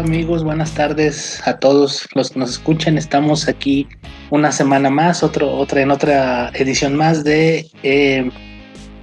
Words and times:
amigos, 0.00 0.42
buenas 0.42 0.72
tardes 0.72 1.46
a 1.46 1.58
todos 1.58 2.08
los 2.14 2.30
que 2.30 2.38
nos 2.38 2.52
escuchan. 2.52 2.96
Estamos 2.96 3.48
aquí 3.48 3.86
una 4.30 4.50
semana 4.50 4.88
más, 4.88 5.22
otro, 5.22 5.52
otra 5.52 5.82
en 5.82 5.90
otra 5.90 6.50
edición 6.54 6.96
más 6.96 7.22
de 7.22 7.66
eh, 7.82 8.30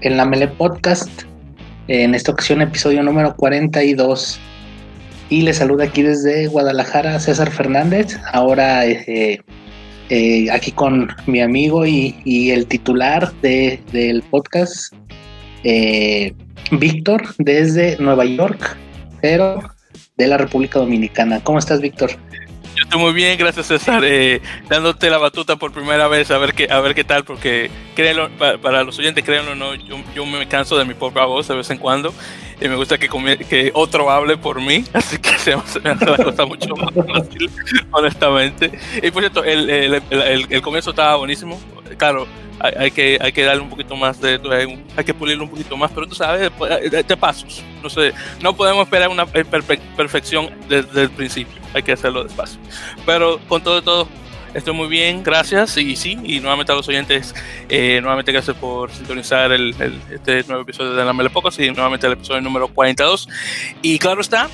el 0.02 0.26
Mele 0.28 0.48
Podcast. 0.48 1.10
En 1.88 2.16
esta 2.16 2.32
ocasión, 2.32 2.64
episodio 2.64 3.04
número 3.04 3.36
42. 3.36 4.40
Y 5.30 5.42
les 5.44 5.58
saluda 5.58 5.84
aquí 5.86 6.02
desde 6.02 6.48
Guadalajara 6.48 7.20
César 7.20 7.52
Fernández. 7.52 8.18
Ahora 8.34 8.88
eh, 8.88 9.40
eh, 10.10 10.52
aquí 10.52 10.72
con 10.72 11.10
mi 11.28 11.42
amigo 11.42 11.86
y, 11.86 12.50
el 12.50 12.66
titular 12.66 13.32
de, 13.44 13.80
del 13.92 14.24
podcast, 14.24 14.96
eh, 15.64 16.34
Víctor, 16.72 17.22
desde 17.38 17.98
Nueva 18.00 18.26
York, 18.26 18.76
pero 19.22 19.77
de 20.18 20.28
la 20.28 20.38
República 20.38 20.80
Dominicana. 20.80 21.42
¿Cómo 21.44 21.60
estás, 21.60 21.80
Víctor? 21.80 22.12
Yo 22.76 22.84
estoy 22.84 23.00
muy 23.00 23.14
bien, 23.14 23.40
gracias 23.40 23.66
César, 23.68 24.04
eh, 24.06 24.40
dándote 24.70 25.10
la 25.10 25.18
batuta 25.18 25.56
por 25.56 25.72
primera 25.72 26.08
vez, 26.08 26.30
a 26.30 26.38
ver 26.38 26.54
qué, 26.54 26.68
a 26.70 26.80
ver 26.80 26.94
qué 26.94 27.04
tal, 27.04 27.24
porque 27.24 27.72
créanlo, 27.96 28.30
para, 28.38 28.84
los 28.84 29.00
oyentes, 29.00 29.24
créanlo 29.24 29.54
o 29.54 29.56
no, 29.56 29.74
yo, 29.74 29.98
yo, 30.14 30.26
me 30.28 30.48
canso 30.48 30.78
de 30.78 30.86
mi 30.86 30.94
propia 30.94 31.26
voz 31.26 31.48
de 31.48 31.56
vez 31.56 31.72
en 31.72 31.80
cuando 31.80 32.14
y 32.62 32.68
me 32.68 32.76
gusta 32.76 33.00
que, 33.00 33.10
que 33.50 33.72
otro 33.74 34.12
hable 34.12 34.38
por 34.38 34.62
mí, 34.62 34.84
así 34.94 35.18
que 35.18 35.40
se 35.40 35.56
me 35.56 35.64
hace 35.64 35.80
la 35.82 36.24
cosa 36.24 36.46
mucho 36.46 36.76
más 36.76 36.94
fácil, 36.94 37.50
honestamente. 37.92 38.72
Y 39.02 39.10
por 39.10 39.24
cierto, 39.24 39.44
el, 39.44 39.70
el, 39.72 40.02
el, 40.12 40.46
el 40.48 40.62
comienzo 40.62 40.92
estaba 40.92 41.16
buenísimo, 41.16 41.60
claro, 41.98 42.28
hay, 42.60 42.92
que, 42.92 43.18
hay 43.22 43.32
que 43.32 43.44
darle 43.44 43.62
un 43.62 43.70
poquito 43.70 43.96
más 43.96 44.20
de, 44.20 44.40
hay, 44.96 45.04
que 45.04 45.14
pulirlo 45.14 45.44
un 45.44 45.50
poquito 45.50 45.78
más, 45.78 45.92
pero 45.92 46.08
tú 46.08 46.16
sabes, 46.16 46.52
de, 46.90 47.18
pasos. 47.18 47.64
No 47.84 47.90
sé, 47.90 48.14
no 48.42 48.56
podemos 48.56 48.86
esperar 48.86 49.10
una 49.10 49.26
perfección 49.26 50.50
desde 50.68 51.04
el 51.04 51.10
principio, 51.10 51.56
hay 51.74 51.84
que 51.84 51.92
hacerlo 51.92 52.24
despacio. 52.24 52.60
Pero 53.06 53.40
con 53.48 53.64
todo, 53.64 53.82
todo, 53.82 54.08
estoy 54.54 54.74
muy 54.74 54.88
bien, 54.88 55.24
gracias. 55.24 55.78
Y 55.78 55.96
sí, 55.96 56.18
y 56.24 56.40
nuevamente 56.40 56.72
a 56.72 56.76
los 56.76 56.88
oyentes, 56.88 57.36
eh, 57.70 58.00
nuevamente 58.02 58.32
gracias 58.32 58.56
por 58.58 58.92
sintonizar 58.92 59.52
el, 59.52 59.76
este 60.12 60.44
nuevo 60.44 60.64
episodio 60.64 60.94
de 60.94 61.06
la 61.06 61.14
Mele 61.14 61.30
Pocos 61.30 61.58
y 61.60 61.70
nuevamente 61.72 62.08
el 62.08 62.14
episodio 62.14 62.42
número 62.42 62.68
42. 62.68 63.30
Y 63.82 64.00
claro 64.00 64.22
está, 64.22 64.50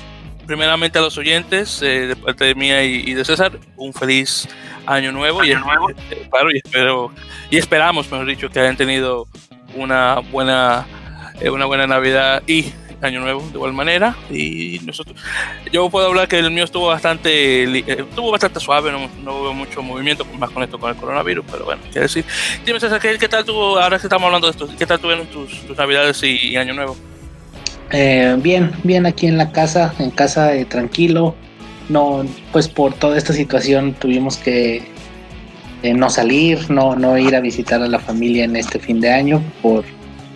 primeramente 0.46 0.98
a 0.98 1.02
los 1.02 1.16
oyentes, 1.18 1.80
eh, 1.82 2.06
de 2.08 2.16
parte 2.16 2.44
de 2.44 2.54
mía 2.54 2.84
y, 2.84 3.14
de 3.14 3.24
César, 3.24 3.58
un 3.76 3.92
feliz 3.92 4.48
año 4.86 5.12
nuevo, 5.12 5.44
y, 5.44 5.54
nuevo. 5.54 5.90
Eh, 5.90 6.28
y, 6.52 6.58
espero, 6.58 7.12
y 7.50 7.56
esperamos, 7.56 8.10
mejor 8.10 8.26
dicho, 8.26 8.48
que 8.48 8.60
hayan 8.60 8.76
tenido 8.76 9.26
una 9.74 10.20
buena, 10.20 10.86
eh, 11.40 11.50
una 11.50 11.66
buena 11.66 11.86
Navidad 11.86 12.42
y 12.46 12.72
año 13.02 13.20
nuevo 13.20 13.42
de 13.42 13.56
igual 13.56 13.74
manera 13.74 14.16
y 14.30 14.80
nosotros 14.86 15.20
yo 15.70 15.90
puedo 15.90 16.06
hablar 16.06 16.26
que 16.26 16.38
el 16.38 16.50
mío 16.50 16.64
estuvo 16.64 16.86
bastante 16.86 17.64
estuvo 17.86 18.30
bastante 18.30 18.60
suave 18.60 18.90
no, 18.90 19.10
no, 19.22 19.40
hubo 19.40 19.52
mucho 19.52 19.82
movimiento 19.82 20.24
más 20.38 20.48
con 20.48 20.62
esto 20.62 20.78
con 20.78 20.88
el 20.88 20.96
coronavirus 20.96 21.44
pero 21.50 21.66
bueno 21.66 21.82
quiero 21.92 22.02
decir 22.02 22.24
dime 22.64 22.80
César 22.80 23.02
¿qué, 23.02 23.18
qué 23.18 23.28
tal 23.28 23.44
tuvo 23.44 23.78
ahora 23.78 23.98
que 23.98 24.06
estamos 24.06 24.24
hablando 24.24 24.46
de 24.46 24.52
esto 24.52 24.70
qué 24.78 24.86
tal 24.86 24.98
tuvieron 25.00 25.26
tus, 25.26 25.66
tus 25.66 25.76
navidades 25.76 26.22
y 26.22 26.56
año 26.56 26.72
nuevo 26.72 26.96
eh, 27.90 28.36
bien, 28.40 28.72
bien 28.82 29.06
aquí 29.06 29.26
en 29.26 29.38
la 29.38 29.52
casa, 29.52 29.94
en 29.98 30.10
casa 30.10 30.54
eh, 30.54 30.64
tranquilo. 30.64 31.34
No, 31.88 32.24
pues 32.52 32.68
por 32.68 32.94
toda 32.94 33.18
esta 33.18 33.32
situación 33.32 33.94
tuvimos 33.94 34.38
que 34.38 34.82
eh, 35.82 35.92
no 35.92 36.08
salir, 36.08 36.70
no, 36.70 36.96
no 36.96 37.18
ir 37.18 37.36
a 37.36 37.40
visitar 37.40 37.82
a 37.82 37.86
la 37.86 37.98
familia 37.98 38.44
en 38.44 38.56
este 38.56 38.78
fin 38.78 39.00
de 39.00 39.12
año 39.12 39.42
por, 39.60 39.84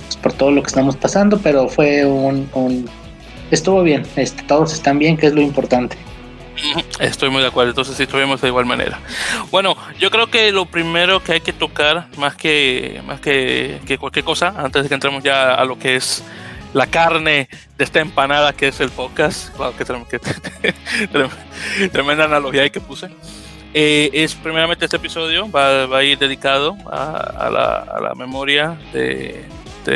pues, 0.04 0.16
por 0.16 0.32
todo 0.34 0.50
lo 0.50 0.62
que 0.62 0.66
estamos 0.66 0.94
pasando, 0.96 1.38
pero 1.38 1.68
fue 1.68 2.04
un, 2.04 2.86
estuvo 3.50 3.82
bien, 3.82 4.02
este, 4.16 4.42
todos 4.42 4.74
están 4.74 4.98
bien, 4.98 5.16
que 5.16 5.28
es 5.28 5.32
lo 5.32 5.40
importante. 5.40 5.96
Estoy 7.00 7.30
muy 7.30 7.40
de 7.40 7.48
acuerdo, 7.48 7.70
entonces 7.70 7.96
sí 7.96 8.02
estuvimos 8.02 8.42
de 8.42 8.48
igual 8.48 8.66
manera. 8.66 9.00
Bueno, 9.50 9.74
yo 9.98 10.10
creo 10.10 10.26
que 10.26 10.52
lo 10.52 10.66
primero 10.66 11.22
que 11.22 11.32
hay 11.32 11.40
que 11.40 11.54
tocar, 11.54 12.08
más 12.18 12.34
que, 12.34 13.00
más 13.06 13.20
que 13.20 13.96
cualquier 13.98 14.26
cosa, 14.26 14.52
antes 14.54 14.82
de 14.82 14.88
que 14.88 14.94
entremos 14.94 15.22
ya 15.22 15.54
a 15.54 15.64
lo 15.64 15.78
que 15.78 15.96
es 15.96 16.22
la 16.72 16.86
carne 16.86 17.48
de 17.76 17.84
esta 17.84 18.00
empanada 18.00 18.52
que 18.52 18.68
es 18.68 18.80
el 18.80 18.90
podcast. 18.90 19.56
Wow, 19.56 19.74
qué, 19.76 19.84
tremenda 21.92 22.24
analogía 22.24 22.62
ahí 22.62 22.70
que 22.70 22.80
puse. 22.80 23.08
Eh, 23.74 24.10
es 24.12 24.34
primeramente 24.34 24.86
este 24.86 24.96
episodio 24.96 25.50
va, 25.50 25.84
a 25.84 26.02
ir 26.02 26.18
dedicado 26.18 26.76
a, 26.90 27.50
la, 27.50 28.14
memoria 28.14 28.78
de, 28.92 29.44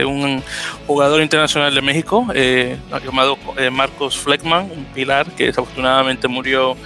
un 0.07 0.43
jugador 0.87 1.21
internacional 1.21 1.75
de 1.75 1.83
México 1.83 2.27
eh, 2.35 2.79
llamado 3.05 3.37
eh, 3.59 3.69
Marcos 3.69 4.17
Fleckman, 4.17 4.71
un 4.71 4.87
pilar 4.87 5.27
que 5.33 5.47
desafortunadamente 5.47 6.29
murió 6.29 6.77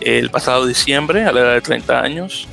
el 0.00 0.30
pasado 0.30 0.66
diciembre 0.66 1.24
a 1.24 1.32
la 1.32 1.40
edad 1.40 1.54
de 1.54 1.60
30 1.60 2.00
años. 2.00 2.48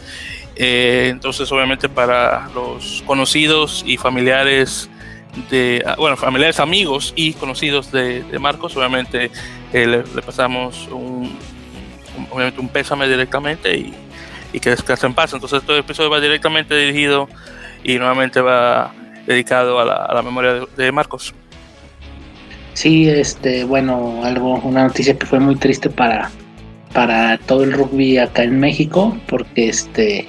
entonces, 0.55 1.51
obviamente, 1.51 1.89
para 1.89 2.49
los 2.53 3.03
conocidos 3.05 3.83
y 3.85 3.97
familiares 3.97 4.89
de, 5.49 5.83
ah, 5.85 5.95
bueno, 5.97 6.17
familiares, 6.17 6.59
amigos 6.59 7.13
y 7.15 7.33
conocidos 7.33 7.91
de, 7.91 8.23
Marcos, 8.39 8.75
obviamente 8.77 9.31
eh, 9.73 9.87
le, 9.87 10.21
pasamos 10.21 10.87
un, 10.91 11.37
obviamente 12.31 12.59
un 12.59 12.69
pésame 12.69 13.07
directamente 13.07 13.75
y, 13.75 13.93
y 14.53 14.59
que 14.59 14.69
descanse 14.69 15.05
en 15.05 15.13
paz. 15.13 15.33
Entonces 15.33 15.61
este 15.61 15.77
episodio 15.77 16.09
va 16.09 16.19
directamente 16.19 16.75
dirigido 16.75 17.27
y 17.83 17.97
nuevamente 17.97 18.41
va 18.41 18.93
dedicado 19.25 19.79
a 19.79 19.85
la, 19.85 19.95
a 19.95 20.13
la 20.13 20.21
memoria 20.21 20.65
de, 20.75 20.91
Marcos. 20.91 21.33
Sí, 22.73 23.07
este, 23.09 23.63
bueno, 23.63 24.21
algo, 24.23 24.55
una 24.59 24.83
noticia 24.83 25.17
que 25.17 25.25
fue 25.25 25.39
muy 25.39 25.55
triste 25.55 25.89
para, 25.89 26.29
para 26.93 27.37
todo 27.37 27.63
el 27.63 27.73
rugby 27.73 28.17
acá 28.17 28.43
en 28.43 28.59
México, 28.59 29.17
porque 29.27 29.69
este, 29.69 30.27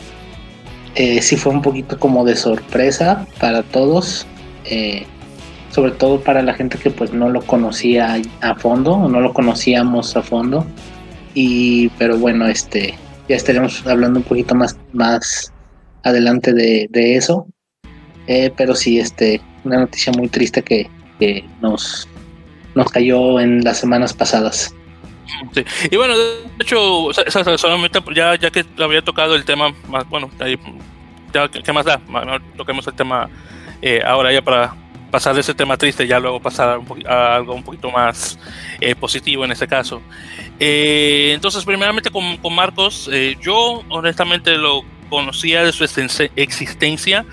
eh, 0.94 1.20
sí 1.22 1.36
fue 1.36 1.52
un 1.52 1.62
poquito 1.62 1.98
como 1.98 2.24
de 2.24 2.36
sorpresa 2.36 3.26
para 3.38 3.62
todos. 3.62 4.26
Eh, 4.68 5.06
sobre 5.70 5.90
todo 5.92 6.20
para 6.20 6.42
la 6.42 6.54
gente 6.54 6.78
que 6.78 6.90
pues 6.90 7.12
no 7.12 7.28
lo 7.28 7.42
conocía 7.42 8.18
a 8.40 8.54
fondo 8.54 8.94
o 8.94 9.08
no 9.10 9.20
lo 9.20 9.34
conocíamos 9.34 10.16
a 10.16 10.22
fondo. 10.22 10.66
Y 11.34 11.90
pero 11.98 12.16
bueno 12.16 12.46
este 12.46 12.94
ya 13.28 13.36
estaremos 13.36 13.86
hablando 13.86 14.20
un 14.20 14.24
poquito 14.24 14.54
más 14.54 14.78
más 14.94 15.52
adelante 16.02 16.54
de, 16.54 16.88
eso. 17.16 17.46
Eh, 18.26 18.50
pero 18.56 18.74
sí 18.74 18.98
este 18.98 19.40
una 19.64 19.80
noticia 19.80 20.12
muy 20.12 20.28
triste 20.28 20.62
que, 20.62 20.88
nos 21.60 22.08
nos 22.74 22.90
cayó 22.90 23.38
en 23.40 23.62
las 23.62 23.78
semanas 23.78 24.14
pasadas. 24.14 24.74
Y 25.90 25.96
bueno 25.96 26.16
de 26.16 26.46
hecho 26.60 27.12
solamente 27.58 28.00
ya 28.14 28.34
ya 28.36 28.50
que 28.50 28.64
había 28.78 29.02
tocado 29.02 29.34
el 29.34 29.44
tema 29.44 29.74
más 29.88 30.08
bueno 30.08 30.30
ya, 30.38 31.48
qué 31.48 31.72
más 31.72 31.84
da 31.84 32.00
toquemos 32.56 32.86
el 32.86 32.94
tema 32.94 33.28
eh, 33.82 34.02
ahora 34.04 34.32
ya 34.32 34.42
para 34.42 34.74
pasar 35.10 35.34
de 35.34 35.40
ese 35.40 35.54
tema 35.54 35.76
triste 35.76 36.06
ya 36.06 36.18
luego 36.18 36.40
pasar 36.40 36.80
a, 37.06 37.36
algo 37.36 37.54
un 37.54 37.62
poquito 37.62 37.90
más 37.90 38.38
eh, 38.80 38.94
positivo 38.94 39.44
en 39.44 39.52
este 39.52 39.66
caso. 39.66 40.02
Eh, 40.58 41.32
entonces, 41.34 41.64
primeramente 41.64 42.10
con, 42.10 42.36
con 42.38 42.54
Marcos, 42.54 43.10
yo 43.40 43.82
honestamente 43.88 44.56
lo 44.56 44.84
conocía 45.08 45.62
de 45.62 45.72
su 45.72 45.84
existencia, 45.84 47.24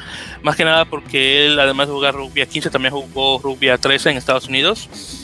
más 0.44 0.56
que 0.56 0.64
nada 0.64 0.86
porque 0.86 1.48
él, 1.48 1.60
además 1.60 1.88
de 1.88 1.94
jugar 1.94 2.14
rugby 2.14 2.42
a 2.42 2.46
15, 2.46 2.70
también 2.70 2.94
jugó 2.94 3.40
rugby 3.40 3.70
a 3.70 3.78
13 3.78 4.12
en 4.12 4.18
Estados 4.18 4.48
Unidos. 4.48 5.23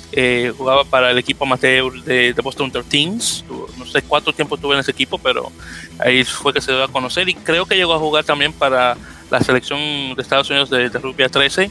Jugaba 0.57 0.83
para 0.83 1.11
el 1.11 1.17
equipo 1.17 1.45
amateur 1.45 1.91
de, 2.03 2.33
de, 2.33 2.41
Boston 2.41 2.71
13 2.71 3.43
No 3.77 3.85
sé 3.85 4.01
cuánto 4.01 4.33
tiempo 4.33 4.57
tuvo 4.57 4.73
en 4.73 4.79
ese 4.79 4.91
equipo, 4.91 5.17
pero 5.17 5.51
ahí 5.99 6.23
fue 6.23 6.53
que 6.53 6.61
se 6.61 6.71
dio 6.71 6.83
a 6.83 6.87
conocer 6.87 7.27
y 7.29 7.33
creo 7.33 7.65
que 7.65 7.75
llegó 7.75 7.93
a 7.93 7.99
jugar 7.99 8.23
también 8.23 8.53
para 8.53 8.97
la 9.29 9.41
selección 9.41 9.79
de 10.15 10.21
Estados 10.21 10.49
Unidos 10.49 10.69
de, 10.69 10.89
de 10.89 10.99
rugby 10.99 11.23
a 11.23 11.29
13. 11.29 11.69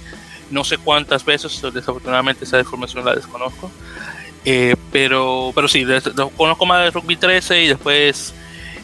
No 0.50 0.64
sé 0.64 0.78
cuántas 0.78 1.25
veces, 1.25 1.61
desafortunadamente 1.75 2.44
esa 2.44 2.58
información 2.58 3.05
la 3.05 3.14
desconozco. 3.14 3.70
Eh, 4.44 4.76
pero, 4.93 5.52
pero 5.55 5.69
sí, 5.69 5.84
conozco 6.37 6.64
más 6.64 6.84
de 6.84 6.90
rugby 6.90 7.17
13 7.17 7.64
y 7.64 7.69
después, 7.69 8.34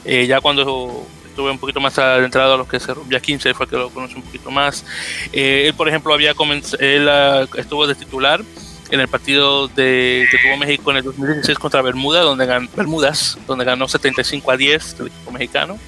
eh, 0.05 0.27
ya 0.27 0.41
cuando 0.41 1.07
estuve 1.27 1.51
un 1.51 1.59
poquito 1.59 1.81
más 1.81 1.99
adentrado 1.99 2.55
a 2.55 2.57
lo 2.59 2.69
que 2.69 2.77
es 2.77 2.87
rugby 2.87 3.17
a 3.17 3.21
15, 3.21 3.55
fue 3.55 3.67
que 3.67 3.77
lo 3.77 3.89
conocí 3.91 4.15
un 4.15 4.23
poquito 4.23 4.51
más. 4.51 4.85
Eh, 5.33 5.65
él, 5.67 5.75
por 5.75 5.89
ejemplo, 5.89 6.13
había 6.13 6.35
él 6.81 7.09
ah, 7.09 7.47
estuvo 7.57 7.87
de 7.87 7.95
titular 7.95 8.43
en 8.91 9.01
el 9.01 9.09
partido 9.09 9.69
de, 9.69 10.27
que 10.31 10.39
tuvo 10.39 10.57
México 10.57 10.91
en 10.91 10.99
el 10.99 11.05
2016 11.05 11.59
contra 11.59 11.83
Bermuda, 11.83 12.21
donde 12.21 12.47
ganó, 12.47 12.69
Bermudas, 12.77 13.39
donde 13.47 13.65
ganó 13.65 13.89
75 13.89 14.51
a 14.51 14.57
10 14.57 14.99
del 14.99 15.07
equipo 15.09 15.31
mexicano 15.31 15.79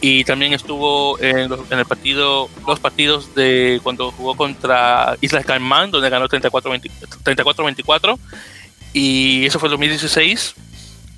y 0.00 0.24
también 0.24 0.52
estuvo 0.52 1.18
en, 1.18 1.50
el 1.70 1.86
partido, 1.86 2.48
los 2.66 2.78
partidos 2.78 3.34
de 3.34 3.80
cuando 3.82 4.12
jugó 4.12 4.36
contra 4.36 5.16
Islas 5.20 5.44
Caimán, 5.44 5.90
donde 5.90 6.08
ganó 6.08 6.28
34-24, 6.28 8.18
y 8.92 9.44
eso 9.44 9.58
fue 9.58 9.66
el 9.66 9.72
2016. 9.72 10.54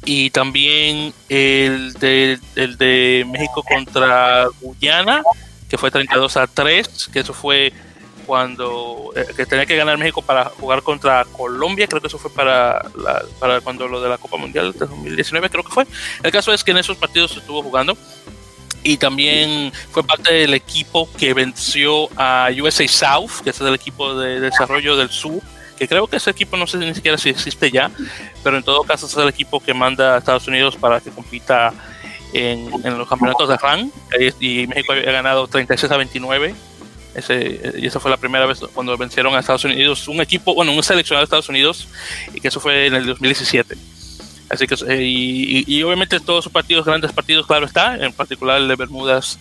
Y 0.07 0.31
también 0.31 1.13
el 1.29 1.93
de, 1.95 2.39
el 2.57 2.79
de 2.79 3.27
México 3.31 3.63
contra 3.63 4.47
Guyana, 4.63 5.23
que 5.69 5.77
fue 5.77 5.91
32 5.91 6.39
a 6.39 6.47
3, 6.47 7.11
que 7.13 7.21
eso 7.21 7.35
fue 7.35 7.75
cuando 8.31 9.13
eh, 9.17 9.27
que 9.37 9.45
tenía 9.45 9.67
que 9.67 9.75
ganar 9.75 9.99
México 9.99 10.23
para 10.23 10.45
jugar 10.45 10.85
contra 10.85 11.25
Colombia, 11.25 11.89
creo 11.89 12.01
que 12.01 12.07
eso 12.07 12.17
fue 12.17 12.33
para, 12.33 12.81
para 13.41 13.61
cuando 13.61 13.89
lo 13.89 14.01
de 14.01 14.09
la 14.09 14.19
Copa 14.19 14.37
Mundial 14.37 14.73
de 14.73 14.79
2019, 14.79 15.51
creo 15.51 15.65
que 15.65 15.73
fue. 15.73 15.85
El 16.23 16.31
caso 16.31 16.53
es 16.53 16.63
que 16.63 16.71
en 16.71 16.77
esos 16.77 16.97
partidos 16.97 17.37
estuvo 17.37 17.61
jugando 17.61 17.99
y 18.85 18.99
también 18.99 19.73
fue 19.91 20.05
parte 20.05 20.33
del 20.33 20.55
equipo 20.55 21.09
que 21.19 21.35
venció 21.35 22.09
a 22.17 22.51
USA 22.57 22.87
South, 22.87 23.43
que 23.43 23.51
es 23.51 23.61
el 23.61 23.75
equipo 23.75 24.15
de 24.15 24.39
desarrollo 24.39 24.97
del 24.97 25.11
sur, 25.11 25.43
que 25.77 25.89
creo 25.89 26.07
que 26.07 26.19
ese 26.19 26.31
equipo 26.31 26.57
no 26.57 26.69
sé 26.69 26.79
ni 26.79 26.95
siquiera 26.95 27.19
si 27.19 27.31
existe 27.31 27.73
ya, 27.73 27.91
pero 28.45 28.59
en 28.59 28.63
todo 28.63 28.85
caso 28.85 29.07
es 29.07 29.17
el 29.17 29.29
equipo 29.29 29.59
que 29.59 29.75
manda 29.75 30.15
a 30.15 30.19
Estados 30.19 30.47
Unidos 30.47 30.77
para 30.77 31.01
que 31.01 31.11
compita 31.11 31.75
en, 32.33 32.71
los 32.97 33.09
campeonatos 33.09 33.49
de 33.49 33.57
RAN 33.57 33.91
y 34.39 34.69
México 34.69 34.93
había 34.93 35.11
ganado 35.11 35.49
36 35.49 35.91
a 35.91 35.97
29 35.97 36.55
ese, 37.15 37.75
y 37.79 37.87
esa 37.87 38.01
fue 38.01 38.11
la 38.11 38.17
primera 38.17 38.47
vez 38.47 38.61
cuando 38.75 38.97
vencieron 38.97 39.35
a 39.35 39.41
Estados 39.41 39.65
Unidos, 39.65 40.07
un 40.09 40.21
equipo, 40.21 40.55
bueno, 40.55 40.73
un 40.73 40.83
seleccionado 40.83 41.23
de 41.23 41.25
Estados 41.25 41.49
Unidos, 41.49 41.89
y 42.35 42.41
que 42.41 42.49
eso 42.49 42.61
fue 42.61 42.87
en 42.87 42.95
el 42.95 43.07
2017. 43.07 43.77
Así 44.49 44.67
que, 44.67 44.75
eh, 44.89 45.03
y, 45.05 45.83
obviamente 45.85 46.19
todos 46.19 46.45
sus 46.45 46.53
partidos, 46.53 46.85
grandes 46.85 47.13
partidos, 47.13 47.47
claro 47.47 47.67
está, 47.67 47.97
en 47.97 48.13
particular 48.13 48.61
el 48.61 48.69
de 48.69 48.75
Bermudas, 48.75 49.39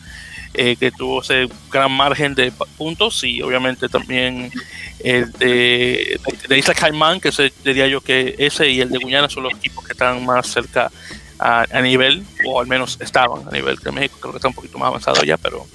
eh, 0.53 0.75
que 0.79 0.91
tuvo 0.91 1.21
ese 1.21 1.47
gran 1.71 1.91
margen 1.91 2.35
de 2.35 2.51
puntos, 2.77 3.23
y 3.23 3.41
obviamente 3.41 3.89
también 3.89 4.51
el 4.99 5.31
de, 5.33 6.19
de 6.47 6.57
Isla 6.57 6.75
Caimán, 6.75 7.19
que 7.19 7.31
diría 7.63 7.87
yo 7.87 8.01
que 8.01 8.35
ese 8.37 8.69
y 8.69 8.81
el 8.81 8.89
de 8.89 8.99
Guyana 8.99 9.29
son 9.29 9.43
los 9.43 9.53
equipos 9.53 9.83
que 9.83 9.93
están 9.93 10.23
más 10.25 10.47
cerca 10.47 10.91
a, 11.39 11.65
a 11.71 11.81
nivel, 11.81 12.23
o 12.45 12.59
al 12.59 12.67
menos 12.67 12.97
estaban 13.01 13.47
a 13.47 13.51
nivel 13.51 13.77
de 13.77 13.91
México, 13.91 14.17
creo 14.19 14.33
que 14.33 14.37
está 14.37 14.47
un 14.47 14.53
poquito 14.53 14.77
más 14.77 14.87
avanzado 14.87 15.23
ya, 15.23 15.37
pero 15.37 15.65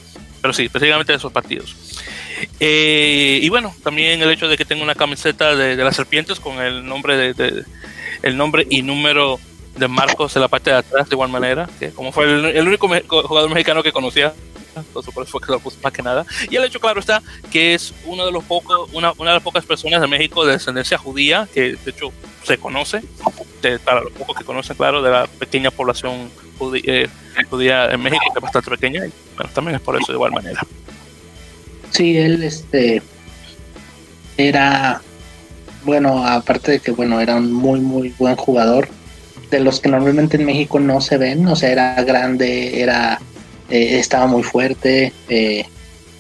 pero 0.44 0.52
sí, 0.52 0.64
específicamente 0.64 1.10
de 1.10 1.16
esos 1.16 1.32
partidos. 1.32 1.74
Eh, 2.60 3.38
y 3.40 3.48
bueno, 3.48 3.74
también 3.82 4.20
el 4.20 4.30
hecho 4.30 4.46
de 4.46 4.58
que 4.58 4.66
tenga 4.66 4.82
una 4.82 4.94
camiseta 4.94 5.56
de, 5.56 5.74
las 5.74 5.96
serpientes 5.96 6.38
con 6.38 6.60
el 6.60 6.84
nombre 6.84 7.32
de, 7.32 7.64
el 8.20 8.36
nombre 8.36 8.66
y 8.68 8.82
número 8.82 9.40
de 9.76 9.88
Marcos 9.88 10.34
en 10.36 10.42
la 10.42 10.48
parte 10.48 10.70
de 10.70 10.76
atrás 10.76 11.08
de 11.08 11.14
igual 11.14 11.30
manera, 11.30 11.68
que 11.78 11.90
como 11.90 12.12
fue 12.12 12.24
el, 12.24 12.66
único 12.66 12.88
jugador 12.88 13.50
mexicano 13.50 13.82
que 13.82 13.92
conocía, 13.92 14.32
entonces 14.76 15.12
por 15.12 15.22
eso 15.22 15.32
fue 15.32 15.40
que 15.40 15.52
lo 15.52 15.60
puse 15.60 15.78
más 15.82 15.92
que 15.92 16.02
nada. 16.02 16.24
Y 16.50 16.56
el 16.56 16.64
hecho, 16.64 16.80
claro, 16.80 17.00
está 17.00 17.22
que 17.50 17.74
es 17.74 17.94
uno 18.04 18.26
de 18.26 18.32
los 18.32 18.44
pocos, 18.44 18.88
una, 18.92 19.12
una 19.18 19.30
de 19.30 19.36
las 19.36 19.42
pocas 19.42 19.64
personas 19.64 20.00
de 20.00 20.06
México 20.06 20.44
de 20.44 20.52
descendencia 20.52 20.98
judía, 20.98 21.48
que 21.52 21.76
de 21.76 21.90
hecho 21.90 22.12
se 22.42 22.58
conoce, 22.58 23.02
para 23.84 24.02
los 24.02 24.12
pocos 24.12 24.36
que 24.36 24.44
conocen, 24.44 24.76
claro, 24.76 25.02
de 25.02 25.10
la 25.10 25.26
pequeña 25.26 25.70
población 25.70 26.30
judía, 26.58 26.82
eh, 26.84 27.08
en 27.36 28.02
México, 28.02 28.24
que 28.32 28.38
es 28.38 28.42
bastante 28.42 28.70
pequeña, 28.70 29.06
y 29.06 29.12
bueno, 29.36 29.50
también 29.54 29.76
es 29.76 29.80
por 29.80 29.96
eso 29.96 30.12
de 30.12 30.16
igual 30.16 30.32
manera. 30.32 30.60
Sí, 31.90 32.16
él 32.16 32.42
este 32.42 33.02
era 34.36 35.00
bueno, 35.84 36.26
aparte 36.26 36.72
de 36.72 36.80
que 36.80 36.90
bueno, 36.90 37.20
era 37.20 37.36
un 37.36 37.52
muy 37.52 37.80
muy 37.80 38.08
buen 38.18 38.36
jugador, 38.36 38.88
de 39.54 39.60
los 39.60 39.78
que 39.80 39.88
normalmente 39.88 40.36
en 40.36 40.46
México 40.46 40.80
no 40.80 41.00
se 41.00 41.16
ven, 41.16 41.46
o 41.46 41.54
sea, 41.54 41.70
era 41.70 42.02
grande, 42.02 42.80
era 42.80 43.20
eh, 43.70 43.98
estaba 44.00 44.26
muy 44.26 44.42
fuerte, 44.42 45.12
eh, 45.28 45.64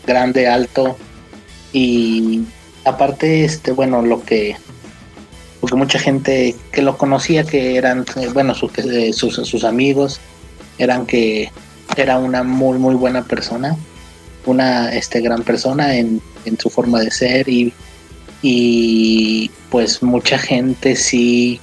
grande, 0.06 0.46
alto 0.46 0.96
y 1.72 2.42
aparte 2.84 3.44
este 3.44 3.72
bueno, 3.72 4.02
lo 4.02 4.22
que 4.22 4.56
porque 5.60 5.76
mucha 5.76 5.98
gente 5.98 6.54
que 6.70 6.82
lo 6.82 6.96
conocía, 6.96 7.42
que 7.42 7.76
eran, 7.76 8.04
eh, 8.16 8.28
bueno, 8.32 8.52
eh, 8.52 9.12
sus, 9.12 9.34
sus, 9.34 9.64
amigos, 9.64 10.20
eran 10.78 11.06
que 11.06 11.50
era 11.96 12.18
una 12.18 12.42
muy, 12.42 12.78
muy 12.78 12.94
buena 12.94 13.24
persona, 13.24 13.76
una 14.46 14.94
este, 14.94 15.22
gran 15.22 15.42
persona 15.42 15.96
en, 15.96 16.20
en 16.44 16.58
su 16.58 16.70
forma 16.70 17.00
de 17.00 17.10
ser 17.10 17.48
y, 17.48 17.72
y 18.42 19.50
pues 19.70 20.02
mucha 20.02 20.38
gente 20.38 20.94
sí 20.96 21.58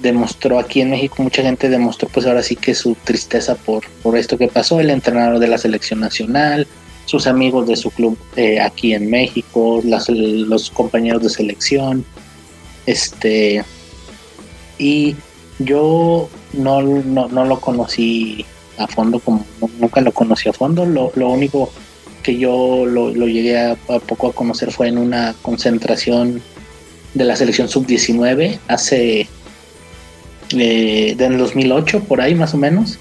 demostró 0.00 0.58
aquí 0.58 0.80
en 0.80 0.90
México, 0.90 1.22
mucha 1.22 1.42
gente 1.42 1.68
demostró 1.68 2.08
pues 2.08 2.26
ahora 2.26 2.42
sí 2.42 2.56
que 2.56 2.74
su 2.74 2.94
tristeza 3.04 3.54
por, 3.54 3.84
por 4.02 4.16
esto 4.16 4.38
que 4.38 4.48
pasó, 4.48 4.80
el 4.80 4.90
entrenador 4.90 5.38
de 5.38 5.48
la 5.48 5.58
selección 5.58 6.00
nacional, 6.00 6.66
sus 7.04 7.26
amigos 7.26 7.66
de 7.66 7.76
su 7.76 7.90
club 7.90 8.16
eh, 8.36 8.60
aquí 8.60 8.94
en 8.94 9.10
México, 9.10 9.82
los 9.84 10.70
compañeros 10.70 11.22
de 11.22 11.30
selección, 11.30 12.04
este, 12.86 13.64
y 14.78 15.16
yo 15.58 16.28
no, 16.52 16.82
no, 16.82 17.44
lo 17.44 17.60
conocí 17.60 18.44
a 18.78 18.86
fondo, 18.86 19.20
como 19.20 19.44
nunca 19.78 20.00
lo 20.00 20.12
conocí 20.12 20.48
a 20.48 20.52
fondo. 20.52 20.86
Lo, 20.86 21.28
único 21.28 21.70
que 22.22 22.38
yo 22.38 22.86
lo, 22.86 23.10
llegué 23.12 23.58
a, 23.58 23.76
poco 23.76 24.28
a 24.28 24.32
conocer 24.32 24.72
fue 24.72 24.88
en 24.88 24.98
una 24.98 25.34
concentración 25.42 26.42
de 27.14 27.24
la 27.24 27.36
selección 27.36 27.68
sub-19 27.68 28.58
hace 28.68 29.28
eh, 30.56 31.14
del 31.16 31.38
2008 31.38 32.04
por 32.04 32.20
ahí 32.20 32.34
más 32.34 32.54
o 32.54 32.58
menos. 32.58 32.98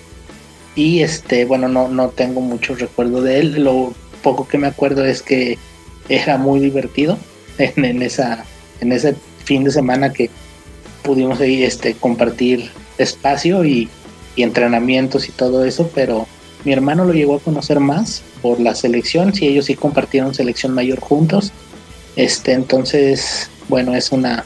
Y 0.75 1.01
este 1.01 1.45
bueno 1.45 1.67
no 1.67 1.87
no 1.89 2.09
tengo 2.09 2.41
mucho 2.41 2.75
recuerdo 2.75 3.21
de 3.21 3.39
él. 3.39 3.63
Lo 3.63 3.93
poco 4.21 4.47
que 4.47 4.57
me 4.57 4.67
acuerdo 4.67 5.05
es 5.05 5.21
que 5.21 5.57
era 6.09 6.37
muy 6.37 6.59
divertido 6.59 7.17
en, 7.57 8.01
esa 8.01 8.45
en 8.81 8.91
ese 8.91 9.15
fin 9.43 9.63
de 9.63 9.71
semana 9.71 10.11
que 10.11 10.29
pudimos 11.03 11.39
ahí 11.39 11.63
este, 11.63 11.93
compartir 11.93 12.69
espacio 12.97 13.65
y, 13.65 13.89
entrenamientos 14.37 15.27
y 15.27 15.33
todo 15.33 15.65
eso, 15.65 15.91
pero 15.93 16.25
mi 16.63 16.71
hermano 16.71 17.03
lo 17.03 17.11
llegó 17.11 17.35
a 17.35 17.39
conocer 17.41 17.81
más 17.81 18.23
por 18.41 18.57
la 18.61 18.73
selección, 18.73 19.33
si 19.33 19.47
ellos 19.47 19.65
sí 19.65 19.75
compartieron 19.75 20.33
selección 20.33 20.73
mayor 20.73 21.01
juntos. 21.01 21.51
Este, 22.15 22.53
entonces, 22.53 23.49
bueno, 23.67 23.93
es 23.95 24.13
una, 24.13 24.45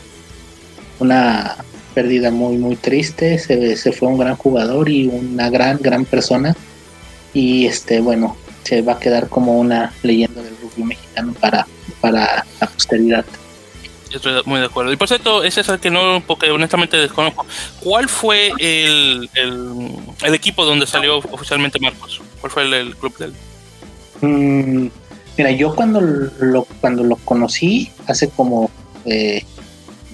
una 0.99 1.57
pérdida 1.93 2.31
muy, 2.31 2.57
muy 2.57 2.75
triste. 2.75 3.37
Se, 3.39 3.75
se 3.75 3.91
fue 3.91 4.07
un 4.07 4.17
gran 4.17 4.35
jugador 4.35 4.89
y 4.89 5.07
una 5.07 5.49
gran, 5.49 5.79
gran 5.81 6.05
persona. 6.05 6.55
Y 7.33 7.65
este, 7.65 8.01
bueno, 8.01 8.37
se 8.63 8.81
va 8.81 8.93
a 8.93 8.99
quedar 8.99 9.29
como 9.29 9.59
una 9.59 9.93
leyenda 10.03 10.41
del 10.41 10.55
rugby 10.61 10.83
mexicano 10.83 11.33
para, 11.39 11.67
para 12.01 12.45
la 12.59 12.67
posteridad 12.67 13.25
estoy 14.17 14.41
muy 14.45 14.59
de 14.59 14.65
acuerdo. 14.65 14.91
Y 14.91 14.95
por 14.95 15.07
cierto, 15.07 15.43
ese 15.43 15.61
es 15.61 15.69
el 15.69 15.79
que 15.79 15.89
no, 15.89 16.23
porque 16.25 16.51
honestamente 16.51 16.97
desconozco. 16.97 17.45
¿Cuál 17.81 18.09
fue 18.09 18.51
el, 18.59 19.29
el, 19.35 20.33
equipo 20.33 20.65
donde 20.65 20.87
salió 20.87 21.17
oficialmente 21.17 21.79
Marcos? 21.79 22.21
¿Cuál 22.41 22.51
fue 22.51 22.63
el, 22.63 22.95
club 22.95 23.17
de 23.17 23.25
él? 23.25 23.33
Mm, 24.21 24.87
mira, 25.37 25.51
yo 25.51 25.75
cuando 25.75 26.01
lo, 26.01 26.65
cuando 26.81 27.03
lo 27.03 27.15
conocí, 27.17 27.91
hace 28.07 28.29
como 28.29 28.69
eh, 29.05 29.43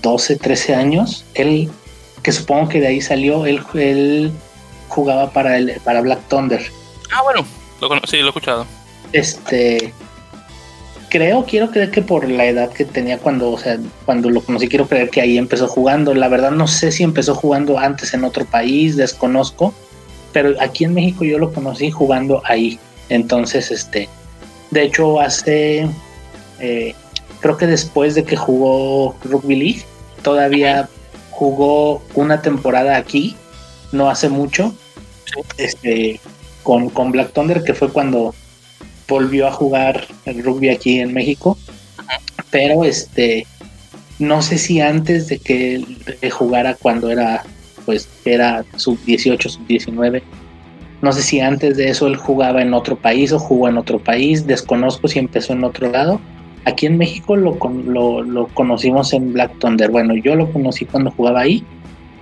12, 0.01 0.37
13 0.37 0.75
años, 0.75 1.25
él, 1.33 1.69
que 2.23 2.31
supongo 2.31 2.69
que 2.69 2.79
de 2.79 2.87
ahí 2.87 3.01
salió, 3.01 3.45
él, 3.45 3.61
él 3.75 4.31
jugaba 4.87 5.31
para, 5.31 5.57
el, 5.57 5.79
para 5.83 6.01
Black 6.01 6.27
Thunder. 6.27 6.61
Ah, 7.11 7.21
bueno, 7.23 7.45
lo, 7.81 7.89
sí, 8.07 8.17
lo 8.17 8.25
he 8.25 8.29
escuchado. 8.29 8.65
Este, 9.11 9.93
creo, 11.09 11.45
quiero 11.45 11.71
creer 11.71 11.91
que 11.91 12.01
por 12.01 12.29
la 12.29 12.45
edad 12.45 12.71
que 12.71 12.85
tenía 12.85 13.17
cuando, 13.17 13.51
o 13.51 13.57
sea, 13.57 13.77
cuando 14.05 14.29
lo 14.29 14.41
conocí, 14.41 14.67
quiero 14.67 14.87
creer 14.87 15.09
que 15.09 15.21
ahí 15.21 15.37
empezó 15.37 15.67
jugando. 15.67 16.13
La 16.13 16.27
verdad 16.27 16.51
no 16.51 16.67
sé 16.67 16.91
si 16.91 17.03
empezó 17.03 17.35
jugando 17.35 17.77
antes 17.77 18.13
en 18.13 18.23
otro 18.23 18.45
país, 18.45 18.95
desconozco, 18.95 19.73
pero 20.31 20.53
aquí 20.59 20.85
en 20.85 20.93
México 20.93 21.23
yo 21.23 21.39
lo 21.39 21.51
conocí 21.51 21.91
jugando 21.91 22.41
ahí. 22.45 22.79
Entonces, 23.09 23.71
este, 23.71 24.07
de 24.71 24.83
hecho 24.83 25.19
hace, 25.19 25.89
eh, 26.59 26.95
creo 27.39 27.57
que 27.57 27.67
después 27.67 28.15
de 28.15 28.23
que 28.23 28.35
jugó 28.35 29.15
Rugby 29.23 29.55
League, 29.55 29.85
todavía 30.21 30.89
jugó 31.31 32.01
una 32.15 32.41
temporada 32.41 32.97
aquí, 32.97 33.35
no 33.91 34.09
hace 34.09 34.29
mucho, 34.29 34.73
este, 35.57 36.19
con, 36.63 36.89
con 36.89 37.11
Black 37.11 37.33
Thunder, 37.33 37.63
que 37.63 37.73
fue 37.73 37.91
cuando 37.91 38.33
volvió 39.07 39.47
a 39.47 39.51
jugar 39.51 40.07
el 40.25 40.43
rugby 40.43 40.69
aquí 40.69 40.99
en 40.99 41.13
México, 41.13 41.57
pero 42.51 42.85
este 42.85 43.45
no 44.19 44.41
sé 44.41 44.57
si 44.57 44.81
antes 44.81 45.27
de 45.27 45.39
que 45.39 45.83
jugara 46.29 46.75
cuando 46.75 47.09
era 47.09 47.43
pues 47.85 48.07
era 48.25 48.65
sub 48.75 48.99
18, 49.05 49.49
sub 49.49 49.65
19, 49.65 50.21
no 51.01 51.13
sé 51.13 51.23
si 51.23 51.39
antes 51.39 51.77
de 51.77 51.89
eso 51.89 52.07
él 52.07 52.17
jugaba 52.17 52.61
en 52.61 52.73
otro 52.73 52.97
país 52.97 53.31
o 53.31 53.39
jugó 53.39 53.69
en 53.69 53.77
otro 53.77 53.99
país, 53.99 54.45
desconozco 54.45 55.07
si 55.07 55.19
empezó 55.19 55.53
en 55.53 55.63
otro 55.63 55.89
lado. 55.89 56.19
Aquí 56.65 56.85
en 56.85 56.97
México 56.97 57.35
lo, 57.35 57.57
lo, 57.85 58.21
lo 58.21 58.47
conocimos 58.47 59.13
en 59.13 59.33
Black 59.33 59.57
Thunder. 59.59 59.89
Bueno, 59.89 60.15
yo 60.15 60.35
lo 60.35 60.51
conocí 60.51 60.85
cuando 60.85 61.11
jugaba 61.11 61.41
ahí. 61.41 61.63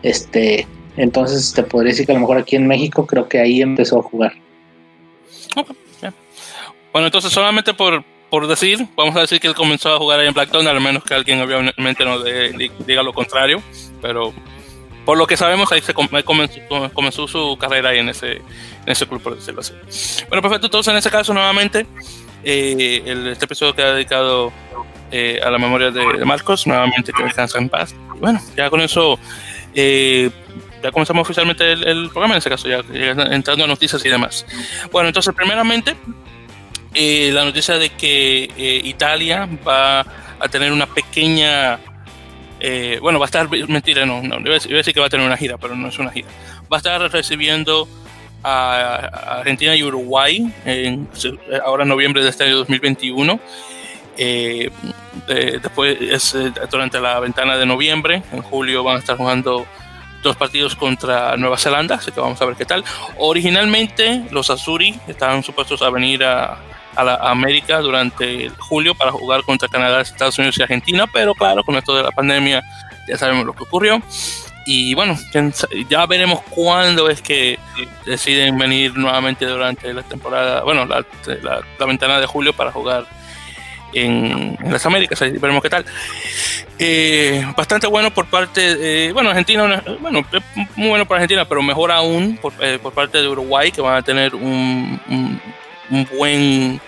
Este, 0.03 0.67
entonces 0.96 1.53
te 1.53 1.63
podría 1.63 1.91
decir 1.91 2.06
que 2.06 2.12
a 2.12 2.15
lo 2.15 2.22
mejor 2.22 2.38
aquí 2.38 2.56
en 2.56 2.67
México 2.67 3.06
creo 3.06 3.27
que 3.27 3.39
ahí 3.39 3.62
empezó 3.62 4.00
a 4.00 4.03
jugar. 4.03 4.34
Bueno, 6.94 7.08
entonces 7.08 7.32
solamente 7.32 7.74
por, 7.74 8.03
por 8.29 8.48
decir, 8.48 8.88
vamos 8.96 9.15
a 9.15 9.22
decir 9.22 9.39
que 9.39 9.48
él 9.48 9.53
comenzó 9.53 9.94
a 9.94 9.98
jugar 10.00 10.20
ahí 10.20 10.27
en 10.27 10.34
Blackton, 10.34 10.67
al 10.67 10.82
menos 10.82 11.03
que 11.03 11.13
alguien 11.13 11.39
obviamente 11.41 12.03
no 12.06 12.24
diga 12.24 13.03
lo 13.03 13.13
contrario, 13.13 13.62
pero 14.01 14.34
por 15.06 15.17
lo 15.17 15.27
que 15.27 15.38
sabemos 15.38 15.72
ahí 15.72 15.82
se 15.82 15.94
comenzó, 15.94 17.27
su 17.27 17.56
carrera 17.60 17.89
ahí 17.89 18.00
en 18.00 18.10
ese, 18.10 18.38
en 18.38 18.44
ese 18.88 19.06
club, 19.06 19.22
por 19.22 19.36
decirlo 19.36 19.62
así. 19.62 19.74
Bueno, 20.27 20.41
perfecto, 20.41 20.67
entonces 20.67 20.91
en 20.91 20.98
ese 20.98 21.12
caso 21.12 21.34
nuevamente 21.34 21.86
el, 22.44 23.27
este 23.27 23.46
episodio 23.46 23.74
queda 23.74 23.94
dedicado 23.94 24.51
a 25.12 25.50
la 25.50 25.58
memoria 25.58 25.91
de, 25.91 26.25
Marcos, 26.25 26.67
nuevamente 26.67 27.12
que 27.13 27.24
descansa 27.24 27.58
en 27.58 27.70
paz. 27.70 27.96
bueno, 28.20 28.39
ya 28.56 28.70
con 28.70 28.82
eso 28.82 29.20
ya 29.74 30.91
comenzamos 30.91 31.22
oficialmente 31.22 31.72
el, 31.72 32.10
programa, 32.10 32.36
en 32.36 32.39
ese 32.39 32.50
caso, 32.50 32.67
ya, 32.67 32.84
entrando 33.32 33.63
a 33.63 33.67
noticias 33.67 34.03
y 34.06 34.10
demás. 34.10 34.46
Bueno, 34.91 35.10
entonces, 35.10 35.34
primeramente, 35.34 35.96
la 36.94 37.46
noticia 37.46 37.77
de 37.77 37.89
que 37.89 38.82
Italia 38.84 39.48
va 39.67 40.01
a 40.39 40.48
tener 40.50 40.72
una 40.72 40.86
pequeña 40.86 41.79
eh, 42.60 42.98
bueno, 43.01 43.20
va 43.20 43.25
a 43.25 43.27
estar, 43.27 43.50
mentira, 43.67 44.06
no, 44.06 44.22
no, 44.22 44.39
iba 44.39 44.56
a 44.56 44.60
decir 44.60 44.94
que 44.94 45.00
va 45.00 45.08
a 45.08 45.10
tener 45.10 45.25
una 45.25 45.38
gira, 45.38 45.58
pero 45.58 45.75
no 45.75 45.89
es 45.89 46.00
una 46.00 46.12
gira. 46.12 46.27
Va 46.72 46.77
a 46.77 46.79
estar 46.79 47.12
recibiendo 47.12 47.88
a, 48.44 49.39
Argentina 49.39 49.75
y 49.75 49.84
Uruguay 49.84 50.51
en, 50.65 51.08
ahora 51.63 51.84
en 51.84 51.89
noviembre 51.89 52.24
de 52.24 52.29
este 52.29 52.46
año 52.46 52.58
2021. 52.58 53.39
Eh, 54.20 54.72
después, 55.62 55.98
es, 56.01 56.34
eh, 56.34 56.51
durante 56.72 57.00
la 57.00 57.20
ventana 57.20 57.58
de 57.58 57.65
noviembre, 57.65 58.24
en 58.32 58.41
julio 58.41 58.84
van 58.84 58.98
a 58.98 59.00
estar 59.00 59.17
jugando 59.17 59.65
dos 60.24 60.36
partidos 60.36 60.75
contra 60.75 61.38
Nueva 61.38 61.58
Zelanda, 61.58 61.96
así 61.96 62.12
que 62.12 62.20
vamos 62.20 62.41
a 62.41 62.46
ver 62.46 62.56
qué 62.56 62.65
tal. 62.65 62.84
Originalmente 63.17 64.25
los 64.32 64.50
Azuri 64.50 65.00
estaban 65.08 65.44
supuestos 65.44 65.82
a 65.84 65.89
venir 65.89 66.24
a, 66.24 66.58
a 66.96 67.03
la 67.03 67.15
América 67.15 67.79
durante 67.79 68.50
julio 68.58 68.96
para 68.96 69.12
jugar 69.12 69.44
contra 69.44 69.67
Canadá, 69.70 70.01
Estados 70.01 70.38
Unidos 70.39 70.58
y 70.58 70.63
Argentina, 70.63 71.06
pero 71.12 71.36
claro, 71.36 71.63
con 71.63 71.75
esto 71.75 71.96
de 71.96 72.03
la 72.03 72.12
pandemia 72.12 72.63
ya 73.08 73.17
sabemos 73.17 73.46
lo 73.46 73.53
que 73.53 73.63
ocurrió. 73.63 74.01
Y 74.69 74.93
bueno, 74.95 75.17
ya 75.89 76.05
veremos 76.07 76.41
cuándo 76.50 77.09
es 77.09 77.21
que 77.21 77.57
deciden 78.05 78.57
venir 78.57 78.97
nuevamente 78.97 79.45
durante 79.45 79.93
la 79.93 80.03
temporada, 80.03 80.62
bueno, 80.63 80.86
la, 80.86 81.05
la, 81.79 81.86
ventana 81.86 82.19
de 82.19 82.25
julio 82.25 82.51
para 82.51 82.74
jugar 82.74 83.05
en, 83.93 84.57
las 84.69 84.86
Américas, 84.86 85.21
veremos 85.21 85.63
qué 85.63 85.69
tal. 85.69 85.86
Eh, 86.77 87.50
bastante 87.55 87.88
bueno 87.88 88.13
por 88.13 88.25
parte, 88.25 88.75
de, 88.75 89.13
bueno, 89.13 89.29
Argentina, 89.29 89.81
bueno, 90.01 90.25
muy 90.75 90.89
bueno 90.89 91.05
para 91.05 91.21
Argentina, 91.21 91.45
pero 91.45 91.63
mejor 91.63 91.89
aún 91.89 92.38
por, 92.38 92.51
eh, 92.59 92.77
por 92.77 92.91
parte 92.91 93.19
de 93.21 93.27
Uruguay, 93.29 93.71
que 93.71 93.79
van 93.79 93.95
a 93.95 94.01
tener 94.01 94.36
un, 94.36 95.00
un 95.89 96.07
buen 96.12 96.81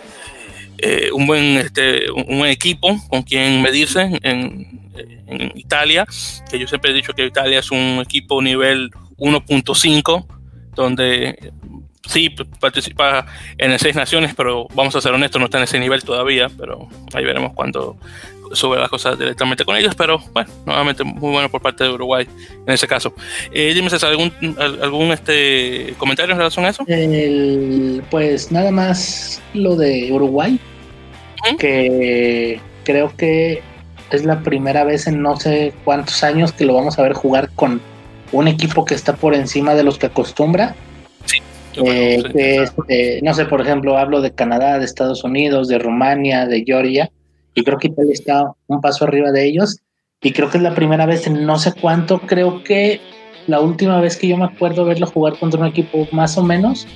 eh, 0.81 1.12
un 1.12 1.27
buen 1.27 1.57
este, 1.57 2.09
un 2.12 2.45
equipo 2.45 2.98
con 3.09 3.24
quien 3.24 3.62
medirse 3.62 4.01
en, 4.24 4.91
en, 5.27 5.51
Italia, 5.55 6.05
que 6.50 6.57
yo 6.57 6.67
siempre 6.67 6.91
he 6.91 6.93
dicho 6.93 7.13
que 7.13 7.25
Italia 7.25 7.59
es 7.59 7.69
un 7.71 8.00
equipo 8.01 8.41
nivel 8.41 8.89
1.5, 9.17 10.25
donde 10.74 11.51
sí 12.07 12.33
participa 12.59 13.25
en 13.57 13.71
el 13.71 13.79
Seis 13.79 13.95
Naciones, 13.95 14.33
pero 14.36 14.67
vamos 14.74 14.95
a 14.95 15.01
ser 15.01 15.13
honestos, 15.13 15.39
no 15.39 15.45
está 15.45 15.57
en 15.57 15.65
ese 15.65 15.79
nivel 15.79 16.03
todavía, 16.03 16.50
pero 16.57 16.88
ahí 17.13 17.24
veremos 17.24 17.53
cuando 17.53 17.98
sube 18.53 18.77
las 18.77 18.89
cosas 18.89 19.18
directamente 19.18 19.65
con 19.65 19.75
ellos, 19.75 19.96
pero 19.96 20.20
bueno, 20.34 20.50
nuevamente 20.65 21.03
muy 21.03 21.32
bueno 21.32 21.50
por 21.50 21.62
parte 21.62 21.84
de 21.84 21.91
Uruguay 21.91 22.27
en 22.65 22.74
ese 22.74 22.88
caso. 22.88 23.13
Eh, 23.51 23.74
dime, 23.74 23.89
¿algún, 24.01 24.32
algún 24.82 25.12
este, 25.12 25.94
comentario 25.98 26.34
en 26.34 26.38
relación 26.38 26.65
a 26.65 26.70
eso? 26.70 26.86
pues 28.10 28.51
nada 28.51 28.72
más 28.72 29.41
lo 29.53 29.75
de 29.75 30.12
Uruguay, 30.12 30.60
que 31.58 32.60
creo 32.84 33.15
que 33.15 33.62
es 34.12 34.25
la 34.25 34.41
primera 34.41 34.84
vez 34.84 35.08
en 35.08 35.22
no 35.22 35.38
sé 35.38 35.74
cuántos 35.84 36.24
años 36.24 36.51
que 36.51 36.65
lo 36.65 36.74
vamos 36.74 36.98
a 36.98 37.03
ver 37.03 37.13
jugar 37.13 37.50
con 37.56 37.82
un 38.32 38.48
equipo 38.48 38.86
que 38.86 38.96
está 38.96 39.15
por 39.15 39.34
encima 39.34 39.75
de 39.75 39.84
los 39.84 39.98
que 39.98 40.08
acostumbra. 40.08 40.75
Eh, 41.75 42.24
este, 42.36 43.20
no 43.22 43.34
sé, 43.34 43.46
por 43.46 43.62
ejemplo, 43.62 43.98
hablo 43.98 44.22
de 44.22 44.32
Canadá, 44.32 44.79
de 44.79 44.86
Estados 44.86 45.24
Unidos, 45.24 45.68
de 45.68 45.79
Rumania, 45.79 46.46
de 46.46 46.63
Georgia, 46.65 47.10
y 47.53 47.63
creo 47.63 47.77
que 47.77 47.88
Italia 47.88 48.13
está 48.13 48.51
un 48.68 48.82
paso 48.82 49.06
arriba 49.06 49.32
de 49.32 49.46
ellos. 49.46 49.79
Y 50.22 50.34
creo 50.34 50.50
que 50.50 50.58
es 50.58 50.63
la 50.63 50.75
primera 50.75 51.06
vez 51.06 51.27
en 51.27 51.46
no 51.46 51.58
sé 51.58 51.74
cuánto, 51.74 52.20
creo 52.20 52.63
que 52.63 53.00
la 53.48 53.62
última 53.62 54.00
vez 54.01 54.18
que 54.18 54.27
yo 54.27 54.38
me 54.38 54.46
acuerdo 54.46 54.86
verlo 54.86 55.08
jugar 55.08 55.38
contra 55.39 55.60
un 55.62 55.68
equipo 55.68 56.08
más 56.12 56.38
o 56.38 56.44
menos, 56.44 56.88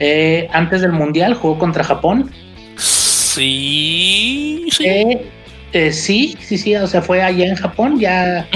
eh, 0.00 0.48
antes 0.52 0.80
del 0.80 0.92
Mundial, 0.92 1.34
jugó 1.34 1.58
contra 1.58 1.84
Japón. 1.84 2.30
Sí, 2.76 4.66
sí. 4.70 4.84
Eh, 4.86 5.26
eh, 5.72 5.92
sí, 5.92 6.36
sí, 6.40 6.56
sí, 6.56 6.74
o 6.74 6.86
sea, 6.86 7.02
fue 7.02 7.22
allá 7.22 7.46
en 7.46 7.56
Japón, 7.56 8.00
ya 8.00 8.48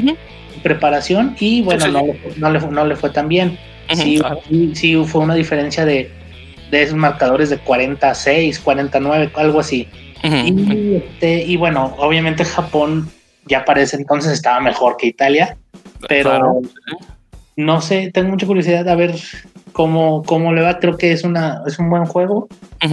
preparación, 0.62 1.36
y 1.38 1.60
bueno, 1.62 1.88
no, 1.88 2.50
le, 2.50 2.60
no, 2.60 2.86
le, 2.86 2.96
fue 2.96 3.10
tan 3.10 3.28
bien. 3.28 3.58
Sí, 3.94 4.20
sí, 4.74 4.96
fue 5.04 5.20
una 5.20 5.34
diferencia 5.34 5.84
de, 5.84 6.10
de 6.70 6.82
esos 6.82 6.96
marcadores 6.96 7.50
de 7.50 7.58
46, 7.58 8.58
49, 8.60 9.30
algo 9.34 9.60
así. 9.60 9.86
Y, 10.22 10.94
este, 10.96 11.44
y 11.44 11.56
bueno, 11.56 11.94
obviamente 11.98 12.44
Japón 12.44 13.08
ya 13.46 13.64
parece 13.64 13.96
entonces 13.96 14.32
estaba 14.32 14.60
mejor 14.60 14.96
que 14.96 15.08
Italia, 15.08 15.56
pero 16.08 16.60
no 17.56 17.80
sé, 17.80 18.10
tengo 18.12 18.30
mucha 18.30 18.46
curiosidad 18.46 18.84
de 18.84 18.96
ver 18.96 19.14
cómo, 19.72 20.22
cómo 20.22 20.52
le 20.52 20.62
va. 20.62 20.78
Creo 20.78 20.96
que 20.96 21.12
es, 21.12 21.24
una, 21.24 21.62
es 21.66 21.78
un 21.78 21.90
buen 21.90 22.04
juego 22.04 22.48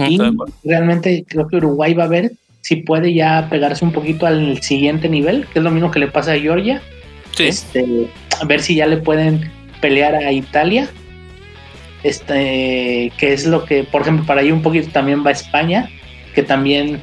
y 0.08 0.18
realmente 0.64 1.24
creo 1.26 1.46
que 1.48 1.56
Uruguay 1.56 1.94
va 1.94 2.04
a 2.04 2.08
ver 2.08 2.32
si 2.62 2.76
puede 2.76 3.14
ya 3.14 3.48
pegarse 3.48 3.84
un 3.84 3.92
poquito 3.92 4.26
al 4.26 4.60
siguiente 4.62 5.08
nivel, 5.08 5.46
que 5.46 5.60
es 5.60 5.64
lo 5.64 5.70
mismo 5.70 5.90
que 5.90 5.98
le 5.98 6.08
pasa 6.08 6.32
a 6.32 6.38
Georgia. 6.38 6.82
Este, 7.38 8.08
a 8.40 8.44
ver 8.44 8.60
si 8.60 8.74
ya 8.74 8.86
le 8.86 8.98
pueden 8.98 9.50
pelear 9.80 10.14
a 10.14 10.32
Italia. 10.32 10.88
Este, 12.02 13.12
que 13.18 13.32
es 13.32 13.46
lo 13.46 13.64
que, 13.64 13.84
por 13.84 14.02
ejemplo, 14.02 14.24
para 14.24 14.40
ahí 14.40 14.50
un 14.50 14.62
poquito 14.62 14.88
también 14.90 15.24
va 15.24 15.32
España, 15.32 15.90
que 16.34 16.42
también 16.42 17.00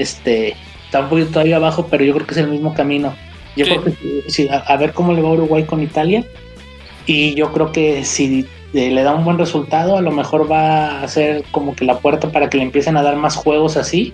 este, 0.00 0.56
está 0.84 1.00
un 1.00 1.08
poquito 1.08 1.30
todavía 1.30 1.56
abajo, 1.56 1.86
pero 1.90 2.04
yo 2.04 2.14
creo 2.14 2.26
que 2.26 2.34
es 2.34 2.38
el 2.38 2.48
mismo 2.48 2.74
camino. 2.74 3.14
Yo 3.56 3.66
creo 3.66 3.84
que 3.84 4.24
sí, 4.28 4.48
a, 4.48 4.76
ver 4.76 4.92
cómo 4.92 5.12
le 5.12 5.22
va 5.22 5.28
a 5.28 5.32
Uruguay 5.32 5.64
con 5.64 5.82
Italia. 5.82 6.24
Y 7.06 7.34
yo 7.34 7.52
creo 7.52 7.72
que 7.72 8.04
si 8.04 8.46
eh, 8.72 8.90
le 8.90 9.02
da 9.02 9.14
un 9.14 9.24
buen 9.24 9.38
resultado, 9.38 9.96
a 9.96 10.00
lo 10.00 10.12
mejor 10.12 10.50
va 10.50 11.02
a 11.02 11.08
ser 11.08 11.44
como 11.50 11.74
que 11.74 11.84
la 11.84 11.98
puerta 11.98 12.30
para 12.30 12.48
que 12.48 12.58
le 12.58 12.64
empiecen 12.64 12.96
a 12.96 13.02
dar 13.02 13.16
más 13.16 13.36
juegos 13.36 13.76
así. 13.76 14.12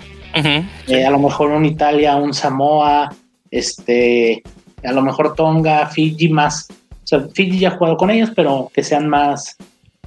Eh, 0.87 1.05
a 1.05 1.11
lo 1.11 1.19
mejor 1.19 1.50
un 1.50 1.64
Italia, 1.64 2.16
un 2.16 2.35
Samoa, 2.35 3.14
este, 3.50 4.43
a 4.85 4.93
lo 4.93 5.02
mejor 5.02 5.35
Tonga, 5.35 5.87
Fiji 5.87 6.28
más. 6.28 6.69
O 6.71 7.07
sea, 7.07 7.21
Fiji 7.35 7.59
ya 7.59 7.69
ha 7.69 7.76
jugado 7.76 7.97
con 7.97 8.11
ellos, 8.11 8.31
pero 8.35 8.71
que 8.75 8.83
sean 8.83 9.09
más, 9.09 9.57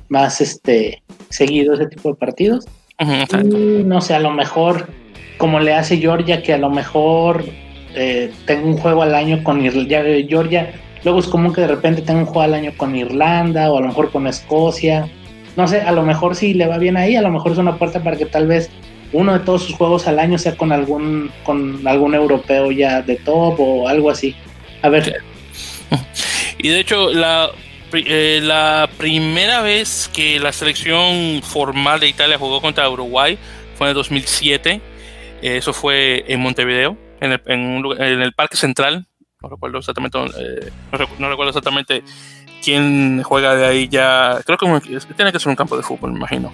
más 0.08 0.42
este, 0.42 1.02
seguidos 1.30 1.80
ese 1.80 1.90
tipo 1.90 2.10
de 2.10 2.16
partidos. 2.16 2.66
no 3.86 4.02
sé, 4.02 4.14
a 4.14 4.20
lo 4.20 4.32
mejor 4.32 4.88
como 5.40 5.60
le 5.60 5.74
hace 5.74 5.98
Georgia, 5.98 6.44
que 6.44 6.54
a 6.54 6.60
lo 6.60 6.70
mejor 6.70 7.46
eh, 7.96 8.32
tengo 8.46 8.68
un 8.68 8.78
juego 8.78 9.02
al 9.02 9.16
año 9.16 9.44
con 9.44 9.62
Georgia 9.62 10.74
Luego 11.04 11.20
es 11.20 11.28
común 11.28 11.54
que 11.54 11.62
de 11.62 11.68
repente 11.68 12.02
tenga 12.02 12.20
un 12.20 12.26
juego 12.26 12.42
al 12.42 12.54
año 12.54 12.74
con 12.76 12.94
Irlanda 12.94 13.72
o 13.72 13.78
a 13.78 13.82
lo 13.82 13.88
mejor 13.88 14.12
con 14.12 14.28
Escocia. 14.28 15.08
No 15.56 15.66
sé, 15.66 15.82
a 15.82 15.94
lo 15.94 16.04
mejor 16.04 16.36
si 16.36 16.54
le 16.54 16.68
va 16.68 16.78
bien 16.78 16.98
ahí, 16.98 17.16
a 17.16 17.22
lo 17.22 17.32
mejor 17.32 17.54
es 17.54 17.58
una 17.58 17.78
puerta 17.78 18.04
para 18.04 18.18
que 18.18 18.26
tal 18.26 18.48
vez 18.48 18.70
uno 19.14 19.34
de 19.34 19.40
todos 19.40 19.64
sus 19.64 19.76
juegos 19.76 20.08
al 20.08 20.20
año 20.20 20.38
sea 20.38 20.56
con 20.56 20.72
algún 20.72 21.32
con 21.44 21.88
algún 21.88 22.14
europeo 22.14 22.72
ya 22.72 23.02
de 23.02 23.16
top 23.16 23.60
o 23.60 23.88
algo 23.88 24.12
así. 24.12 24.36
A 24.82 24.90
ver. 24.90 25.22
Y 26.62 26.68
de 26.68 26.82
hecho, 26.82 27.14
la, 27.14 27.52
eh, 27.94 28.42
la 28.44 28.90
primera 28.98 29.62
vez 29.62 30.10
que 30.14 30.42
la 30.42 30.52
selección 30.52 31.42
formal 31.42 32.02
de 32.02 32.10
Italia 32.10 32.38
jugó 32.38 32.60
contra 32.60 32.90
Uruguay 32.90 33.38
fue 33.78 33.88
en 33.88 33.92
el 33.92 33.96
2007. 33.96 34.82
Eso 35.42 35.74
fue 35.74 36.26
en 36.28 36.40
Montevideo, 36.40 36.98
en 37.22 37.32
el, 37.32 37.42
en 37.46 38.22
el 38.22 38.34
Parque 38.34 38.58
Central. 38.58 39.08
No 39.42 39.50
recuerdo 39.50 39.78
exactamente 39.78 40.18
eh, 40.38 40.70
no, 41.18 41.30
recuerdo 41.30 41.50
exactamente 41.50 42.04
quién 42.62 43.24
juega 43.24 43.56
de 43.56 43.66
ahí 43.66 43.88
ya. 43.88 44.40
Creo 44.46 44.58
que 44.58 45.00
tiene 45.16 45.32
que 45.32 45.40
ser 45.40 45.50
un 45.50 45.56
campo 45.56 45.78
de 45.78 45.84
fútbol 45.84 46.12
me 46.12 46.18
imagino. 46.18 46.54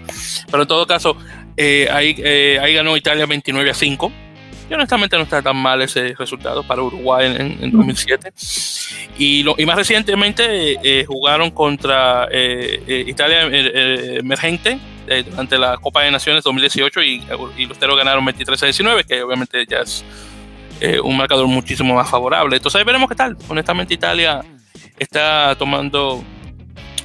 Pero 0.51 0.63
en 0.63 0.67
todo 0.67 0.85
caso 0.85 1.17
eh, 1.57 1.87
ahí, 1.91 2.15
eh, 2.19 2.59
ahí 2.61 2.75
ganó 2.75 2.95
Italia 2.95 3.25
29 3.25 3.71
a 3.71 3.73
5 3.73 4.11
y 4.69 4.73
honestamente 4.73 5.17
no 5.17 5.23
está 5.23 5.41
tan 5.41 5.57
mal 5.57 5.81
ese 5.81 6.13
resultado 6.17 6.61
para 6.63 6.81
Uruguay 6.81 7.35
en, 7.37 7.71
2007 7.71 8.33
y, 9.17 9.43
lo, 9.43 9.55
y 9.57 9.65
más 9.65 9.75
recientemente 9.75 11.05
jugaron 11.07 11.51
contra 11.51 12.27
Italia 12.31 13.43
emergente 13.43 14.79
durante 15.29 15.57
la 15.57 15.77
Copa 15.77 16.03
de 16.03 16.11
Naciones 16.11 16.43
2018 16.43 17.01
y, 17.03 17.23
y 17.57 17.65
los 17.65 17.79
ganaron 17.79 18.25
23 18.25 18.63
a 18.63 18.65
19 18.65 19.03
que 19.03 19.21
obviamente 19.23 19.65
ya 19.67 19.79
es 19.79 20.03
eh, 20.81 20.99
un 20.99 21.15
marcador 21.15 21.47
muchísimo 21.47 21.95
más 21.95 22.09
favorable. 22.09 22.57
Entonces 22.57 22.77
ahí 22.79 22.85
veremos 22.85 23.07
qué 23.07 23.15
tal. 23.15 23.37
Honestamente 23.47 23.93
Italia 23.93 24.43
está 24.97 25.55
tomando, 25.57 26.23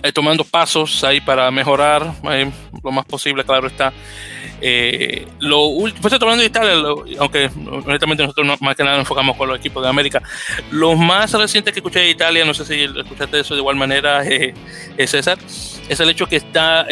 eh, 0.02 0.12
tomando 0.12 0.44
pasos 0.44 1.04
ahí 1.04 1.20
para 1.20 1.50
mejorar 1.50 2.12
eh, 2.30 2.50
lo 2.82 2.90
más 2.90 3.04
posible, 3.04 3.44
claro 3.44 3.68
está. 3.68 3.92
Lo 5.40 5.64
último, 5.64 6.02
pues 6.02 6.14
hablando 6.14 6.40
de 6.42 6.46
Italia, 6.46 6.74
aunque 7.18 7.50
honestamente 7.86 8.22
nosotros 8.22 8.60
más 8.60 8.76
que 8.76 8.84
nada 8.84 8.96
nos 8.96 9.04
enfocamos 9.04 9.36
con 9.36 9.48
los 9.48 9.58
equipos 9.58 9.82
de 9.82 9.88
América. 9.88 10.22
Lo 10.70 10.96
más 10.96 11.32
reciente 11.32 11.72
que 11.72 11.80
escuché 11.80 12.00
de 12.00 12.10
Italia, 12.10 12.44
no 12.44 12.54
sé 12.54 12.64
si 12.64 12.82
escuchaste 12.82 13.40
eso 13.40 13.54
de 13.54 13.60
igual 13.60 13.76
manera, 13.76 14.22
es 14.24 14.54
César, 15.10 15.38
es 15.88 16.00
el 16.00 16.10
hecho 16.10 16.26
que 16.26 16.36
está 16.36 16.86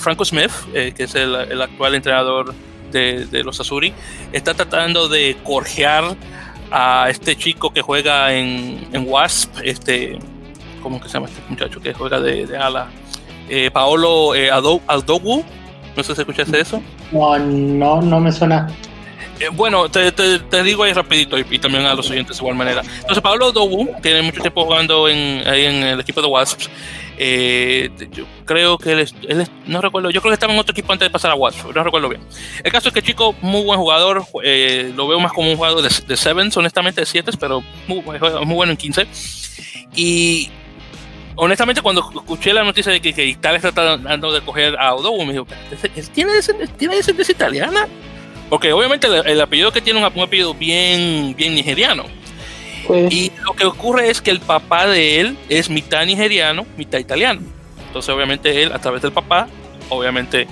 Franco 0.00 0.24
Smith, 0.24 0.52
que 0.72 0.94
es 1.04 1.14
el, 1.14 1.34
el, 1.34 1.62
actual 1.62 1.94
entrenador 1.94 2.54
de, 2.92 3.42
los 3.44 3.60
Azuri, 3.60 3.92
está 4.32 4.54
tratando 4.54 5.08
de 5.08 5.36
corjear 5.44 6.16
a 6.70 7.06
este 7.10 7.36
chico 7.36 7.70
que 7.70 7.82
juega 7.82 8.34
en, 8.34 8.88
en 8.92 9.08
Wasp, 9.08 9.58
este, 9.62 10.18
¿cómo 10.82 11.00
que 11.00 11.08
se 11.08 11.14
llama 11.14 11.26
este 11.26 11.42
muchacho 11.48 11.80
que 11.80 11.92
juega 11.92 12.20
de, 12.20 12.56
ala? 12.56 12.88
Eh, 13.48 13.70
Paolo 13.70 14.34
eh, 14.34 14.50
Aldogu, 14.50 15.44
no 15.96 16.02
sé 16.02 16.14
si 16.14 16.20
escuchaste 16.20 16.60
eso. 16.60 16.82
No, 17.12 17.38
no, 17.38 18.02
no 18.02 18.20
me 18.20 18.32
suena. 18.32 18.68
Eh, 19.38 19.48
bueno, 19.52 19.90
te, 19.90 20.12
digo 20.62 20.84
ahí 20.84 20.92
rapidito 20.92 21.36
y, 21.38 21.58
también 21.58 21.84
a 21.84 21.94
los 21.94 22.10
oyentes 22.10 22.36
de 22.36 22.42
igual 22.42 22.56
manera. 22.56 22.80
Entonces, 22.80 23.20
Pablo 23.20 23.52
Dobu 23.52 23.88
tiene 24.00 24.22
mucho 24.22 24.40
tiempo 24.40 24.64
jugando 24.64 25.08
en, 25.08 25.46
ahí 25.46 25.66
en 25.66 25.82
el 25.82 26.00
equipo 26.00 26.22
de 26.22 26.28
Wasps. 26.28 26.70
Eh, 27.18 27.90
yo 28.12 28.24
creo 28.44 28.78
que 28.78 28.92
él, 28.92 29.48
no 29.66 29.80
recuerdo, 29.80 30.10
yo 30.10 30.20
creo 30.20 30.30
que 30.30 30.34
estaba 30.34 30.52
en 30.52 30.58
otro 30.58 30.72
equipo 30.72 30.92
antes 30.92 31.06
de 31.06 31.10
pasar 31.10 31.30
a 31.30 31.34
Wasps, 31.34 31.74
no 31.74 31.82
recuerdo 31.82 32.08
bien. 32.08 32.22
El 32.62 32.72
caso 32.72 32.88
es 32.88 32.94
que 32.94 33.02
chico, 33.02 33.34
muy 33.40 33.62
buen 33.64 33.78
jugador, 33.78 34.24
eh, 34.42 34.92
lo 34.94 35.06
veo 35.08 35.20
más 35.20 35.32
como 35.32 35.50
un 35.50 35.56
jugador 35.56 35.82
de, 35.82 35.90
de 36.06 36.16
sevens, 36.16 36.56
honestamente 36.56 37.00
de 37.02 37.06
7, 37.06 37.32
pero 37.38 37.62
muy, 37.86 38.02
muy 38.02 38.54
bueno 38.54 38.72
en 38.72 38.76
15. 38.76 39.06
Y 39.94 40.50
honestamente, 41.36 41.82
cuando 41.82 42.00
escuché 42.14 42.52
la 42.52 42.64
noticia 42.64 42.92
de 42.92 43.00
que, 43.00 43.12
que 43.12 43.24
Italia 43.24 43.58
está 43.58 43.72
tratando 43.72 44.32
de 44.32 44.40
coger 44.40 44.76
a 44.78 44.94
Odogu, 44.94 45.24
me 45.24 45.32
dijo, 45.32 45.46
¿él 45.94 46.08
tiene 46.10 46.32
descendencia 46.32 47.32
italiana? 47.32 47.86
Porque 48.48 48.72
obviamente 48.72 49.06
el, 49.06 49.40
apellido 49.40 49.72
que 49.72 49.80
tiene 49.80 50.00
es 50.00 50.06
un, 50.14 50.22
apellido 50.22 50.54
bien, 50.54 51.34
bien 51.36 51.54
nigeriano. 51.54 52.04
Pues 52.86 53.12
y 53.12 53.32
lo 53.44 53.52
que 53.54 53.66
ocurre 53.66 54.08
es 54.10 54.20
que 54.22 54.30
el 54.30 54.40
papá 54.40 54.86
de 54.86 55.20
él 55.20 55.36
es 55.48 55.68
mitad 55.68 56.06
nigeriano, 56.06 56.64
mitad 56.76 56.98
italiano. 56.98 57.40
Entonces, 57.86 58.14
obviamente, 58.14 58.62
él, 58.62 58.72
a 58.72 58.78
través 58.78 59.02
del 59.02 59.12
papá, 59.12 59.48
obviamente 59.88 60.46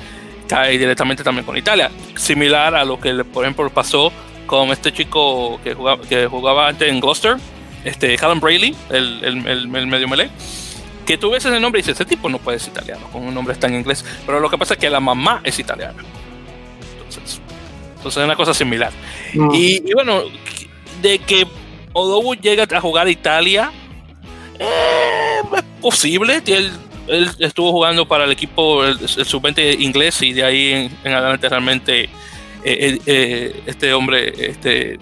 cae 0.49 0.77
directamente 0.77 1.23
también 1.23 1.47
con 1.47 1.57
Italia. 1.57 1.91
Similar 2.17 2.75
a 2.75 2.85
lo 2.85 2.99
que, 2.99 3.15
por 3.25 3.45
ejemplo, 3.45 3.71
pasó 3.71 4.13
con 4.47 4.71
este 4.71 4.93
chico 4.93 5.61
que 5.63 5.75
jugaba, 5.75 6.03
que 6.03 6.27
jugaba 6.27 6.69
antes 6.69 6.89
en 6.89 7.01
Gloucester, 7.01 7.37
este 7.85 8.17
Callum 8.17 8.41
Brayley, 8.41 8.75
el, 8.91 9.25
el, 9.25 9.47
el, 9.47 9.87
medio 9.87 10.09
melee 10.09 10.31
que 11.05 11.19
tú 11.19 11.31
ves 11.31 11.45
ese 11.45 11.61
nombre 11.61 11.81
y 11.81 11.83
dices, 11.83 12.01
ese 12.01 12.05
tipo 12.05 12.29
no 12.29 12.39
puede 12.39 12.59
ser 12.59 12.73
italiano, 12.73 13.09
con 13.13 13.23
un 13.23 13.35
nombre 13.35 13.55
está 13.55 13.67
en 13.67 13.75
inglés. 13.75 14.05
Pero 14.27 14.41
lo 14.41 14.51
que 14.51 14.59
pasa 14.59 14.75
es 14.75 14.81
que 14.81 14.91
la 14.91 15.01
mamá 15.01 15.41
es 15.45 15.59
italiana. 15.59 16.03
Entonces, 16.93 17.41
entonces 17.97 18.21
es 18.21 18.25
una 18.25 18.37
cosa 18.37 18.55
similar. 18.55 18.93
Y, 19.53 19.93
bueno, 19.93 20.23
de 21.03 21.19
que 21.19 21.47
Odobu 21.93 22.35
llega 22.35 22.67
a 22.77 22.81
jugar 22.81 23.07
a 23.07 23.11
Italia, 23.11 23.73
eh, 24.59 25.41
es 25.57 25.63
posible. 25.81 26.43
Él, 26.47 26.71
él, 27.09 27.31
estuvo 27.39 27.71
jugando 27.73 28.07
para 28.07 28.25
el 28.25 28.33
equipo, 28.33 28.85
el, 28.85 28.99
sub-20 29.09 29.81
inglés, 29.81 30.23
y 30.23 30.33
de 30.33 30.45
ahí 30.45 30.91
en, 31.05 31.13
adelante 31.13 31.49
realmente 31.49 32.05
eh, 32.65 32.99
eh, 33.07 33.63
este 33.67 33.93
hombre, 33.93 34.33
este, 34.37 34.99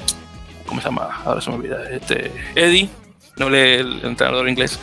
¿cómo 0.66 0.80
se 0.80 0.88
llama? 0.88 1.22
Ahora 1.24 1.40
se 1.40 1.50
me 1.50 1.56
olvida, 1.56 1.88
este, 1.90 2.32
Eddie 2.54 2.88
no 3.42 3.50
le, 3.50 3.80
el 3.80 4.00
entrenador 4.04 4.48
inglés, 4.48 4.78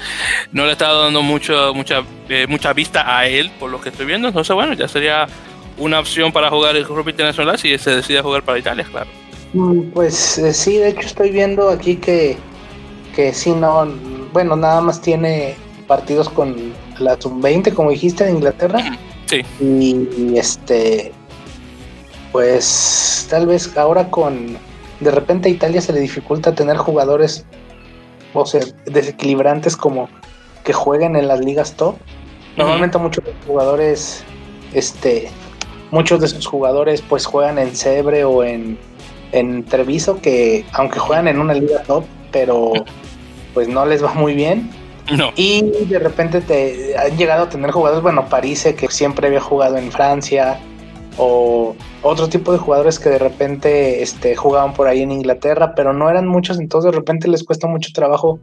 no 0.52 0.66
le 0.66 0.74
estaba 0.74 1.06
dando 1.06 1.22
mucho, 1.22 1.74
mucha, 1.74 2.04
eh, 2.28 2.46
mucha 2.48 2.74
vista 2.74 3.18
a 3.18 3.28
él, 3.28 3.52
por 3.60 3.70
lo 3.70 3.80
que 3.80 3.90
estoy 3.90 4.06
viendo. 4.06 4.28
Entonces, 4.28 4.54
bueno, 4.54 4.74
ya 4.74 4.88
sería 4.88 5.28
una 5.78 6.00
opción 6.00 6.32
para 6.32 6.50
jugar 6.50 6.76
el 6.76 6.86
rugby 6.86 7.12
internacional 7.12 7.58
si 7.58 7.78
se 7.78 7.96
decide 7.96 8.22
jugar 8.22 8.44
para 8.44 8.60
Italia, 8.60 8.86
claro. 8.90 9.10
Mm, 9.54 9.92
pues 9.92 10.38
eh, 10.38 10.54
sí, 10.54 10.78
de 10.78 10.90
hecho 10.90 11.08
estoy 11.08 11.32
viendo 11.32 11.70
aquí 11.70 11.96
que, 11.96 12.38
que 13.16 13.34
sí, 13.34 13.52
no, 13.52 13.88
bueno, 14.34 14.56
nada 14.56 14.82
más 14.82 15.02
tiene 15.02 15.56
partidos 15.88 16.30
con 16.30 16.74
la 17.00 17.20
sub-20, 17.20 17.74
como 17.74 17.90
dijiste, 17.90 18.26
de 18.26 18.32
Inglaterra. 18.32 18.98
Sí. 19.26 19.42
Y, 19.60 20.38
este, 20.38 21.12
pues 22.32 23.28
tal 23.30 23.48
vez 23.48 23.76
ahora 23.78 24.10
con, 24.10 24.58
de 25.00 25.12
repente 25.12 25.50
a 25.50 25.52
Italia 25.52 25.82
se 25.82 25.94
le 25.94 26.00
dificulta 26.00 26.54
tener 26.54 26.78
jugadores 26.78 27.46
o 28.34 28.46
sea, 28.46 28.62
desequilibrantes 28.86 29.76
como 29.76 30.10
que 30.64 30.74
jueguen 30.74 31.16
en 31.16 31.28
las 31.28 31.40
ligas 31.40 31.74
top. 31.74 31.96
Normalmente 32.58 32.98
muchos 32.98 33.24
jugadores, 33.48 34.24
este, 34.74 35.30
muchos 35.92 36.20
de 36.22 36.28
sus 36.28 36.46
jugadores 36.46 37.02
pues 37.02 37.26
juegan 37.26 37.58
en 37.58 37.76
Cebre 37.76 38.24
o 38.24 38.44
en, 38.44 38.78
en 39.32 39.64
Treviso, 39.66 40.20
que 40.22 40.66
aunque 40.74 41.00
juegan 41.00 41.28
en 41.28 41.40
una 41.40 41.54
liga 41.54 41.84
top, 41.84 42.06
pero 42.32 42.74
pues 43.54 43.68
no 43.68 43.86
les 43.86 44.04
va 44.04 44.14
muy 44.14 44.34
bien. 44.34 44.70
Y 45.36 45.64
de 45.86 45.98
repente 45.98 46.40
te 46.40 46.96
han 46.96 47.18
llegado 47.18 47.46
a 47.46 47.50
tener 47.50 47.72
jugadores, 47.72 48.04
bueno, 48.04 48.30
Parise, 48.30 48.76
que 48.76 48.88
siempre 48.90 49.28
había 49.28 49.42
jugado 49.42 49.78
en 49.78 49.92
Francia, 49.92 50.60
o 51.18 51.76
otro 52.02 52.30
tipo 52.30 52.52
de 52.52 52.58
jugadores 52.58 53.00
que 53.00 53.10
de 53.10 53.20
repente 53.20 54.02
este, 54.02 54.36
jugaban 54.36 54.74
por 54.74 54.88
ahí 54.88 55.02
en 55.02 55.12
Inglaterra, 55.12 55.74
pero 55.76 55.94
no 55.94 56.10
eran 56.10 56.28
muchos, 56.28 56.60
entonces 56.60 56.92
de 56.92 56.98
repente 56.98 57.28
les 57.28 57.44
cuesta 57.44 57.68
mucho 57.68 57.92
trabajo 57.94 58.40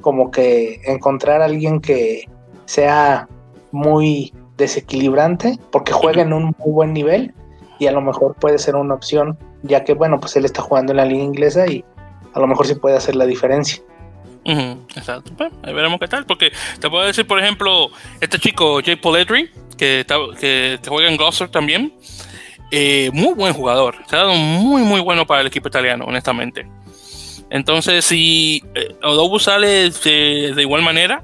como 0.00 0.30
que 0.30 0.80
encontrar 0.84 1.42
a 1.42 1.46
alguien 1.46 1.80
que 1.80 2.28
sea 2.64 3.28
muy 3.72 4.32
desequilibrante, 4.56 5.58
porque 5.70 5.92
juega 5.92 6.22
en 6.22 6.32
un 6.32 6.54
muy 6.58 6.72
buen 6.72 6.92
nivel 6.92 7.34
y 7.78 7.86
a 7.86 7.92
lo 7.92 8.00
mejor 8.00 8.34
puede 8.36 8.58
ser 8.58 8.76
una 8.76 8.94
opción, 8.94 9.36
ya 9.62 9.84
que 9.84 9.94
bueno, 9.94 10.18
pues 10.18 10.36
él 10.36 10.44
está 10.44 10.62
jugando 10.62 10.92
en 10.92 10.98
la 10.98 11.04
liga 11.04 11.22
inglesa 11.22 11.66
y 11.66 11.84
a 12.34 12.40
lo 12.40 12.46
mejor 12.46 12.66
sí 12.66 12.74
puede 12.74 12.96
hacer 12.96 13.16
la 13.16 13.26
diferencia. 13.26 13.82
exacto, 14.44 15.32
ahí 15.62 15.74
veremos 15.74 15.98
qué 16.00 16.08
tal, 16.08 16.24
porque 16.24 16.52
te 16.80 16.88
puedo 16.88 17.04
decir, 17.04 17.26
por 17.26 17.38
ejemplo, 17.38 17.88
este 18.20 18.38
chico 18.38 18.80
Jay 18.82 18.96
Poletri, 18.96 19.50
que, 19.76 20.06
que, 20.40 20.78
juega 20.88 21.08
en 21.10 21.16
Gloucester 21.16 21.48
también. 21.48 21.92
Eh, 22.70 23.10
muy 23.12 23.34
buen 23.34 23.52
jugador. 23.52 23.96
Se 24.06 24.16
ha 24.16 24.20
dado 24.20 24.34
muy, 24.34 24.82
muy 24.82 25.00
bueno 25.00 25.26
para 25.26 25.40
el 25.40 25.46
equipo 25.46 25.68
italiano, 25.68 26.04
honestamente. 26.06 26.66
Entonces, 27.48 28.04
si 28.04 28.62
eh, 28.74 28.96
Odobu 29.02 29.38
sale 29.38 29.90
de, 29.90 30.54
igual 30.58 30.82
manera, 30.82 31.22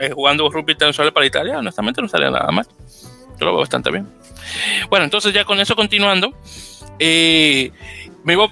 eh, 0.00 0.10
jugando 0.12 0.50
rugby 0.50 0.72
internacional 0.72 1.12
para 1.12 1.26
Italia, 1.26 1.58
honestamente 1.58 2.02
no 2.02 2.08
sale 2.08 2.30
nada 2.30 2.50
más. 2.50 2.68
Yo 3.38 3.46
lo 3.46 3.52
veo 3.52 3.60
bastante 3.60 3.90
bien. 3.90 4.08
Bueno, 4.90 5.04
entonces 5.04 5.32
ya 5.32 5.44
con 5.44 5.60
eso 5.60 5.76
continuando, 5.76 6.32
me, 6.98 8.32
iba, 8.32 8.48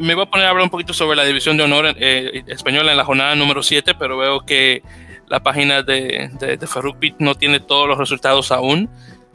me, 0.00 0.12
a 0.12 0.26
poner 0.26 0.46
a 0.46 0.50
hablar 0.50 0.64
un 0.64 0.70
poquito 0.70 0.92
sobre 0.92 1.16
la 1.16 1.24
división 1.24 1.56
de 1.56 1.64
honor 1.64 1.86
española 1.98 2.92
en 2.92 2.96
la 2.96 3.04
jornada 3.04 3.34
número 3.34 3.62
7, 3.62 3.94
pero 3.98 4.16
veo 4.16 4.40
que 4.40 4.82
la 5.28 5.42
página 5.42 5.82
de, 5.82 6.30
de, 6.38 6.56
de 6.56 7.14
no 7.18 7.34
tiene 7.34 7.60
todos 7.60 7.88
los 7.88 7.98
resultados 7.98 8.50
aún, 8.52 8.88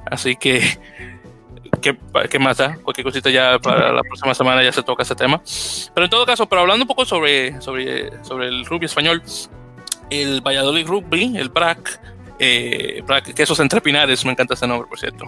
así 0.05 0.35
que 0.35 0.61
¿qué, 1.81 2.39
más 2.39 2.57
da? 2.57 2.75
Cualquier 2.83 3.05
cosita 3.05 3.29
ya 3.29 3.59
para 3.59 3.91
la 3.91 4.01
próxima 4.01 4.33
semana 4.33 4.63
ya 4.63 4.71
se 4.71 4.83
toca 4.83 5.03
ese 5.03 5.15
tema. 5.15 5.41
Pero 5.93 6.05
en 6.05 6.09
todo 6.09 6.25
caso, 6.25 6.47
pero 6.47 6.61
hablando 6.61 6.83
un 6.83 6.87
poco 6.87 7.05
sobre, 7.05 7.61
sobre, 7.61 8.23
sobre 8.23 8.47
el 8.47 8.65
rugby 8.65 8.85
español, 8.85 9.21
el 10.09 10.41
Valladolid 10.41 10.87
Rugby, 10.87 11.37
el 11.37 11.49
BRAC, 11.49 11.99
eh, 12.39 13.03
que 13.35 13.43
esos 13.43 13.59
entre 13.59 13.81
pinares, 13.81 14.23
me 14.23 14.31
encanta 14.31 14.53
ese 14.53 14.65
nombre, 14.65 14.87
por 14.87 14.97
cierto, 14.97 15.25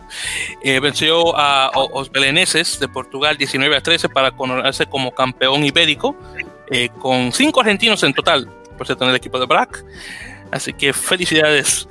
eh, 0.63 0.79
venció 0.79 1.37
a, 1.37 1.71
los 1.93 2.09
beleneses 2.09 2.79
de 2.79 2.87
Portugal 2.87 3.37
19 3.37 3.75
a 3.75 3.81
13 3.81 4.09
para 4.09 4.31
coronarse 4.31 4.85
como 4.85 5.11
campeón 5.11 5.65
ibérico, 5.65 6.15
eh, 6.69 6.89
con 6.99 7.33
cinco 7.33 7.59
argentinos 7.59 8.01
en 8.03 8.13
total, 8.13 8.49
por 8.77 8.87
cierto, 8.87 9.03
en 9.03 9.09
el 9.09 9.15
equipo 9.17 9.39
de 9.39 9.45
BRAC. 9.45 9.83
Así 10.51 10.73
que 10.73 10.93
felicidades 10.93 11.87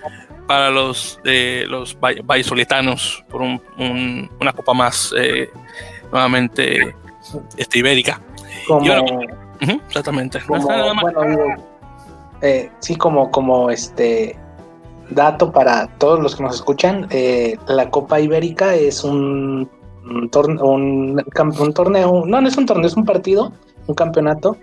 para 0.51 0.69
los 0.69 1.21
de 1.23 1.65
los 1.69 1.97
vallisolitanos 2.01 3.25
por 3.31 3.41
una 3.41 4.53
copa 4.53 4.75
más 4.75 5.15
eh, 5.17 5.49
nuevamente 6.11 6.93
este, 7.57 7.79
ibérica. 7.79 8.21
exactamente. 9.87 10.41
Eh, 12.43 12.69
sí, 12.81 12.97
como, 12.97 13.31
como 13.31 13.71
este 13.71 14.37
dato 15.11 15.53
para 15.53 15.87
todos 15.99 16.19
los 16.19 16.35
que 16.35 16.43
nos 16.43 16.57
escuchan, 16.57 17.07
eh, 17.11 17.57
la 17.69 17.89
Copa 17.89 18.19
Ibérica 18.19 18.75
es 18.75 19.05
un, 19.05 19.71
un, 20.05 20.31
torneo, 20.31 20.65
un, 20.65 21.73
torneo, 21.73 22.25
no, 22.27 22.41
no 22.41 22.49
es 22.49 22.57
un 22.57 22.67
torneo, 22.67 22.89
es 22.89 22.97
un 22.97 23.05
partido, 23.05 23.53
un 23.87 23.95
campeonato 23.95 24.57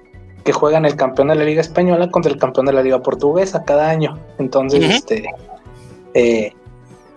que 0.44 0.52
juegan 0.52 0.84
el 0.84 0.98
campeón 0.98 1.30
de 1.30 1.36
la 1.36 1.46
Liga 1.46 1.62
Española 1.62 2.12
contra 2.12 2.30
el 2.30 2.38
campeón 2.38 2.66
de 2.66 2.74
la 2.74 2.82
Liga 2.82 3.02
Portuguesa 3.02 3.64
cada 3.64 3.90
año. 3.90 4.20
Entonces, 4.38 4.84
este, 4.84 5.30
eh, 6.18 6.52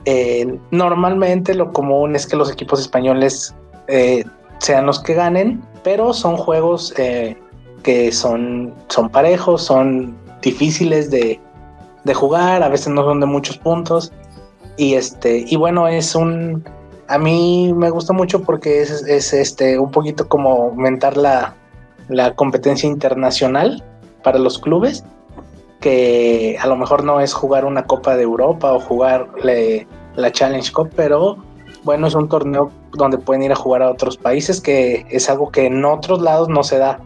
eh, 0.04 0.58
normalmente 0.70 1.54
lo 1.54 1.72
común 1.72 2.14
es 2.14 2.26
que 2.26 2.36
los 2.36 2.52
equipos 2.52 2.80
españoles 2.80 3.54
eh, 3.88 4.24
sean 4.58 4.84
los 4.84 5.00
que 5.00 5.14
ganen, 5.14 5.62
pero 5.82 6.12
son 6.12 6.36
juegos 6.36 6.92
que 6.92 8.12
son, 8.12 8.74
son 8.88 9.08
parejos, 9.08 9.62
son 9.62 10.14
difíciles 10.42 11.10
de, 11.10 11.40
de, 12.04 12.14
jugar, 12.14 12.62
a 12.62 12.68
veces 12.68 12.88
no 12.88 13.02
son 13.02 13.20
de 13.20 13.26
muchos 13.26 13.56
puntos. 13.56 14.12
Y 14.76 14.94
este, 14.94 15.46
y 15.48 15.56
bueno, 15.56 15.88
es 15.88 16.14
un 16.14 16.62
a 17.08 17.16
mí 17.16 17.72
me 17.74 17.88
gusta 17.88 18.12
mucho 18.12 18.42
porque 18.42 18.82
es, 18.82 18.90
es 18.90 19.32
este 19.32 19.78
un 19.78 19.90
poquito 19.90 20.28
como 20.28 20.64
aumentar 20.64 21.16
la, 21.16 21.54
la 22.08 22.34
competencia 22.34 22.86
internacional 22.86 23.82
para 24.22 24.38
los 24.38 24.58
clubes, 24.58 25.04
que 25.80 26.58
a 26.60 26.66
lo 26.66 26.76
mejor 26.76 27.04
no 27.04 27.20
es 27.20 27.32
jugar 27.32 27.64
una 27.64 27.84
Copa 27.84 28.16
de 28.16 28.22
Europa 28.22 28.72
o 28.72 28.80
jugar 28.80 29.28
la 30.14 30.32
Challenge 30.32 30.72
Cup, 30.72 30.90
pero 30.94 31.38
bueno, 31.82 32.06
es 32.06 32.14
un 32.14 32.28
torneo 32.28 32.70
donde 32.92 33.18
pueden 33.18 33.42
ir 33.42 33.52
a 33.52 33.56
jugar 33.56 33.82
a 33.82 33.90
otros 33.90 34.16
países, 34.16 34.60
que 34.60 35.06
es 35.08 35.30
algo 35.30 35.50
que 35.50 35.66
en 35.66 35.84
otros 35.84 36.20
lados 36.20 36.48
no 36.48 36.62
se 36.62 36.78
da. 36.78 37.00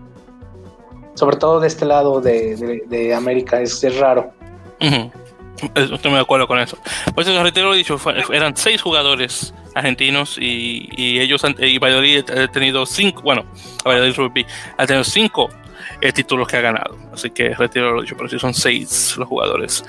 Sobre 1.14 1.37
todo 1.37 1.60
de 1.60 1.68
este 1.68 1.84
lado 1.84 2.20
de, 2.20 3.14
América, 3.16 3.60
es, 3.60 3.98
raro. 3.98 4.32
Estoy 4.80 6.12
de 6.12 6.18
acuerdo 6.18 6.48
con 6.48 6.58
eso. 6.58 6.76
Pues 7.14 7.28
eso, 7.28 7.40
retiro 7.42 7.68
lo 7.68 7.74
dicho, 7.74 7.98
eran 8.32 8.56
seis 8.56 8.82
jugadores 8.82 9.54
argentinos 9.74 10.37
y, 10.40 11.20
ellos 11.20 11.44
han, 11.44 11.54
y 11.58 11.78
Valladolid 11.78 12.28
ha 12.30 12.48
tenido 12.48 12.84
cinco, 12.87 13.22
bueno, 13.22 13.44
Valladolid 13.84 14.16
Rugby 14.16 14.46
ha 14.76 14.87
tenido 14.87 15.04
cinco 15.04 15.50
eh, 16.01 16.12
títulos 16.12 16.49
que 16.49 16.57
ha 16.57 16.61
ganado. 16.61 16.97
Así 17.12 17.31
que 17.31 17.55
retiro 17.55 17.92
lo 17.92 18.03
dicho, 18.03 18.16
pero 18.16 18.29
sí 18.29 18.38
son 18.38 18.55
seis 18.55 19.16
los 19.16 19.29
jugadores. 19.29 19.85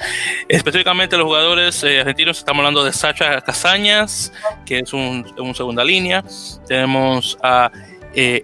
Específicamente 0.47 1.17
los 1.17 1.25
jugadores 1.25 1.83
eh, 1.83 1.99
argentinos, 1.99 2.37
estamos 2.37 2.59
hablando 2.59 2.83
de 2.83 2.93
Sacha 2.93 3.41
Casañas, 3.41 4.31
que 4.65 4.79
es 4.79 4.93
un, 4.93 5.25
segunda 5.55 5.83
línea. 5.83 6.23
Tenemos 6.67 7.37
a 7.41 7.71
eh, 8.13 8.43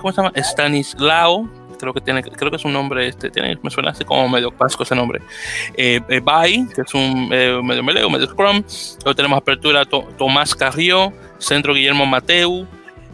¿cómo 0.00 0.12
se 0.12 0.20
llama? 0.20 0.32
Stanislao, 0.34 1.48
creo 1.78 1.94
que 1.94 2.00
tiene, 2.00 2.22
creo 2.22 2.50
que 2.50 2.56
es 2.56 2.64
un 2.64 2.72
nombre, 2.72 3.06
este, 3.06 3.30
tiene, 3.30 3.56
me 3.62 3.70
suena 3.70 3.90
así 3.90 4.04
como 4.04 4.28
medio 4.28 4.50
pasco 4.50 4.82
ese 4.82 4.94
nombre. 4.94 5.22
Eh, 5.74 6.00
eh 6.08 6.22
que 6.74 6.82
es 6.82 6.94
un 6.94 7.30
eh, 7.32 7.60
medio 7.62 7.82
meleo, 7.82 8.10
medio 8.10 8.26
scrum. 8.26 8.62
Luego 9.04 9.14
tenemos 9.14 9.38
apertura 9.38 9.84
Tomás 9.84 10.54
Carrió, 10.54 11.12
centro 11.38 11.72
Guillermo 11.72 12.04
Mateu, 12.04 12.66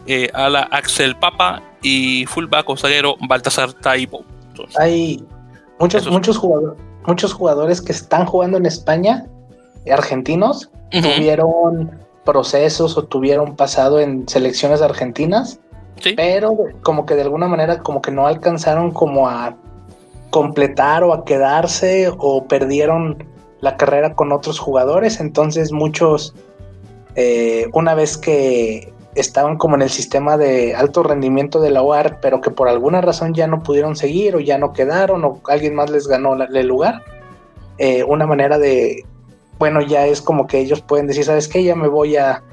eh, 0.07 0.29
ala 0.33 0.67
Axel 0.71 1.15
Papa 1.15 1.61
y 1.85 2.25
fullback 2.25 2.69
o 2.69 2.77
zaguero 2.77 3.15
Baltasar 3.27 3.73
Taibo. 3.73 4.23
Hay 4.79 5.23
muchos, 5.79 6.09
muchos, 6.09 6.37
jugadores, 6.37 6.79
muchos 7.05 7.33
jugadores 7.33 7.81
que 7.81 7.91
están 7.91 8.25
jugando 8.25 8.57
en 8.57 8.65
España, 8.65 9.27
argentinos, 9.91 10.71
tuvieron 10.89 11.91
procesos 12.23 12.97
o 12.97 13.03
tuvieron 13.03 13.55
pasado 13.55 13.99
en 13.99 14.27
selecciones 14.27 14.81
argentinas 14.81 15.59
pero 16.15 16.57
como 16.81 17.05
que 17.05 17.15
de 17.15 17.21
alguna 17.21 17.47
manera 17.47 17.79
como 17.79 18.01
que 18.01 18.11
no 18.11 18.27
alcanzaron 18.27 18.91
como 18.91 19.29
a 19.29 19.55
completar 20.29 21.03
o 21.03 21.13
a 21.13 21.25
quedarse 21.25 22.11
o 22.17 22.45
perdieron 22.45 23.23
la 23.61 23.77
carrera 23.77 24.13
con 24.13 24.31
otros 24.31 24.59
jugadores. 24.59 25.19
Entonces 25.19 25.71
muchos, 25.71 26.33
eh, 27.15 27.67
una 27.73 27.95
vez 27.95 28.17
que 28.17 28.93
estaban 29.15 29.57
como 29.57 29.75
en 29.75 29.81
el 29.81 29.89
sistema 29.89 30.37
de 30.37 30.75
alto 30.75 31.01
rendimiento 31.03 31.59
de 31.59 31.71
la 31.71 31.81
UAR, 31.81 32.19
pero 32.21 32.41
que 32.41 32.51
por 32.51 32.67
alguna 32.67 33.01
razón 33.01 33.33
ya 33.33 33.47
no 33.47 33.63
pudieron 33.63 33.95
seguir 33.95 34.35
o 34.35 34.39
ya 34.39 34.57
no 34.57 34.73
quedaron 34.73 35.23
o 35.23 35.41
alguien 35.47 35.73
más 35.73 35.89
les 35.89 36.07
ganó 36.07 36.35
el 36.35 36.67
lugar, 36.67 37.01
eh, 37.77 38.03
una 38.03 38.27
manera 38.27 38.57
de, 38.57 39.05
bueno, 39.57 39.81
ya 39.81 40.05
es 40.05 40.21
como 40.21 40.47
que 40.47 40.59
ellos 40.59 40.81
pueden 40.81 41.07
decir, 41.07 41.23
¿sabes 41.23 41.47
qué? 41.47 41.63
Ya 41.63 41.75
me 41.75 41.87
voy 41.87 42.17
a, 42.17 42.43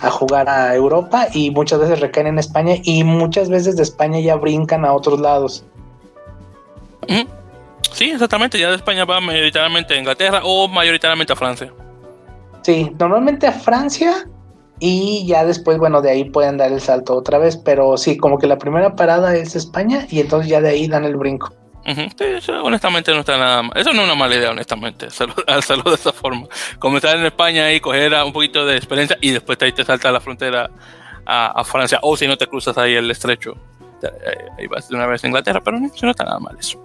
a 0.00 0.10
jugar 0.10 0.48
a 0.48 0.74
Europa 0.74 1.28
y 1.32 1.50
muchas 1.50 1.80
veces 1.80 2.00
recaen 2.00 2.26
en 2.26 2.38
España 2.38 2.74
y 2.82 3.04
muchas 3.04 3.48
veces 3.48 3.76
de 3.76 3.82
España 3.82 4.20
ya 4.20 4.36
brincan 4.36 4.84
a 4.84 4.92
otros 4.92 5.20
lados. 5.20 5.64
Sí, 7.92 8.10
exactamente, 8.10 8.58
ya 8.58 8.70
de 8.70 8.76
España 8.76 9.04
va 9.04 9.20
mayoritariamente 9.20 9.94
a 9.94 9.98
Inglaterra 9.98 10.40
o 10.44 10.66
mayoritariamente 10.66 11.32
a 11.32 11.36
Francia. 11.36 11.72
Sí, 12.62 12.90
normalmente 12.98 13.46
a 13.46 13.52
Francia 13.52 14.26
y 14.84 15.24
ya 15.26 15.44
después, 15.44 15.78
bueno, 15.78 16.02
de 16.02 16.10
ahí 16.10 16.24
pueden 16.24 16.56
dar 16.56 16.72
el 16.72 16.80
salto 16.80 17.14
otra 17.16 17.38
vez, 17.38 17.56
pero 17.56 17.96
sí, 17.96 18.16
como 18.16 18.38
que 18.38 18.48
la 18.48 18.58
primera 18.58 18.96
parada 18.96 19.36
es 19.36 19.54
España 19.54 20.06
y 20.10 20.20
entonces 20.20 20.50
ya 20.50 20.60
de 20.60 20.70
ahí 20.70 20.88
dan 20.88 21.04
el 21.04 21.16
brinco 21.16 21.54
honestamente 22.62 23.12
no 23.12 23.20
está 23.20 23.38
nada 23.38 23.62
mal. 23.62 23.72
Eso 23.76 23.92
no 23.92 24.02
es 24.02 24.06
una 24.06 24.14
mala 24.14 24.34
idea, 24.34 24.50
honestamente, 24.50 25.06
hacerlo, 25.06 25.84
de 25.90 25.94
esa 25.94 26.12
forma. 26.12 26.46
Comenzar 26.78 27.16
en 27.16 27.26
España 27.26 27.72
y 27.72 27.80
coger 27.80 28.14
un 28.24 28.32
poquito 28.32 28.64
de 28.64 28.76
experiencia 28.76 29.18
y 29.20 29.30
después 29.30 29.58
ahí 29.60 29.72
te 29.72 29.84
salta 29.84 30.12
la 30.12 30.20
frontera 30.20 30.70
a, 31.26 31.64
Francia. 31.64 31.98
O 32.02 32.16
si 32.16 32.26
no 32.26 32.36
te 32.36 32.46
cruzas 32.46 32.76
ahí 32.78 32.94
el 32.94 33.10
estrecho, 33.10 33.56
eh, 34.02 34.08
ahí 34.58 34.66
vas 34.66 34.88
de 34.88 34.96
una 34.96 35.06
vez 35.06 35.22
a 35.24 35.26
Inglaterra, 35.26 35.60
pero 35.64 35.78
no, 35.78 35.90
no 36.02 36.10
está 36.10 36.24
nada 36.24 36.38
mal 36.38 36.56
eso. 36.58 36.82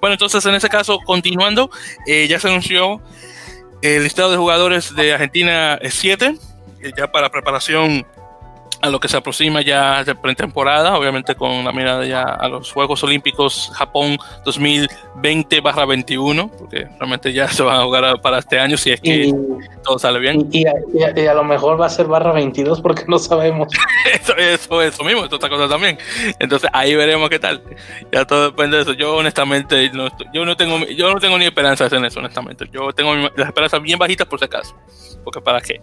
Bueno, 0.00 0.14
entonces 0.14 0.44
en 0.46 0.54
ese 0.54 0.68
caso, 0.68 0.98
continuando, 1.04 1.70
eh, 2.06 2.26
ya 2.28 2.38
se 2.38 2.48
anunció 2.48 3.00
el 3.82 4.04
listado 4.04 4.30
de 4.30 4.36
jugadores 4.36 4.94
de 4.94 5.12
Argentina 5.14 5.78
7, 5.82 6.26
eh, 6.26 6.38
ya 6.96 7.10
para 7.10 7.30
preparación 7.30 8.06
a 8.86 8.90
lo 8.90 9.00
que 9.00 9.08
se 9.08 9.16
aproxima 9.16 9.62
ya 9.62 10.04
de 10.04 10.14
pretemporada, 10.14 10.96
obviamente 10.96 11.34
con 11.34 11.64
la 11.64 11.72
mirada 11.72 12.06
ya 12.06 12.22
a 12.22 12.48
los 12.48 12.72
Juegos 12.72 13.02
Olímpicos 13.04 13.70
Japón 13.74 14.18
2020-21, 14.44 16.50
porque 16.50 16.86
realmente 16.98 17.32
ya 17.32 17.48
se 17.48 17.62
van 17.62 17.80
a 17.80 17.84
jugar 17.84 18.20
para 18.20 18.38
este 18.38 18.58
año 18.58 18.76
si 18.76 18.92
es 18.92 19.00
que 19.00 19.34
todo 19.84 19.98
sale 19.98 20.18
bien. 20.18 20.48
Y, 20.52 20.64
a, 20.66 21.34
lo 21.34 21.44
mejor 21.44 21.80
va 21.80 21.86
a 21.86 21.90
ser 21.90 22.06
barra 22.06 22.32
22 22.32 22.80
porque 22.80 23.04
no 23.08 23.18
sabemos. 23.18 23.68
eso, 24.12 24.36
eso, 24.36 24.82
eso 24.82 25.04
mismo, 25.04 25.24
es 25.24 25.32
otra 25.32 25.48
cosa 25.48 25.68
también. 25.68 25.98
Entonces 26.38 26.68
ahí 26.72 26.94
veremos 26.94 27.28
qué 27.28 27.38
tal. 27.38 27.62
Ya 28.12 28.24
todo 28.24 28.50
depende 28.50 28.76
de 28.76 28.82
eso. 28.82 28.92
Yo 28.92 29.16
honestamente, 29.16 29.90
no 29.90 30.08
yo, 30.32 30.44
no 30.44 30.56
tengo, 30.56 30.78
yo 30.86 31.12
no 31.12 31.20
tengo 31.20 31.38
ni 31.38 31.46
esperanzas 31.46 31.92
en 31.92 32.04
eso, 32.04 32.20
honestamente. 32.20 32.68
Yo 32.72 32.92
tengo 32.92 33.14
las 33.14 33.48
esperanzas 33.48 33.82
bien 33.82 33.98
bajitas 33.98 34.26
por 34.26 34.38
si 34.38 34.44
acaso, 34.44 34.76
porque 35.24 35.40
para 35.40 35.60
qué. 35.60 35.80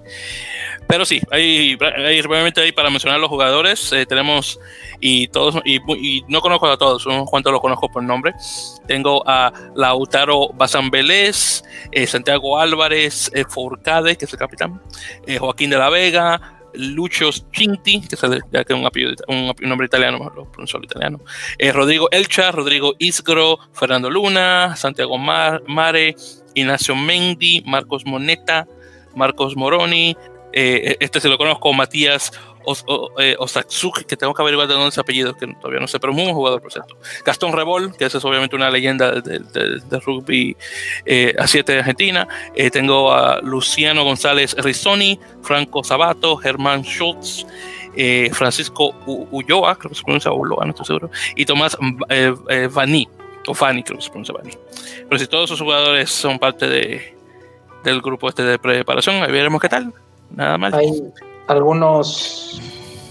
Pero 0.87 1.05
sí, 1.05 1.21
hay, 1.31 1.77
hay 1.81 2.21
realmente 2.21 2.61
ahí 2.61 2.71
para 2.71 2.89
mencionar 2.93 3.19
los 3.19 3.29
jugadores. 3.29 3.91
Eh, 3.91 4.05
tenemos, 4.05 4.59
y 4.99 5.27
todos, 5.27 5.61
y, 5.65 6.23
no 6.27 6.41
conozco 6.41 6.67
a 6.67 6.77
todos, 6.77 7.05
unos 7.05 7.29
cuantos 7.29 7.51
los 7.51 7.61
conozco 7.61 7.89
por 7.89 8.03
nombre. 8.03 8.33
Tengo 8.87 9.23
a 9.27 9.51
Lautaro 9.75 10.49
Vélez, 10.91 11.63
eh, 11.91 12.07
Santiago 12.07 12.59
Álvarez, 12.59 13.31
eh, 13.33 13.43
Forcade, 13.47 14.15
que 14.15 14.25
es 14.25 14.33
el 14.33 14.39
capitán, 14.39 14.81
Joaquín 15.39 15.69
de 15.69 15.77
la 15.77 15.89
Vega, 15.89 16.59
Lucho 16.73 17.29
Cinti, 17.31 18.01
que 18.07 18.15
es 18.15 18.23
un, 18.23 18.89
un, 19.27 19.53
nombre 19.61 19.85
italiano, 19.85 20.31
italiano, 20.83 21.19
Rodrigo 21.73 22.07
Elcha, 22.11 22.51
Rodrigo 22.51 22.93
Isgro, 22.97 23.59
Fernando 23.73 24.09
Luna, 24.09 24.75
Santiago 24.75 25.17
Mare, 25.17 26.15
Ignacio 26.55 26.95
Mendi, 26.95 27.61
Marcos 27.65 28.05
Moneta, 28.05 28.67
Marcos 29.15 29.55
Moroni, 29.55 30.15
eh, 30.55 30.97
este 30.99 31.19
se 31.19 31.29
lo 31.29 31.37
conozco, 31.37 31.73
Matías 31.73 32.31
eh, 33.19 33.35
Osatsuki, 33.39 34.03
que 34.03 34.17
tengo 34.17 34.33
que 34.33 34.41
averiguar 34.41 34.67
de 34.67 34.73
dónde 34.73 34.89
es 34.89 34.97
apellido, 34.97 35.33
que 35.35 35.47
todavía 35.47 35.79
no 35.79 35.87
sé, 35.87 35.99
pero 35.99 36.13
muy 36.13 36.23
buen 36.23 36.35
jugador, 36.35 36.61
por 36.61 36.71
cierto. 36.71 36.97
Gastón 37.25 37.53
Rebol, 37.53 37.95
que 37.95 38.05
esa 38.05 38.17
es 38.17 38.25
obviamente 38.25 38.55
una 38.55 38.69
leyenda 38.69 39.21
del 39.21 39.51
de, 39.51 39.99
rugby 39.99 40.55
eh, 41.05 41.33
a 41.37 41.47
7 41.47 41.71
de 41.71 41.79
Argentina. 41.79 42.27
tengo 42.71 43.11
a 43.13 43.39
Luciano 43.41 44.03
González 44.03 44.55
Rizzoni, 44.57 45.19
Franco 45.41 45.83
Sabato, 45.83 46.37
Germán 46.37 46.83
Schultz. 46.83 47.45
Francisco 48.31 48.95
Ulloa, 49.05 49.75
creo 49.75 49.89
que 49.89 49.95
se 49.95 50.01
pronuncia 50.01 50.31
Ulloa, 50.31 50.65
no 50.65 50.71
estoy 50.71 50.87
seguro, 50.87 51.11
y 51.35 51.45
Tomás 51.45 51.77
Vani, 52.71 53.07
o 53.47 53.53
Fani, 53.53 53.83
creo 53.83 53.99
que 53.99 54.03
se 54.03 54.09
pronuncia 54.09 54.33
Vani. 54.33 54.51
Pero 55.07 55.19
si 55.19 55.27
todos 55.27 55.45
esos 55.45 55.61
jugadores 55.61 56.09
son 56.09 56.39
parte 56.39 56.67
de, 56.67 57.15
del 57.83 58.01
grupo 58.01 58.29
este 58.29 58.43
de 58.43 58.57
preparación, 58.57 59.21
ahí 59.21 59.31
veremos 59.31 59.61
qué 59.61 59.69
tal. 59.69 59.93
Nada 60.31 60.57
más. 60.57 60.73
Hay 60.73 60.89
algunos 61.47 62.61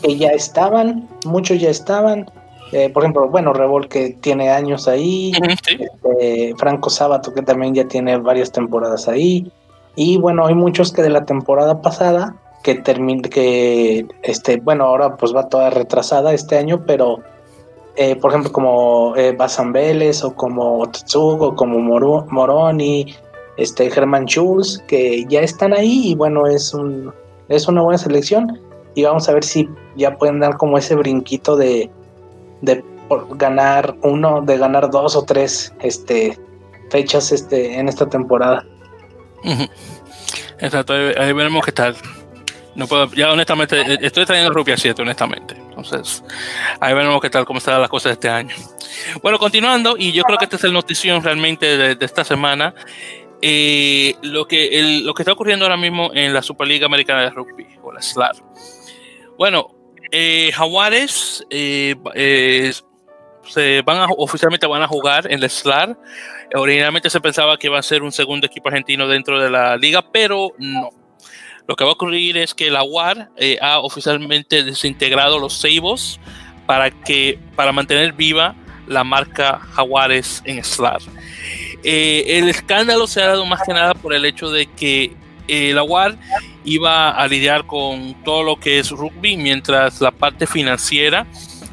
que 0.03 0.17
ya 0.17 0.31
estaban, 0.31 1.09
muchos 1.27 1.61
ya 1.61 1.71
estaban. 1.71 2.31
Eh, 2.73 2.89
por 2.89 3.03
ejemplo, 3.03 3.29
bueno, 3.29 3.53
Revol 3.53 3.89
que 3.89 4.17
tiene 4.21 4.51
años 4.51 4.89
ahí, 4.89 5.33
este, 5.43 6.55
Franco 6.57 6.89
Sábato 6.89 7.35
que 7.35 7.43
también 7.43 7.75
ya 7.75 7.87
tiene 7.87 8.17
varias 8.17 8.51
temporadas 8.51 9.09
ahí, 9.09 9.53
y 9.95 10.17
bueno, 10.17 10.47
hay 10.47 10.55
muchos 10.55 10.91
que 10.93 11.03
de 11.03 11.11
la 11.11 11.25
temporada 11.27 11.83
pasada 11.83 12.35
que 12.63 12.77
termina, 12.77 13.29
que 13.29 14.07
este, 14.23 14.57
bueno, 14.57 14.85
ahora 14.85 15.17
pues 15.17 15.35
va 15.35 15.49
toda 15.49 15.69
retrasada 15.69 16.33
este 16.33 16.57
año, 16.57 16.85
pero 16.87 17.19
eh, 17.97 18.17
por 18.17 18.31
ejemplo 18.31 18.53
como 18.53 19.15
eh, 19.17 19.33
Basan 19.33 19.73
Vélez 19.73 20.25
o 20.25 20.35
como 20.35 20.89
Tetsugo 20.91 21.49
o 21.49 21.55
como 21.55 21.79
Moroni, 21.79 23.15
este 23.59 23.91
Germán 23.91 24.25
Schulz, 24.27 24.79
que 24.89 25.27
ya 25.27 25.41
están 25.41 25.75
ahí 25.75 26.13
y 26.13 26.15
bueno, 26.15 26.47
es 26.47 26.73
un 26.73 27.13
es 27.53 27.69
una 27.69 27.83
buena 27.83 27.99
selección 27.99 28.61
y 28.95 29.05
vamos 29.05 29.29
a 29.29 29.35
ver 29.35 29.45
si 29.45 29.69
ya 29.97 30.17
pueden 30.17 30.41
dar 30.41 30.57
como 30.57 30.79
ese 30.79 30.95
brinquito 30.95 31.57
de, 31.57 31.91
de 32.61 32.85
ganar 33.31 33.95
uno, 34.03 34.43
de 34.43 34.59
ganar 34.59 34.91
dos 34.91 35.17
o 35.17 35.25
tres 35.25 35.73
este 35.81 36.39
fechas 36.91 37.33
este 37.33 37.79
en 37.79 37.89
esta 37.89 38.09
temporada. 38.09 38.65
Exacto, 40.59 40.93
ahí, 40.93 41.33
veremos 41.33 41.65
qué 41.65 41.73
tal. 41.73 41.97
No 42.75 42.87
puedo, 42.87 43.11
ya 43.13 43.31
honestamente, 43.31 43.81
eh, 43.81 43.99
estoy 44.01 44.25
trayendo 44.25 44.51
Rupia 44.51 44.79
7, 44.79 45.03
honestamente. 45.03 45.55
Entonces, 45.55 46.25
ahí 46.81 46.95
veremos 46.95 47.21
qué 47.21 47.29
tal, 47.29 47.45
cómo 47.45 47.59
están 47.59 47.81
las 47.81 47.91
cosas 47.91 48.13
este 48.13 48.31
año. 48.31 48.55
Bueno, 49.23 49.39
continuando, 49.39 49.97
y 49.99 50.13
yo 50.13 50.23
creo 50.23 50.39
que 50.39 50.45
esta 50.45 50.57
es 50.57 50.65
el 50.65 50.73
notición 50.73 51.23
realmente 51.23 51.97
de 51.97 52.05
esta 52.05 52.25
semana. 52.25 52.75
Eh, 53.45 54.15
lo, 54.23 54.47
que, 54.47 55.01
lo 55.03 55.15
que 55.15 55.23
está 55.23 55.33
ocurriendo 55.33 55.65
ahora 55.65 55.77
mismo 55.77 56.13
en 56.15 56.33
la 56.33 56.43
Superliga 56.43 56.87
Americana 56.87 57.23
de 57.23 57.31
Rugby, 57.31 57.67
o 57.83 57.91
la 57.91 58.01
SLAR. 58.01 58.37
Bueno, 59.37 59.75
eh, 60.13 60.53
Jaguares 60.55 61.45
eh, 61.51 62.73
se 63.45 63.83
van 63.83 63.97
a, 63.97 64.07
oficialmente 64.17 64.67
van 64.67 64.83
a 64.83 64.87
jugar 64.87 65.31
en 65.31 65.41
la 65.41 65.49
SLAR. 65.49 65.99
Originalmente 66.55 67.11
se 67.11 67.21
pensaba 67.21 67.57
que 67.57 67.67
iba 67.67 67.79
a 67.79 67.83
ser 67.83 68.03
un 68.03 68.13
segundo 68.13 68.47
equipo 68.47 68.69
argentino 68.69 69.09
dentro 69.09 69.41
de 69.41 69.51
la 69.51 69.77
liga, 69.77 70.05
pero 70.13 70.53
no. 70.59 70.91
lo 71.67 71.75
que 71.75 71.85
va 71.85 71.91
a 71.91 71.95
ocurrir 71.95 72.37
es 72.37 72.55
que 72.55 72.71
la 72.71 72.85
UAR 72.85 73.31
eh, 73.37 73.59
ha 73.61 73.81
oficialmente 73.81 74.63
desintegrado 74.63 75.39
los 75.39 75.55
Seibos 75.55 76.21
para, 76.67 76.93
para 77.57 77.73
mantener 77.73 78.13
viva 78.13 78.55
la 78.87 79.03
marca 79.03 79.59
Jaguares 79.73 80.43
en 80.45 80.63
SLAR. 80.63 81.01
Eh, 81.85 82.39
el 82.39 82.49
escándalo 82.49 83.07
se 83.07 83.23
ha 83.23 83.29
dado 83.29 83.45
más 83.45 83.61
que 83.67 83.73
nada 83.73 83.95
por 83.95 84.15
el 84.15 84.25
hecho 84.25 84.51
de 84.51 84.67
que 84.67 85.13
eh, 85.49 85.73
la 85.75 85.83
UAR 85.83 86.17
iba 86.65 87.11
a 87.11 87.27
lidiar 87.27 87.67
con 87.67 88.15
todo 88.25 88.43
lo 88.43 88.57
que 88.57 88.79
es 88.79 88.91
rugby, 88.91 89.37
mientras 89.37 90.01
la 90.01 90.13
parte 90.13 90.47
financiera 90.47 91.27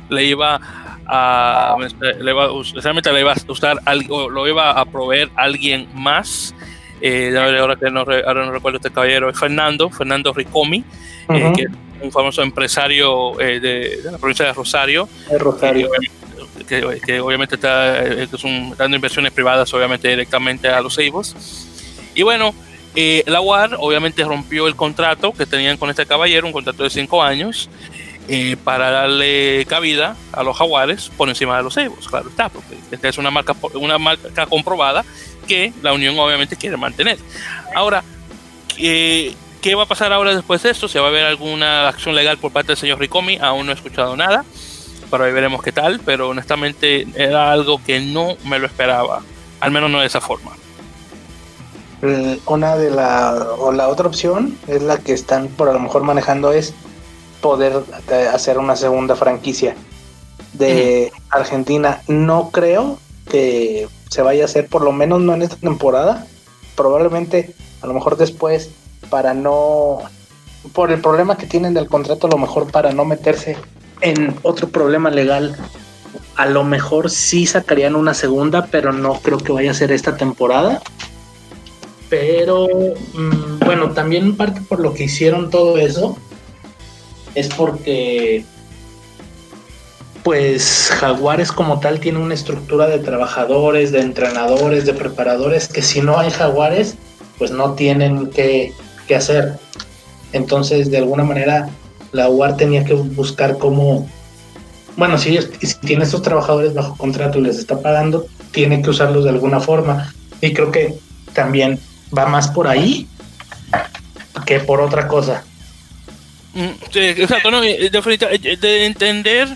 le 0.09 0.25
iba 0.25 0.59
a, 1.05 1.77
le 1.79 2.31
iba, 2.31 2.47
le 2.47 3.19
iba 3.19 3.33
a 3.33 3.51
usar 3.51 3.79
algo, 3.85 4.29
lo 4.29 4.47
iba 4.47 4.71
a 4.71 4.85
proveer 4.85 5.29
alguien 5.35 5.87
más. 5.93 6.55
Eh, 7.01 7.33
ahora 7.37 7.75
que 7.75 7.89
no, 7.89 8.01
ahora 8.01 8.45
no 8.45 8.51
recuerdo 8.51 8.77
este 8.77 8.91
caballero, 8.91 9.29
es 9.29 9.39
Fernando, 9.39 9.89
Fernando 9.89 10.33
Ricomi, 10.33 10.83
eh, 11.29 11.53
que 11.55 11.61
es 11.63 11.69
un 12.01 12.11
famoso 12.11 12.41
empresario 12.41 13.33
de, 13.37 13.99
la 14.03 14.17
provincia 14.17 14.45
de 14.45 14.53
Rosario. 14.53 15.07
Rosario. 15.37 15.89
Que, 15.91 16.18
obviamente 17.21 17.55
está 17.55 18.03
dando 18.77 18.95
inversiones 18.95 19.31
privadas, 19.31 19.73
obviamente 19.73 20.07
directamente 20.07 20.67
a 20.67 20.81
los 20.81 20.97
Eibos. 20.97 21.35
Y 22.15 22.23
bueno, 22.23 22.53
eh, 22.95 23.23
la 23.27 23.41
UAR 23.41 23.75
obviamente 23.79 24.23
rompió 24.23 24.67
el 24.67 24.75
contrato 24.75 25.31
que 25.33 25.45
tenían 25.45 25.77
con 25.77 25.89
este 25.89 26.05
caballero, 26.05 26.47
un 26.47 26.53
contrato 26.53 26.83
de 26.83 26.89
cinco 26.89 27.21
años, 27.21 27.69
eh, 28.27 28.57
para 28.63 28.91
darle 28.91 29.65
cabida 29.67 30.15
a 30.31 30.43
los 30.43 30.57
jaguares 30.57 31.09
por 31.17 31.29
encima 31.29 31.57
de 31.57 31.63
los 31.63 31.73
cebos, 31.73 32.07
claro 32.07 32.29
está, 32.29 32.49
porque 32.49 32.77
esta 32.91 33.09
es 33.09 33.17
una 33.17 33.31
marca, 33.31 33.55
una 33.73 33.97
marca 33.97 34.45
comprobada 34.45 35.03
que 35.47 35.73
la 35.81 35.93
Unión 35.93 36.17
obviamente 36.19 36.55
quiere 36.55 36.77
mantener. 36.77 37.17
Ahora, 37.73 38.03
¿qué 38.77 39.75
va 39.75 39.83
a 39.83 39.87
pasar 39.87 40.13
ahora 40.13 40.35
después 40.35 40.61
de 40.61 40.69
esto? 40.69 40.87
¿Se 40.87 40.99
va 40.99 41.07
a 41.07 41.11
ver 41.11 41.25
alguna 41.25 41.87
acción 41.87 42.15
legal 42.15 42.37
por 42.37 42.51
parte 42.51 42.67
del 42.67 42.77
señor 42.77 42.99
Ricomi? 42.99 43.37
Aún 43.41 43.65
no 43.65 43.71
he 43.71 43.75
escuchado 43.75 44.15
nada, 44.15 44.45
pero 45.09 45.23
ahí 45.23 45.31
veremos 45.31 45.61
qué 45.61 45.71
tal, 45.71 45.99
pero 46.03 46.29
honestamente 46.29 47.07
era 47.15 47.51
algo 47.51 47.81
que 47.83 47.99
no 47.99 48.35
me 48.45 48.59
lo 48.59 48.65
esperaba, 48.65 49.21
al 49.59 49.71
menos 49.71 49.89
no 49.89 49.99
de 49.99 50.07
esa 50.07 50.21
forma. 50.21 50.51
Eh, 52.01 52.39
una 52.45 52.77
de 52.77 52.91
la 52.91 53.47
o 53.57 53.73
la 53.73 53.89
otra 53.89 54.07
opción 54.07 54.57
es 54.67 54.81
la 54.81 54.99
que 54.99 55.11
están 55.11 55.49
por 55.49 55.67
a 55.67 55.73
lo 55.73 55.79
mejor 55.79 56.03
manejando 56.03 56.53
es 56.53 56.73
poder 57.41 57.83
eh, 58.09 58.29
hacer 58.33 58.57
una 58.57 58.75
segunda 58.75 59.15
franquicia 59.15 59.75
de 60.53 61.11
Argentina. 61.29 62.01
No 62.07 62.51
creo 62.51 62.99
que 63.29 63.87
se 64.09 64.21
vaya 64.21 64.43
a 64.43 64.45
hacer, 64.45 64.67
por 64.67 64.81
lo 64.81 64.91
menos 64.91 65.21
no 65.21 65.33
en 65.33 65.41
esta 65.41 65.57
temporada. 65.57 66.25
Probablemente 66.75 67.53
a 67.81 67.87
lo 67.87 67.93
mejor 67.93 68.17
después 68.17 68.69
para 69.09 69.33
no 69.33 69.99
por 70.73 70.91
el 70.91 71.01
problema 71.01 71.37
que 71.37 71.47
tienen 71.47 71.73
del 71.73 71.87
contrato, 71.87 72.27
a 72.27 72.29
lo 72.29 72.37
mejor 72.37 72.71
para 72.71 72.91
no 72.91 73.05
meterse 73.05 73.57
en 74.01 74.35
otro 74.43 74.69
problema 74.69 75.09
legal. 75.09 75.55
A 76.35 76.45
lo 76.45 76.63
mejor 76.63 77.09
sí 77.09 77.45
sacarían 77.45 77.95
una 77.95 78.13
segunda, 78.13 78.67
pero 78.67 78.93
no 78.93 79.19
creo 79.21 79.37
que 79.37 79.51
vaya 79.51 79.71
a 79.71 79.73
ser 79.73 79.91
esta 79.91 80.15
temporada 80.15 80.81
pero 82.09 82.67
mm, 83.13 83.59
bueno, 83.65 83.91
también 83.91 84.35
parte 84.35 84.61
por 84.61 84.79
lo 84.79 84.93
que 84.93 85.05
hicieron 85.05 85.49
todo 85.49 85.77
eso 85.77 86.17
es 87.35 87.47
porque 87.49 88.43
pues 90.23 90.89
Jaguares 90.99 91.51
como 91.51 91.79
tal 91.79 91.99
tiene 91.99 92.19
una 92.19 92.33
estructura 92.33 92.87
de 92.87 92.99
trabajadores, 92.99 93.91
de 93.91 94.01
entrenadores, 94.01 94.85
de 94.85 94.93
preparadores 94.93 95.67
que 95.67 95.81
si 95.81 96.01
no 96.01 96.17
hay 96.17 96.31
Jaguares 96.31 96.95
pues 97.37 97.51
no 97.51 97.73
tienen 97.73 98.29
que, 98.31 98.73
hacer. 99.15 99.57
Entonces 100.33 100.91
de 100.91 100.97
alguna 100.97 101.23
manera 101.23 101.69
la 102.11 102.29
UAR 102.29 102.57
tenía 102.57 102.83
que 102.83 102.93
buscar 102.93 103.57
cómo, 103.57 104.09
bueno, 104.97 105.17
si, 105.17 105.37
si 105.61 105.73
tiene 105.75 106.03
estos 106.03 106.21
trabajadores 106.21 106.73
bajo 106.73 106.95
contrato 106.97 107.39
y 107.39 107.41
les 107.41 107.57
está 107.57 107.81
pagando, 107.81 108.25
tiene 108.51 108.81
que 108.81 108.89
usarlos 108.89 109.23
de 109.23 109.29
alguna 109.31 109.59
forma. 109.59 110.13
Y 110.41 110.53
creo 110.53 110.71
que 110.71 110.95
también 111.33 111.79
va 112.15 112.25
más 112.25 112.47
por 112.47 112.67
ahí 112.67 113.07
que 114.45 114.59
por 114.59 114.81
otra 114.81 115.07
cosa. 115.07 115.43
Mm, 116.53 116.69
sí, 116.91 116.99
exacto, 116.99 117.49
eh, 117.63 118.57
de 118.59 118.85
entender 118.85 119.47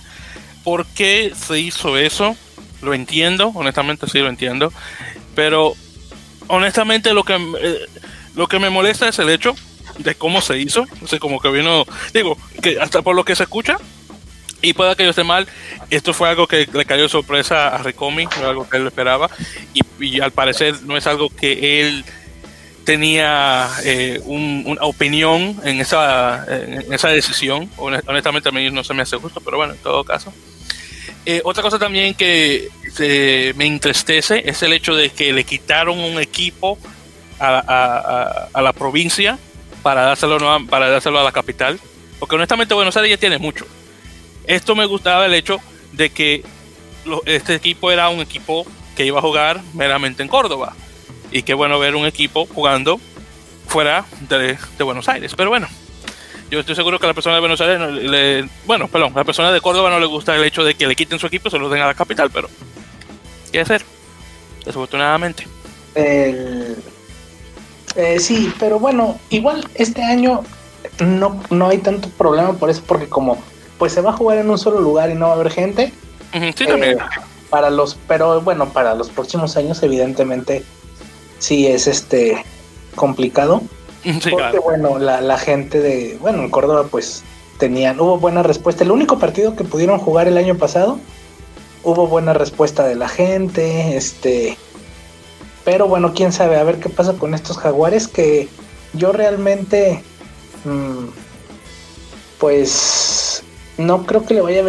por 0.64 0.86
qué 0.86 1.34
se 1.36 1.60
hizo 1.60 1.98
eso, 1.98 2.36
lo 2.82 2.94
entiendo, 2.94 3.52
honestamente 3.56 4.08
sí 4.08 4.20
lo 4.20 4.30
entiendo, 4.30 4.72
pero 5.36 5.74
honestamente 6.48 7.14
lo 7.14 7.24
que 7.24 7.36
eh, 7.36 7.80
lo 8.36 8.48
que 8.48 8.60
me 8.60 8.70
molesta 8.70 9.08
es 9.08 9.20
el 9.20 9.30
hecho 9.30 9.56
de 9.98 10.16
cómo 10.16 10.42
se 10.42 10.60
hizo, 10.60 10.82
o 10.84 11.20
como 11.20 11.40
que 11.40 11.50
vino, 11.50 11.86
digo, 12.14 12.38
que 12.62 12.80
hasta 12.80 13.02
por 13.02 13.16
lo 13.16 13.24
que 13.24 13.36
se 13.36 13.44
escucha, 13.44 13.78
y 14.62 14.74
pueda 14.74 14.96
que 14.96 15.04
yo 15.04 15.10
esté 15.10 15.24
mal, 15.24 15.48
esto 15.90 16.14
fue 16.14 16.30
algo 16.30 16.48
que 16.48 16.68
le 16.72 16.86
cayó 16.86 17.10
sorpresa 17.10 17.68
a 17.68 17.80
Recomi, 17.80 18.26
no 18.40 18.48
algo 18.48 18.70
que 18.70 18.78
él 18.78 18.88
esperaba, 18.88 19.30
y, 19.74 20.20
al 20.20 20.32
parecer 20.32 20.82
no 20.84 20.98
es 20.98 21.08
algo 21.08 21.30
que 21.30 21.82
él 21.82 22.06
tenía 22.84 23.70
eh, 23.84 24.22
una 24.26 24.84
opinión 24.84 25.60
en 25.64 25.80
esa, 25.80 26.46
en 26.50 26.92
esa 26.92 27.08
decisión. 27.10 27.70
Honestamente 27.78 28.50
a 28.50 28.52
mí 28.52 28.70
no 28.70 28.84
se 28.84 28.94
me 28.94 29.04
hace 29.04 29.16
justo, 29.16 29.40
pero 29.40 29.58
bueno, 29.58 29.74
en 29.74 29.80
todo 29.80 30.04
caso. 30.04 30.34
Eh, 31.26 31.42
otra 31.46 31.64
cosa 31.64 31.80
también 31.80 32.14
que 32.16 32.70
me 33.56 33.66
entristece 33.66 34.44
es 34.46 34.62
el 34.64 34.74
hecho 34.74 34.96
de 34.96 35.10
que 35.10 35.32
le 35.32 35.46
quitaron 35.46 36.00
un 36.00 36.20
equipo 36.20 36.78
a, 37.40 38.50
a, 38.54 38.62
la 38.62 38.74
provincia 38.74 39.38
para 39.84 40.02
dárselo, 40.02 40.40
para 40.68 40.90
dárselo 40.90 41.20
a 41.20 41.24
la 41.24 41.32
capital. 41.32 41.80
Porque 42.20 42.36
honestamente 42.36 42.74
Buenos 42.74 42.96
Aires 42.98 43.12
ya 43.12 43.18
tiene 43.18 43.38
mucho. 43.38 43.66
Esto 44.48 44.76
me 44.76 44.86
gustaba 44.86 45.26
el 45.26 45.34
hecho 45.34 45.60
de 45.92 46.10
que 46.10 46.44
este 47.26 47.56
equipo 47.56 47.92
era 47.92 48.10
un 48.10 48.22
equipo 48.22 48.66
que 48.96 49.06
iba 49.06 49.20
a 49.20 49.22
jugar 49.22 49.62
meramente 49.74 50.24
en 50.24 50.30
Córdoba 50.30 50.76
y 51.32 51.44
qué 51.44 51.54
bueno 51.54 51.80
ver 51.80 51.96
un 51.96 52.06
equipo 52.06 52.46
jugando 52.46 53.00
fuera 53.68 54.06
de, 54.30 54.58
Buenos 54.84 55.10
Aires. 55.10 55.34
Pero 55.36 55.50
bueno, 55.50 55.68
yo 56.52 56.60
estoy 56.60 56.76
seguro 56.76 57.00
que 57.00 57.06
a 57.06 57.10
la 57.10 57.14
persona 57.14 57.36
de 57.36 57.42
Buenos 57.42 57.60
Aires, 57.60 58.50
bueno, 58.66 58.88
perdón, 58.88 59.14
a 59.16 59.20
la 59.20 59.24
persona 59.24 59.52
de 59.52 59.60
Córdoba 59.60 59.90
no 59.90 60.00
le 60.00 60.06
gusta 60.06 60.36
el 60.36 60.44
hecho 60.44 60.64
de 60.64 60.76
que 60.76 60.88
le 60.88 60.96
quiten 60.96 61.20
su 61.20 61.28
equipo, 61.28 61.50
se 61.50 61.58
lo 61.58 61.70
den 61.70 61.82
a 61.82 61.88
la 61.88 61.96
capital, 61.96 62.30
pero 62.32 62.50
¿qué 63.52 63.60
hacer? 63.60 63.84
Desafortunadamente. 64.60 65.48
Eh, 67.96 68.20
sí, 68.20 68.52
pero 68.60 68.80
bueno, 68.80 69.18
igual 69.30 69.68
este 69.76 70.02
año 70.04 70.44
no, 71.00 71.42
no 71.50 71.70
hay 71.70 71.78
tanto 71.80 72.10
problema 72.10 72.54
por 72.54 72.70
eso, 72.70 72.82
porque 72.86 73.08
como 73.08 73.38
pues 73.78 73.94
se 73.94 74.02
va 74.02 74.12
a 74.12 74.14
jugar 74.14 74.38
en 74.38 74.50
un 74.50 74.58
solo 74.58 74.80
lugar 74.80 75.10
y 75.10 75.16
no 75.16 75.28
va 75.28 75.34
a 75.34 75.36
haber 75.36 75.52
gente. 75.52 75.94
sí, 76.56 76.66
también. 76.66 77.00
Eh, 77.00 77.04
para 77.50 77.70
los, 77.70 77.98
pero 78.08 78.42
bueno, 78.42 78.70
para 78.70 78.96
los 78.96 79.10
próximos 79.10 79.58
años, 79.58 79.84
evidentemente, 79.84 80.64
sí 81.38 81.68
es 81.68 81.88
este 81.88 82.44
complicado. 82.96 83.62
porque 84.04 84.60
bueno, 84.60 84.98
la, 84.98 85.38
gente 85.38 85.80
de, 85.80 86.18
bueno, 86.20 86.44
en 86.44 86.50
Córdoba 86.50 86.88
pues 86.90 87.24
tenían, 87.60 88.00
hubo 88.00 88.18
buena 88.18 88.42
respuesta. 88.42 88.84
El 88.84 88.92
único 88.92 89.20
partido 89.20 89.56
que 89.56 89.64
pudieron 89.64 90.00
jugar 90.00 90.28
el 90.28 90.38
año 90.38 90.56
pasado, 90.58 90.98
hubo 91.84 92.08
buena 92.08 92.34
respuesta 92.34 92.86
de 92.86 92.96
la 92.96 93.08
gente, 93.08 93.98
este, 93.98 94.58
pero 95.64 95.88
bueno, 95.88 96.14
quién 96.14 96.32
sabe, 96.32 96.58
a 96.58 96.64
ver 96.64 96.80
qué 96.80 96.90
pasa 96.90 97.14
con 97.14 97.34
estos 97.34 97.58
jaguares 97.58 98.08
que 98.08 98.50
yo 98.94 99.12
realmente, 99.12 100.04
mm, 100.66 101.06
pues, 102.40 103.44
no 103.78 104.06
creo 104.06 104.26
que 104.26 104.34
le 104.34 104.42
vaya 104.42 104.64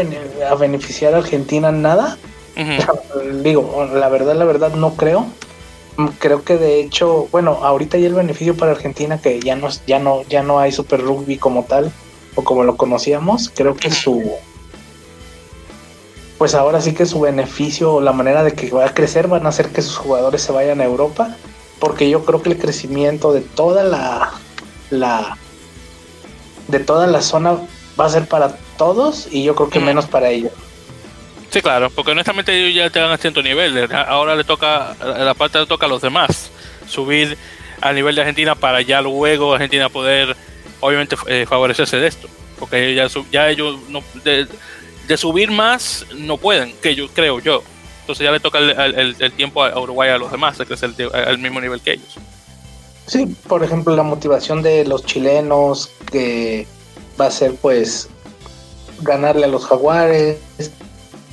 a, 0.49 0.55
beneficiar 0.55 1.15
a 1.15 1.19
Argentina 1.19 1.73
nada. 1.73 2.19
Digo, 3.43 3.89
la 3.93 4.09
verdad, 4.09 4.35
la 4.35 4.45
verdad 4.45 4.73
no 4.75 4.95
creo. 4.95 5.27
Mm, 5.97 6.07
creo 6.19 6.45
que 6.45 6.57
de 6.57 6.81
hecho, 6.81 7.29
bueno, 7.33 7.59
ahorita 7.63 7.97
hay 7.97 8.05
el 8.05 8.15
beneficio 8.15 8.57
para 8.57 8.73
Argentina 8.73 9.21
que 9.21 9.41
ya 9.41 9.57
no, 9.57 9.69
ya 9.87 9.99
no, 9.99 10.23
ya 10.23 10.43
no 10.43 10.59
hay 10.59 10.73
Super 10.73 11.01
Rugby 11.01 11.39
como 11.39 11.65
tal 11.65 11.93
o 12.35 12.45
como 12.45 12.65
lo 12.65 12.77
conocíamos. 12.77 13.51
Creo 13.55 13.77
que 13.77 13.91
su, 13.91 14.23
pues 16.45 16.55
ahora 16.55 16.83
sí 16.83 16.93
que 16.93 17.07
su 17.07 17.21
beneficio 17.21 17.95
o 17.95 18.01
la 18.03 18.13
manera 18.13 18.45
de 18.45 18.53
que 18.53 18.71
va 18.71 18.85
a 18.85 18.93
crecer 18.93 19.29
van 19.29 19.47
a 19.47 19.49
hacer 19.49 19.71
que 19.71 19.81
sus 19.81 19.97
jugadores 19.97 20.43
se 20.43 20.53
vayan 20.53 20.79
a 20.83 20.85
Europa, 20.85 21.35
porque 21.79 22.11
yo 22.11 22.23
creo 22.27 22.43
que 22.43 22.51
el 22.51 22.59
crecimiento 22.59 23.33
de 23.33 23.41
toda 23.41 23.83
la, 23.83 24.31
la, 24.91 25.39
de 26.69 26.81
toda 26.81 27.07
la 27.07 27.23
zona 27.23 27.57
va 27.99 28.05
a 28.05 28.11
ser 28.11 28.29
para 28.29 28.59
todos 28.77 29.27
y 29.31 29.43
yo 29.43 29.55
creo 29.55 29.71
que 29.71 29.81
menos 29.81 30.05
para 30.05 30.29
ellos. 30.29 30.53
Sí, 31.49 31.63
claro, 31.63 31.89
porque 31.89 32.11
honestamente 32.11 32.55
ellos 32.55 32.75
ya 32.75 32.85
están 32.85 33.11
a 33.11 33.17
cierto 33.17 33.43
nivel. 33.43 33.89
Ahora 33.91 34.37
le 34.37 34.45
toca, 34.45 34.95
la 35.03 35.33
parte 35.33 35.59
le 35.59 35.65
toca 35.65 35.87
a 35.87 35.89
los 35.89 36.03
demás 36.03 36.51
subir 36.87 37.39
al 37.81 37.95
nivel 37.95 38.17
de 38.17 38.21
Argentina 38.21 38.55
para 38.55 38.83
ya 38.83 39.01
luego 39.01 39.55
Argentina 39.55 39.89
poder, 39.89 40.37
obviamente, 40.81 41.17
eh, 41.27 41.47
favorecerse 41.49 41.97
de 41.97 42.07
esto. 42.07 42.29
Porque 42.59 42.95
ya, 42.95 43.07
ya 43.33 43.49
ellos 43.49 43.79
no, 43.89 44.03
de, 44.25 44.47
subir 45.17 45.51
más 45.51 46.07
no 46.17 46.37
pueden, 46.37 46.75
que 46.83 46.95
yo 46.95 47.09
creo 47.09 47.41
yo. 47.41 47.63
Entonces 48.01 48.25
ya 48.25 48.33
le 48.33 48.41
toca 48.41 48.59
el, 48.59 49.33
tiempo 49.33 49.65
a 49.65 49.81
Uruguay 49.81 50.11
a 50.11 50.19
los 50.19 50.31
demás 50.31 50.59
de 50.59 50.67
crecer 50.67 50.91
al 51.13 51.39
mismo 51.39 51.61
nivel 51.61 51.81
que 51.81 51.93
ellos. 51.93 52.19
Sí, 53.07 53.27
por 53.49 53.63
ejemplo, 53.65 53.95
la 53.97 54.03
motivación 54.03 54.63
de 54.63 54.85
los 54.85 55.05
chilenos 55.05 55.91
que 56.11 56.67
va 57.21 57.27
a 57.27 57.31
ser 57.31 57.55
pues 57.55 58.09
ganarle 59.01 59.45
a 59.45 59.49
los 59.49 59.67
jaguares 59.67 60.39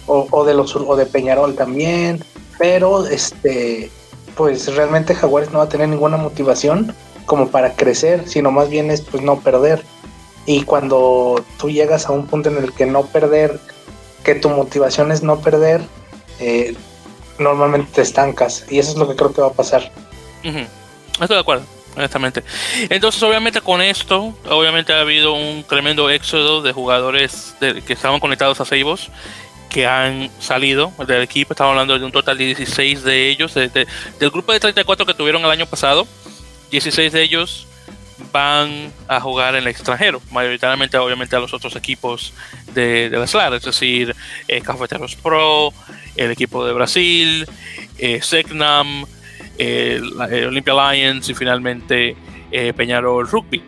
o, 0.05 0.45
de 0.45 0.53
los 0.53 0.75
o 0.75 0.95
de 0.95 1.05
Peñarol 1.05 1.55
también, 1.55 2.23
pero 2.57 3.05
este 3.07 3.89
pues 4.36 4.73
realmente 4.75 5.13
Jaguares 5.13 5.51
no 5.51 5.60
va 5.60 5.65
a 5.65 5.69
tener 5.69 5.89
ninguna 5.89 6.17
motivación 6.17 6.95
como 7.25 7.49
para 7.49 7.75
crecer, 7.75 8.27
sino 8.27 8.51
más 8.51 8.69
bien 8.69 8.91
es 8.91 9.01
pues 9.01 9.21
no 9.21 9.39
perder. 9.39 9.84
Y 10.45 10.63
cuando 10.63 11.43
tú 11.60 11.69
llegas 11.69 12.08
a 12.08 12.12
un 12.12 12.25
punto 12.25 12.49
en 12.49 12.58
el 12.58 12.73
que 12.73 12.86
no 12.86 13.06
perder, 13.06 13.60
que 14.23 14.36
tu 14.36 14.49
motivación 14.49 15.12
es 15.12 15.23
no 15.23 15.39
perder, 15.39 15.82
eh, 16.39 16.75
normalmente 17.38 17.91
te 17.93 18.01
estancas. 18.01 18.65
Y 18.69 18.80
eso 18.80 18.91
es 18.91 18.97
lo 18.97 19.08
que 19.08 19.15
creo 19.15 19.34
que 19.34 19.41
va 19.41 19.47
a 19.47 19.54
pasar. 19.54 19.91
Estoy 20.41 21.36
de 21.36 21.39
acuerdo, 21.39 21.63
honestamente. 21.95 22.43
Entonces, 22.89 23.21
obviamente 23.21 23.62
con 23.62 23.82
esto, 23.82 24.34
obviamente 24.49 24.93
ha 24.93 25.01
habido 25.01 25.34
un 25.34 25.63
tremendo 25.63 26.10
éxodo 26.10 26.62
de 26.62 26.71
jugadores 26.71 27.56
que 27.60 27.93
estaban 27.93 28.19
conectados 28.19 28.60
a 28.62 28.65
Seibos 28.65 29.12
que 29.69 29.88
han 29.88 30.30
salido 30.39 30.91
del 31.08 31.21
equipo. 31.21 31.54
Estamos 31.54 31.71
hablando 31.71 31.97
de 31.97 32.04
un 32.04 32.12
total 32.12 32.38
de 32.38 32.45
16 32.47 33.04
de 33.04 33.30
ellos. 33.30 33.54
del 33.54 34.30
grupo 34.30 34.51
de 34.51 34.60
34 34.60 35.06
que 35.06 35.13
tuvieron 35.13 35.43
el 35.45 35.49
año 35.49 35.65
pasado, 35.65 36.06
16 36.71 37.13
de 37.13 37.21
ellos 37.21 37.67
van 38.31 38.91
a 39.07 39.19
jugar 39.19 39.55
en 39.55 39.63
el 39.63 39.67
extranjero, 39.67 40.21
mayoritariamente 40.31 40.97
obviamente 40.97 41.36
a 41.36 41.39
los 41.39 41.53
otros 41.53 41.75
equipos 41.75 42.34
de, 42.73 43.10
de 43.10 43.17
la 43.17 43.27
SLAR, 43.27 43.53
es 43.53 43.63
decir, 43.63 44.15
eh, 44.47 44.62
Cafeteros 44.62 45.15
Pro, 45.15 45.73
el 46.15 46.31
equipo 46.31 46.65
de 46.65 46.73
Brasil, 46.73 47.47
eh, 47.97 48.21
Segnam, 48.21 49.05
Olympia 50.47 50.73
Lions 50.73 51.29
y 51.29 51.34
finalmente 51.34 52.15
eh, 52.51 52.73
Peñarol 52.73 53.27
Rugby. 53.27 53.63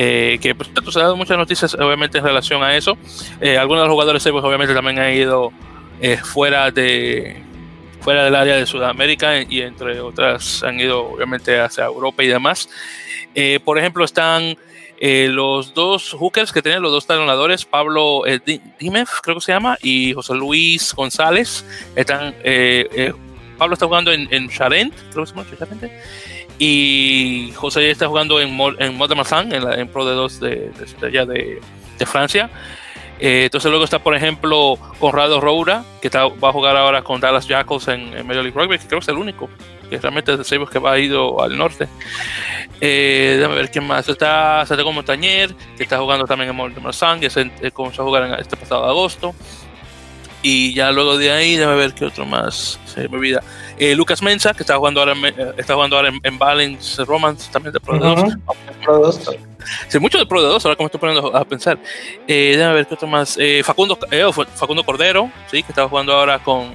Eh, 0.00 0.38
que 0.40 0.54
se 0.92 0.98
ha 1.00 1.02
dado 1.02 1.16
muchas 1.16 1.36
noticias 1.36 1.74
obviamente 1.74 2.18
en 2.18 2.24
relación 2.24 2.62
a 2.62 2.76
eso. 2.76 2.96
algunos 3.58 3.82
de 3.82 3.86
los 3.86 3.92
jugadores 3.92 4.22
pues, 4.22 4.44
obviamente 4.44 4.72
también 4.72 4.98
han 5.00 5.12
ido 5.12 5.52
fuera 6.22 6.70
de 6.70 7.42
fuera 8.00 8.22
del 8.22 8.36
área 8.36 8.54
de 8.54 8.64
Sudamérica 8.64 9.42
y 9.42 9.62
entre 9.62 9.98
otras 10.00 10.62
han 10.62 10.78
ido 10.78 11.04
obviamente 11.04 11.58
hacia 11.58 11.86
Europa 11.86 12.22
y 12.22 12.28
demás. 12.28 12.68
Eh, 13.34 13.60
por 13.64 13.78
ejemplo, 13.78 14.04
están 14.04 14.56
eh, 15.00 15.28
los 15.30 15.74
dos 15.74 16.12
hookers 16.12 16.52
que 16.52 16.60
tienen 16.60 16.82
los 16.82 16.90
dos 16.90 17.06
talonadores, 17.06 17.64
Pablo 17.64 18.26
eh, 18.26 18.40
creo 18.40 19.36
que 19.36 19.40
se 19.40 19.52
llama, 19.52 19.78
y 19.80 20.12
José 20.12 20.34
Luis 20.34 20.92
González. 20.92 21.64
Están, 21.94 22.34
eh, 22.42 23.12
Pablo 23.56 23.74
está 23.74 23.86
jugando 23.86 24.12
en, 24.12 24.26
en 24.32 24.48
Charent, 24.48 24.92
creo 25.12 25.24
que 25.24 25.30
se 25.30 25.36
llama 25.36 25.48
Charent, 25.56 25.92
y 26.58 27.52
José 27.54 27.90
está 27.90 28.08
jugando 28.08 28.40
en, 28.40 28.48
en 28.80 28.96
Modern 28.96 29.52
en, 29.52 29.72
en 29.78 29.88
Pro 29.88 30.04
de 30.04 30.14
2 30.14 30.40
de, 30.40 30.48
de, 31.00 31.26
de, 31.26 31.60
de 31.98 32.06
Francia. 32.06 32.50
entonces 33.20 33.70
luego 33.70 33.84
está, 33.84 34.00
por 34.00 34.16
ejemplo, 34.16 34.76
Conrado 34.98 35.40
Roura, 35.40 35.84
que 36.00 36.08
está, 36.08 36.26
va 36.26 36.48
a 36.48 36.52
jugar 36.52 36.76
ahora 36.76 37.02
con 37.02 37.20
Dallas 37.20 37.46
Jackals 37.46 37.86
en, 37.86 38.12
en 38.16 38.26
Major 38.26 38.42
League 38.42 38.60
Rugby, 38.60 38.78
que 38.78 38.88
creo 38.88 38.98
que 38.98 39.04
es 39.04 39.08
el 39.08 39.18
único 39.18 39.48
que 39.88 39.98
realmente 39.98 40.32
es 40.32 40.48
de 40.48 40.66
que 40.66 40.78
va 40.78 40.92
a 40.92 40.98
ido 40.98 41.42
al 41.42 41.56
norte. 41.56 41.88
Eh, 42.80 43.34
déjame 43.38 43.56
ver 43.56 43.70
quién 43.70 43.86
más. 43.86 44.08
Está 44.08 44.64
Santiago 44.66 44.92
Montañer, 44.92 45.54
que 45.76 45.82
está 45.82 45.98
jugando 45.98 46.26
también 46.26 46.50
en 46.50 46.56
Mortimer 46.56 46.94
Sun, 46.94 47.20
que 47.20 47.30
se, 47.30 47.50
eh, 47.60 47.70
comenzó 47.72 48.02
a 48.02 48.04
jugar 48.04 48.24
en 48.24 48.34
este 48.34 48.56
pasado 48.56 48.84
agosto. 48.84 49.34
Y 50.40 50.72
ya 50.72 50.92
luego 50.92 51.18
de 51.18 51.32
ahí, 51.32 51.56
déjame 51.56 51.76
ver 51.76 51.94
qué 51.94 52.04
otro 52.04 52.24
más 52.24 52.78
se 52.86 53.08
me 53.08 53.16
olvida. 53.16 53.42
Eh, 53.76 53.96
Lucas 53.96 54.22
Mensa, 54.22 54.54
que 54.54 54.62
está 54.62 54.76
jugando 54.76 55.00
ahora 55.00 55.12
en, 55.12 55.24
eh, 55.24 55.34
está 55.56 55.74
jugando 55.74 55.96
ahora 55.96 56.12
en, 56.22 56.38
Balance 56.38 57.04
Romance, 57.04 57.50
también 57.50 57.72
de 57.72 57.80
Pro 57.80 57.98
2. 57.98 58.38
Sí, 59.88 59.98
mucho 59.98 60.18
de 60.18 60.26
Pro 60.26 60.40
2, 60.40 60.64
ahora 60.64 60.76
que 60.76 60.82
me 60.82 60.86
estoy 60.86 61.00
poniendo 61.00 61.36
a 61.36 61.44
pensar. 61.44 61.78
Eh, 62.28 62.54
déjame 62.56 62.74
ver 62.74 62.86
qué 62.86 62.94
otro 62.94 63.08
más. 63.08 63.36
Eh, 63.38 63.62
Facundo, 63.64 63.98
Facundo 64.54 64.84
Cordero, 64.84 65.30
¿sí? 65.50 65.62
que 65.64 65.72
está 65.72 65.88
jugando 65.88 66.12
ahora 66.12 66.38
con, 66.38 66.72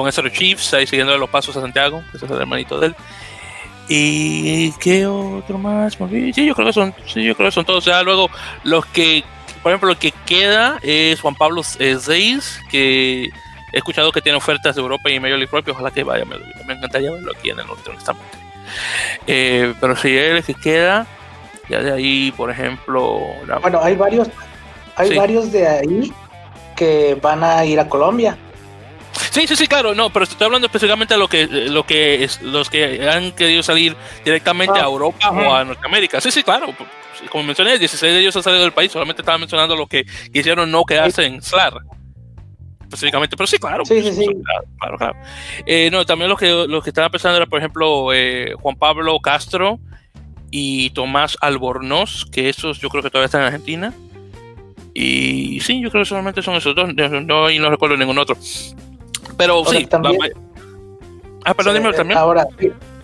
con 0.00 0.08
SR 0.08 0.32
Chiefs, 0.32 0.74
ahí 0.74 0.86
siguiendo 0.86 1.16
los 1.18 1.28
pasos 1.28 1.56
a 1.56 1.60
Santiago, 1.60 2.02
que 2.10 2.16
es 2.16 2.22
el 2.22 2.40
hermanito 2.40 2.80
de 2.80 2.88
él. 2.88 2.96
¿Y 3.88 4.72
qué 4.72 5.06
otro 5.06 5.58
más? 5.58 5.98
Sí, 6.32 6.46
yo 6.46 6.54
creo 6.54 6.68
que 6.68 6.72
son, 6.72 6.94
sí, 7.06 7.24
yo 7.24 7.34
creo 7.34 7.48
que 7.48 7.52
son 7.52 7.64
todos. 7.64 7.86
O 7.86 7.90
sea, 7.90 8.02
luego 8.02 8.30
los 8.62 8.86
que, 8.86 9.24
por 9.62 9.72
ejemplo, 9.72 9.88
lo 9.88 9.98
que 9.98 10.12
queda 10.26 10.78
es 10.82 11.20
Juan 11.20 11.34
Pablo 11.34 11.62
Zeis, 11.64 12.60
que 12.70 13.24
he 13.72 13.76
escuchado 13.76 14.12
que 14.12 14.20
tiene 14.20 14.38
ofertas 14.38 14.76
de 14.76 14.80
Europa 14.80 15.10
y 15.10 15.18
medio 15.20 15.36
League 15.36 15.50
propio, 15.50 15.74
ojalá 15.74 15.90
que 15.90 16.04
vaya, 16.04 16.24
me, 16.24 16.36
encantaría 16.72 17.10
verlo 17.10 17.32
aquí 17.36 17.50
en 17.50 17.58
el 17.58 17.66
norte, 17.66 17.90
honestamente. 17.90 18.38
Eh, 19.26 19.74
pero 19.80 19.96
si 19.96 20.16
él 20.16 20.36
es 20.36 20.46
que 20.46 20.54
queda, 20.54 21.06
ya 21.68 21.80
de 21.80 21.92
ahí, 21.92 22.32
por 22.36 22.50
ejemplo... 22.50 23.20
Bueno, 23.60 23.80
hay 23.82 23.96
varios, 23.96 24.28
hay 24.96 25.16
varios 25.16 25.50
de 25.50 25.66
ahí 25.66 26.12
que 26.76 27.18
van 27.20 27.42
a 27.42 27.64
ir 27.64 27.78
a 27.80 27.88
Colombia. 27.88 28.38
Sí, 29.30 29.46
sí, 29.46 29.54
sí, 29.54 29.66
claro, 29.68 29.94
no, 29.94 30.10
pero 30.10 30.24
estoy 30.24 30.44
hablando 30.44 30.66
específicamente 30.66 31.14
de 31.14 31.18
lo 31.18 31.28
que, 31.28 31.46
lo 31.46 31.86
que 31.86 32.24
es, 32.24 32.42
los 32.42 32.68
que 32.68 33.08
han 33.08 33.32
querido 33.32 33.62
salir 33.62 33.96
directamente 34.24 34.78
a 34.78 34.82
ah, 34.82 34.86
Europa 34.86 35.30
o 35.30 35.54
a 35.54 35.64
Norteamérica. 35.64 36.20
Sí, 36.20 36.30
sí, 36.30 36.42
claro. 36.42 36.74
Como 37.30 37.44
mencioné, 37.44 37.78
16 37.78 38.12
de 38.12 38.20
ellos 38.20 38.34
han 38.36 38.42
salido 38.42 38.62
del 38.62 38.72
país, 38.72 38.90
solamente 38.90 39.22
estaba 39.22 39.38
mencionando 39.38 39.76
lo 39.76 39.86
que 39.86 40.04
quisieron 40.32 40.70
no 40.70 40.84
quedarse 40.84 41.24
en 41.24 41.42
SLAR. 41.42 41.74
Específicamente, 42.82 43.36
pero 43.36 43.46
sí, 43.46 43.58
claro. 43.58 43.84
Sí, 43.84 44.02
sí, 44.02 44.12
sí. 44.12 44.26
Claro, 44.80 44.98
claro, 44.98 45.16
eh, 45.64 45.90
no, 45.92 46.04
también 46.04 46.28
lo 46.28 46.36
que, 46.36 46.50
lo 46.50 46.82
que 46.82 46.90
estaba 46.90 47.08
pensando 47.08 47.36
era, 47.36 47.46
por 47.46 47.60
ejemplo, 47.60 48.12
eh, 48.12 48.54
Juan 48.60 48.74
Pablo 48.74 49.20
Castro 49.20 49.78
y 50.50 50.90
Tomás 50.90 51.36
Albornoz, 51.40 52.26
que 52.32 52.48
esos 52.48 52.80
yo 52.80 52.88
creo 52.88 53.04
que 53.04 53.10
todavía 53.10 53.26
están 53.26 53.42
en 53.42 53.46
Argentina. 53.46 53.94
Y 54.92 55.60
sí, 55.60 55.80
yo 55.80 55.90
creo 55.90 56.02
que 56.02 56.08
solamente 56.08 56.42
son 56.42 56.56
esos 56.56 56.74
dos, 56.74 56.92
no, 56.92 57.48
y 57.48 57.60
no 57.60 57.70
recuerdo 57.70 57.96
ningún 57.96 58.18
otro. 58.18 58.36
Pero 59.40 59.64
sí, 59.64 59.88
ah, 61.46 61.54
perdón, 61.54 61.74
dime 61.74 61.92
también. 61.94 62.18
Ahora, 62.18 62.46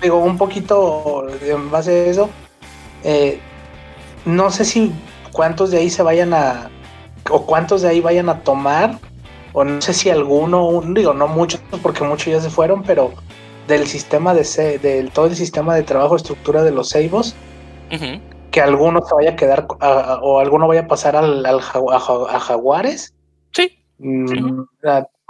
digo, 0.03 0.19
un 0.19 0.37
poquito 0.37 1.27
en 1.41 1.71
base 1.71 1.91
a 1.93 2.05
eso, 2.11 2.31
eh, 3.05 3.41
no 4.27 4.51
sé 4.51 4.67
si 4.67 4.93
cuántos 5.33 5.71
de 5.71 5.79
ahí 5.79 5.89
se 5.89 6.03
vayan 6.03 6.35
a, 6.35 6.69
o 7.31 7.47
cuántos 7.47 7.81
de 7.81 7.89
ahí 7.89 8.03
vayan 8.03 8.29
a 8.29 8.41
tomar, 8.41 8.99
o 9.55 9.65
no 9.65 9.81
sé 9.81 9.95
si 9.95 10.11
alguno, 10.11 10.83
digo, 10.89 11.15
no 11.15 11.27
muchos, 11.27 11.59
porque 11.83 12.05
muchos 12.05 12.27
ya 12.27 12.41
se 12.43 12.51
fueron, 12.51 12.83
pero 12.83 13.15
del 13.67 13.87
sistema 13.87 14.35
de, 14.35 14.79
del 14.79 15.11
todo 15.13 15.29
el 15.29 15.37
sistema 15.37 15.75
de 15.75 15.85
trabajo, 15.85 16.17
estructura 16.17 16.63
de 16.65 16.71
los 16.71 16.91
Seibos, 16.91 17.35
que 18.51 18.61
alguno 18.61 19.01
se 19.07 19.15
vaya 19.15 19.31
a 19.31 19.37
quedar, 19.37 19.67
o 20.21 20.39
alguno 20.39 20.69
vaya 20.69 20.83
a 20.83 20.87
pasar 20.87 21.17
al, 21.17 21.47
a, 21.47 21.61
Jaguares. 22.41 23.15
Sí. 23.53 23.83
Mm, 23.97 24.65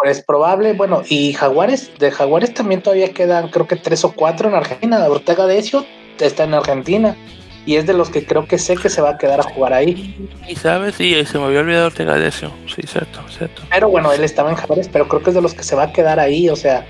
es 0.04 0.22
probable, 0.22 0.74
bueno, 0.74 1.02
y 1.08 1.32
Jaguares, 1.32 1.90
de 1.98 2.10
Jaguares 2.10 2.54
también 2.54 2.82
todavía 2.82 3.12
quedan, 3.12 3.48
creo 3.48 3.66
que 3.66 3.76
tres 3.76 4.04
o 4.04 4.12
cuatro 4.12 4.48
en 4.48 4.54
Argentina. 4.54 5.04
Ortega 5.08 5.46
Decio 5.46 5.84
está 6.18 6.44
en 6.44 6.54
Argentina 6.54 7.16
y 7.64 7.76
es 7.76 7.86
de 7.86 7.94
los 7.94 8.10
que 8.10 8.24
creo 8.24 8.46
que 8.46 8.58
sé 8.58 8.76
que 8.76 8.88
se 8.88 9.02
va 9.02 9.10
a 9.10 9.18
quedar 9.18 9.40
a 9.40 9.42
jugar 9.42 9.72
ahí. 9.72 10.28
Y 10.48 10.54
sabes, 10.54 10.94
sí, 10.94 11.24
se 11.24 11.38
me 11.38 11.46
había 11.46 11.60
olvidado 11.60 11.86
Ortega 11.86 12.16
Decio, 12.16 12.52
sí, 12.66 12.82
cierto, 12.86 13.20
cierto. 13.28 13.62
Pero 13.70 13.88
bueno, 13.88 14.12
él 14.12 14.22
estaba 14.22 14.50
en 14.50 14.56
Jaguares, 14.56 14.88
pero 14.92 15.08
creo 15.08 15.22
que 15.22 15.30
es 15.30 15.34
de 15.34 15.42
los 15.42 15.54
que 15.54 15.64
se 15.64 15.74
va 15.74 15.84
a 15.84 15.92
quedar 15.92 16.20
ahí, 16.20 16.48
o 16.48 16.56
sea, 16.56 16.86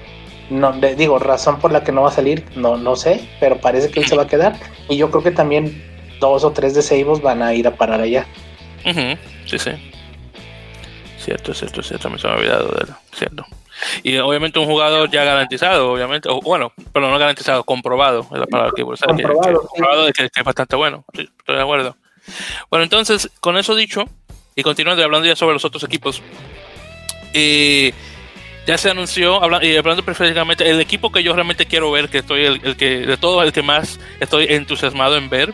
no 0.51 0.73
digo, 0.73 1.19
razón 1.19 1.59
por 1.59 1.73
la 1.73 1.83
que 1.83 1.93
no 1.93 2.03
va 2.03 2.09
a 2.09 2.13
salir, 2.13 2.45
no, 2.57 2.77
no 2.77 2.95
sé, 2.97 3.27
pero 3.41 3.57
parece 3.59 3.91
que 3.91 4.01
él 4.01 4.07
se 4.07 4.17
va 4.17 4.25
a 4.25 4.29
quedar. 4.29 4.55
Y 4.89 4.97
yo 4.97 5.11
creo 5.11 5.23
que 5.23 5.31
también 5.31 5.83
dos 6.21 6.45
o 6.45 6.53
tres 6.53 6.75
de 6.75 6.83
Seibos 6.83 7.23
van 7.23 7.43
a 7.43 7.55
ir 7.55 7.67
a 7.67 7.75
parar 7.75 8.01
allá. 8.01 8.27
Sí, 9.47 9.59
sí. 9.59 9.71
Cierto, 11.27 11.53
cierto, 11.53 11.83
cierto, 11.83 12.09
me 12.09 12.21
se 12.21 12.29
me 12.29 12.35
ha 12.35 12.37
olvidado 12.37 12.69
de 12.69 12.85
él, 12.85 12.95
cierto. 13.13 13.45
Y 14.05 14.17
obviamente 14.19 14.61
un 14.61 14.67
jugador 14.67 15.11
ya 15.11 15.25
garantizado, 15.25 15.91
obviamente, 15.91 16.29
o, 16.29 16.41
bueno, 16.41 16.73
pero 16.93 17.11
no 17.11 17.19
garantizado, 17.19 17.65
comprobado, 17.65 18.29
es 18.33 18.39
la 18.39 18.47
palabra 18.47 18.73
que 18.77 18.85
comprobado, 18.85 19.63
comprobado 19.67 20.05
de 20.05 20.13
que, 20.13 20.31
es 20.33 20.45
bastante 20.45 20.77
bueno, 20.77 21.05
estoy 21.13 21.29
de 21.49 21.61
acuerdo. 21.61 21.97
Bueno, 22.71 22.85
entonces, 22.85 23.29
con 23.41 23.57
eso 23.57 23.75
dicho, 23.75 24.05
y 24.55 24.63
continuando 24.63 25.03
hablando 25.03 25.27
ya 25.27 25.35
sobre 25.35 25.55
los 25.55 25.65
otros 25.65 25.83
equipos, 25.83 26.23
eh, 27.33 27.93
ya 28.69 28.79
se 28.79 28.89
anunció, 28.89 29.41
y 29.63 29.77
hablando 29.77 30.05
preferentemente, 30.05 30.71
el 30.71 30.81
equipo 30.81 31.11
que 31.11 31.25
yo 31.25 31.33
realmente 31.33 31.67
quiero 31.67 31.91
ver, 31.91 32.09
que 32.09 32.19
estoy, 32.19 32.45
el, 32.45 32.61
el 32.63 32.77
que 32.77 33.01
de 33.01 33.17
todos, 33.17 33.45
el 33.45 33.53
que 33.53 33.63
más 33.63 33.99
estoy 34.21 34.47
entusiasmado 34.49 35.17
en 35.17 35.29
ver, 35.29 35.53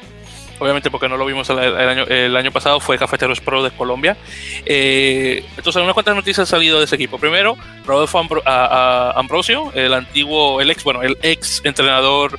obviamente 0.63 0.91
porque 0.91 1.09
no 1.09 1.17
lo 1.17 1.27
vimos 1.27 1.51
el, 1.51 1.59
año, 1.59 2.05
el 2.05 2.37
año, 2.37 2.53
pasado, 2.53 2.81
fue 2.81 2.99
Cafeteros 2.99 3.41
Pro 3.41 3.63
de 3.63 3.71
Colombia. 3.71 4.17
Eh, 4.65 5.45
entonces, 5.57 5.83
unas 5.83 5.95
cuantas 5.95 6.15
noticias 6.15 6.41
han 6.41 6.47
salido 6.47 6.79
de 6.79 6.85
ese 6.85 6.95
equipo. 6.95 7.19
Primero, 7.19 7.57
Rodolfo 7.85 8.19
Ambrosio, 8.47 9.73
el 9.75 9.93
antiguo, 9.93 10.61
el 10.61 10.71
ex, 10.71 10.85
bueno, 10.85 11.03
el 11.03 11.19
ex 11.23 11.61
entrenador 11.65 12.39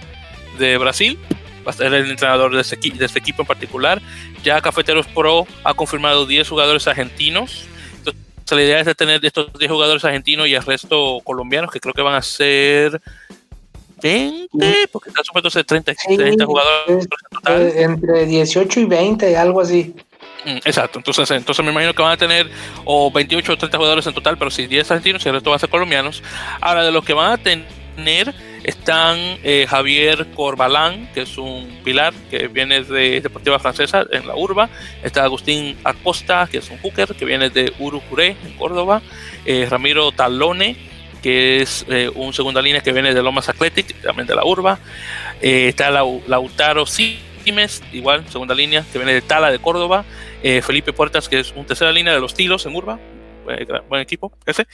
de 0.58 0.78
Brasil, 0.78 1.20
va 1.68 1.72
a 1.72 1.74
ser 1.74 1.94
el 1.94 2.10
entrenador 2.10 2.56
de 2.56 2.62
este, 2.62 3.20
equipo 3.20 3.42
en 3.42 3.48
particular. 3.48 4.02
Ya 4.44 4.62
Cafeteros 4.62 5.08
Pro 5.08 5.46
ha 5.64 5.74
confirmado 5.74 6.26
10 6.26 6.48
jugadores 6.48 6.88
argentinos. 6.88 7.68
La 8.52 8.62
idea 8.62 8.80
es 8.80 8.86
de 8.86 8.94
tener 8.94 9.26
estos 9.26 9.52
10 9.58 9.72
jugadores 9.72 10.06
argentinos 10.06 10.48
y 10.48 10.54
el 10.54 10.64
resto 10.64 11.22
colombianos, 11.24 11.72
que 11.72 11.80
creo 11.80 11.94
que 11.94 12.04
van 12.04 12.14
a 12.14 12.22
ser 12.22 13.02
20, 14.04 14.88
porque 14.92 15.10
está 15.10 15.24
supuesto 15.24 15.50
ser 15.50 15.64
30, 15.64 15.94
30 15.94 16.46
jugadores 16.46 17.08
total. 17.32 17.74
Entre 17.76 18.26
18 18.26 18.80
y 18.82 18.86
20, 18.86 19.38
algo 19.38 19.62
así. 19.62 19.94
Mm, 20.46 20.58
exacto, 20.66 21.00
entonces, 21.00 21.32
entonces 21.32 21.64
me 21.64 21.72
imagino 21.72 21.94
que 21.94 22.02
van 22.02 22.12
a 22.12 22.18
tener 22.18 22.50
o 22.84 23.12
28 23.12 23.54
o 23.54 23.58
30 23.58 23.78
jugadores 23.78 24.08
en 24.08 24.14
total, 24.14 24.38
pero 24.38 24.52
sí, 24.52 24.68
10 24.68 24.92
argentinos 24.92 25.26
y 25.26 25.30
el 25.30 25.36
resto 25.36 25.50
van 25.50 25.58
a 25.58 25.60
ser 25.60 25.70
colombianos. 25.70 26.22
Ahora, 26.60 26.84
de 26.84 26.92
los 26.92 27.04
que 27.06 27.14
van 27.14 27.32
a 27.32 27.38
tener 27.38 28.34
están 28.64 29.18
eh, 29.44 29.66
Javier 29.70 30.28
Corbalán, 30.36 31.10
que 31.14 31.22
es 31.22 31.38
un 31.38 31.68
pilar 31.84 32.14
que 32.30 32.48
viene 32.48 32.84
de 32.84 33.22
Deportiva 33.22 33.60
Francesa 33.60 34.06
en 34.12 34.28
la 34.28 34.36
Urba. 34.36 34.70
Está 35.04 35.24
Agustín 35.24 35.78
Acosta, 35.84 36.48
que 36.50 36.58
es 36.60 36.70
un 36.70 36.78
hooker 36.80 37.14
que 37.16 37.26
viene 37.26 37.50
de 37.50 37.74
Urucuré 37.80 38.36
en 38.46 38.54
Córdoba. 38.58 39.02
Eh, 39.46 39.68
Ramiro 39.70 40.12
Talone, 40.12 40.78
que 41.24 41.62
es 41.62 41.86
eh, 41.90 42.12
un 42.14 42.34
segunda 42.34 42.62
línea 42.62 42.82
que 42.82 42.92
viene 42.92 43.14
de 43.14 43.24
Lomas 43.24 43.50
Athletic, 43.50 44.00
también 44.04 44.28
de 44.28 44.36
la 44.36 44.46
Urba. 44.46 44.78
está 45.42 45.90
Lautaro 45.90 46.86
Simes, 46.86 47.82
igual, 47.92 48.24
segunda 48.30 48.54
línea, 48.54 48.86
que 48.92 49.00
viene 49.00 49.14
de 49.14 49.22
Tala 49.22 49.50
de 49.50 49.58
Córdoba. 49.58 50.06
Felipe 50.62 50.92
Puertas, 50.92 51.30
que 51.30 51.40
es 51.40 51.54
un 51.54 51.66
tercera 51.66 51.92
línea 51.92 52.14
de 52.14 52.20
los 52.20 52.34
Tilos 52.34 52.66
en 52.66 52.76
Urba, 52.76 53.00
buen 53.90 54.02
equipo 54.02 54.32
ese. 54.46 54.68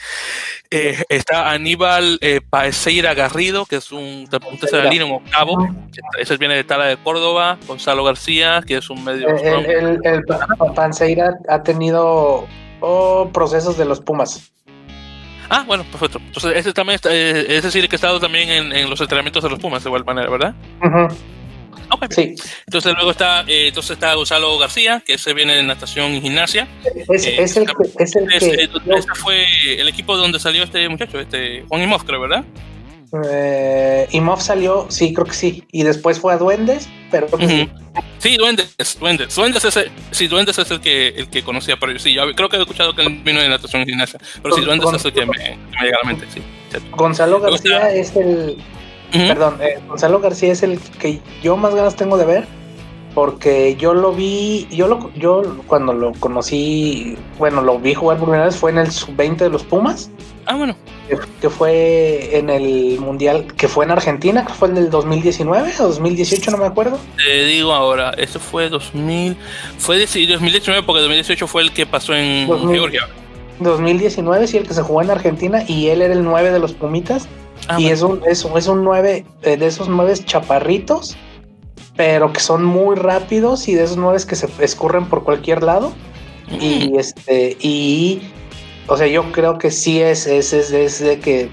Eh, 0.70 1.02
está 1.08 1.50
Aníbal 1.50 2.18
eh, 2.20 2.40
Paeseira 2.48 3.14
Garrido, 3.14 3.66
que 3.66 3.76
es 3.76 3.92
un, 3.92 4.28
tercera 4.60 4.88
línea, 4.88 5.06
un 5.06 5.12
octavo. 5.12 5.56
Ese 6.18 6.36
viene 6.36 6.54
de 6.54 6.64
Tala 6.64 6.86
de 6.86 6.96
Córdoba. 6.96 7.58
Gonzalo 7.66 8.04
García, 8.04 8.62
que 8.66 8.76
es 8.76 8.90
un 8.90 9.04
medio. 9.04 9.28
El, 9.28 10.00
el, 10.04 10.24
ha 11.48 11.62
tenido 11.62 12.46
oh, 12.80 13.30
procesos 13.32 13.76
de 13.76 13.84
los 13.84 14.00
Pumas. 14.00 14.52
Ah, 15.50 15.64
bueno, 15.66 15.84
perfecto. 15.84 16.20
Entonces, 16.24 16.52
ese 16.54 16.72
también 16.72 16.94
está, 16.94 17.12
eh, 17.12 17.56
ese 17.56 17.72
sí 17.72 17.80
que 17.80 17.94
ha 17.94 17.96
estado 17.96 18.20
también 18.20 18.48
en, 18.48 18.88
los 18.88 19.00
entrenamientos 19.00 19.42
de 19.42 19.50
los 19.50 19.58
Pumas, 19.58 19.82
de 19.82 19.90
igual 19.90 20.04
manera, 20.04 20.30
¿verdad? 20.30 20.54
Sí. 22.10 22.34
Entonces 22.66 22.94
luego 22.94 23.10
está, 23.10 23.42
eh, 23.48 23.68
entonces 23.68 23.90
está 23.92 24.14
Gonzalo 24.14 24.56
García, 24.58 25.02
que 25.04 25.18
se 25.18 25.34
viene 25.34 25.56
de 25.56 25.64
natación 25.64 26.12
y 26.12 26.20
gimnasia. 26.20 26.68
Es, 27.08 27.26
eh, 27.26 27.34
el 27.34 27.66
que, 27.66 28.04
es 28.04 28.14
el 28.14 28.28
que 28.28 28.36
ese 28.36 29.06
fue 29.16 29.44
el 29.74 29.88
equipo 29.88 30.16
donde 30.16 30.38
salió 30.38 30.62
este 30.62 30.88
muchacho, 30.88 31.18
este 31.18 31.64
Juan 31.68 31.82
Imov, 31.82 32.04
creo, 32.04 32.20
¿verdad? 32.20 32.44
Eh, 33.30 34.08
Imov 34.12 34.40
salió, 34.40 34.86
sí, 34.88 35.12
creo 35.12 35.26
que 35.26 35.34
sí. 35.34 35.64
Y 35.72 35.82
después 35.82 36.18
fue 36.20 36.32
a 36.32 36.38
Duendes, 36.38 36.88
pero 37.10 37.28
sí. 37.38 38.36
Duendes, 38.36 38.76
Duendes. 38.98 39.34
Duendes 39.34 39.64
es 39.64 39.76
el, 39.76 39.90
sí, 40.10 40.28
Duendes 40.28 40.58
es 40.58 40.70
el 40.70 40.80
que, 40.80 41.08
el 41.08 41.28
que 41.28 41.42
conocía, 41.42 41.76
pero 41.78 41.98
sí, 41.98 42.14
yo 42.14 42.22
creo 42.34 42.48
que 42.48 42.56
he 42.56 42.60
escuchado 42.60 42.94
que 42.94 43.02
él 43.02 43.20
vino 43.24 43.40
de 43.40 43.48
natación 43.48 43.82
y 43.82 43.86
gimnasia. 43.86 44.20
Pero 44.42 44.54
sí, 44.54 44.62
Duendes 44.62 44.92
es 44.92 45.04
el 45.04 45.12
que 45.12 45.26
me, 45.26 45.38
llega 45.82 45.96
a 46.02 46.06
la 46.06 46.12
mente, 46.12 46.26
sí. 46.32 46.40
Gonzalo 46.92 47.40
García 47.40 47.92
es 47.92 48.14
el 48.14 48.56
Perdón, 49.10 49.58
eh, 49.60 49.80
Gonzalo 49.88 50.20
García 50.20 50.52
es 50.52 50.62
el 50.62 50.78
que 50.78 51.20
yo 51.42 51.56
más 51.56 51.74
ganas 51.74 51.96
tengo 51.96 52.16
de 52.16 52.24
ver 52.24 52.59
porque 53.14 53.76
yo 53.76 53.94
lo 53.94 54.12
vi, 54.12 54.66
yo 54.70 54.86
lo, 54.86 55.12
yo 55.14 55.42
cuando 55.66 55.92
lo 55.92 56.12
conocí, 56.12 57.16
bueno, 57.38 57.62
lo 57.62 57.78
vi 57.78 57.94
jugar 57.94 58.18
por 58.18 58.28
primera 58.28 58.46
vez 58.46 58.56
fue 58.56 58.70
en 58.70 58.78
el 58.78 58.90
sub-20 58.90 59.36
de 59.36 59.50
los 59.50 59.64
Pumas. 59.64 60.10
Ah, 60.46 60.56
bueno. 60.56 60.74
Que, 61.40 61.50
fue 61.50 62.36
en 62.36 62.50
el 62.50 62.98
Mundial, 63.00 63.46
que 63.56 63.68
fue 63.68 63.84
en 63.84 63.90
Argentina, 63.90 64.44
que 64.44 64.52
fue 64.52 64.68
en 64.68 64.76
el 64.76 64.90
2019 64.90 65.72
o 65.80 65.82
2018, 65.88 66.50
no 66.52 66.56
me 66.58 66.66
acuerdo. 66.66 66.98
Te 67.16 67.44
digo 67.44 67.72
ahora, 67.72 68.10
eso 68.16 68.38
fue 68.38 68.68
2000, 68.68 69.36
fue 69.78 69.98
2019 69.98 70.82
porque 70.84 71.02
2018 71.02 71.46
fue 71.46 71.62
el 71.62 71.72
que 71.72 71.86
pasó 71.86 72.14
en 72.14 72.48
Georgia. 72.68 73.08
2019, 73.60 74.46
sí, 74.46 74.56
el 74.56 74.66
que 74.66 74.74
se 74.74 74.82
jugó 74.82 75.02
en 75.02 75.10
Argentina 75.10 75.62
y 75.66 75.88
él 75.88 76.02
era 76.02 76.14
el 76.14 76.24
9 76.24 76.50
de 76.50 76.58
los 76.58 76.72
Pumitas. 76.72 77.28
Ah, 77.68 77.78
y 77.78 77.88
es 77.88 78.02
un, 78.02 78.20
es, 78.26 78.44
es 78.44 78.66
un 78.66 78.84
9 78.84 79.24
eh, 79.42 79.56
de 79.56 79.66
esos 79.66 79.88
9 79.88 80.14
chaparritos, 80.24 81.16
pero 81.96 82.32
que 82.32 82.40
son 82.40 82.64
muy 82.64 82.96
rápidos 82.96 83.68
y 83.68 83.74
de 83.74 83.84
esos 83.84 83.96
9 83.96 84.18
que 84.28 84.36
se 84.36 84.48
escurren 84.60 85.06
por 85.06 85.24
cualquier 85.24 85.62
lado. 85.62 85.92
Y 86.60 86.96
este, 86.98 87.56
y 87.60 88.22
o 88.88 88.96
sea, 88.96 89.06
yo 89.06 89.30
creo 89.30 89.58
que 89.58 89.70
sí 89.70 90.00
es, 90.00 90.26
es, 90.26 90.52
es, 90.52 90.98
de 90.98 91.20
que 91.20 91.50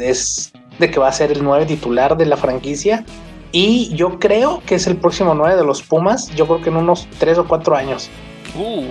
es 0.00 0.52
de 0.78 0.90
que 0.90 0.98
va 0.98 1.08
a 1.08 1.12
ser 1.12 1.30
el 1.30 1.44
9 1.44 1.66
titular 1.66 2.16
de 2.16 2.24
la 2.26 2.36
franquicia. 2.36 3.04
Y 3.52 3.94
yo 3.94 4.18
creo 4.18 4.62
que 4.64 4.76
es 4.76 4.86
el 4.86 4.96
próximo 4.96 5.34
9 5.34 5.56
de 5.56 5.64
los 5.64 5.82
Pumas. 5.82 6.34
Yo 6.34 6.46
creo 6.46 6.62
que 6.62 6.70
en 6.70 6.76
unos 6.76 7.06
3 7.18 7.38
o 7.38 7.44
4 7.46 7.76
años. 7.76 8.08
Uh, 8.54 8.86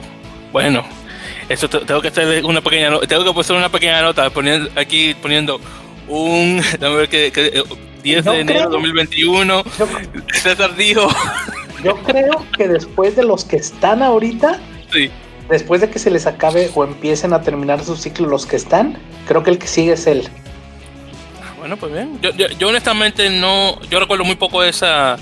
bueno, 0.52 0.84
eso 1.50 1.68
tengo 1.68 2.02
que 2.02 2.10
hacer 2.10 2.46
una 2.46 2.62
pequeña 2.62 3.00
tengo 3.08 3.24
que 3.26 3.34
poner 3.34 3.52
una 3.54 3.70
pequeña 3.70 4.02
nota 4.02 4.30
poniendo 4.30 4.70
aquí 4.76 5.16
poniendo 5.16 5.60
un, 6.08 6.62
ver 6.80 7.10
que, 7.10 7.64
10 8.02 8.26
de 8.26 8.40
enero 8.40 8.60
de 8.60 8.66
2021, 8.66 9.64
César 10.34 10.76
dijo. 10.76 11.08
Yo 11.84 11.98
creo 12.04 12.46
que 12.56 12.68
después 12.68 13.16
de 13.16 13.24
los 13.24 13.44
que 13.46 13.56
están 13.56 14.04
ahorita, 14.04 14.60
después 15.50 15.82
de 15.82 15.90
que 15.90 16.00
se 16.00 16.12
les 16.12 16.28
acabe 16.28 16.70
o 16.76 16.84
empiecen 16.84 17.34
a 17.34 17.42
terminar 17.42 17.84
su 17.84 17.96
ciclo 17.96 18.28
los 18.28 18.46
que 18.46 18.56
están, 18.56 18.98
creo 19.28 19.44
que 19.44 19.52
el 19.52 19.58
que 19.58 19.68
sigue 19.68 19.94
es 19.94 20.08
él. 20.08 20.28
Bueno, 21.58 21.78
pues 21.78 21.94
bien. 21.94 22.20
Yo, 22.22 22.32
yo, 22.32 22.68
honestamente 22.68 23.30
no, 23.30 23.80
yo 23.84 24.00
recuerdo 24.00 24.24
muy 24.24 24.36
poco 24.36 24.62
de 24.62 24.70
esa 24.70 25.18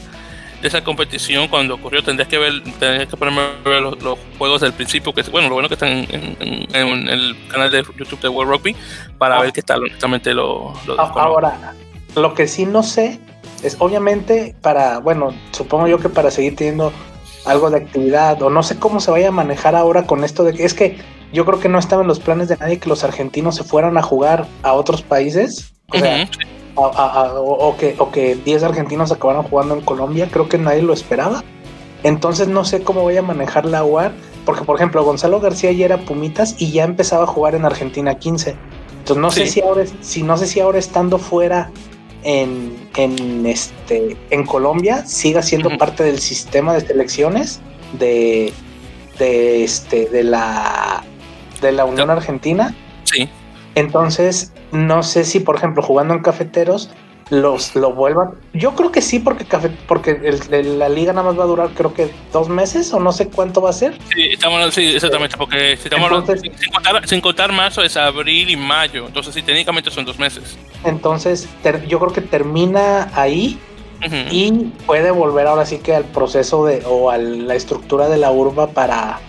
de 0.62 0.68
esa 0.68 0.84
competición 0.84 1.48
cuando 1.48 1.76
ocurrió 1.76 2.04
tendrías 2.04 2.28
que 2.28 2.38
ver 2.38 2.62
tendrías 2.80 3.08
que 3.08 3.16
ponerme 3.16 3.42
a 3.42 3.70
ver 3.70 3.82
los, 3.82 4.20
juegos 4.38 4.60
del 4.60 4.74
principio 4.74 5.14
que 5.14 5.22
bueno 5.24 5.48
lo 5.48 5.54
bueno 5.54 5.70
que 5.70 5.76
están 5.76 6.06
en, 6.10 7.08
el 7.08 7.38
canal 7.48 7.72
de 7.72 7.82
YouTube 7.98 8.20
de 8.20 8.28
World 8.28 8.52
Rugby 8.52 8.76
para 9.18 9.38
ah. 9.38 9.42
ver 9.42 9.54
qué 9.54 9.62
tal 9.62 9.84
honestamente 9.84 10.34
lo, 10.34 10.74
ah, 10.98 11.14
ahora 11.16 11.74
lo 12.16 12.34
que 12.34 12.47
sí 12.47 12.66
no 12.66 12.84
sé 12.84 13.20
es 13.64 13.78
obviamente 13.80 14.55
para 14.62 14.99
bueno 14.99 15.34
supongo 15.51 15.88
yo 15.88 15.99
que 15.99 16.10
para 16.10 16.32
seguir 16.32 16.55
teniendo 16.55 16.91
algo 17.45 17.70
de 17.70 17.78
actividad 17.78 18.41
o 18.41 18.49
no 18.49 18.64
sé 18.64 18.78
cómo 18.78 18.99
se 18.99 19.12
vaya 19.12 19.30
a 19.30 19.32
manejar 19.32 19.76
ahora 19.76 20.05
con 20.05 20.24
esto 20.24 20.43
de 20.43 20.53
que 20.53 20.66
es 20.66 20.74
que 20.74 20.97
yo 21.32 21.45
creo 21.45 21.60
que 21.60 21.70
no 21.70 21.80
estaba 21.80 22.01
en 22.01 22.07
los 22.07 22.20
planes 22.20 22.47
de 22.47 22.57
nadie 22.57 22.80
que 22.80 22.89
los 22.89 23.03
argentinos 23.03 23.55
se 23.55 23.64
fueran 23.64 23.97
a 23.97 24.01
jugar 24.01 24.47
a 24.64 24.74
otros 24.74 25.01
países 25.01 25.74
o 25.91 25.97
sea, 25.97 26.30
o, 26.76 27.76
que, 27.78 27.95
o 27.97 28.12
que 28.12 28.36
10 28.36 28.64
argentinos 28.64 29.12
acabaron 29.12 29.43
jugando 29.43 29.76
en 29.76 29.82
Colombia, 29.82 30.30
creo 30.32 30.47
que 30.47 30.57
nadie 30.57 30.82
lo 30.82 30.93
esperaba. 30.93 31.43
Entonces 32.03 32.47
no 32.47 32.64
sé 32.64 32.82
cómo 32.84 33.01
voy 33.01 33.18
a 33.18 33.22
manejar 33.22 33.66
la 33.66 33.84
UAR, 33.84 34.14
porque 34.45 34.64
por 34.64 34.78
ejemplo 34.78 35.03
Gonzalo 35.03 35.39
García 35.41 35.72
ya 35.72 35.86
era 35.86 35.97
Pumitas 35.97 36.55
y 36.57 36.72
ya 36.72 36.86
empezaba 36.86 37.24
a 37.24 37.28
jugar 37.28 37.55
en 37.55 37.66
Argentina 37.66 38.16
15. 38.16 38.55
Entonces 38.99 39.18
no 39.18 39.32
sé 39.32 39.47
si 39.47 39.62
ahora, 39.62 39.84
si 40.01 40.24
no 40.24 40.38
sé 40.38 40.47
si 40.47 40.60
ahora 40.60 40.80
estando 40.80 41.18
fuera 41.18 41.72
en, 42.24 42.90
en 42.96 43.46
este 43.46 44.18
en 44.30 44.46
Colombia 44.46 45.06
siga 45.06 45.42
siendo 45.42 45.78
parte 45.78 46.04
del 46.04 46.20
sistema 46.20 46.74
de 46.74 46.82
selecciones 46.82 47.62
de, 47.98 48.54
de 49.18 49.64
este 49.64 50.08
de 50.08 50.24
la 50.24 51.04
de 51.62 51.72
la 51.72 51.86
Unión 51.86 52.10
Argentina. 52.10 52.76
Sí. 53.04 53.30
Entonces, 53.76 54.52
no 54.72 55.04
sé 55.04 55.24
si, 55.24 55.40
por 55.40 55.56
ejemplo, 55.56 55.82
jugando 55.82 56.14
en 56.14 56.22
cafeteros, 56.22 56.90
los 57.30 57.76
lo 57.76 57.94
vuelvan. 57.94 58.32
Yo 58.54 58.76
creo 58.76 58.92
que 58.92 59.02
sí, 59.02 59.20
porque 59.20 59.46
porque 59.88 60.20
la 60.52 60.90
liga 60.90 61.14
nada 61.14 61.28
más 61.28 61.40
va 61.40 61.44
a 61.44 61.48
durar, 61.48 61.70
creo 61.70 61.94
que 61.94 62.12
dos 62.32 62.50
meses 62.50 62.94
o 62.94 63.00
no 63.00 63.12
sé 63.12 63.30
cuánto 63.30 63.62
va 63.62 63.70
a 63.70 63.74
ser. 63.74 63.98
Sí, 64.14 64.30
estamos, 64.34 64.74
sí 64.74 64.96
exactamente, 64.96 65.38
porque 65.38 65.78
si 65.78 65.84
estamos 65.84 66.10
sin, 66.10 66.72
contar, 66.72 67.08
sin, 67.08 67.22
contar, 67.22 67.52
marzo 67.52 67.82
es 67.82 67.96
abril 67.98 68.50
y 68.50 68.56
mayo, 68.56 69.08
entonces 69.08 69.34
sí, 69.34 69.42
técnicamente 69.42 69.92
son 69.92 70.06
dos 70.06 70.18
meses. 70.18 70.58
Entonces, 70.84 71.48
yo 71.88 72.00
creo 72.00 72.14
que 72.14 72.22
termina 72.22 73.12
ahí 73.14 73.60
y 74.32 74.52
puede 74.86 75.12
volver 75.12 75.46
ahora 75.48 75.66
sí 75.66 75.80
que 75.80 75.94
al 75.94 76.06
proceso 76.06 76.66
de 76.66 76.82
o 76.86 77.10
a 77.10 77.18
la 77.18 77.56
estructura 77.56 78.08
de 78.08 78.18
la 78.18 78.32
urba 78.32 78.68
para, 78.68 79.20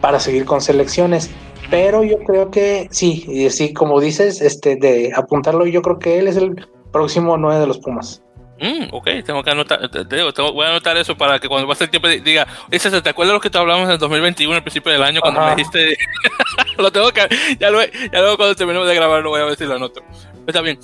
para 0.00 0.18
seguir 0.18 0.44
con 0.44 0.60
selecciones 0.60 1.30
pero 1.72 2.04
yo 2.04 2.18
creo 2.18 2.50
que 2.50 2.86
sí, 2.90 3.24
y 3.26 3.48
sí, 3.48 3.72
como 3.72 3.98
dices, 3.98 4.42
este, 4.42 4.76
de 4.76 5.10
apuntarlo, 5.16 5.66
yo 5.66 5.80
creo 5.80 5.98
que 5.98 6.18
él 6.18 6.28
es 6.28 6.36
el 6.36 6.68
próximo 6.92 7.36
9 7.36 7.60
de 7.60 7.66
los 7.66 7.78
Pumas. 7.78 8.22
Mm, 8.60 8.94
ok, 8.94 9.08
tengo 9.24 9.42
que 9.42 9.50
anotar, 9.50 9.90
te 9.90 10.04
digo, 10.04 10.30
voy 10.52 10.66
a 10.66 10.70
anotar 10.70 10.96
eso 10.96 11.16
para 11.16 11.40
que 11.40 11.48
cuando 11.48 11.66
pase 11.66 11.84
el 11.84 11.90
tiempo 11.90 12.06
diga, 12.06 12.46
ese 12.70 13.02
¿te 13.02 13.10
acuerdas 13.10 13.34
lo 13.34 13.40
que 13.40 13.50
te 13.50 13.58
hablamos 13.58 13.86
en 13.86 13.92
el 13.92 13.98
2021, 13.98 14.54
al 14.54 14.62
principio 14.62 14.92
del 14.92 15.02
año, 15.02 15.20
cuando 15.20 15.40
me 15.40 15.56
dijiste, 15.56 15.96
lo 16.78 16.92
tengo 16.92 17.10
que, 17.10 17.26
ya, 17.58 17.70
luego, 17.70 17.92
ya 18.12 18.20
luego 18.20 18.36
cuando 18.36 18.54
terminemos 18.54 18.86
de 18.86 18.94
grabar 18.94 19.20
lo 19.20 19.30
voy 19.30 19.40
a 19.40 19.46
ver 19.46 19.56
si 19.56 19.64
lo 19.64 19.74
anoto. 19.74 20.00
Está 20.46 20.60
bien. 20.60 20.78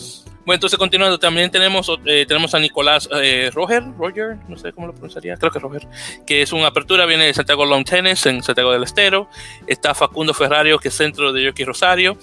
Bueno, 0.44 0.56
entonces 0.56 0.78
continuando, 0.78 1.18
también 1.18 1.50
tenemos, 1.50 1.90
eh, 2.06 2.24
tenemos 2.26 2.54
a 2.54 2.58
Nicolás 2.58 3.06
eh, 3.12 3.50
Roger, 3.52 3.84
Roger, 3.98 4.38
no 4.48 4.56
sé 4.56 4.72
cómo 4.72 4.86
lo 4.86 4.94
pronunciaría, 4.94 5.36
creo 5.36 5.50
que 5.50 5.58
Roger, 5.58 5.86
que 6.26 6.40
es 6.40 6.52
una 6.54 6.68
apertura, 6.68 7.04
viene 7.04 7.26
de 7.26 7.34
Santiago 7.34 7.66
Long 7.66 7.84
Tennis 7.84 8.24
en 8.24 8.42
Santiago 8.42 8.72
del 8.72 8.82
Estero. 8.82 9.28
Está 9.66 9.94
Facundo 9.94 10.32
Ferrario, 10.32 10.78
que 10.78 10.88
es 10.88 10.94
centro 10.94 11.32
de 11.32 11.44
Yoki 11.44 11.64
Rosario. 11.64 12.16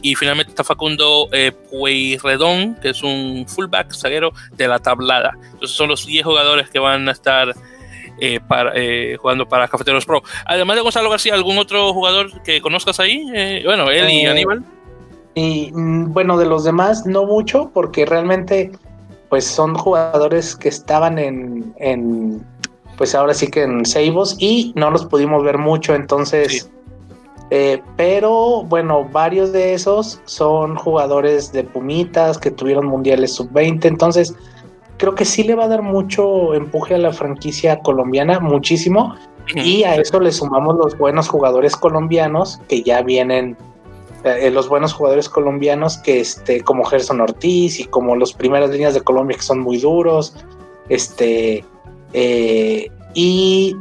Y 0.00 0.14
finalmente 0.14 0.50
está 0.50 0.64
Facundo 0.64 1.28
eh, 1.32 1.52
Pueyrredón, 1.70 2.76
que 2.76 2.90
es 2.90 3.02
un 3.02 3.46
fullback 3.48 3.92
zaguero 3.92 4.32
de 4.52 4.68
la 4.68 4.78
tablada. 4.78 5.32
Entonces 5.52 5.76
son 5.76 5.88
los 5.88 6.06
10 6.06 6.24
jugadores 6.24 6.70
que 6.70 6.78
van 6.78 7.08
a 7.08 7.12
estar 7.12 7.54
eh, 8.20 8.40
para, 8.46 8.72
jugando 9.18 9.48
para 9.48 9.68
Cafeteros 9.68 10.06
Pro. 10.06 10.22
Además 10.44 10.76
de 10.76 10.82
Gonzalo 10.82 11.10
García, 11.10 11.34
¿algún 11.34 11.58
otro 11.58 11.92
jugador 11.92 12.42
que 12.42 12.60
conozcas 12.60 13.00
ahí? 13.00 13.24
bueno, 13.64 13.90
él 13.90 14.10
y 14.10 14.26
Aníbal. 14.26 14.64
Y 15.34 15.70
mm, 15.72 16.12
bueno, 16.12 16.36
de 16.36 16.46
los 16.46 16.64
demás 16.64 17.06
no 17.06 17.26
mucho, 17.26 17.70
porque 17.72 18.04
realmente 18.06 18.72
pues 19.32 19.46
son 19.46 19.74
jugadores 19.74 20.54
que 20.54 20.68
estaban 20.68 21.18
en, 21.18 21.72
en, 21.78 22.44
pues 22.98 23.14
ahora 23.14 23.32
sí 23.32 23.46
que 23.46 23.62
en 23.62 23.86
Seibos 23.86 24.36
y 24.38 24.74
no 24.76 24.90
los 24.90 25.06
pudimos 25.06 25.42
ver 25.42 25.56
mucho, 25.56 25.94
entonces, 25.94 26.70
eh, 27.48 27.80
pero 27.96 28.62
bueno, 28.64 29.08
varios 29.10 29.50
de 29.52 29.72
esos 29.72 30.20
son 30.26 30.76
jugadores 30.76 31.50
de 31.50 31.64
Pumitas 31.64 32.36
que 32.36 32.50
tuvieron 32.50 32.84
mundiales 32.84 33.34
sub-20, 33.34 33.86
entonces 33.86 34.34
creo 34.98 35.14
que 35.14 35.24
sí 35.24 35.44
le 35.44 35.54
va 35.54 35.64
a 35.64 35.68
dar 35.68 35.80
mucho 35.80 36.52
empuje 36.52 36.96
a 36.96 36.98
la 36.98 37.12
franquicia 37.14 37.78
colombiana, 37.78 38.38
muchísimo, 38.38 39.14
y 39.54 39.84
a 39.84 39.96
eso 39.96 40.20
le 40.20 40.30
sumamos 40.30 40.76
los 40.76 40.96
buenos 40.98 41.28
jugadores 41.28 41.74
colombianos 41.74 42.60
que 42.68 42.82
ya 42.82 43.00
vienen 43.00 43.56
eh, 44.24 44.50
los 44.50 44.68
buenos 44.68 44.92
jugadores 44.92 45.28
colombianos 45.28 45.98
que 45.98 46.20
este 46.20 46.60
como 46.60 46.84
Gerson 46.84 47.20
Ortiz 47.20 47.80
y 47.80 47.84
como 47.84 48.14
los 48.14 48.32
primeras 48.32 48.70
líneas 48.70 48.94
de 48.94 49.00
Colombia 49.00 49.36
que 49.36 49.42
son 49.42 49.58
muy 49.58 49.78
duros 49.78 50.36
este 50.88 51.64
eh, 52.12 52.88
y, 53.14 53.76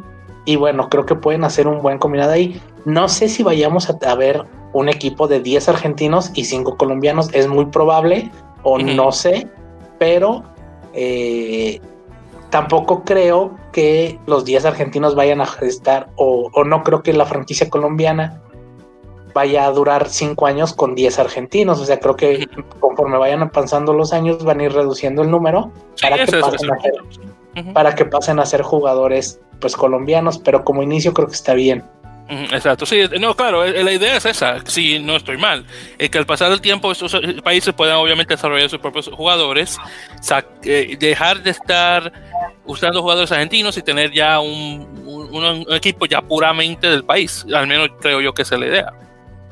y, 0.46 0.56
bueno 0.56 0.90
creo 0.90 1.06
que 1.06 1.14
pueden 1.14 1.44
hacer 1.44 1.68
un 1.68 1.82
buen 1.82 2.00
combinado 2.00 2.32
ahí. 2.32 2.60
No 2.86 3.08
sé 3.08 3.30
si 3.30 3.44
vayamos 3.44 3.88
a, 3.90 4.16
ver 4.16 4.44
un 4.74 4.90
equipo 4.90 5.28
de 5.28 5.42
10 5.42 5.70
argentinos 5.70 6.32
y 6.34 6.46
5 6.46 6.76
colombianos 6.78 7.30
es 7.34 7.48
muy 7.48 7.66
probable 7.66 8.32
o 8.64 8.80
no 8.80 9.12
sé 9.12 9.48
pero 10.00 10.44
eh, 10.94 11.80
tampoco 12.50 13.04
creo 13.04 13.56
que 13.72 14.18
los 14.26 14.46
10 14.46 14.66
argentinos 14.66 15.14
vayan 15.14 15.42
a 15.42 15.50
estar 15.62 16.10
o, 16.16 16.50
o 16.54 16.64
no 16.64 16.82
creo 16.84 17.04
que 17.04 17.14
la 17.14 17.26
franquicia 17.26 17.70
colombiana 17.70 18.42
vaya 19.34 19.66
a 19.66 19.72
durar 19.72 20.10
cinco 20.10 20.46
años 20.46 20.74
con 20.74 20.96
10 20.96 21.20
argentinos. 21.20 21.80
O 21.80 21.86
sea, 21.86 22.00
creo 22.00 22.16
que 22.16 22.48
conforme 22.80 23.18
vayan 23.18 23.42
avanzando 23.42 23.94
los 23.94 24.14
años 24.14 24.44
van 24.44 24.60
a 24.60 24.64
ir 24.64 24.74
reduciendo 24.74 25.22
el 25.22 25.32
número 25.32 25.72
para, 26.02 26.26
que 26.26 26.38
pasen 26.38 26.72
a 26.72 26.80
ser, 26.80 27.74
para 27.74 27.96
que 27.96 28.06
pasen 28.06 28.40
a 28.40 28.46
ser 28.46 28.62
jugadores 28.62 29.40
pues 29.60 29.76
colombianos, 29.76 30.40
pero 30.40 30.64
como 30.64 30.84
inicio 30.84 31.14
creo 31.14 31.28
que 31.28 31.36
está 31.36 31.54
bien. 31.54 31.84
Exacto, 32.32 32.86
sí, 32.86 33.02
no, 33.20 33.36
claro, 33.36 33.66
eh, 33.66 33.84
la 33.84 33.92
idea 33.92 34.16
es 34.16 34.26
esa, 34.26 34.66
si 34.66 35.00
no 35.00 35.18
estoy 35.18 35.38
mal, 35.38 35.66
es 35.98 36.10
que 36.10 36.18
al 36.18 36.26
pasar 36.26 36.50
el 36.50 36.62
tiempo 36.62 36.90
estos 36.90 37.14
eh, 37.16 37.42
países 37.44 37.74
puedan 37.74 37.98
obviamente 37.98 38.36
desarrollar 38.36 38.70
sus 38.70 38.80
propios 38.80 39.10
jugadores, 39.10 39.78
eh, 40.64 40.96
dejar 40.98 41.44
de 41.44 41.50
estar 41.50 42.14
usando 42.66 43.02
jugadores 43.02 43.34
argentinos 43.34 43.78
y 43.78 43.82
tener 43.82 44.12
ya 44.12 44.40
un, 44.40 44.88
un, 45.06 45.66
equipo 45.74 46.06
ya 46.06 46.22
puramente 46.22 46.90
del 46.90 47.04
país, 47.04 47.46
al 47.54 47.68
menos 47.68 47.90
creo 48.00 48.22
yo 48.22 48.34
que 48.34 48.44
esa 48.44 48.56
es 48.56 48.62
la 48.62 48.68
idea. 48.68 48.94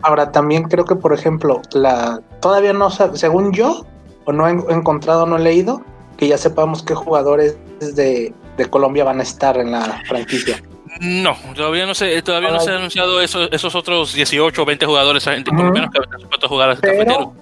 Ahora, 0.01 0.31
también 0.31 0.63
creo 0.63 0.85
que, 0.85 0.95
por 0.95 1.13
ejemplo, 1.13 1.61
la 1.73 2.21
todavía 2.39 2.73
no, 2.73 2.89
según 2.89 3.51
yo, 3.51 3.85
o 4.25 4.31
no 4.31 4.47
he 4.47 4.51
encontrado, 4.73 5.25
no 5.25 5.37
he 5.37 5.41
leído, 5.41 5.81
que 6.17 6.27
ya 6.27 6.37
sepamos 6.37 6.83
qué 6.83 6.95
jugadores 6.95 7.57
de, 7.79 8.33
Colombia 8.69 9.05
van 9.05 9.21
a 9.21 9.23
estar 9.23 9.57
en 9.57 9.71
la 9.71 10.01
franquicia. 10.05 10.61
No, 10.99 11.37
todavía 11.55 11.85
no 11.85 11.93
se, 11.93 12.21
todavía 12.21 12.51
no 12.51 12.59
se 12.59 12.71
han 12.71 12.77
anunciado 12.77 13.21
esos, 13.21 13.47
esos 13.53 13.73
otros 13.73 14.13
18 14.13 14.61
o 14.61 14.65
20 14.65 14.85
jugadores 14.85 15.23
colombianos 15.45 15.91
que 15.91 15.99
van 15.99 16.09
a 16.43 16.47
jugar 16.47 16.69
al 16.71 16.77
Pero 16.79 17.33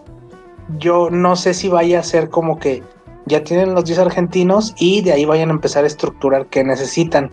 Yo 0.77 1.09
no 1.09 1.35
sé 1.35 1.55
si 1.55 1.69
vaya 1.69 2.01
a 2.01 2.03
ser 2.03 2.29
como 2.29 2.59
que 2.59 2.83
ya 3.25 3.43
tienen 3.43 3.73
los 3.73 3.85
10 3.85 3.97
argentinos 3.97 4.75
y 4.77 5.01
de 5.01 5.13
ahí 5.13 5.25
vayan 5.25 5.49
a 5.49 5.53
empezar 5.53 5.85
a 5.85 5.87
estructurar 5.87 6.45
qué 6.47 6.63
necesitan. 6.63 7.31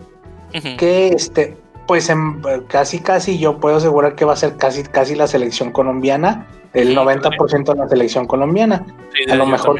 Que 0.77 1.09
este, 1.09 1.57
pues 1.87 2.09
en, 2.09 2.41
casi 2.67 2.99
casi 2.99 3.37
yo 3.37 3.59
puedo 3.59 3.77
asegurar 3.77 4.15
que 4.15 4.25
va 4.25 4.33
a 4.33 4.37
ser 4.37 4.57
casi 4.57 4.83
casi 4.83 5.15
la 5.15 5.27
selección 5.27 5.71
colombiana, 5.71 6.47
el 6.73 6.95
90% 6.95 7.73
de 7.73 7.75
la 7.75 7.87
selección 7.87 8.25
colombiana. 8.25 8.85
a 9.29 9.35
lo 9.35 9.45
mejor 9.45 9.79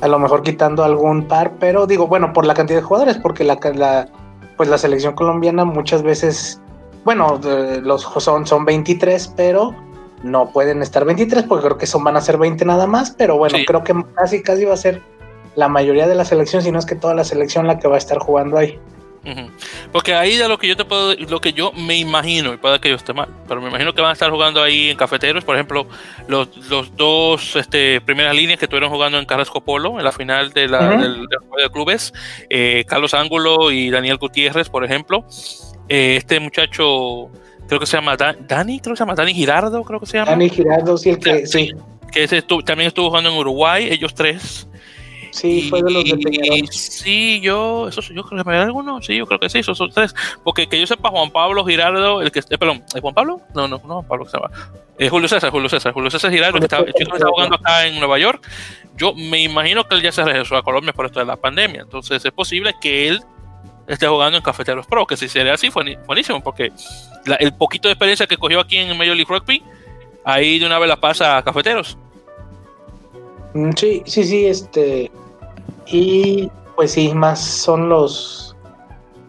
a 0.00 0.08
lo 0.08 0.18
mejor 0.18 0.42
quitando 0.42 0.82
algún 0.82 1.24
par, 1.24 1.52
pero 1.60 1.86
digo, 1.86 2.06
bueno, 2.06 2.32
por 2.32 2.46
la 2.46 2.54
cantidad 2.54 2.78
de 2.78 2.84
jugadores, 2.84 3.18
porque 3.18 3.44
la, 3.44 3.58
la 3.74 4.08
pues 4.56 4.68
la 4.68 4.78
selección 4.78 5.14
colombiana 5.14 5.64
muchas 5.64 6.02
veces 6.02 6.60
bueno, 7.04 7.40
los 7.82 8.02
son 8.02 8.46
son 8.46 8.64
23, 8.64 9.34
pero 9.36 9.74
no 10.22 10.50
pueden 10.50 10.82
estar 10.82 11.04
23 11.04 11.44
porque 11.44 11.66
creo 11.66 11.78
que 11.78 11.86
son 11.86 12.04
van 12.04 12.16
a 12.16 12.20
ser 12.20 12.36
20 12.36 12.64
nada 12.64 12.86
más, 12.86 13.10
pero 13.10 13.36
bueno, 13.38 13.58
creo 13.66 13.82
que 13.84 13.94
casi 14.14 14.42
casi 14.42 14.64
va 14.64 14.74
a 14.74 14.78
ser 14.78 15.00
la 15.56 15.68
mayoría 15.68 16.06
de 16.06 16.14
la 16.14 16.24
selección, 16.24 16.62
si 16.62 16.70
no 16.70 16.78
es 16.78 16.86
que 16.86 16.94
toda 16.94 17.14
la 17.14 17.24
selección 17.24 17.66
la 17.66 17.78
que 17.78 17.88
va 17.88 17.94
a 17.94 17.98
estar 17.98 18.18
jugando 18.18 18.58
ahí. 18.58 18.78
Porque 19.92 20.14
ahí 20.14 20.36
de 20.36 20.48
lo 20.48 20.58
que 20.58 20.66
yo 20.66 20.76
te 20.76 20.84
puedo, 20.84 21.14
lo 21.14 21.40
que 21.40 21.52
yo 21.52 21.72
me 21.72 21.96
imagino, 21.96 22.54
y 22.54 22.56
puede 22.56 22.80
que 22.80 22.88
yo 22.88 22.96
esté 22.96 23.12
mal, 23.12 23.28
pero 23.46 23.60
me 23.60 23.68
imagino 23.68 23.92
que 23.92 24.00
van 24.00 24.10
a 24.10 24.12
estar 24.14 24.30
jugando 24.30 24.62
ahí 24.62 24.90
en 24.90 24.96
cafeteros, 24.96 25.44
por 25.44 25.56
ejemplo, 25.56 25.86
los, 26.26 26.56
los 26.68 26.96
dos 26.96 27.56
este, 27.56 28.00
primeras 28.00 28.34
líneas 28.34 28.58
que 28.58 28.64
estuvieron 28.64 28.90
jugando 28.90 29.18
en 29.18 29.26
Carrasco 29.26 29.60
Polo 29.60 29.98
en 29.98 30.04
la 30.04 30.12
final 30.12 30.52
de 30.52 30.68
la, 30.68 30.96
del, 30.96 31.26
juego 31.26 31.56
de 31.62 31.70
clubes, 31.70 32.12
eh, 32.48 32.84
Carlos 32.86 33.12
Ángulo 33.14 33.70
y 33.70 33.90
Daniel 33.90 34.16
Gutiérrez, 34.16 34.68
por 34.68 34.84
ejemplo. 34.84 35.26
Eh, 35.88 36.16
este 36.16 36.40
muchacho, 36.40 37.30
creo 37.66 37.80
que 37.80 37.86
se 37.86 37.96
llama 37.96 38.16
Dani, 38.16 38.80
creo 38.80 38.94
que 38.94 38.98
se 38.98 39.02
llama 39.02 39.14
Dani 39.14 39.34
Girardo, 39.34 39.82
creo 39.82 40.00
que 40.00 40.06
se 40.06 40.18
llama. 40.18 40.30
Dani 40.30 40.48
Girardo, 40.48 40.96
sí, 40.96 41.10
el 41.10 41.18
que, 41.18 41.46
sí. 41.46 41.72
Que 42.10 42.24
ese 42.24 42.42
también 42.42 42.88
estuvo 42.88 43.08
jugando 43.08 43.30
en 43.30 43.36
Uruguay, 43.36 43.88
ellos 43.90 44.14
tres. 44.14 44.66
Sí, 45.30 45.68
fue 45.68 45.82
de 45.82 45.90
los 45.90 46.04
de 46.04 46.68
Sí, 46.70 47.40
yo, 47.40 47.88
eso, 47.88 48.00
yo 48.00 48.24
creo 48.24 48.42
que 48.42 48.50
me 48.50 48.56
alguno, 48.56 49.00
sí, 49.00 49.16
yo 49.16 49.26
creo 49.26 49.38
que 49.38 49.48
sí, 49.48 49.58
esos 49.58 49.78
son 49.78 49.90
tres. 49.90 50.14
Porque 50.42 50.68
que 50.68 50.78
yo 50.78 50.86
sepa, 50.86 51.10
Juan 51.10 51.30
Pablo 51.30 51.64
Girardo, 51.64 52.20
el 52.20 52.32
que, 52.32 52.40
eh, 52.40 52.58
perdón, 52.58 52.82
¿es 52.94 53.00
Juan 53.00 53.14
Pablo? 53.14 53.40
No, 53.54 53.68
no, 53.68 53.80
no, 53.86 54.02
Pablo 54.02 54.24
que 54.24 54.30
se 54.30 54.38
llama. 54.38 54.50
Eh, 54.98 55.08
Julio 55.08 55.28
César, 55.28 55.50
Julio 55.50 55.68
César, 55.68 55.92
Julio 55.92 56.10
César 56.10 56.30
Girardo, 56.30 56.58
que 56.58 56.64
está, 56.64 56.78
el 56.78 56.92
chico 56.92 57.10
que 57.10 57.16
está 57.16 57.28
jugando 57.28 57.56
acá 57.56 57.86
en 57.86 57.98
Nueva 57.98 58.18
York. 58.18 58.46
Yo 58.96 59.14
me 59.14 59.42
imagino 59.42 59.84
que 59.84 59.94
él 59.94 60.02
ya 60.02 60.12
se 60.12 60.22
regresó 60.24 60.56
a 60.56 60.62
Colombia 60.62 60.92
por 60.92 61.06
esto 61.06 61.20
de 61.20 61.26
la 61.26 61.36
pandemia. 61.36 61.82
Entonces 61.82 62.22
es 62.24 62.32
posible 62.32 62.74
que 62.80 63.08
él 63.08 63.22
esté 63.86 64.06
jugando 64.06 64.36
en 64.36 64.42
Cafeteros 64.42 64.86
Pro, 64.86 65.06
que 65.06 65.16
si 65.16 65.28
sería 65.28 65.54
así, 65.54 65.70
fue 65.70 65.96
buenísimo, 66.06 66.42
porque 66.42 66.72
el 67.38 67.54
poquito 67.54 67.88
de 67.88 67.92
experiencia 67.92 68.26
que 68.26 68.36
cogió 68.36 68.60
aquí 68.60 68.76
en 68.76 68.96
Major 68.96 69.16
League 69.16 69.26
Rugby, 69.28 69.62
ahí 70.24 70.58
de 70.58 70.66
una 70.66 70.78
vez 70.78 70.88
la 70.88 70.96
pasa 70.96 71.38
a 71.38 71.42
Cafeteros. 71.42 71.96
Mm, 73.54 73.70
sí, 73.76 74.02
sí, 74.06 74.24
sí, 74.24 74.46
este 74.46 75.10
y 75.86 76.50
pues 76.76 76.92
sí, 76.92 77.12
más 77.12 77.40
son 77.40 77.88
los, 77.88 78.56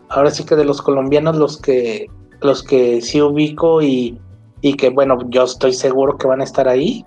ahora 0.10 0.32
sí 0.32 0.46
que 0.46 0.56
de 0.56 0.66
los 0.66 0.82
colombianos 0.82 1.36
los 1.36 1.58
que, 1.58 2.08
los 2.42 2.64
que 2.64 3.02
sí 3.02 3.22
ubico 3.22 3.82
y, 3.82 4.20
y 4.62 4.76
que 4.76 4.90
bueno, 4.90 5.18
yo 5.30 5.44
estoy 5.44 5.74
seguro 5.74 6.18
que 6.18 6.28
van 6.28 6.42
a 6.42 6.46
estar 6.46 6.68
ahí. 6.68 7.04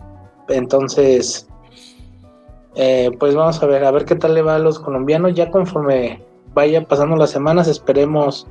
Entonces, 0.49 1.49
eh, 2.75 3.11
pues 3.19 3.35
vamos 3.35 3.63
a 3.63 3.67
ver, 3.67 3.85
a 3.85 3.91
ver 3.91 4.05
qué 4.05 4.17
tal 4.17 4.35
le 4.35 4.43
va 4.43 4.57
a 4.57 4.59
los 4.59 4.79
colombianos. 4.79 5.35
Ya 5.35 5.51
conforme 5.51 6.23
vaya 6.53 6.87
pasando 6.87 7.17
las 7.17 7.31
semanas, 7.31 7.69
esperemos, 7.69 8.47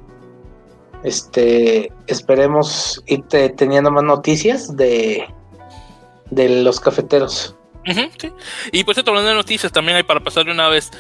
este, 1.04 1.92
esperemos 2.08 3.04
ir 3.08 3.24
teniendo 3.56 3.92
más 3.92 4.04
noticias 4.04 4.76
de, 4.76 5.26
de 6.32 6.64
los 6.64 6.80
cafeteros. 6.80 7.56
Y 8.72 8.84
pues 8.84 8.98
hablando 8.98 9.30
de 9.30 9.36
noticias, 9.36 9.72
también 9.72 9.98
hay 9.98 10.04
para 10.04 10.20
pasar 10.20 10.46
de 10.46 10.52
una 10.52 10.70
vez. 10.70 10.92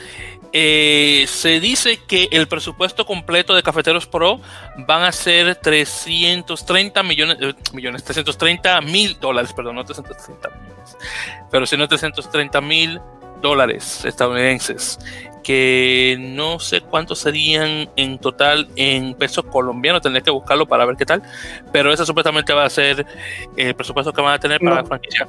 Eh, 0.56 1.26
se 1.28 1.60
dice 1.60 2.00
que 2.06 2.30
el 2.32 2.48
presupuesto 2.48 3.08
completo 3.08 3.56
de 3.56 3.64
Cafeteros 3.64 4.06
Pro 4.06 4.40
van 4.78 5.02
a 5.02 5.12
ser 5.12 5.56
330 5.56 7.02
millones, 7.02 7.38
eh, 7.42 7.54
millones 7.74 8.04
330 8.04 8.82
mil 8.82 9.20
dólares, 9.20 9.52
perdón, 9.52 9.78
no 9.78 9.84
330 9.84 10.50
millones, 10.50 10.98
pero 11.50 11.66
sino 11.66 11.88
330 11.88 12.62
mil 12.62 13.02
dólares 13.42 14.06
estadounidenses, 14.06 15.00
que 15.44 16.18
no 16.20 16.60
sé 16.60 16.82
cuántos 16.82 17.18
serían 17.18 17.90
en 17.96 18.20
total 18.20 18.70
en 18.76 19.16
pesos 19.16 19.46
colombianos, 19.46 20.04
tendría 20.04 20.22
que 20.22 20.30
buscarlo 20.30 20.68
para 20.68 20.86
ver 20.86 20.98
qué 20.98 21.06
tal, 21.08 21.24
pero 21.72 21.92
ese 21.92 22.06
supuestamente 22.06 22.54
va 22.54 22.66
a 22.66 22.70
ser 22.70 23.08
el 23.58 23.74
presupuesto 23.74 24.14
que 24.14 24.22
van 24.22 24.34
a 24.34 24.40
tener 24.40 24.60
para 24.60 24.76
la 24.76 24.86
franquicia 24.86 25.28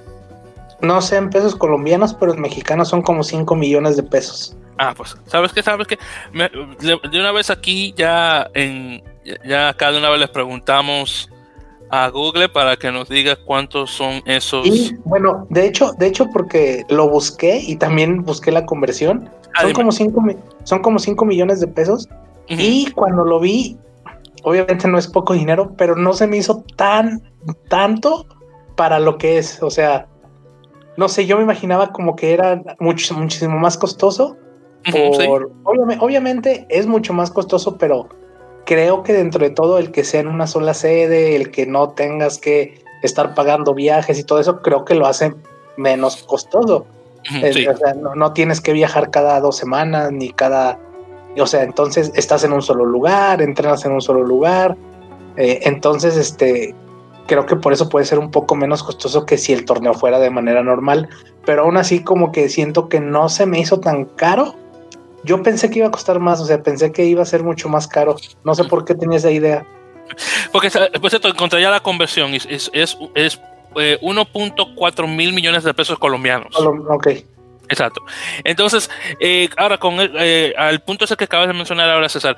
no 0.80 1.00
sé 1.00 1.16
en 1.16 1.30
pesos 1.30 1.54
colombianos, 1.54 2.14
pero 2.14 2.34
en 2.34 2.40
mexicanos 2.40 2.88
son 2.88 3.02
como 3.02 3.22
5 3.22 3.54
millones 3.56 3.96
de 3.96 4.02
pesos. 4.02 4.56
Ah, 4.78 4.92
pues, 4.96 5.16
¿sabes 5.26 5.52
qué? 5.52 5.62
¿Sabes 5.62 5.86
qué? 5.86 5.98
de 6.32 7.20
una 7.20 7.32
vez 7.32 7.50
aquí 7.50 7.94
ya 7.96 8.50
en 8.54 9.02
ya 9.44 9.68
acá 9.70 9.92
de 9.92 9.98
una 9.98 10.10
vez 10.10 10.20
les 10.20 10.30
preguntamos 10.30 11.30
a 11.90 12.08
Google 12.08 12.48
para 12.48 12.76
que 12.76 12.90
nos 12.90 13.08
diga 13.08 13.36
cuántos 13.36 13.90
son 13.90 14.22
esos. 14.26 14.66
Y 14.66 14.96
bueno, 15.04 15.46
de 15.50 15.66
hecho, 15.66 15.92
de 15.92 16.06
hecho, 16.06 16.28
porque 16.32 16.84
lo 16.88 17.08
busqué 17.08 17.58
y 17.58 17.76
también 17.76 18.24
busqué 18.24 18.50
la 18.50 18.66
conversión, 18.66 19.30
ah, 19.54 19.62
son, 19.62 19.72
como 19.72 19.92
cinco, 19.92 20.24
son 20.64 20.82
como 20.82 20.98
5 20.98 21.24
millones 21.24 21.60
de 21.60 21.68
pesos. 21.68 22.08
Y 22.46 22.90
cuando 22.90 23.24
lo 23.24 23.40
vi, 23.40 23.78
obviamente 24.42 24.86
no 24.86 24.98
es 24.98 25.06
poco 25.06 25.32
dinero, 25.32 25.72
pero 25.78 25.96
no 25.96 26.12
se 26.12 26.26
me 26.26 26.36
hizo 26.36 26.62
tan 26.76 27.22
tanto 27.68 28.26
para 28.76 28.98
lo 28.98 29.16
que 29.16 29.38
es. 29.38 29.62
O 29.62 29.70
sea, 29.70 30.06
no 30.96 31.08
sé, 31.08 31.26
yo 31.26 31.36
me 31.36 31.42
imaginaba 31.42 31.92
como 31.92 32.16
que 32.16 32.32
era 32.32 32.62
mucho, 32.78 33.14
muchísimo 33.14 33.58
más 33.58 33.76
costoso. 33.76 34.36
obviamente, 35.64 36.66
es 36.68 36.86
mucho 36.86 37.12
más 37.12 37.30
costoso, 37.30 37.76
pero 37.78 38.08
creo 38.64 39.02
que 39.02 39.12
dentro 39.12 39.40
de 39.44 39.50
todo 39.50 39.78
el 39.78 39.90
que 39.90 40.04
sea 40.04 40.20
en 40.20 40.28
una 40.28 40.46
sola 40.46 40.74
sede, 40.74 41.36
el 41.36 41.50
que 41.50 41.66
no 41.66 41.90
tengas 41.90 42.38
que 42.38 42.82
estar 43.02 43.34
pagando 43.34 43.74
viajes 43.74 44.18
y 44.18 44.24
todo 44.24 44.38
eso, 44.40 44.62
creo 44.62 44.84
que 44.84 44.94
lo 44.94 45.06
hace 45.06 45.34
menos 45.76 46.22
costoso. 46.22 46.86
O 47.24 47.76
sea, 47.76 47.94
no, 47.94 48.32
tienes 48.32 48.60
que 48.60 48.72
viajar 48.72 49.10
cada 49.10 49.40
dos 49.40 49.56
semanas 49.56 50.12
ni 50.12 50.30
cada... 50.30 50.78
O 51.38 51.46
sea, 51.46 51.62
entonces 51.62 52.12
estás 52.14 52.44
en 52.44 52.52
un 52.52 52.62
solo 52.62 52.84
lugar, 52.84 53.42
entrenas 53.42 53.84
en 53.84 53.92
un 53.92 54.00
solo 54.00 54.22
lugar. 54.22 54.76
Eh, 55.36 55.60
entonces, 55.62 56.16
este, 56.16 56.74
creo 57.26 57.46
que 57.46 57.56
por 57.56 57.72
eso 57.72 57.88
puede 57.88 58.04
ser 58.04 58.18
un 58.18 58.30
poco 58.30 58.54
menos 58.54 58.82
costoso 58.82 59.26
que 59.26 59.38
si 59.38 59.52
el 59.52 59.64
torneo 59.64 59.94
fuera 59.94 60.18
de 60.18 60.30
manera 60.30 60.62
normal. 60.62 61.08
Pero 61.44 61.62
aún 61.62 61.76
así 61.76 62.02
como 62.02 62.32
que 62.32 62.48
siento 62.48 62.88
que 62.88 63.00
no 63.00 63.28
se 63.28 63.46
me 63.46 63.58
hizo 63.58 63.80
tan 63.80 64.04
caro. 64.04 64.54
Yo 65.24 65.42
pensé 65.42 65.70
que 65.70 65.78
iba 65.78 65.88
a 65.88 65.90
costar 65.90 66.20
más, 66.20 66.40
o 66.40 66.44
sea, 66.44 66.62
pensé 66.62 66.92
que 66.92 67.04
iba 67.04 67.22
a 67.22 67.26
ser 67.26 67.42
mucho 67.42 67.68
más 67.68 67.88
caro. 67.88 68.16
No 68.44 68.54
sé 68.54 68.64
por 68.64 68.84
qué 68.84 68.94
tenía 68.94 69.18
esa 69.18 69.30
idea. 69.30 69.66
Porque, 70.52 70.70
por 71.00 71.10
cierto, 71.10 71.28
encontré 71.28 71.62
ya 71.62 71.70
la 71.70 71.80
conversión. 71.80 72.34
Es, 72.34 72.46
es, 72.50 72.70
es, 73.14 73.40
1.4 73.74 75.04
eh, 75.04 75.08
mil 75.08 75.32
millones 75.32 75.64
de 75.64 75.74
pesos 75.74 75.98
colombianos. 75.98 76.54
Ok. 76.56 77.08
Exacto. 77.68 78.02
Entonces, 78.44 78.90
eh, 79.20 79.48
ahora 79.56 79.78
con 79.78 80.00
el, 80.00 80.12
eh, 80.18 80.54
al 80.56 80.80
punto 80.80 81.04
ese 81.04 81.16
que 81.16 81.24
acabas 81.24 81.48
de 81.48 81.54
mencionar 81.54 81.88
ahora, 81.88 82.08
César, 82.08 82.36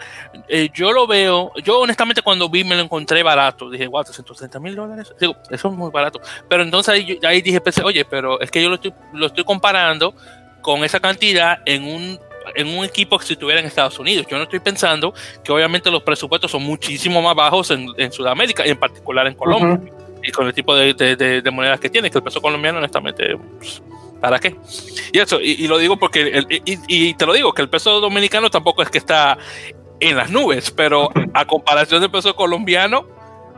yo 0.72 0.92
lo 0.92 1.06
veo, 1.06 1.52
yo 1.64 1.80
honestamente 1.80 2.22
cuando 2.22 2.48
vi 2.48 2.62
me 2.64 2.76
lo 2.76 2.82
encontré 2.82 3.22
barato, 3.22 3.68
dije, 3.70 3.86
wow, 3.86 4.04
330 4.04 4.60
mil 4.60 4.76
dólares, 4.76 5.12
digo, 5.20 5.36
eso 5.50 5.68
es 5.68 5.74
muy 5.74 5.90
barato, 5.90 6.20
pero 6.48 6.62
entonces 6.62 6.94
ahí, 6.94 7.18
ahí 7.24 7.42
dije, 7.42 7.60
pensé, 7.60 7.82
oye, 7.82 8.04
pero 8.04 8.40
es 8.40 8.50
que 8.50 8.62
yo 8.62 8.68
lo 8.68 8.76
estoy, 8.76 8.94
lo 9.12 9.26
estoy 9.26 9.44
comparando 9.44 10.14
con 10.62 10.84
esa 10.84 11.00
cantidad 11.00 11.58
en 11.64 11.84
un 11.84 12.20
en 12.54 12.68
un 12.68 12.84
equipo 12.84 13.18
que 13.18 13.26
si 13.26 13.32
estuviera 13.32 13.60
en 13.60 13.66
Estados 13.66 13.98
Unidos. 13.98 14.26
Yo 14.30 14.36
no 14.36 14.44
estoy 14.44 14.60
pensando 14.60 15.12
que 15.42 15.52
obviamente 15.52 15.90
los 15.90 16.02
presupuestos 16.02 16.50
son 16.50 16.62
muchísimo 16.62 17.20
más 17.20 17.34
bajos 17.34 17.70
en, 17.70 17.88
en 17.96 18.12
Sudamérica, 18.12 18.66
y 18.66 18.70
en 18.70 18.78
particular 18.78 19.26
en 19.26 19.34
Colombia, 19.34 19.80
y 20.22 20.30
con 20.30 20.46
el 20.46 20.54
tipo 20.54 20.74
de, 20.74 20.94
de, 20.94 21.50
monedas 21.50 21.80
que 21.80 21.90
tiene, 21.90 22.10
que 22.10 22.18
el 22.18 22.24
peso 22.24 22.40
colombiano 22.40 22.78
honestamente... 22.78 23.36
Pues, 23.58 23.82
¿Para 24.20 24.38
qué? 24.38 24.56
Y 25.12 25.18
eso, 25.18 25.40
y, 25.40 25.66
lo 25.68 25.78
digo 25.78 25.98
porque, 25.98 26.42
y, 26.64 26.78
y, 26.88 27.14
te 27.14 27.26
lo 27.26 27.32
digo, 27.32 27.52
que 27.52 27.62
el 27.62 27.68
peso 27.68 28.00
dominicano 28.00 28.50
tampoco 28.50 28.82
es 28.82 28.90
que 28.90 28.98
está 28.98 29.38
en 30.00 30.16
las 30.16 30.30
nubes, 30.30 30.70
pero 30.70 31.10
a 31.34 31.44
comparación 31.46 32.00
del 32.00 32.10
peso 32.10 32.34
colombiano, 32.34 33.06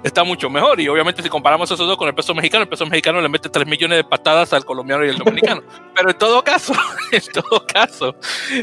está 0.02 0.24
mucho 0.24 0.50
mejor. 0.50 0.80
Y 0.80 0.88
obviamente 0.88 1.22
si 1.22 1.28
comparamos 1.28 1.70
esos 1.70 1.86
dos 1.86 1.96
con 1.96 2.08
el 2.08 2.14
peso 2.14 2.34
mexicano, 2.34 2.62
el 2.62 2.68
peso 2.68 2.86
mexicano 2.86 3.20
le 3.20 3.28
mete 3.28 3.48
3 3.48 3.66
millones 3.66 3.98
de 3.98 4.04
patadas 4.04 4.52
al 4.52 4.64
colombiano 4.64 5.04
y 5.04 5.10
al 5.10 5.18
dominicano. 5.18 5.62
Pero 5.94 6.10
en 6.10 6.18
todo 6.18 6.42
caso, 6.42 6.72
en 7.12 7.22
todo 7.32 7.66
caso, 7.66 8.14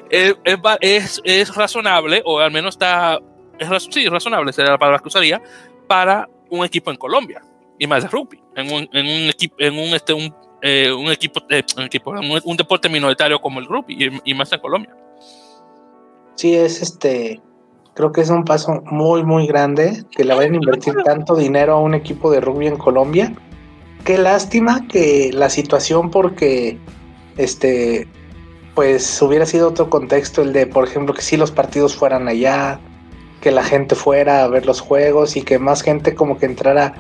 es, 0.10 0.36
es, 0.82 1.22
es 1.24 1.56
razonable, 1.56 2.22
o 2.26 2.40
al 2.40 2.52
menos 2.52 2.76
está, 2.76 3.20
es, 3.60 3.88
sí, 3.90 4.08
razonable, 4.08 4.54
sería 4.54 4.72
la 4.72 4.78
palabra 4.78 5.00
que 5.00 5.08
usaría, 5.08 5.42
para 5.88 6.30
un 6.50 6.66
equipo 6.66 6.92
en 6.92 6.98
Colombia. 6.98 7.42
Y 7.78 7.88
más 7.88 8.04
de 8.04 8.10
rugby, 8.10 8.42
en 8.56 8.72
un, 8.72 8.90
en 8.94 9.06
un 9.06 9.30
equipo, 9.30 9.56
en 9.60 9.74
un, 9.78 9.94
este, 9.94 10.14
un, 10.14 10.34
eh, 10.66 10.92
un 10.92 11.12
equipo, 11.12 11.42
eh, 11.50 11.64
un, 11.78 11.84
equipo 11.84 12.12
un, 12.12 12.58
deporte 12.58 12.90
minoritario 12.90 13.40
como 13.40 13.60
el 13.60 13.68
rugby, 13.68 13.96
y, 13.98 14.32
y 14.32 14.34
más 14.34 14.52
en 14.52 14.60
Colombia. 14.60 14.96
Sí, 16.36 16.54
es 16.54 16.82
este, 16.82 17.42
Creo 17.96 18.12
que 18.12 18.20
es 18.20 18.30
un 18.30 18.44
paso 18.44 18.82
muy, 18.86 19.24
muy 19.24 19.48
grande 19.48 20.04
que 20.12 20.26
le 20.26 20.36
vayan 20.36 20.54
a 20.54 20.58
invertir 20.58 20.94
tanto 21.06 21.34
dinero 21.34 21.76
a 21.76 21.80
un 21.80 21.94
equipo 21.94 22.30
de 22.30 22.42
rugby 22.42 22.68
en 22.68 22.76
Colombia. 22.76 23.34
Qué 24.04 24.18
lástima 24.18 24.86
que 24.90 25.32
la 25.34 25.50
situación, 25.50 26.12
porque 26.12 26.78
este, 27.38 28.06
pues 28.76 29.22
hubiera 29.22 29.46
sido 29.46 29.70
otro 29.70 29.90
contexto 29.90 30.42
el 30.42 30.52
de, 30.52 30.68
por 30.68 30.84
ejemplo, 30.84 31.14
que 31.16 31.22
si 31.22 31.38
los 31.38 31.52
partidos 31.52 31.96
fueran 31.96 32.28
allá, 32.28 32.82
que 33.40 33.50
la 33.50 33.64
gente 33.64 33.96
fuera 33.96 34.44
a 34.44 34.48
ver 34.50 34.66
los 34.66 34.82
juegos 34.82 35.38
y 35.38 35.42
que 35.42 35.58
más 35.58 35.82
gente 35.82 36.16
como 36.16 36.38
que 36.38 36.48
entrara. 36.48 36.96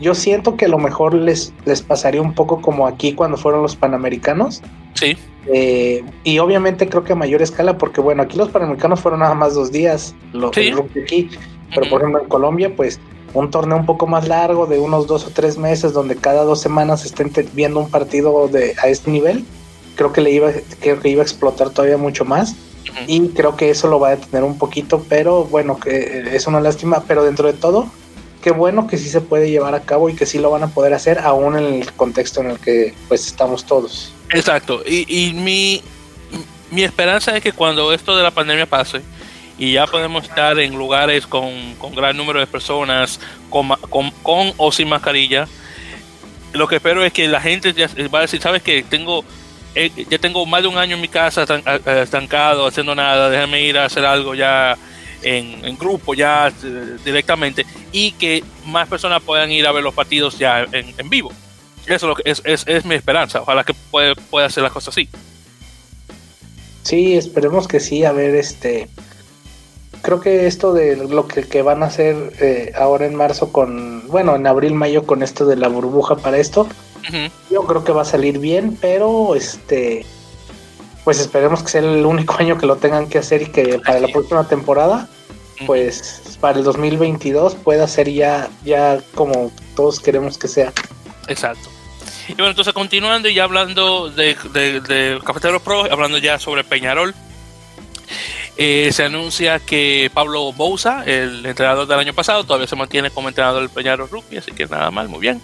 Yo 0.00 0.14
siento 0.14 0.56
que 0.56 0.66
a 0.66 0.68
lo 0.68 0.78
mejor 0.78 1.14
les, 1.14 1.52
les 1.64 1.82
pasaría 1.82 2.20
un 2.20 2.34
poco 2.34 2.60
como 2.60 2.86
aquí 2.86 3.14
cuando 3.14 3.36
fueron 3.36 3.62
los 3.62 3.76
Panamericanos, 3.76 4.62
Sí. 4.96 5.16
Eh, 5.46 6.02
y 6.24 6.38
obviamente 6.38 6.88
creo 6.88 7.04
que 7.04 7.12
a 7.12 7.16
mayor 7.16 7.42
escala, 7.42 7.78
porque 7.78 8.00
bueno, 8.00 8.22
aquí 8.22 8.36
los 8.36 8.48
panamericanos 8.48 9.00
fueron 9.00 9.20
nada 9.20 9.34
más 9.34 9.54
dos 9.54 9.70
días, 9.70 10.14
lo 10.32 10.52
sí. 10.52 10.72
aquí, 11.00 11.30
pero 11.74 11.88
por 11.88 12.00
ejemplo 12.00 12.22
en 12.22 12.28
Colombia, 12.28 12.74
pues 12.74 12.98
un 13.32 13.50
torneo 13.50 13.76
un 13.76 13.86
poco 13.86 14.06
más 14.06 14.26
largo 14.26 14.66
de 14.66 14.78
unos 14.78 15.06
dos 15.06 15.26
o 15.26 15.30
tres 15.30 15.56
meses, 15.58 15.92
donde 15.92 16.16
cada 16.16 16.42
dos 16.42 16.60
semanas 16.60 17.04
estén 17.04 17.30
viendo 17.52 17.78
un 17.78 17.90
partido 17.90 18.48
de 18.48 18.74
a 18.82 18.88
este 18.88 19.10
nivel, 19.10 19.44
creo 19.94 20.12
que 20.12 20.20
le 20.20 20.30
iba, 20.32 20.50
creo 20.80 20.98
que 20.98 21.10
iba 21.10 21.22
a 21.22 21.24
explotar 21.24 21.70
todavía 21.70 21.96
mucho 21.96 22.24
más. 22.24 22.56
Y 23.08 23.28
creo 23.30 23.56
que 23.56 23.68
eso 23.68 23.88
lo 23.88 24.00
va 24.00 24.08
a 24.08 24.16
detener 24.16 24.42
un 24.42 24.56
poquito, 24.56 25.04
pero 25.08 25.44
bueno, 25.44 25.78
que 25.78 26.34
es 26.34 26.46
una 26.46 26.60
lástima, 26.60 27.02
pero 27.06 27.24
dentro 27.24 27.46
de 27.46 27.52
todo, 27.52 27.88
qué 28.46 28.52
bueno 28.52 28.86
que 28.86 28.96
sí 28.96 29.08
se 29.08 29.20
puede 29.20 29.50
llevar 29.50 29.74
a 29.74 29.80
cabo 29.80 30.08
y 30.08 30.14
que 30.14 30.24
sí 30.24 30.38
lo 30.38 30.52
van 30.52 30.62
a 30.62 30.68
poder 30.68 30.94
hacer, 30.94 31.18
aún 31.18 31.58
en 31.58 31.82
el 31.82 31.92
contexto 31.94 32.42
en 32.42 32.50
el 32.52 32.60
que 32.60 32.94
pues 33.08 33.26
estamos 33.26 33.66
todos. 33.66 34.12
Exacto, 34.30 34.84
y, 34.86 35.32
mi, 35.32 35.82
mi 36.70 36.84
esperanza 36.84 37.36
es 37.36 37.42
que 37.42 37.50
cuando 37.50 37.92
esto 37.92 38.16
de 38.16 38.22
la 38.22 38.30
pandemia 38.30 38.66
pase 38.66 39.02
y 39.58 39.72
ya 39.72 39.88
podemos 39.88 40.22
estar 40.22 40.60
en 40.60 40.76
lugares 40.76 41.26
con, 41.26 41.50
gran 41.96 42.16
número 42.16 42.38
de 42.38 42.46
personas, 42.46 43.18
con, 43.50 43.68
con, 44.22 44.52
o 44.58 44.70
sin 44.70 44.90
mascarilla, 44.90 45.48
lo 46.52 46.68
que 46.68 46.76
espero 46.76 47.04
es 47.04 47.12
que 47.12 47.26
la 47.26 47.40
gente 47.40 47.72
ya 47.72 47.90
va 48.14 48.20
a 48.20 48.22
decir, 48.22 48.40
sabes 48.40 48.62
que 48.62 48.84
tengo 48.84 49.24
eh, 49.74 49.90
ya 50.08 50.18
tengo 50.18 50.46
más 50.46 50.62
de 50.62 50.68
un 50.68 50.78
año 50.78 50.94
en 50.94 51.02
mi 51.02 51.08
casa 51.08 51.44
estancado, 52.00 52.68
haciendo 52.68 52.94
nada, 52.94 53.28
déjame 53.28 53.62
ir 53.62 53.76
a 53.76 53.86
hacer 53.86 54.04
algo 54.04 54.36
ya 54.36 54.78
en, 55.22 55.76
grupo, 55.78 56.14
ya 56.14 56.48
eh, 56.48 56.96
directamente, 57.04 57.66
y 57.92 58.12
que 58.12 58.42
más 58.64 58.88
personas 58.88 59.22
puedan 59.22 59.50
ir 59.50 59.66
a 59.66 59.72
ver 59.72 59.82
los 59.82 59.94
partidos 59.94 60.38
ya 60.38 60.66
en 60.72 61.10
vivo. 61.10 61.32
Eso 61.86 62.14
es, 62.24 62.42
es, 62.44 62.64
es, 62.66 62.84
mi 62.84 62.96
esperanza. 62.96 63.42
Ojalá 63.42 63.64
que 63.64 63.74
pueda, 63.74 64.14
pueda 64.14 64.46
hacer 64.46 64.62
las 64.62 64.72
cosas 64.72 64.94
así. 64.94 65.08
Sí, 66.82 67.16
esperemos 67.16 67.68
que 67.68 67.80
sí. 67.80 68.04
A 68.04 68.12
ver, 68.12 68.34
este. 68.34 68.88
Creo 70.02 70.20
que 70.20 70.46
esto 70.46 70.72
de 70.72 70.96
lo 70.96 71.26
que, 71.26 71.62
van 71.62 71.82
a 71.82 71.86
hacer 71.86 72.32
eh, 72.40 72.72
ahora 72.76 73.06
en 73.06 73.14
marzo 73.14 73.52
con. 73.52 74.06
Bueno, 74.08 74.34
en 74.36 74.46
abril, 74.46 74.74
mayo 74.74 75.06
con 75.06 75.22
esto 75.22 75.46
de 75.46 75.56
la 75.56 75.68
burbuja 75.68 76.16
para 76.16 76.38
esto. 76.38 76.66
Yo 77.50 77.62
creo 77.62 77.84
que 77.84 77.92
va 77.92 78.02
a 78.02 78.06
salir 78.06 78.38
bien, 78.40 78.76
pero 78.80 79.36
este. 79.36 80.04
Pues 81.06 81.20
esperemos 81.20 81.62
que 81.62 81.68
sea 81.68 81.82
el 81.82 82.04
único 82.04 82.34
año 82.40 82.58
que 82.58 82.66
lo 82.66 82.78
tengan 82.78 83.08
que 83.08 83.18
hacer 83.18 83.42
y 83.42 83.46
que 83.46 83.78
para 83.78 84.00
la 84.00 84.08
próxima 84.08 84.48
temporada, 84.48 85.08
pues 85.66 86.36
para 86.40 86.58
el 86.58 86.64
2022 86.64 87.54
pueda 87.54 87.86
ser 87.86 88.10
ya, 88.10 88.48
ya 88.64 88.98
como 89.14 89.52
todos 89.76 90.00
queremos 90.00 90.36
que 90.36 90.48
sea. 90.48 90.72
Exacto. 91.28 91.68
Y 92.26 92.34
bueno, 92.34 92.48
entonces 92.48 92.74
continuando 92.74 93.28
y 93.28 93.34
ya 93.34 93.44
hablando 93.44 94.10
de, 94.10 94.36
de, 94.52 95.20
Cafetero 95.24 95.60
Pro, 95.60 95.84
hablando 95.84 96.18
ya 96.18 96.40
sobre 96.40 96.64
Peñarol, 96.64 97.14
eh, 98.56 98.90
se 98.92 99.04
anuncia 99.04 99.60
que 99.60 100.10
Pablo 100.12 100.52
Bouza, 100.54 101.04
el 101.04 101.46
entrenador 101.46 101.86
del 101.86 102.00
año 102.00 102.14
pasado, 102.14 102.42
todavía 102.42 102.66
se 102.66 102.74
mantiene 102.74 103.10
como 103.10 103.28
entrenador 103.28 103.60
del 103.60 103.70
Peñarol 103.70 104.10
Rugby, 104.10 104.38
así 104.38 104.50
que 104.50 104.66
nada 104.66 104.90
mal, 104.90 105.08
muy 105.08 105.20
bien. 105.20 105.40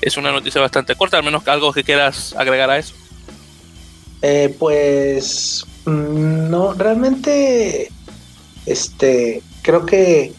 Es 0.00 0.16
una 0.16 0.32
noticia 0.32 0.62
bastante 0.62 0.94
corta, 0.94 1.18
al 1.18 1.24
menos 1.24 1.46
algo 1.46 1.74
que 1.74 1.84
quieras 1.84 2.34
agregar 2.38 2.70
a 2.70 2.78
eso. 2.78 2.94
Eh, 4.22 4.54
pues 4.58 5.64
mm, 5.84 6.50
no, 6.50 6.72
realmente, 6.74 7.90
este, 8.66 9.42
creo 9.62 9.84
que, 9.84 10.32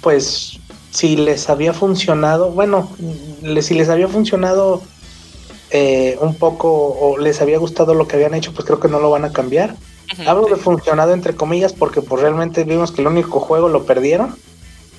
pues, 0.00 0.58
si 0.90 1.16
les 1.16 1.48
había 1.48 1.72
funcionado, 1.72 2.50
bueno, 2.50 2.90
si 3.60 3.74
les 3.74 3.88
había 3.88 4.08
funcionado 4.08 4.82
eh, 5.70 6.18
un 6.20 6.34
poco 6.34 6.70
o 6.70 7.16
les 7.16 7.40
había 7.40 7.58
gustado 7.58 7.94
lo 7.94 8.06
que 8.06 8.16
habían 8.16 8.34
hecho, 8.34 8.52
pues 8.52 8.66
creo 8.66 8.78
que 8.78 8.88
no 8.88 9.00
lo 9.00 9.10
van 9.10 9.24
a 9.24 9.32
cambiar. 9.32 9.74
Hablo 10.26 10.46
de 10.46 10.56
funcionado 10.56 11.14
entre 11.14 11.34
comillas 11.34 11.72
porque 11.72 12.02
pues 12.02 12.20
realmente 12.20 12.64
vimos 12.64 12.92
que 12.92 13.00
el 13.00 13.06
único 13.06 13.40
juego 13.40 13.70
lo 13.70 13.84
perdieron. 13.84 14.36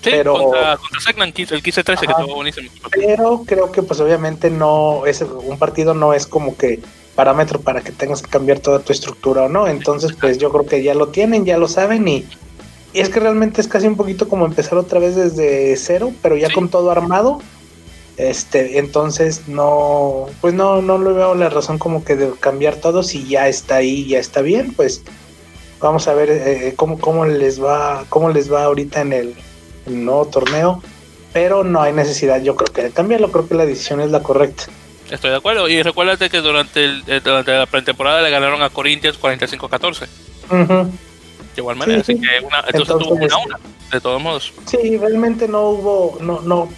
Sí, 0.02 0.10
pero, 0.10 0.34
contra, 0.34 0.78
contra 0.78 1.12
el 1.28 1.34
15-13 1.64 1.84
que 1.86 2.12
estuvo 2.12 2.36
buenísimo. 2.36 2.72
Pero 2.92 3.44
creo 3.46 3.72
que 3.72 3.84
pues 3.84 4.00
obviamente 4.00 4.50
no 4.50 5.06
es 5.06 5.22
un 5.22 5.60
partido 5.60 5.94
no 5.94 6.14
es 6.14 6.26
como 6.26 6.58
que 6.58 6.82
parámetro 7.16 7.60
para 7.60 7.82
que 7.82 7.92
tengas 7.92 8.22
que 8.22 8.30
cambiar 8.30 8.60
toda 8.60 8.80
tu 8.80 8.94
estructura 8.94 9.44
o 9.44 9.50
no. 9.50 9.68
Entonces 9.68 10.14
pues 10.20 10.38
yo 10.38 10.52
creo 10.52 10.66
que 10.66 10.84
ya 10.84 10.94
lo 10.94 11.10
tienen, 11.10 11.46
ya 11.46 11.58
lo 11.58 11.68
saben 11.68 12.08
y, 12.08 12.26
y 12.94 13.00
es 13.00 13.10
que 13.10 13.20
realmente 13.20 13.62
es 13.62 13.68
casi 13.68 13.88
un 13.88 13.96
poquito 13.96 14.28
como 14.28 14.46
empezar 14.46 14.78
otra 14.78 15.00
vez 15.00 15.16
desde 15.16 15.76
cero, 15.78 16.12
pero 16.22 16.38
ya 16.38 16.52
con 16.54 16.70
todo 16.70 16.92
armado 16.92 17.40
este, 18.18 18.78
entonces 18.78 19.48
no, 19.48 20.28
pues 20.40 20.54
no, 20.54 20.82
no 20.82 21.00
le 21.00 21.14
veo 21.14 21.34
la 21.34 21.50
razón 21.50 21.80
como 21.80 22.04
que 22.04 22.16
de 22.16 22.32
cambiar 22.40 22.76
todo 22.76 23.02
si 23.02 23.28
ya 23.28 23.48
está 23.48 23.78
ahí, 23.78 24.08
ya 24.08 24.20
está 24.20 24.42
bien, 24.42 24.74
pues 24.74 25.02
vamos 25.80 26.08
a 26.08 26.14
ver 26.14 26.30
eh, 26.30 26.74
cómo, 26.76 27.00
cómo 27.00 27.26
les 27.26 27.62
va, 27.62 28.06
cómo 28.10 28.30
les 28.30 28.52
va 28.54 28.66
ahorita 28.66 29.02
en 29.02 29.14
el, 29.14 29.36
nuevo 29.88 30.26
torneo, 30.26 30.82
pero 31.34 31.64
no 31.64 31.82
hay 31.82 31.92
necesidad, 31.92 32.42
yo 32.42 32.56
creo 32.56 32.72
que 32.72 32.84
de 32.84 32.92
cambiarlo, 32.92 33.32
creo 33.32 33.48
que 33.48 33.56
la 33.56 33.66
decisión 33.66 34.00
es 34.00 34.12
la 34.12 34.24
correcta. 34.24 34.66
Estoy 35.14 35.30
de 35.30 35.38
acuerdo, 35.38 35.70
y 35.70 35.84
recuérdate 35.84 36.28
que 36.28 36.42
durante, 36.42 36.84
el, 36.84 37.04
eh, 37.06 37.22
durante 37.24 37.52
la 37.52 37.68
pretemporada 37.68 38.24
le 38.24 38.32
ganaron 38.32 38.64
a 38.64 38.72
Corinthians 38.72 39.22
45-14. 39.22 40.08
De 40.50 41.62
igual 41.62 41.76
manera, 41.76 42.02
así 42.02 42.20
que 42.20 42.44
una, 42.44 42.64
entonces, 42.66 42.98
tuvo 42.98 43.14
una 43.14 43.38
una, 43.38 43.60
de 43.92 44.02
todos 44.02 44.20
modos. 44.20 44.52
Sí, 44.66 44.98
realmente 44.98 45.48
no 45.48 45.70
hubo, 45.70 46.18
no, 46.20 46.42
no, 46.42 46.62
o 46.62 46.70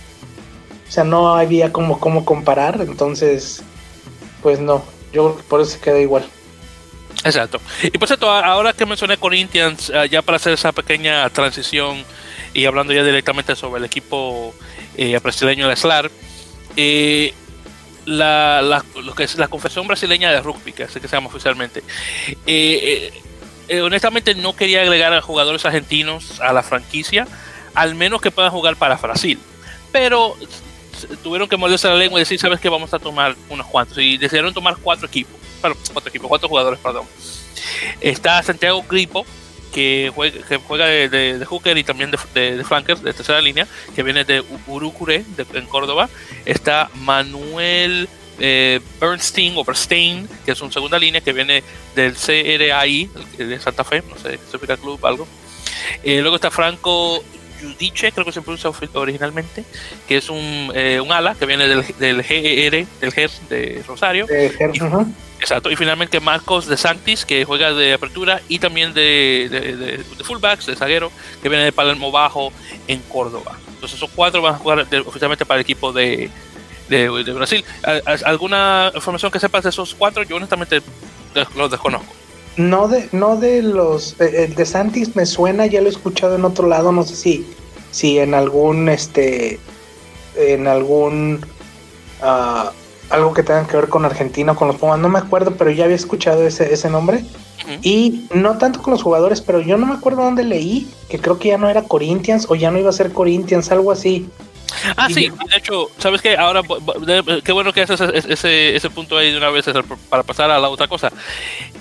sea, 0.90 1.06
no 1.06 1.34
había 1.34 1.72
como 1.72 1.98
cómo 1.98 2.26
comparar, 2.26 2.82
entonces, 2.82 3.64
pues 4.44 4.60
no. 4.60 4.84
Yo 5.14 5.28
creo 5.28 5.38
que 5.38 5.44
por 5.44 5.62
eso 5.62 5.72
se 5.72 5.80
queda 5.80 6.00
igual. 6.00 6.26
Exacto. 7.24 7.62
Y 7.84 7.98
por 7.98 8.10
cierto, 8.10 8.30
ahora 8.30 8.74
que 8.74 8.86
mencioné 8.86 9.16
Corinthians, 9.16 9.94
ah, 9.96 10.08
ya 10.08 10.22
para 10.22 10.36
hacer 10.36 10.52
esa 10.52 10.74
pequeña 10.74 11.30
transición 11.30 12.04
y 12.54 12.66
hablando 12.66 12.92
ya 12.92 13.02
directamente 13.02 13.56
sobre 13.56 13.80
el 13.80 13.86
equipo 13.86 14.54
eh, 14.98 15.18
brasileño 15.24 15.70
de 15.70 15.78
SLAR, 15.78 16.12
eh, 16.76 17.34
la, 18.06 18.84
que 19.16 19.24
es 19.24 19.38
la 19.38 19.47
Confederación 19.47 19.88
Brasileña 19.88 20.32
de 20.32 20.41
Rugby, 20.41 20.74
que 20.74 20.84
así 20.84 20.99
que 20.99 21.08
se 21.08 21.16
llama 21.16 21.28
oficialmente, 21.28 21.84
eh, 22.45 23.12
honestamente 23.82 24.36
no 24.36 24.56
quería 24.56 24.82
agregar 24.82 25.14
a 25.14 25.22
jugadores 25.22 25.66
argentinos 25.66 26.39
a 26.41 26.53
la 26.53 26.64
franquicia, 26.64 27.28
al 27.74 27.95
menos 27.95 28.22
que 28.22 28.32
puedan 28.32 28.51
jugar 28.51 28.76
para 28.76 28.95
Brasil. 28.95 29.39
Pero 29.91 30.36
tuvieron 31.24 31.47
que 31.47 31.58
morderse 31.58 31.88
la 31.88 31.95
lengua 31.95 32.20
y 32.20 32.22
decir, 32.22 32.39
¿sabes 32.39 32.60
qué? 32.60 32.70
Vamos 32.70 32.93
a 32.93 32.99
tomar 32.99 33.36
unos 33.49 33.68
cuantos. 33.68 33.97
Y 33.97 34.18
decidieron 34.18 34.53
tomar 34.53 34.76
cuatro 34.78 35.08
equipos 35.08 35.39
cuatro 35.93 36.10
equipos, 36.10 36.28
cuatro 36.28 36.49
jugadores, 36.49 36.80
perdón. 36.80 37.06
Está 38.01 38.41
Santiago 38.43 38.84
Gripo, 38.88 39.26
que 39.76 40.10
juega, 40.16 40.42
que 40.48 40.56
juega 40.56 40.86
de, 40.86 41.10
de, 41.10 41.46
hooker 41.46 41.78
y 41.78 41.84
también 41.84 42.10
de, 42.10 42.18
de, 42.56 42.64
flanker, 42.64 42.98
de 43.00 43.14
tercera 43.14 43.42
línea, 43.42 43.68
que 43.94 44.04
viene 44.04 44.24
de 44.24 44.42
Urucure, 44.68 45.26
en 45.54 45.66
Córdoba. 45.66 46.08
Está 46.46 46.90
Manuel 46.96 48.08
eh, 48.40 48.80
Bernstein 49.02 49.54
o 49.58 49.66
Bernstein, 49.66 50.30
que 50.46 50.54
es 50.54 50.62
un 50.62 50.72
segunda 50.72 50.98
línea, 50.98 51.20
que 51.20 51.34
viene 51.34 51.62
del 51.94 52.16
CRAI, 52.16 53.10
de 53.38 53.60
Santa 53.60 53.84
Fe, 53.84 54.02
no 54.10 54.18
sé, 54.18 54.40
Sofía 54.50 54.78
Club, 54.78 55.06
algo. 55.06 55.28
Eh, 56.04 56.22
luego 56.22 56.38
está 56.38 56.50
Franco 56.50 57.22
Judice, 57.62 58.14
creo 58.14 58.24
que 58.24 58.32
se 58.32 58.42
pronuncia 58.42 58.72
originalmente, 58.94 59.66
que 60.08 60.16
es 60.18 60.30
un, 60.30 60.72
eh, 60.74 61.02
un 61.02 61.12
ala 61.12 61.36
que 61.36 61.46
viene 61.46 61.68
del, 61.68 61.86
del 62.00 62.24
GER, 62.24 62.88
del 63.02 63.12
GER 63.12 63.32
de 63.50 63.84
Rosario. 63.86 64.26
Exacto, 65.46 65.70
y 65.70 65.76
finalmente 65.76 66.20
Marcos 66.20 66.66
de 66.66 66.76
Santis, 66.76 67.24
que 67.24 67.46
juega 67.46 67.72
de 67.72 67.93
apertura 67.93 68.41
y 68.50 68.58
también 68.58 68.96
de, 68.96 69.48
de, 69.52 69.76
de, 69.76 70.24
fullbacks, 70.24 70.66
de 70.66 70.76
zaguero, 70.76 71.12
que 71.39 71.50
viene 71.50 71.66
de 71.66 71.72
Palermo 71.72 72.12
Bajo 72.12 72.52
en 72.88 73.00
Córdoba. 73.02 73.56
Entonces 73.68 73.96
esos 73.96 74.10
cuatro 74.16 74.41
van 74.41 74.56
a 74.56 74.58
jugar 74.58 74.88
oficialmente 75.06 75.46
para 75.46 75.60
el 75.60 75.62
equipo 75.62 75.93
de, 75.93 76.32
Brasil. 77.36 77.64
¿Alguna 78.26 78.91
información 78.96 79.32
que 79.32 79.39
sepas 79.39 79.62
de 79.62 79.70
esos 79.70 79.93
cuatro? 79.93 80.24
Yo 80.24 80.38
honestamente 80.38 80.82
los 81.56 81.70
desconozco. 81.70 82.12
No 82.58 82.88
de, 82.88 83.08
no 83.12 83.36
de 83.38 83.62
los 83.62 84.20
el 84.20 84.56
de 84.56 84.66
Santis 84.66 85.16
me 85.16 85.28
suena, 85.28 85.68
ya 85.68 85.80
lo 85.80 85.89
he 85.89 85.91
escuchado 85.91 86.38
en 86.38 86.46
otro 86.46 86.68
lado, 86.68 86.91
no 86.91 87.04
sé 87.04 87.16
si, 87.16 87.46
si 87.91 88.18
en 88.18 88.34
algún 88.34 88.89
este 88.89 89.60
en 90.36 90.68
algún 90.68 91.46
uh, 92.24 92.72
algo 93.10 93.34
que 93.34 93.43
tenga 93.43 93.68
que 93.68 93.78
ver 93.78 93.89
con 93.89 94.06
Argentina 94.06 94.53
o 94.53 94.56
con 94.56 94.68
los 94.68 94.78
Pumas, 94.78 94.99
no 94.99 95.10
me 95.10 95.20
acuerdo, 95.20 95.56
pero 95.58 95.72
ya 95.72 95.86
había 95.86 95.95
escuchado 95.95 96.45
ese, 96.45 96.74
ese 96.74 96.89
nombre. 96.89 97.24
Y 97.82 98.28
no 98.32 98.60
tanto 98.60 98.80
con 98.84 98.91
los 98.91 99.01
jugadores, 99.01 99.41
pero 99.41 99.60
yo 99.60 99.76
no 99.78 99.88
me 99.88 99.95
acuerdo 99.95 100.24
dónde 100.24 100.43
leí, 100.43 100.88
que 101.10 101.18
creo 101.18 101.39
que 101.39 101.47
ya 101.49 101.58
no 101.58 101.68
era 101.68 101.82
Corinthians 101.82 102.45
o 102.47 102.53
ya 102.53 102.70
no 102.70 102.78
iba 102.78 102.91
a 102.91 102.93
ser 102.93 103.12
Corinthians, 103.12 103.72
algo 103.72 103.91
así. 103.91 104.30
Ah, 104.95 105.08
sí, 105.10 105.30
de 105.30 105.58
hecho, 105.58 105.89
¿sabes 105.97 106.22
qué? 106.22 106.38
Ahora, 106.38 106.62
qué 107.43 107.51
bueno 107.51 107.74
que 107.74 107.82
haces 107.82 107.99
ese, 108.01 108.76
ese, 108.76 108.89
punto 108.91 109.18
ahí 109.18 109.32
de 109.32 109.38
una 109.38 109.49
vez 109.49 109.66
para 110.10 110.22
pasar 110.22 110.51
a 110.51 110.60
la 110.60 110.70
otra 110.70 110.88
cosa. 110.88 111.12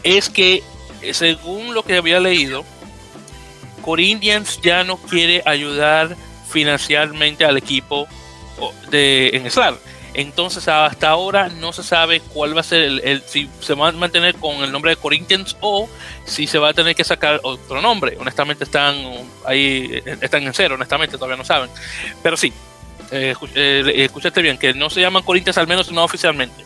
Es 0.02 0.30
que, 0.30 0.62
según 1.12 1.74
lo 1.74 1.82
que 1.82 1.98
había 1.98 2.18
leído, 2.18 2.64
Corinthians 3.82 4.60
ya 4.62 4.84
no 4.84 4.96
quiere 4.96 5.42
ayudar 5.44 6.16
financieramente 6.48 7.44
al 7.44 7.58
equipo 7.58 8.06
de, 8.90 9.30
en 9.34 9.50
SLAR 9.50 9.74
entonces 10.14 10.68
hasta 10.68 11.08
ahora 11.08 11.48
no 11.48 11.72
se 11.72 11.82
sabe 11.82 12.20
cuál 12.20 12.56
va 12.56 12.60
a 12.60 12.64
ser 12.64 13.00
el, 13.04 13.22
si 13.26 13.50
se 13.60 13.74
va 13.74 13.88
a 13.88 13.92
mantener 13.92 14.36
con 14.36 14.62
el 14.62 14.70
nombre 14.70 14.92
de 14.92 14.96
Corinthians 14.96 15.56
o 15.60 15.88
si 16.24 16.46
se 16.46 16.58
va 16.58 16.68
a 16.68 16.74
tener 16.74 16.94
que 16.94 17.04
sacar 17.04 17.40
otro 17.42 17.82
nombre. 17.82 18.16
Honestamente 18.20 18.64
están 18.64 18.96
ahí 19.44 20.02
están 20.20 20.44
en 20.44 20.54
cero, 20.54 20.76
honestamente 20.76 21.16
todavía 21.16 21.36
no 21.36 21.44
saben. 21.44 21.68
Pero 22.22 22.36
sí, 22.36 22.52
eh, 23.10 23.34
eh, 23.56 23.92
escuchaste 23.96 24.40
bien 24.40 24.56
que 24.56 24.72
no 24.72 24.88
se 24.88 25.00
llaman 25.00 25.24
Corinthians 25.24 25.58
al 25.58 25.66
menos 25.66 25.90
no 25.90 26.04
oficialmente. 26.04 26.64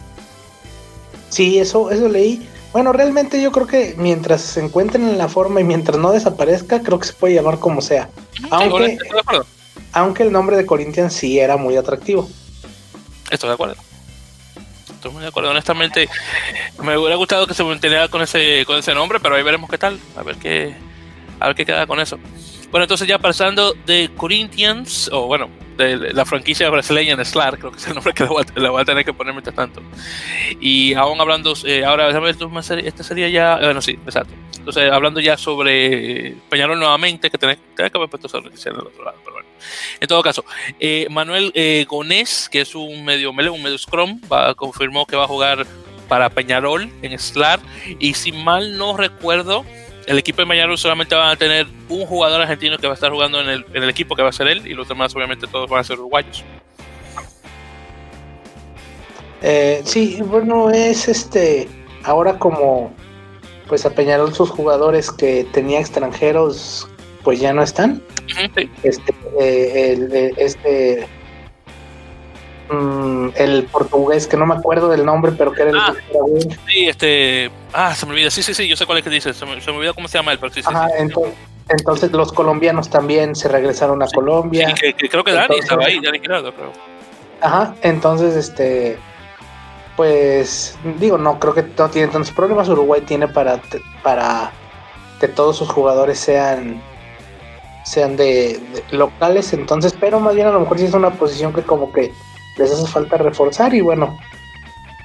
Sí, 1.31 1.59
eso 1.59 1.91
eso 1.91 2.09
leí. 2.09 2.47
Bueno, 2.73 2.93
realmente 2.93 3.41
yo 3.41 3.51
creo 3.51 3.67
que 3.67 3.95
mientras 3.97 4.43
se 4.43 4.61
encuentren 4.61 5.09
en 5.09 5.17
la 5.17 5.29
forma 5.29 5.63
y 5.63 5.65
mientras 5.65 5.99
no 5.99 6.13
desaparezca, 6.13 6.83
creo 6.83 6.99
que 6.99 7.07
se 7.07 7.15
puede 7.15 7.35
llamar 7.35 7.59
como 7.59 7.81
sea. 7.81 8.11
aunque, 8.51 8.99
aunque 9.93 10.23
el 10.23 10.33
nombre 10.33 10.57
de 10.57 10.67
Corinthians 10.67 11.15
sí 11.15 11.39
era 11.39 11.57
muy 11.57 11.77
atractivo. 11.77 12.29
Estoy 13.31 13.49
de 13.49 13.55
acuerdo. 13.55 13.77
Estoy 14.91 15.13
muy 15.13 15.23
de 15.23 15.29
acuerdo. 15.29 15.51
Honestamente, 15.51 16.09
me 16.83 16.97
hubiera 16.97 17.17
gustado 17.17 17.47
que 17.47 17.55
se 17.55 17.63
manteniera 17.63 18.09
con 18.09 18.23
ese, 18.23 18.65
con 18.67 18.77
ese 18.79 18.95
nombre, 18.95 19.21
pero 19.21 19.35
ahí 19.35 19.43
veremos 19.43 19.71
qué 19.71 19.79
tal. 19.79 19.99
A 20.17 20.23
ver 20.23 20.37
qué, 20.37 20.75
a 21.41 21.47
ver 21.47 21.57
qué 21.57 21.65
queda 21.65 21.87
con 21.87 22.01
eso. 22.01 22.19
Bueno, 22.71 22.85
entonces 22.85 23.09
ya 23.09 23.19
pasando 23.19 23.73
de 23.87 24.11
Corinthians, 24.17 25.09
o 25.13 25.27
bueno, 25.27 25.49
de 25.79 26.13
la 26.13 26.27
franquicia 26.27 26.69
brasileña 26.69 27.15
en 27.15 27.25
SLAR, 27.25 27.59
creo 27.59 27.71
que 27.71 27.79
es 27.79 27.87
el 27.87 27.95
nombre 27.95 28.13
que 28.13 28.25
le 28.25 28.69
voy 28.69 28.83
a, 28.83 28.85
tener 28.85 29.05
que 29.05 29.15
poner 29.15 29.33
mientras 29.33 29.57
tanto. 29.57 29.81
Y 30.61 30.93
aún 30.95 31.19
hablando, 31.21 31.55
eh, 31.65 31.85
ahora 31.85 32.09
déjame 32.09 32.33
ver, 32.33 32.85
esta 32.85 33.03
sería 33.03 33.29
ya, 33.29 33.57
bueno, 33.57 33.81
sí, 33.81 33.93
exacto. 33.93 34.35
Entonces, 34.59 34.93
hablando 34.93 35.21
ya 35.21 35.39
sobre 35.39 36.37
Peñarol 36.51 36.79
nuevamente, 36.79 37.31
que 37.31 37.39
tenés, 37.39 37.59
que 37.75 37.83
haber 37.85 38.11
puesto 38.11 38.27
esa 38.27 38.41
noticia 38.41 38.71
en 38.71 38.77
el 38.77 38.83
otro 38.83 39.05
lado, 39.05 39.17
pero 39.25 39.37
bueno. 39.37 39.48
En 40.01 40.09
todo 40.09 40.23
caso, 40.23 40.45
eh, 40.81 41.07
Manuel 41.11 41.53
eh, 41.55 41.85
Gonés, 41.89 42.49
que 42.51 42.61
es 42.61 42.75
un 42.75 43.05
medio 43.05 43.33
mele, 43.33 43.51
un 43.51 43.63
medio 43.63 43.79
scrum, 43.79 44.21
va, 44.33 44.55
confirmó 44.55 45.07
que 45.07 45.17
va 45.17 45.25
a 45.25 45.29
jugar 45.29 45.67
para 46.09 46.31
Peñarol 46.31 46.91
en 47.03 47.19
SLAR. 47.19 47.61
Y 47.99 48.15
si 48.15 48.33
mal 48.33 48.77
no 48.79 48.97
recuerdo, 48.97 49.65
el 50.07 50.19
equipo 50.19 50.43
de 50.43 50.49
Peñarol 50.49 50.79
solamente 50.79 51.15
van 51.15 51.31
a 51.31 51.37
tener 51.37 51.67
un 51.89 52.07
jugador 52.07 52.41
argentino 52.41 52.79
que 52.79 52.87
va 52.87 52.95
a 52.95 52.95
estar 52.95 53.11
jugando 53.11 53.41
en 53.41 53.49
el, 53.49 53.67
en 53.75 53.83
el 53.83 53.91
equipo 53.91 54.17
que 54.17 54.23
va 54.23 54.31
a 54.31 54.33
ser 54.33 54.49
él, 54.49 54.67
y 54.67 54.75
los 54.75 54.89
demás, 54.89 55.15
obviamente, 55.15 55.47
todos 55.47 55.69
van 55.69 55.81
a 55.81 55.85
ser 55.85 55.99
uruguayos. 55.99 56.45
Eh, 59.43 59.83
sí, 59.85 60.21
bueno, 60.23 60.71
es 60.71 61.09
este. 61.09 61.69
Ahora, 62.05 62.39
como 62.39 62.93
pues 63.69 63.85
a 63.85 63.91
Peñarol 63.91 64.35
sus 64.35 64.51
jugadores 64.51 65.11
que 65.11 65.47
tenía 65.53 65.79
extranjeros, 65.79 66.89
pues 67.23 67.41
ya 67.41 67.53
no 67.53 67.63
están. 67.63 68.03
Este, 68.83 69.15
eh, 69.41 69.93
el, 69.93 70.15
eh, 70.15 70.35
este, 70.37 71.07
mm, 72.71 73.29
el 73.37 73.65
portugués, 73.65 74.27
que 74.27 74.37
no 74.37 74.47
me 74.47 74.55
acuerdo 74.55 74.89
del 74.89 75.05
nombre, 75.05 75.33
pero 75.37 75.53
que 75.53 75.63
era 75.63 75.71
el 75.71 75.77
ah, 75.79 75.95
Sí, 76.67 76.89
este. 76.89 77.51
Ah, 77.73 77.95
se 77.95 78.07
me 78.07 78.13
olvida. 78.13 78.31
Sí, 78.31 78.43
sí, 78.43 78.55
sí, 78.55 78.69
yo 78.69 78.77
sé 78.77 78.87
cuál 78.87 78.99
es 78.99 79.05
que 79.05 79.11
dices. 79.11 79.37
Se 79.37 79.47
me, 79.47 79.61
se 79.61 79.71
me 79.71 79.79
olvida 79.79 79.93
cómo 79.93 80.09
se 80.09 80.19
llama 80.19 80.33
el, 80.33 80.39
pero 80.39 80.53
sí, 80.53 80.61
Ajá, 80.65 80.89
entonces, 80.99 81.35
entonces, 81.69 82.13
los 82.13 82.33
colombianos 82.33 82.89
también 82.89 83.35
se 83.35 83.49
regresaron 83.49 84.03
a 84.03 84.07
Colombia. 84.07 84.75
Sí, 84.77 84.93
que, 84.93 85.09
creo 85.09 85.25
que 85.25 85.33
Dani 85.33 85.59
estaba 85.59 85.85
ahí, 85.85 86.01
Dani 86.01 86.19
Girado, 86.21 86.55
creo. 86.55 86.73
Ajá, 87.41 87.75
entonces, 87.83 88.35
este. 88.37 88.99
Pues 89.97 90.79
digo, 91.01 91.19
no 91.19 91.41
creo 91.41 91.55
que 91.55 91.65
no 91.77 91.91
tiene 91.91 92.07
tantos 92.09 92.31
problemas. 92.31 92.69
Uruguay 92.69 93.01
tiene 93.01 93.27
para, 93.27 93.61
para 94.05 94.53
que 95.19 95.27
todos 95.27 95.57
sus 95.57 95.69
jugadores 95.69 96.21
sean 96.21 96.81
sean 97.89 98.17
de, 98.17 98.61
locales, 98.91 99.53
entonces, 99.53 99.95
pero 99.99 100.21
más 100.21 100.35
bien 100.35 100.47
a 100.47 100.53
lo 100.53 100.61
mejor 100.61 100.79
sí 100.79 100.85
es 100.85 100.95
una 100.95 101.11
posición 101.11 101.53
que 101.53 101.63
como 101.63 101.91
que 101.93 102.13
les 102.57 102.71
hace 102.71 102.87
falta 102.87 103.17
reforzar 103.17 103.75
y 103.75 103.81
bueno, 103.81 104.19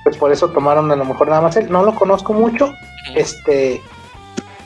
pues 0.04 0.18
por 0.18 0.32
eso 0.32 0.50
tomaron 0.50 0.92
a 0.92 0.96
lo 0.96 1.06
mejor 1.06 1.30
nada 1.30 1.42
más 1.42 1.56
él. 1.56 1.72
No 1.72 1.84
lo 1.84 1.96
conozco 1.96 2.34
mucho, 2.34 2.74
este, 3.16 3.82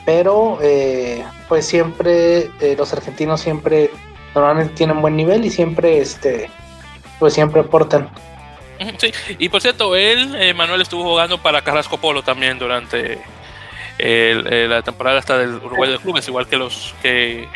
pero 0.04 0.58
eh, 0.62 1.24
pues 1.48 1.66
siempre 1.66 2.50
eh, 2.60 2.74
los 2.76 2.92
argentinos 2.92 3.40
siempre 3.40 3.90
normalmente 4.34 4.74
tienen 4.74 5.00
buen 5.00 5.16
nivel 5.16 5.44
y 5.44 5.50
siempre, 5.50 5.98
este, 5.98 6.50
pues 7.18 7.34
siempre 7.34 7.60
aportan. 7.60 8.10
Sí, 8.98 9.12
y 9.38 9.48
por 9.48 9.60
cierto, 9.60 9.96
él, 9.96 10.36
eh, 10.36 10.54
Manuel, 10.54 10.80
estuvo 10.80 11.02
jugando 11.02 11.38
para 11.38 11.62
Carrasco 11.62 11.98
Polo 11.98 12.22
también 12.22 12.58
durante 12.58 13.18
el, 13.98 14.70
la 14.70 14.82
temporada 14.82 15.18
hasta 15.18 15.38
del 15.38 15.54
Uruguay 15.54 15.90
de 15.90 15.98
clubes, 15.98 16.26
igual 16.28 16.46
que 16.46 16.56
los 16.56 16.94
que, 17.02 17.48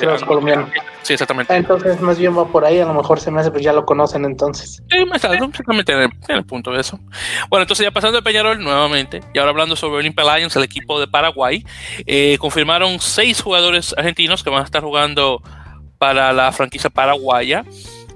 los 0.00 0.24
colombianos. 0.24 0.70
Sí, 1.02 1.14
exactamente. 1.14 1.54
Entonces, 1.56 2.00
más 2.00 2.18
bien 2.18 2.36
va 2.36 2.46
por 2.46 2.64
ahí, 2.64 2.78
a 2.80 2.84
lo 2.84 2.92
mejor 2.92 3.18
se 3.18 3.30
me 3.30 3.40
hace, 3.40 3.50
pues 3.50 3.62
ya 3.62 3.72
lo 3.72 3.86
conocen 3.86 4.24
entonces. 4.24 4.82
Sí, 4.90 4.98
exactamente 5.14 5.92
en 5.92 6.10
el, 6.28 6.44
punto 6.44 6.70
de 6.70 6.80
eso. 6.80 7.00
Bueno, 7.48 7.62
entonces 7.62 7.84
ya 7.84 7.90
pasando 7.90 8.18
de 8.18 8.22
Peñarol 8.22 8.62
nuevamente, 8.62 9.22
y 9.32 9.38
ahora 9.38 9.50
hablando 9.50 9.74
sobre 9.74 10.00
Olympia 10.00 10.36
Lions, 10.36 10.54
el 10.56 10.64
equipo 10.64 11.00
de 11.00 11.08
Paraguay, 11.08 11.64
eh, 12.06 12.36
confirmaron 12.38 13.00
seis 13.00 13.40
jugadores 13.40 13.94
argentinos 13.96 14.44
que 14.44 14.50
van 14.50 14.60
a 14.60 14.64
estar 14.64 14.82
jugando 14.82 15.42
para 15.96 16.32
la 16.32 16.52
franquicia 16.52 16.90
paraguaya. 16.90 17.64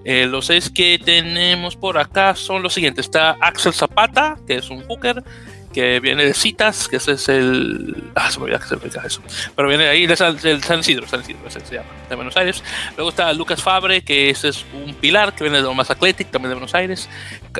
Eh, 0.04 0.26
los 0.26 0.46
seis 0.46 0.68
que 0.68 1.00
tenemos 1.02 1.76
por 1.76 1.96
acá 1.96 2.34
son 2.34 2.62
los 2.62 2.74
siguientes. 2.74 3.06
Está 3.06 3.36
Axel 3.40 3.72
Zapata, 3.72 4.36
que 4.46 4.56
es 4.56 4.68
un 4.68 4.82
hooker 4.86 5.22
que 5.72 6.00
viene 6.00 6.24
de 6.24 6.34
Citas, 6.34 6.88
que 6.88 6.96
ese 6.96 7.12
es 7.12 7.28
el. 7.28 8.10
Ah, 8.14 8.30
se 8.30 8.38
me 8.38 8.44
olvidó 8.44 8.60
que 8.60 8.66
se 8.66 8.74
explica 8.74 9.06
eso. 9.06 9.22
Pero 9.56 9.68
viene 9.68 9.88
ahí 9.88 10.06
del 10.06 10.16
San 10.16 10.36
Isidro, 10.80 11.06
San 11.06 11.20
Isidro, 11.20 11.46
ese 11.46 11.60
se 11.60 11.74
llama, 11.76 11.88
de 12.08 12.14
Buenos 12.14 12.36
Aires. 12.36 12.62
Luego 12.96 13.10
está 13.10 13.32
Lucas 13.32 13.62
Fabre, 13.62 14.02
que 14.02 14.30
ese 14.30 14.48
es 14.48 14.64
un 14.72 14.94
pilar, 14.94 15.34
que 15.34 15.44
viene 15.44 15.62
de 15.62 15.74
Más 15.74 15.90
Athletic, 15.90 16.30
también 16.30 16.50
de 16.50 16.54
Buenos 16.54 16.74
Aires. 16.74 17.08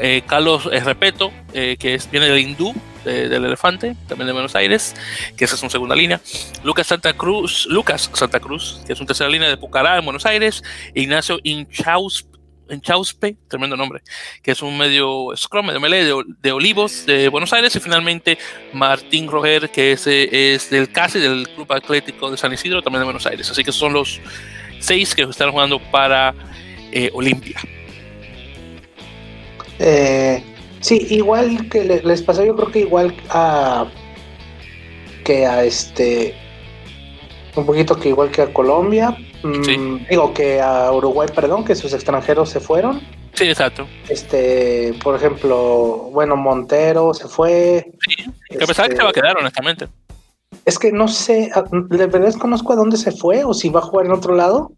Eh, 0.00 0.22
Carlos 0.26 0.64
Repeto, 0.64 1.32
eh, 1.54 1.76
que 1.78 1.94
es, 1.94 2.10
viene 2.10 2.26
del 2.26 2.38
Hindú, 2.38 2.74
del 3.04 3.44
Elefante, 3.44 3.96
también 4.08 4.26
de 4.26 4.32
Buenos 4.32 4.54
Aires, 4.54 4.94
que 5.36 5.44
esa 5.44 5.54
es 5.54 5.62
una 5.62 5.70
segunda 5.70 5.96
línea. 5.96 6.20
Lucas 6.62 6.86
Santa 6.86 7.12
Cruz, 7.14 7.66
Lucas 7.68 8.10
Santa 8.12 8.40
Cruz, 8.40 8.80
que 8.86 8.92
es 8.92 9.00
una 9.00 9.06
tercera 9.06 9.30
línea 9.30 9.48
de 9.48 9.56
Pucará 9.56 9.98
en 9.98 10.04
Buenos 10.04 10.26
Aires. 10.26 10.62
Ignacio 10.94 11.40
Inchauspe, 12.75 13.37
tremendo 13.49 13.77
nombre, 13.77 14.03
que 14.43 14.53
es 14.53 14.62
un 14.62 14.77
medio 14.77 15.29
scrum, 15.37 15.66
medio 15.66 15.81
melee 15.81 16.05
de, 16.41 16.53
Olivos 16.53 17.07
de 17.07 17.29
Buenos 17.29 17.53
Aires. 17.53 17.75
Y 17.77 17.81
finalmente 17.81 18.39
Martín 18.73 19.29
Roger, 19.29 19.70
que 19.70 19.93
es, 19.93 20.70
del 20.70 20.91
CASI, 20.91 21.18
del 21.20 21.49
Club 21.49 21.73
Atlético 21.73 22.31
de 22.31 22.37
San 22.37 22.53
Isidro, 22.53 22.83
también 22.83 23.01
de 23.01 23.05
Buenos 23.05 23.27
Aires. 23.27 23.51
Así 23.51 23.62
que 23.64 23.73
son 23.73 23.93
los 23.93 24.20
seis 24.81 25.14
que 25.14 25.23
están 25.23 25.51
jugando 25.51 25.79
para 25.91 26.35
eh, 26.93 27.11
Olimpia. 27.14 27.61
Eh, 29.79 30.43
sí, 30.81 31.07
igual 31.11 31.68
que 31.68 31.85
les 31.85 32.23
pasó, 32.23 32.45
yo 32.45 32.55
creo 32.57 32.70
que 32.70 32.79
igual 32.81 33.14
a 33.31 33.87
que 35.25 35.47
a 35.47 35.64
este 35.64 36.35
un 37.55 37.66
poquito 37.66 37.99
que 37.99 38.09
igual 38.09 38.31
que 38.31 38.43
a 38.43 38.53
Colombia, 38.53 39.16
mm, 39.43 40.07
digo 40.09 40.32
que 40.34 40.61
a 40.61 40.93
Uruguay, 40.93 41.28
perdón, 41.34 41.64
que 41.64 41.74
sus 41.74 41.93
extranjeros 41.93 42.51
se 42.51 42.61
fueron. 42.61 43.01
Sí, 43.34 43.49
exacto. 43.49 43.86
Este, 44.09 44.95
por 45.03 45.16
ejemplo, 45.16 46.11
bueno, 46.12 46.36
Montero 46.36 47.14
se 47.14 47.28
fue. 47.28 47.93
Sí, 48.07 48.30
que 48.51 48.66
pensaba 48.66 48.88
que 48.88 48.97
se 48.97 49.03
va 49.03 49.11
a 49.11 49.12
quedar, 49.12 49.36
honestamente. 49.38 49.88
Es 50.64 50.78
que 50.78 50.93
no 50.93 51.09
sé, 51.09 51.51
de 51.72 52.07
verdad 52.07 52.34
conozco 52.34 52.72
a 52.72 52.76
dónde 52.76 52.97
se 52.97 53.11
fue 53.11 53.45
o 53.45 53.55
si 53.55 53.68
va 53.68 53.80
a 53.80 53.84
jugar 53.84 54.07
en 54.07 54.12
otro 54.12 54.34
lado. 54.34 54.72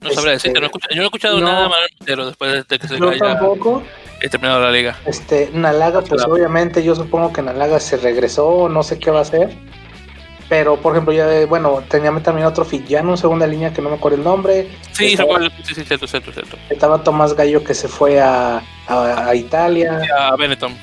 No 0.00 0.10
sabría 0.10 0.32
decirte, 0.32 0.60
no 0.60 0.68
yo 0.68 0.96
no 0.96 1.02
he 1.02 1.04
escuchado 1.04 1.40
nada 1.40 1.68
más 1.68 1.78
pero 2.04 2.26
después 2.26 2.66
de 2.66 2.78
que 2.78 2.88
se 2.88 2.98
yo 2.98 3.16
tampoco. 3.18 3.82
terminado 4.20 4.60
la 4.60 4.72
liga. 4.72 4.98
Este, 5.06 5.50
Nalaga, 5.52 6.02
pues 6.02 6.24
obviamente 6.24 6.82
yo 6.82 6.94
supongo 6.96 7.32
que 7.32 7.42
Nalaga 7.42 7.78
se 7.78 7.96
regresó, 7.96 8.68
no 8.68 8.82
sé 8.82 8.98
qué 8.98 9.10
va 9.12 9.20
a 9.20 9.22
hacer. 9.22 9.56
Pero, 10.52 10.76
por 10.76 10.92
ejemplo, 10.92 11.14
ya, 11.14 11.46
bueno, 11.46 11.82
tenía 11.88 12.12
también 12.22 12.46
otro 12.46 12.62
fillano 12.66 13.12
en 13.12 13.16
segunda 13.16 13.46
línea 13.46 13.72
que 13.72 13.80
no 13.80 13.88
me 13.88 13.96
acuerdo 13.96 14.18
el 14.18 14.22
nombre. 14.22 14.68
Sí, 14.90 15.14
estaba, 15.14 15.40
sí, 15.62 15.74
sí, 15.74 15.82
cierto, 15.82 16.06
cierto, 16.06 16.30
cierto. 16.30 16.58
Estaba 16.68 17.02
Tomás 17.02 17.32
Gallo 17.32 17.64
que 17.64 17.72
se 17.72 17.88
fue 17.88 18.20
a, 18.20 18.62
a, 18.86 19.28
a 19.28 19.34
Italia. 19.34 20.02
A 20.14 20.36
Benetton. 20.36 20.76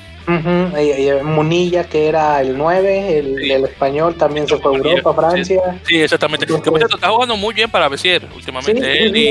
Munilla, 1.24 1.84
que 1.84 2.08
era 2.08 2.40
el 2.40 2.56
9, 2.56 3.18
el, 3.18 3.64
español, 3.64 4.14
también 4.16 4.46
se 4.46 4.56
fue 4.56 4.74
a 4.74 4.78
Europa, 4.78 5.14
Francia. 5.14 5.80
Sí, 5.86 6.00
exactamente. 6.00 6.46
está 6.46 7.08
jugando 7.08 7.36
muy 7.36 7.54
bien 7.54 7.70
para 7.70 7.88
Bessier 7.88 8.26
últimamente. 8.34 9.04
él, 9.04 9.16
y, 9.16 9.28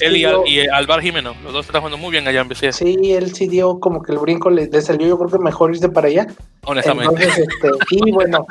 él 0.00 0.16
y, 0.16 0.60
Alvar 0.68 1.00
Jimeno, 1.00 1.34
los 1.42 1.52
dos 1.52 1.66
están 1.66 1.80
jugando 1.80 1.98
muy 1.98 2.10
bien 2.10 2.26
allá 2.26 2.40
en 2.40 2.48
Bessier. 2.48 2.72
Sí, 2.72 3.12
él 3.12 3.34
sí 3.34 3.48
dio 3.48 3.80
como 3.80 4.02
que 4.02 4.12
el 4.12 4.18
brinco 4.18 4.50
le, 4.50 4.68
salió, 4.80 5.06
yo 5.06 5.18
creo 5.18 5.30
que 5.30 5.38
mejor 5.38 5.70
irse 5.70 5.88
para 5.88 6.08
allá. 6.08 6.26
Honestamente. 6.64 7.24
Este, 7.24 7.70
y 7.90 8.10
bueno, 8.10 8.46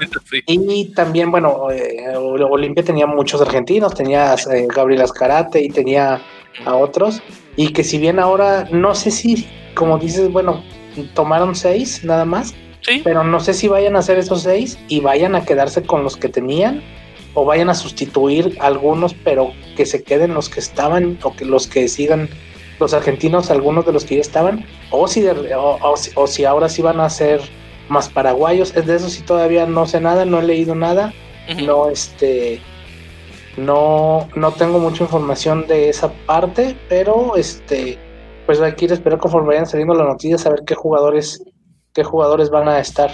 y 0.47 0.85
también, 0.93 1.31
bueno, 1.31 1.71
eh, 1.71 2.15
Olimpia 2.15 2.83
tenía 2.83 3.07
muchos 3.07 3.41
argentinos, 3.41 3.93
tenía 3.93 4.35
eh, 4.53 4.67
Gabriel 4.73 5.01
Ascarate 5.01 5.61
y 5.61 5.69
tenía 5.69 6.21
a 6.65 6.75
otros. 6.75 7.21
Y 7.55 7.69
que 7.73 7.83
si 7.83 7.97
bien 7.97 8.19
ahora, 8.19 8.67
no 8.71 8.95
sé 8.95 9.11
si, 9.11 9.47
como 9.75 9.97
dices, 9.97 10.31
bueno, 10.31 10.63
tomaron 11.13 11.55
seis 11.55 12.03
nada 12.03 12.25
más. 12.25 12.53
Pero 13.05 13.23
no 13.23 13.39
sé 13.39 13.53
si 13.53 13.69
vayan 13.69 13.95
a 13.95 13.99
hacer 13.99 14.17
esos 14.17 14.43
seis 14.43 14.77
y 14.89 14.99
vayan 14.99 15.35
a 15.35 15.45
quedarse 15.45 15.83
con 15.83 16.03
los 16.03 16.17
que 16.17 16.27
tenían 16.27 16.83
o 17.33 17.45
vayan 17.45 17.69
a 17.69 17.75
sustituir 17.75 18.57
algunos, 18.59 19.13
pero 19.13 19.53
que 19.75 19.85
se 19.85 20.03
queden 20.03 20.33
los 20.33 20.49
que 20.49 20.59
estaban 20.59 21.17
o 21.23 21.33
que 21.33 21.45
los 21.45 21.67
que 21.67 21.87
sigan 21.87 22.29
los 22.79 22.93
argentinos, 22.93 23.49
algunos 23.49 23.85
de 23.85 23.93
los 23.93 24.03
que 24.03 24.15
ya 24.15 24.21
estaban, 24.21 24.65
o 24.91 25.07
si, 25.07 25.25
o, 26.15 26.27
si 26.27 26.45
ahora 26.45 26.69
sí 26.69 26.81
van 26.81 26.99
a 26.99 27.09
ser 27.09 27.41
más 27.89 28.09
paraguayos. 28.09 28.75
Es 28.75 28.85
de 28.85 28.95
eso 28.95 29.09
sí 29.09 29.21
todavía 29.21 29.65
no 29.65 29.85
sé 29.87 30.01
nada, 30.01 30.25
no 30.25 30.39
he 30.39 30.43
leído 30.43 30.75
nada, 30.75 31.13
no 31.65 31.89
este 31.89 32.61
no 33.57 34.27
no 34.35 34.51
tengo 34.51 34.79
mucha 34.79 35.03
información 35.03 35.67
de 35.67 35.89
esa 35.89 36.11
parte, 36.25 36.75
pero 36.89 37.35
este 37.35 37.97
pues 38.45 38.61
hay 38.61 38.73
que 38.73 38.85
ir 38.85 38.91
a 38.91 38.95
esperar 38.95 39.19
conforme 39.19 39.49
vayan 39.49 39.65
saliendo 39.65 39.93
las 39.93 40.07
noticias 40.07 40.45
a 40.45 40.49
ver 40.49 40.63
qué 40.65 40.75
jugadores, 40.75 41.43
qué 41.93 42.03
jugadores 42.03 42.49
van 42.49 42.67
a 42.67 42.79
estar. 42.79 43.11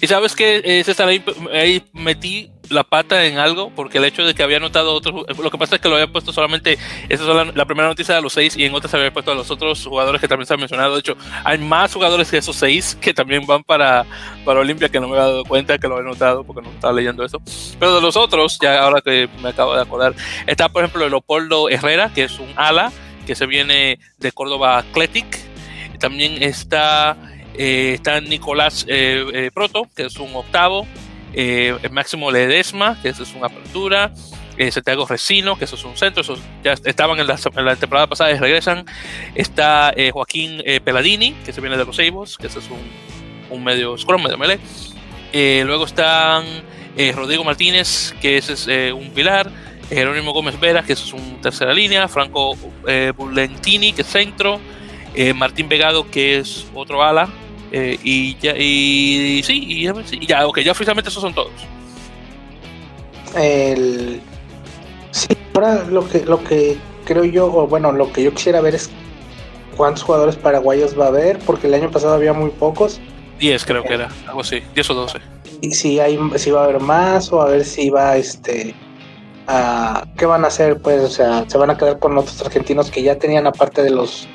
Y 0.00 0.06
sabes 0.06 0.34
que 0.34 0.82
César, 0.84 1.08
ahí, 1.08 1.82
metí 1.92 2.50
la 2.70 2.82
pata 2.82 3.26
en 3.26 3.36
algo 3.36 3.70
porque 3.70 3.98
el 3.98 4.04
hecho 4.04 4.24
de 4.24 4.34
que 4.34 4.42
había 4.42 4.58
notado 4.58 4.94
otros. 4.94 5.26
Lo 5.38 5.50
que 5.50 5.58
pasa 5.58 5.76
es 5.76 5.80
que 5.80 5.88
lo 5.88 5.94
había 5.96 6.10
puesto 6.10 6.32
solamente. 6.32 6.78
Esa 7.08 7.42
es 7.42 7.54
la, 7.54 7.64
primera 7.66 7.88
noticia 7.88 8.14
de 8.14 8.22
los 8.22 8.32
seis 8.32 8.56
y 8.56 8.64
en 8.64 8.74
otras 8.74 8.92
había 8.94 9.12
puesto 9.12 9.32
a 9.32 9.34
los 9.34 9.50
otros 9.50 9.84
jugadores 9.84 10.20
que 10.20 10.28
también 10.28 10.46
se 10.46 10.54
han 10.54 10.60
mencionado. 10.60 10.94
De 10.94 11.00
hecho, 11.00 11.16
hay 11.44 11.58
más 11.58 11.92
jugadores 11.92 12.30
que 12.30 12.38
esos 12.38 12.56
seis 12.56 12.96
que 13.00 13.14
también 13.14 13.46
van 13.46 13.62
para, 13.62 14.06
para 14.44 14.60
Olimpia 14.60 14.88
que 14.88 14.98
no 14.98 15.08
me 15.08 15.14
había 15.14 15.28
dado 15.28 15.44
cuenta 15.44 15.78
que 15.78 15.86
lo 15.86 15.96
había 15.96 16.08
notado 16.08 16.44
porque 16.44 16.62
no 16.62 16.70
estaba 16.70 16.92
leyendo 16.92 17.24
eso. 17.24 17.40
Pero 17.78 17.94
de 17.94 18.00
los 18.00 18.16
otros, 18.16 18.58
ya 18.60 18.82
ahora 18.82 19.00
que 19.02 19.28
me 19.42 19.50
acabo 19.50 19.74
de 19.74 19.82
acordar, 19.82 20.14
está 20.46 20.68
por 20.68 20.84
ejemplo 20.84 21.08
Leopoldo 21.08 21.68
Herrera, 21.68 22.10
que 22.12 22.24
es 22.24 22.38
un 22.38 22.48
ala 22.56 22.92
que 23.26 23.34
se 23.34 23.46
viene 23.46 23.98
de 24.18 24.32
Córdoba 24.32 24.78
Athletic. 24.78 25.38
También 25.98 26.42
está, 26.42 27.16
eh, 27.56 27.92
está 27.94 28.20
Nicolás 28.20 28.84
eh, 28.88 29.24
eh, 29.32 29.50
Proto, 29.52 29.88
que 29.94 30.06
es 30.06 30.16
un 30.16 30.34
octavo. 30.34 30.86
Máximo 31.90 32.30
Ledesma, 32.30 32.96
que 33.02 33.08
eso 33.08 33.24
es 33.24 33.34
una 33.34 33.46
apertura. 33.46 34.12
Santiago 34.70 35.04
Resino, 35.04 35.58
que 35.58 35.64
eso 35.64 35.74
es 35.74 35.82
un 35.82 35.96
centro. 35.96 36.20
Esos 36.20 36.38
ya 36.62 36.74
estaban 36.84 37.18
en 37.18 37.26
la, 37.26 37.76
temporada 37.76 38.06
pasada 38.06 38.30
y 38.30 38.38
regresan. 38.38 38.86
Está 39.34 39.92
Joaquín 40.12 40.62
Peladini, 40.84 41.32
que 41.44 41.52
se 41.52 41.60
viene 41.60 41.76
de 41.76 41.84
los 41.84 41.98
Eibos, 41.98 42.38
que 42.38 42.46
eso 42.46 42.60
es 42.60 42.66
un, 42.70 42.78
un 43.50 43.64
medio 43.64 43.98
scrum, 43.98 44.22
medio 44.22 44.38
melee. 44.38 44.60
luego 45.64 45.86
están 45.86 46.44
Rodrigo 47.16 47.42
Martínez, 47.42 48.14
que 48.20 48.36
ese 48.36 48.52
es 48.52 48.92
un 48.92 49.10
pilar. 49.10 49.50
Jerónimo 49.88 50.32
Gómez 50.32 50.58
Vera, 50.58 50.82
que 50.82 50.94
es 50.94 51.12
un 51.12 51.40
tercera 51.40 51.72
línea, 51.72 52.08
Franco 52.08 52.56
eh, 52.86 53.12
Bulentini, 53.16 53.92
que 53.92 54.02
es 54.02 54.08
centro, 54.08 54.60
eh, 55.14 55.34
Martín 55.34 55.68
Vegado, 55.68 56.10
que 56.10 56.38
es 56.38 56.66
otro 56.74 57.02
ala, 57.02 57.28
eh, 57.72 57.98
y 58.02 58.36
ya, 58.38 58.54
y, 58.56 59.42
sí, 59.44 59.64
y 59.68 60.26
ya, 60.26 60.46
ok, 60.46 60.60
ya 60.60 60.72
oficialmente 60.72 61.10
esos 61.10 61.22
son 61.22 61.34
todos. 61.34 61.52
El, 63.34 64.20
sí, 65.10 65.28
ahora 65.54 65.84
lo 65.84 66.08
que, 66.08 66.24
lo 66.24 66.42
que 66.44 66.76
creo 67.04 67.24
yo, 67.24 67.46
o 67.46 67.66
bueno, 67.66 67.92
lo 67.92 68.12
que 68.12 68.22
yo 68.22 68.32
quisiera 68.32 68.60
ver 68.60 68.74
es 68.74 68.90
cuántos 69.76 70.04
jugadores 70.04 70.36
paraguayos 70.36 70.98
va 70.98 71.06
a 71.06 71.08
haber, 71.08 71.38
porque 71.40 71.66
el 71.66 71.74
año 71.74 71.90
pasado 71.90 72.14
había 72.14 72.32
muy 72.32 72.50
pocos. 72.50 73.00
10 73.40 73.64
creo 73.64 73.82
que 73.82 73.94
era, 73.94 74.08
algo 74.26 74.40
así, 74.40 74.62
10 74.74 74.90
o 74.90 74.94
12. 74.94 75.18
Y 75.60 75.72
si 75.72 75.98
hay, 75.98 76.18
si 76.36 76.50
va 76.50 76.62
a 76.62 76.64
haber 76.64 76.80
más, 76.80 77.32
o 77.32 77.40
a 77.40 77.46
ver 77.46 77.64
si 77.64 77.90
va 77.90 78.16
este 78.16 78.74
¿qué 80.16 80.26
van 80.26 80.44
a 80.44 80.48
hacer? 80.48 80.80
Pues, 80.80 81.02
o 81.02 81.08
sea, 81.08 81.48
se 81.48 81.58
van 81.58 81.70
a 81.70 81.76
quedar 81.76 81.98
con 81.98 82.16
otros 82.16 82.40
argentinos 82.42 82.90
que 82.90 83.02
ya 83.02 83.18
tenían 83.18 83.46
aparte 83.46 83.82
de 83.82 83.90
los 83.90 84.28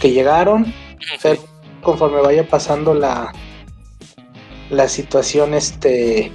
que 0.00 0.10
llegaron. 0.10 0.72
conforme 1.82 2.20
vaya 2.20 2.46
pasando 2.46 2.94
la, 2.94 3.32
la 4.70 4.88
situación, 4.88 5.54
este, 5.54 6.30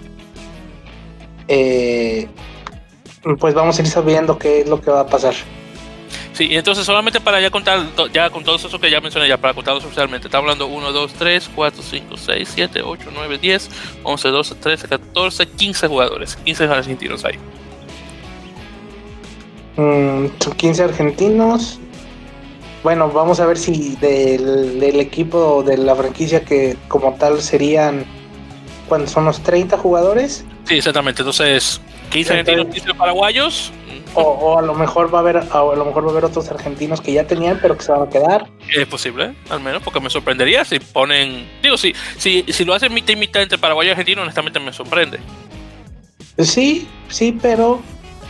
eh, 1.48 2.28
pues 3.40 3.54
vamos 3.54 3.78
a 3.78 3.82
ir 3.82 3.88
sabiendo 3.88 4.38
qué 4.38 4.62
es 4.62 4.70
lo 4.70 4.82
que 4.82 4.92
va 4.92 5.02
a 5.02 5.08
pasar. 5.08 5.34
Sí, 6.34 6.50
entonces 6.52 6.86
solamente 6.86 7.20
para 7.20 7.42
ya 7.42 7.50
contar, 7.50 7.80
ya 8.14 8.30
con 8.30 8.44
todo 8.44 8.58
eso 8.58 8.80
que 8.80 8.92
ya 8.92 9.02
mencioné, 9.02 9.28
ya 9.28 9.38
para 9.38 9.56
contarlos 9.56 9.84
oficialmente, 9.84 10.28
está 10.28 10.38
hablando 10.38 10.68
1, 10.68 10.92
2, 10.92 11.14
3, 11.14 11.50
4, 11.56 11.82
5, 11.82 12.16
6, 12.16 12.52
7, 12.54 12.82
8, 12.84 13.10
9, 13.12 13.38
10, 13.40 13.70
11, 14.04 14.28
12, 14.28 14.56
13, 14.56 14.88
14, 14.88 15.48
15 15.48 15.88
jugadores, 15.88 16.36
15 16.36 16.64
argentinos 16.66 17.26
ahí. 17.26 17.40
Mm, 19.78 20.28
son 20.40 20.54
15 20.54 20.84
argentinos. 20.84 21.80
Bueno, 22.84 23.10
vamos 23.10 23.40
a 23.40 23.46
ver 23.46 23.58
si 23.58 23.96
del, 23.98 25.00
equipo 25.00 25.64
de 25.64 25.78
la 25.78 25.96
franquicia 25.96 26.44
que 26.44 26.78
como 26.88 27.14
tal 27.14 27.42
serían, 27.42 28.06
cuando 28.88 29.08
son 29.08 29.26
los 29.26 29.42
30 29.42 29.78
jugadores. 29.78 30.46
Sí, 30.66 30.76
exactamente. 30.78 31.22
Entonces, 31.22 31.82
15 32.10 32.32
argentinos, 32.32 32.68
15 32.74 32.94
paraguayos. 32.94 33.72
O, 34.14 34.58
a 34.58 34.64
lo 34.64 34.74
mejor 34.74 35.14
va 35.14 35.20
a 35.20 35.22
haber 35.22 35.38
a 35.38 35.76
lo 35.76 35.86
mejor 35.86 36.04
va 36.06 36.08
a 36.08 36.12
haber 36.12 36.26
otros 36.26 36.50
argentinos 36.50 37.02
que 37.02 37.14
ya 37.14 37.28
tenían 37.28 37.60
pero 37.62 37.78
que 37.78 37.84
se 37.84 37.92
van 37.92 38.02
a 38.04 38.10
quedar. 38.10 38.48
Es 38.74 38.88
posible, 38.88 39.36
al 39.50 39.60
menos, 39.60 39.84
porque 39.84 40.00
me 40.00 40.10
sorprendería 40.10 40.66
si 40.66 40.80
ponen, 40.80 41.48
digo, 41.62 41.78
si 41.78 41.94
si, 42.18 42.44
si 42.48 42.66
lo 42.66 42.74
hacen 42.74 42.92
mitad 42.94 43.14
y 43.14 43.16
mitad 43.16 43.44
entre 43.44 43.60
paraguayo 43.60 43.90
y 43.90 43.92
argentino, 43.92 44.24
honestamente 44.24 44.60
me 44.60 44.74
sorprende. 44.74 45.20
Sí, 46.40 46.88
sí, 47.10 47.38
pero 47.40 47.82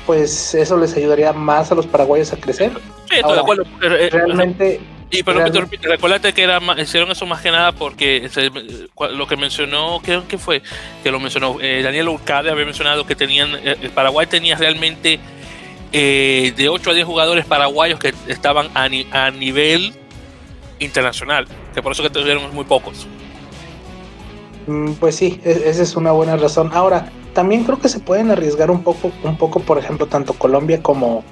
pues 0.08 0.55
eso 0.55 0.78
les 0.78 0.95
ayudaría 0.95 1.34
más 1.34 1.72
a 1.72 1.76
los 1.76 1.86
paraguayos 1.86 2.32
a 2.32 2.38
crecer. 2.38 2.72
Sí, 3.10 3.18
de 3.18 3.39
acuerdo. 3.39 3.64
Eh, 3.64 3.68
eh, 4.05 4.10
realmente. 4.10 4.80
Y 5.12 5.24
pero 5.24 5.39
realmente, 5.39 5.78
recuérdate 5.84 6.34
que 6.34 6.43
era 6.43 6.60
hicieron 6.78 7.12
eso 7.12 7.26
más 7.26 7.41
que 7.41 7.51
nada 7.51 7.72
porque 7.72 8.30
lo 9.12 9.28
que 9.28 9.38
mencionó, 9.38 10.01
¿qué, 10.03 10.22
¿qué, 10.28 10.38
fue? 10.38 10.62
Que 11.03 11.12
lo 11.12 11.20
mencionó 11.20 11.58
eh, 11.62 11.82
Daniel 11.82 12.10
Urcade, 12.10 12.49
había 12.49 12.66
mencionado 12.66 13.05
que 13.05 13.16
tenían, 13.16 13.51
el 13.64 13.89
Paraguay 13.91 14.28
tenía 14.28 14.58
realmente 14.58 15.20
de 15.91 16.68
8 16.70 16.89
a 16.89 16.93
10 16.93 17.05
jugadores 17.05 17.45
paraguayos 17.45 17.99
que 17.99 18.14
estaban 18.28 18.68
a, 18.76 18.89
a 19.12 19.32
nivel 19.32 19.93
internacional, 20.80 21.47
que 21.74 21.82
por 21.82 21.93
eso 21.93 22.03
que 22.03 22.10
tuvieron 22.10 22.53
muy 22.53 22.66
pocos. 22.66 23.08
Mm, 24.68 24.91
pues 24.93 25.15
sí, 25.15 25.39
e, 25.43 25.63
esa 25.65 25.84
es 25.84 25.95
una 25.95 26.11
buena 26.11 26.36
razón. 26.36 26.70
Ahora, 26.74 27.09
también 27.34 27.63
creo 27.63 27.80
que 27.80 27.89
se 27.89 27.99
pueden 27.99 28.32
arriesgar 28.32 28.70
un 28.70 28.84
poco, 28.84 29.11
un 29.24 29.38
poco, 29.38 29.59
por 29.61 29.78
ejemplo, 29.78 30.05
tanto 30.07 30.34
Colombia 30.34 30.82
como 30.84 31.24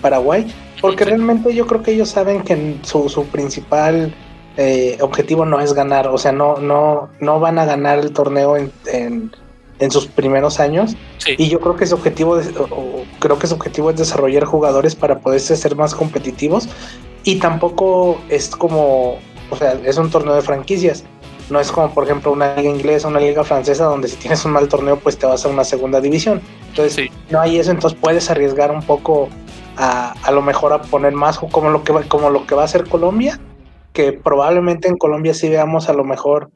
Paraguay, 0.00 0.46
porque 0.80 1.04
realmente 1.04 1.54
yo 1.54 1.66
creo 1.66 1.82
que 1.82 1.92
ellos 1.92 2.08
saben 2.08 2.42
que 2.42 2.76
su, 2.82 3.08
su 3.08 3.24
principal 3.26 4.14
eh, 4.56 4.96
objetivo 5.00 5.44
no 5.44 5.60
es 5.60 5.72
ganar, 5.72 6.08
o 6.08 6.18
sea, 6.18 6.32
no, 6.32 6.56
no, 6.56 7.08
no 7.20 7.40
van 7.40 7.58
a 7.58 7.64
ganar 7.64 7.98
el 7.98 8.12
torneo 8.12 8.56
en, 8.56 8.72
en, 8.86 9.90
sus 9.90 10.06
primeros 10.06 10.60
años. 10.60 10.96
Y 11.36 11.48
yo 11.48 11.60
creo 11.60 11.76
que 11.76 11.86
su 11.86 11.94
objetivo, 11.94 12.40
creo 13.18 13.38
que 13.38 13.46
su 13.46 13.54
objetivo 13.54 13.90
es 13.90 13.96
desarrollar 13.96 14.44
jugadores 14.44 14.94
para 14.94 15.20
poderse 15.20 15.56
ser 15.56 15.76
más 15.76 15.94
competitivos. 15.94 16.68
Y 17.24 17.36
tampoco 17.36 18.18
es 18.28 18.48
como, 18.48 19.18
o 19.50 19.56
sea, 19.56 19.78
es 19.84 19.96
un 19.98 20.10
torneo 20.10 20.34
de 20.34 20.42
franquicias. 20.42 21.04
No 21.50 21.60
es 21.60 21.72
como, 21.72 21.92
por 21.94 22.04
ejemplo, 22.04 22.30
una 22.32 22.54
liga 22.56 22.68
inglesa, 22.68 23.08
una 23.08 23.20
liga 23.20 23.42
francesa, 23.42 23.84
donde 23.84 24.08
si 24.08 24.16
tienes 24.16 24.44
un 24.44 24.52
mal 24.52 24.68
torneo, 24.68 24.98
pues 24.98 25.18
te 25.18 25.26
vas 25.26 25.44
a 25.44 25.48
una 25.48 25.64
segunda 25.64 26.00
división. 26.00 26.42
Entonces, 26.68 27.10
no 27.30 27.40
hay 27.40 27.58
eso, 27.58 27.70
entonces 27.70 27.98
puedes 28.00 28.30
arriesgar 28.30 28.70
un 28.70 28.82
poco 28.82 29.28
a, 29.76 30.12
a 30.22 30.30
lo 30.30 30.42
mejor 30.42 30.72
a 30.72 30.82
poner 30.82 31.12
más 31.12 31.38
como 31.38 31.70
lo 31.70 31.82
que 31.84 31.92
va, 31.92 32.02
como 32.02 32.30
lo 32.30 32.46
que 32.46 32.54
va 32.54 32.62
a 32.62 32.64
hacer 32.66 32.88
Colombia, 32.88 33.40
que 33.92 34.12
probablemente 34.12 34.88
en 34.88 34.96
Colombia 34.96 35.32
sí 35.32 35.48
veamos 35.48 35.88
a 35.88 35.92
lo 35.94 36.04
mejor 36.04 36.50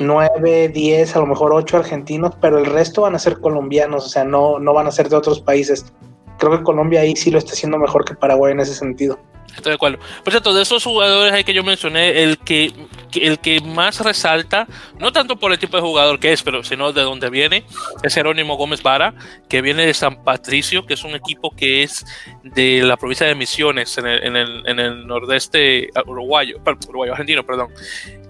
nueve, 0.00 0.68
diez, 0.68 1.16
a 1.16 1.18
lo 1.20 1.26
mejor 1.26 1.52
ocho 1.52 1.76
argentinos, 1.76 2.34
pero 2.40 2.58
el 2.58 2.66
resto 2.66 3.02
van 3.02 3.14
a 3.14 3.18
ser 3.18 3.40
colombianos, 3.40 4.06
o 4.06 4.08
sea, 4.08 4.24
no, 4.24 4.58
no 4.58 4.72
van 4.72 4.86
a 4.86 4.92
ser 4.92 5.08
de 5.08 5.16
otros 5.16 5.40
países. 5.40 5.92
Creo 6.38 6.58
que 6.58 6.64
Colombia 6.64 7.00
ahí 7.00 7.16
sí 7.16 7.30
lo 7.30 7.38
está 7.38 7.52
haciendo 7.52 7.78
mejor 7.78 8.04
que 8.04 8.14
Paraguay 8.14 8.52
en 8.52 8.60
ese 8.60 8.74
sentido. 8.74 9.18
Estoy 9.56 9.70
de 9.70 9.74
acuerdo. 9.74 9.98
Por 10.24 10.32
cierto, 10.32 10.54
de 10.54 10.62
esos 10.62 10.82
jugadores 10.84 11.32
ahí 11.32 11.44
que 11.44 11.54
yo 11.54 11.62
mencioné, 11.62 12.22
el 12.22 12.38
que, 12.38 12.72
el 13.14 13.38
que 13.38 13.60
más 13.60 14.00
resalta, 14.00 14.66
no 14.98 15.12
tanto 15.12 15.36
por 15.36 15.52
el 15.52 15.58
tipo 15.58 15.76
de 15.76 15.82
jugador 15.82 16.18
que 16.18 16.32
es, 16.32 16.42
pero 16.42 16.64
sino 16.64 16.92
de 16.92 17.02
dónde 17.02 17.30
viene, 17.30 17.64
es 18.02 18.14
Jerónimo 18.14 18.56
Gómez 18.56 18.82
Vara, 18.82 19.14
que 19.48 19.60
viene 19.62 19.86
de 19.86 19.94
San 19.94 20.24
Patricio, 20.24 20.86
que 20.86 20.94
es 20.94 21.04
un 21.04 21.14
equipo 21.14 21.54
que 21.54 21.82
es 21.82 22.04
de 22.42 22.82
la 22.82 22.96
provincia 22.96 23.26
de 23.26 23.34
Misiones, 23.34 23.96
en 23.98 24.06
el, 24.06 24.24
en 24.24 24.36
el, 24.36 24.62
en 24.66 24.80
el 24.80 25.06
nordeste 25.06 25.90
ah, 25.94 26.02
uruguayo, 26.06 26.56
uruguayo, 26.88 27.12
argentino, 27.12 27.44
perdón. 27.44 27.68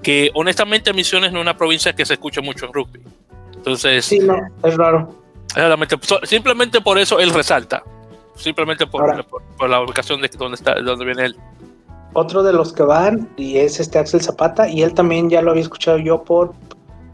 Que 0.02 0.30
honestamente 0.34 0.92
Misiones 0.92 1.32
no 1.32 1.38
es 1.38 1.42
una 1.42 1.56
provincia 1.56 1.92
que 1.92 2.04
se 2.04 2.14
escucha 2.14 2.40
mucho 2.40 2.66
en 2.66 2.72
rugby. 2.72 3.00
Entonces. 3.54 4.04
Sí, 4.04 4.18
no, 4.18 4.36
es 4.64 4.76
raro. 4.76 5.22
Simplemente 6.24 6.80
por 6.80 6.98
eso 6.98 7.20
él 7.20 7.32
resalta 7.32 7.82
simplemente 8.34 8.86
por, 8.86 9.04
la 9.68 9.80
ubicación 9.80 10.20
de 10.20 10.28
donde 10.28 10.56
está, 10.56 10.80
donde 10.80 11.04
viene 11.04 11.26
él. 11.26 11.36
Otro 12.14 12.42
de 12.42 12.52
los 12.52 12.72
que 12.72 12.82
van 12.82 13.28
y 13.36 13.58
es 13.58 13.80
este 13.80 13.98
Axel 13.98 14.20
Zapata 14.20 14.68
y 14.68 14.82
él 14.82 14.92
también 14.92 15.30
ya 15.30 15.40
lo 15.40 15.50
había 15.50 15.62
escuchado 15.62 15.98
yo 15.98 16.22
por 16.22 16.52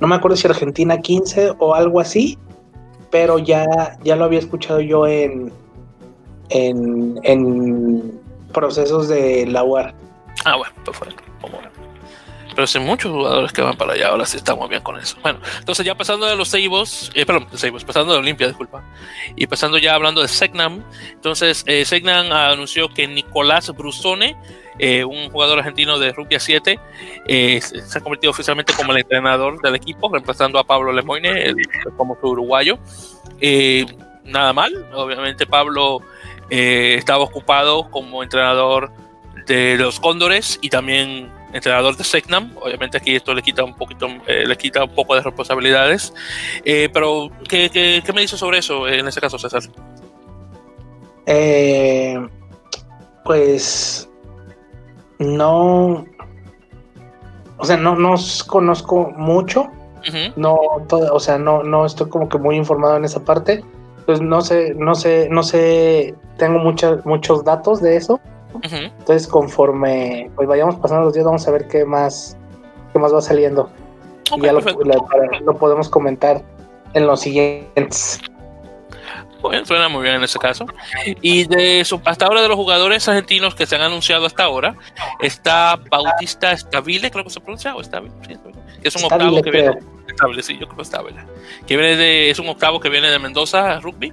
no 0.00 0.06
me 0.06 0.14
acuerdo 0.14 0.36
si 0.36 0.46
Argentina 0.46 0.98
15 0.98 1.54
o 1.58 1.74
algo 1.74 2.00
así, 2.00 2.38
pero 3.10 3.38
ya 3.38 3.64
ya 4.02 4.16
lo 4.16 4.24
había 4.24 4.38
escuchado 4.38 4.80
yo 4.80 5.06
en 5.06 5.52
en, 6.50 7.18
en 7.22 8.20
procesos 8.52 9.08
de 9.08 9.46
la 9.46 9.62
UAR. 9.64 9.94
Ah, 10.44 10.56
bueno, 10.56 10.72
perfecto. 10.84 11.22
Vamos 11.42 11.60
a 11.64 11.77
pero 12.58 12.68
hay 12.74 12.80
muchos 12.80 13.12
jugadores 13.12 13.52
que 13.52 13.62
van 13.62 13.76
para 13.76 13.92
allá, 13.92 14.08
ahora 14.08 14.26
sí 14.26 14.36
estamos 14.36 14.68
bien 14.68 14.82
con 14.82 14.98
eso. 14.98 15.16
Bueno, 15.22 15.38
entonces 15.60 15.86
ya 15.86 15.94
pasando 15.94 16.26
de 16.26 16.34
los 16.34 16.48
Seibos, 16.48 17.12
eh, 17.14 17.24
perdón, 17.24 17.46
de 17.52 17.56
Seibos, 17.56 17.84
pasando 17.84 18.12
de 18.12 18.18
Olimpia, 18.18 18.48
disculpa, 18.48 18.82
y 19.36 19.46
pasando 19.46 19.78
ya 19.78 19.94
hablando 19.94 20.22
de 20.22 20.26
Segnam, 20.26 20.82
entonces 21.12 21.62
eh, 21.68 21.84
Segnam 21.84 22.32
anunció 22.32 22.88
que 22.88 23.06
Nicolás 23.06 23.72
Brusone, 23.76 24.36
eh, 24.80 25.04
un 25.04 25.30
jugador 25.30 25.60
argentino 25.60 26.00
de 26.00 26.10
rugby 26.10 26.40
7, 26.40 26.80
eh, 27.28 27.60
se 27.60 27.96
ha 27.96 28.00
convertido 28.00 28.32
oficialmente 28.32 28.72
como 28.74 28.90
el 28.90 29.02
entrenador 29.02 29.62
del 29.62 29.76
equipo, 29.76 30.10
reemplazando 30.10 30.58
a 30.58 30.64
Pablo 30.64 30.92
Lemoine, 30.92 31.44
el, 31.44 31.56
como 31.96 32.18
su 32.20 32.26
uruguayo. 32.26 32.76
nada 34.24 34.52
mal, 34.52 34.84
obviamente 34.94 35.46
Pablo 35.46 36.02
estaba 36.50 37.22
ocupado 37.22 37.88
como 37.88 38.24
entrenador 38.24 38.90
de 39.46 39.76
los 39.78 40.00
Cóndores 40.00 40.58
y 40.60 40.70
también 40.70 41.37
entrenador 41.52 41.96
de 41.96 42.04
Segnam. 42.04 42.52
Obviamente 42.60 42.96
aquí 42.96 43.16
esto 43.16 43.34
le 43.34 43.42
quita 43.42 43.64
un 43.64 43.74
poquito, 43.74 44.08
eh, 44.26 44.44
le 44.46 44.56
quita 44.56 44.84
un 44.84 44.94
poco 44.94 45.14
de 45.14 45.22
responsabilidades. 45.22 46.12
Eh, 46.64 46.88
pero, 46.92 47.30
¿qué, 47.48 47.70
¿qué, 47.70 48.02
qué, 48.04 48.12
me 48.12 48.22
dice 48.22 48.36
sobre 48.36 48.58
eso 48.58 48.88
en 48.88 49.06
ese 49.06 49.20
caso, 49.20 49.38
César? 49.38 49.62
Eh, 51.26 52.18
pues 53.24 54.08
no, 55.18 56.06
o 57.58 57.64
sea, 57.64 57.76
no, 57.76 57.94
no 57.96 58.14
conozco 58.46 59.12
mucho. 59.16 59.70
No, 60.36 60.56
o 60.88 61.20
sea, 61.20 61.36
no, 61.36 61.62
no 61.62 61.84
estoy 61.84 62.08
como 62.08 62.30
que 62.30 62.38
muy 62.38 62.56
informado 62.56 62.96
en 62.96 63.04
esa 63.04 63.22
parte. 63.22 63.62
Pues 64.06 64.22
no 64.22 64.40
sé, 64.40 64.74
no 64.74 64.94
sé, 64.94 65.28
no 65.30 65.42
sé, 65.42 66.14
tengo 66.38 66.58
muchos 66.60 67.04
muchos 67.04 67.44
datos 67.44 67.82
de 67.82 67.96
eso 67.96 68.18
entonces, 68.62 69.26
conforme 69.26 70.30
pues 70.34 70.48
vayamos 70.48 70.76
pasando 70.76 71.04
los 71.04 71.14
días, 71.14 71.26
vamos 71.26 71.46
a 71.46 71.50
ver 71.50 71.68
qué 71.68 71.84
más, 71.84 72.36
qué 72.92 72.98
más 72.98 73.14
va 73.14 73.20
saliendo. 73.20 73.70
y 74.36 74.42
ya 74.42 74.52
lo, 74.52 75.58
podemos 75.58 75.88
comentar 75.88 76.42
en 76.94 77.06
los 77.06 77.20
siguientes. 77.20 78.20
Bueno, 79.40 79.64
suena 79.64 79.88
muy 79.88 80.02
bien 80.02 80.16
en 80.16 80.24
ese 80.24 80.38
caso. 80.38 80.66
Y 81.22 81.44
de 81.44 81.80
eso, 81.80 82.00
hasta 82.04 82.26
ahora 82.26 82.42
de 82.42 82.48
los 82.48 82.56
jugadores 82.56 83.08
argentinos 83.08 83.54
que 83.54 83.66
se 83.66 83.76
han 83.76 83.82
anunciado 83.82 84.26
hasta 84.26 84.44
ahora, 84.44 84.74
está 85.20 85.78
Bautista 85.90 86.56
Stabile, 86.56 87.10
creo 87.10 87.24
que 87.24 87.30
se 87.30 87.40
pronuncia, 87.40 87.76
o 87.76 87.82
Stabile, 87.82 88.12
que 88.26 88.88
es 88.88 88.96
un 88.96 89.04
octavo 89.04 89.40
que 89.40 89.50
viene, 89.50 89.78
estable, 90.08 90.42
sí, 90.42 90.58
yo 90.58 90.66
creo 90.66 90.78
que 90.78 90.84
Stabile, 90.84 91.20
que 91.66 91.76
viene 91.76 91.96
de, 91.96 92.30
es 92.30 92.38
un 92.40 92.48
octavo 92.48 92.80
que 92.80 92.88
viene 92.88 93.10
de 93.10 93.18
Mendoza 93.20 93.78
Rugby 93.78 94.12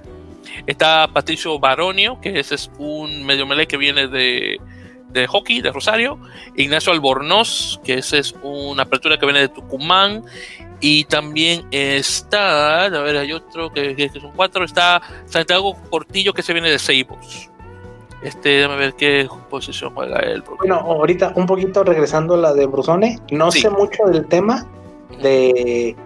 Está 0.66 1.08
Patricio 1.08 1.58
Baronio, 1.58 2.20
que 2.20 2.38
ese 2.38 2.54
es 2.54 2.70
un 2.78 3.24
medio 3.24 3.46
melee 3.46 3.66
que 3.66 3.76
viene 3.76 4.08
de, 4.08 4.58
de 5.10 5.26
hockey, 5.26 5.60
de 5.60 5.72
Rosario. 5.72 6.18
Ignacio 6.56 6.92
Albornoz, 6.92 7.80
que 7.84 7.94
ese 7.94 8.18
es 8.18 8.34
una 8.42 8.84
apertura 8.84 9.18
que 9.18 9.26
viene 9.26 9.40
de 9.40 9.48
Tucumán. 9.48 10.24
Y 10.80 11.04
también 11.04 11.66
está, 11.70 12.84
a 12.84 12.88
ver, 12.88 13.16
hay 13.16 13.32
otro 13.32 13.72
que, 13.72 14.10
son 14.20 14.32
cuatro, 14.36 14.64
está 14.64 15.00
Santiago 15.24 15.74
Portillo, 15.90 16.34
que 16.34 16.42
se 16.42 16.52
viene 16.52 16.70
de 16.70 16.78
Seibos. 16.78 17.50
Este, 18.22 18.48
déjame 18.48 18.76
ver 18.76 18.94
qué 18.94 19.28
posición 19.48 19.94
juega 19.94 20.18
él. 20.20 20.42
Bueno, 20.58 20.76
ahorita 20.76 21.32
un 21.36 21.46
poquito 21.46 21.82
regresando 21.84 22.34
a 22.34 22.38
la 22.38 22.52
de 22.54 22.66
Brusone, 22.66 23.20
no 23.30 23.50
sé 23.50 23.70
mucho 23.70 24.04
del 24.06 24.26
tema 24.26 24.66
de 25.22 25.96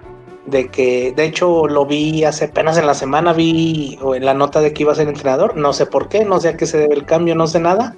de 0.51 0.69
que 0.69 1.13
de 1.17 1.25
hecho 1.25 1.67
lo 1.67 1.87
vi 1.87 2.25
hace 2.25 2.47
apenas 2.47 2.77
en 2.79 2.87
la 2.87 2.95
semana, 2.95 3.33
vi 3.33 3.99
en 4.15 4.25
la 4.25 4.35
nota 4.35 4.61
de 4.61 4.73
que 4.73 4.83
iba 4.83 4.93
a 4.93 4.97
ser 4.97 5.09
entrenador, 5.09 5.57
no 5.57 5.73
sé 5.73 5.87
por 5.87 6.09
qué, 6.09 6.25
no 6.25 6.41
sé 6.41 6.49
a 6.49 6.57
qué 6.57 6.67
se 6.67 6.79
debe 6.79 6.95
el 6.95 7.07
cambio, 7.07 7.35
no 7.35 7.47
sé 7.47 7.61
nada, 7.61 7.97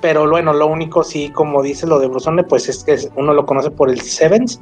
pero 0.00 0.28
bueno, 0.28 0.52
lo 0.52 0.66
único 0.66 1.04
sí, 1.04 1.30
como 1.30 1.62
dice 1.62 1.86
lo 1.86 1.98
de 1.98 2.08
Brusone, 2.08 2.44
pues 2.44 2.68
es 2.68 2.84
que 2.84 2.98
uno 3.16 3.34
lo 3.34 3.46
conoce 3.46 3.70
por 3.70 3.90
el 3.90 4.00
Sevens, 4.00 4.60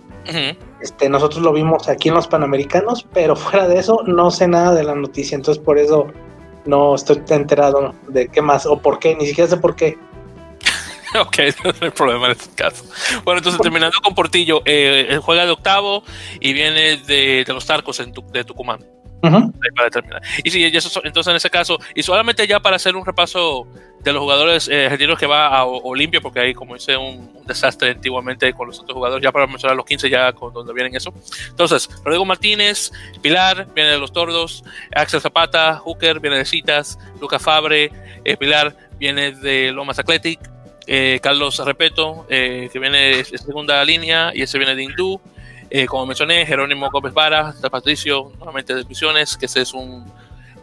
este, 0.80 1.08
nosotros 1.08 1.42
lo 1.42 1.52
vimos 1.52 1.88
aquí 1.88 2.08
en 2.08 2.14
los 2.14 2.28
Panamericanos, 2.28 3.06
pero 3.12 3.34
fuera 3.36 3.66
de 3.68 3.78
eso 3.78 4.02
no 4.06 4.30
sé 4.30 4.48
nada 4.48 4.74
de 4.74 4.84
la 4.84 4.94
noticia, 4.94 5.36
entonces 5.36 5.62
por 5.62 5.78
eso 5.78 6.06
no 6.66 6.94
estoy 6.94 7.22
enterado 7.30 7.94
de 8.08 8.28
qué 8.28 8.42
más 8.42 8.66
o 8.66 8.78
por 8.78 8.98
qué, 8.98 9.16
ni 9.16 9.26
siquiera 9.26 9.48
sé 9.48 9.56
por 9.56 9.74
qué. 9.74 9.96
ok, 11.20 11.38
no 11.64 11.72
hay 11.80 11.90
problema 11.90 12.26
en 12.26 12.32
este 12.32 12.54
caso. 12.54 12.84
Bueno, 13.24 13.38
entonces 13.38 13.60
terminando 13.60 13.98
con 14.02 14.14
Portillo, 14.14 14.62
eh, 14.64 15.18
juega 15.22 15.44
de 15.44 15.52
octavo 15.52 16.02
y 16.40 16.52
viene 16.52 16.96
de, 16.98 17.44
los 17.48 17.66
Tarcos 17.66 18.00
en 18.00 18.12
de 18.12 18.44
Tucumán. 18.44 18.84
para 19.20 19.90
terminar. 19.90 20.22
Y 20.44 20.50
sí, 20.50 20.64
entonces 20.64 21.26
en 21.28 21.36
ese 21.36 21.50
caso, 21.50 21.78
y 21.94 22.02
solamente 22.02 22.46
ya 22.46 22.60
para 22.60 22.76
hacer 22.76 22.96
un 22.96 23.04
repaso 23.04 23.66
de 24.00 24.12
los 24.12 24.20
jugadores 24.20 24.68
eh, 24.68 24.84
argentinos 24.84 25.18
que 25.18 25.26
va 25.26 25.48
a 25.48 25.64
Olimpia, 25.64 26.20
porque 26.20 26.40
ahí 26.40 26.54
como 26.54 26.76
hice 26.76 26.96
un, 26.96 27.36
desastre 27.44 27.90
antiguamente 27.90 28.52
con 28.52 28.68
los 28.68 28.78
otros 28.78 28.94
jugadores, 28.94 29.24
ya 29.24 29.32
para 29.32 29.46
mencionar 29.46 29.76
los 29.76 29.86
15 29.86 30.10
ya 30.10 30.32
con 30.32 30.52
donde 30.52 30.72
vienen 30.72 30.94
eso. 30.94 31.12
Entonces, 31.48 31.88
Rodrigo 32.04 32.24
Martínez, 32.24 32.92
Pilar, 33.22 33.66
viene 33.74 33.90
de 33.90 33.98
los 33.98 34.12
Tordos, 34.12 34.64
Axel 34.94 35.20
Zapata, 35.20 35.76
Hooker, 35.76 36.20
viene 36.20 36.36
de 36.36 36.44
Citas, 36.44 36.98
Luca 37.20 37.38
Fabre, 37.38 37.90
eh, 38.24 38.36
Pilar, 38.36 38.76
viene 38.98 39.32
de 39.32 39.72
Lomas 39.72 39.98
Athletic, 39.98 40.38
eh, 40.90 41.20
Carlos 41.22 41.58
Repeto, 41.58 42.24
eh, 42.30 42.70
que 42.72 42.78
viene 42.78 42.98
de 43.18 43.24
segunda 43.24 43.84
línea, 43.84 44.32
y 44.34 44.40
ese 44.40 44.56
viene 44.56 44.74
de 44.74 44.84
Hindú. 44.84 45.20
Eh, 45.68 45.84
como 45.84 46.06
mencioné, 46.06 46.46
Jerónimo 46.46 46.90
Gómez 46.90 47.12
Vara, 47.12 47.54
Patricio, 47.70 48.32
nuevamente 48.38 48.74
de 48.74 48.84
Misiones, 48.86 49.36
que 49.36 49.44
ese 49.44 49.60
es 49.60 49.74
un, 49.74 50.10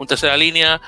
tercera 0.08 0.36
línea. 0.36 0.82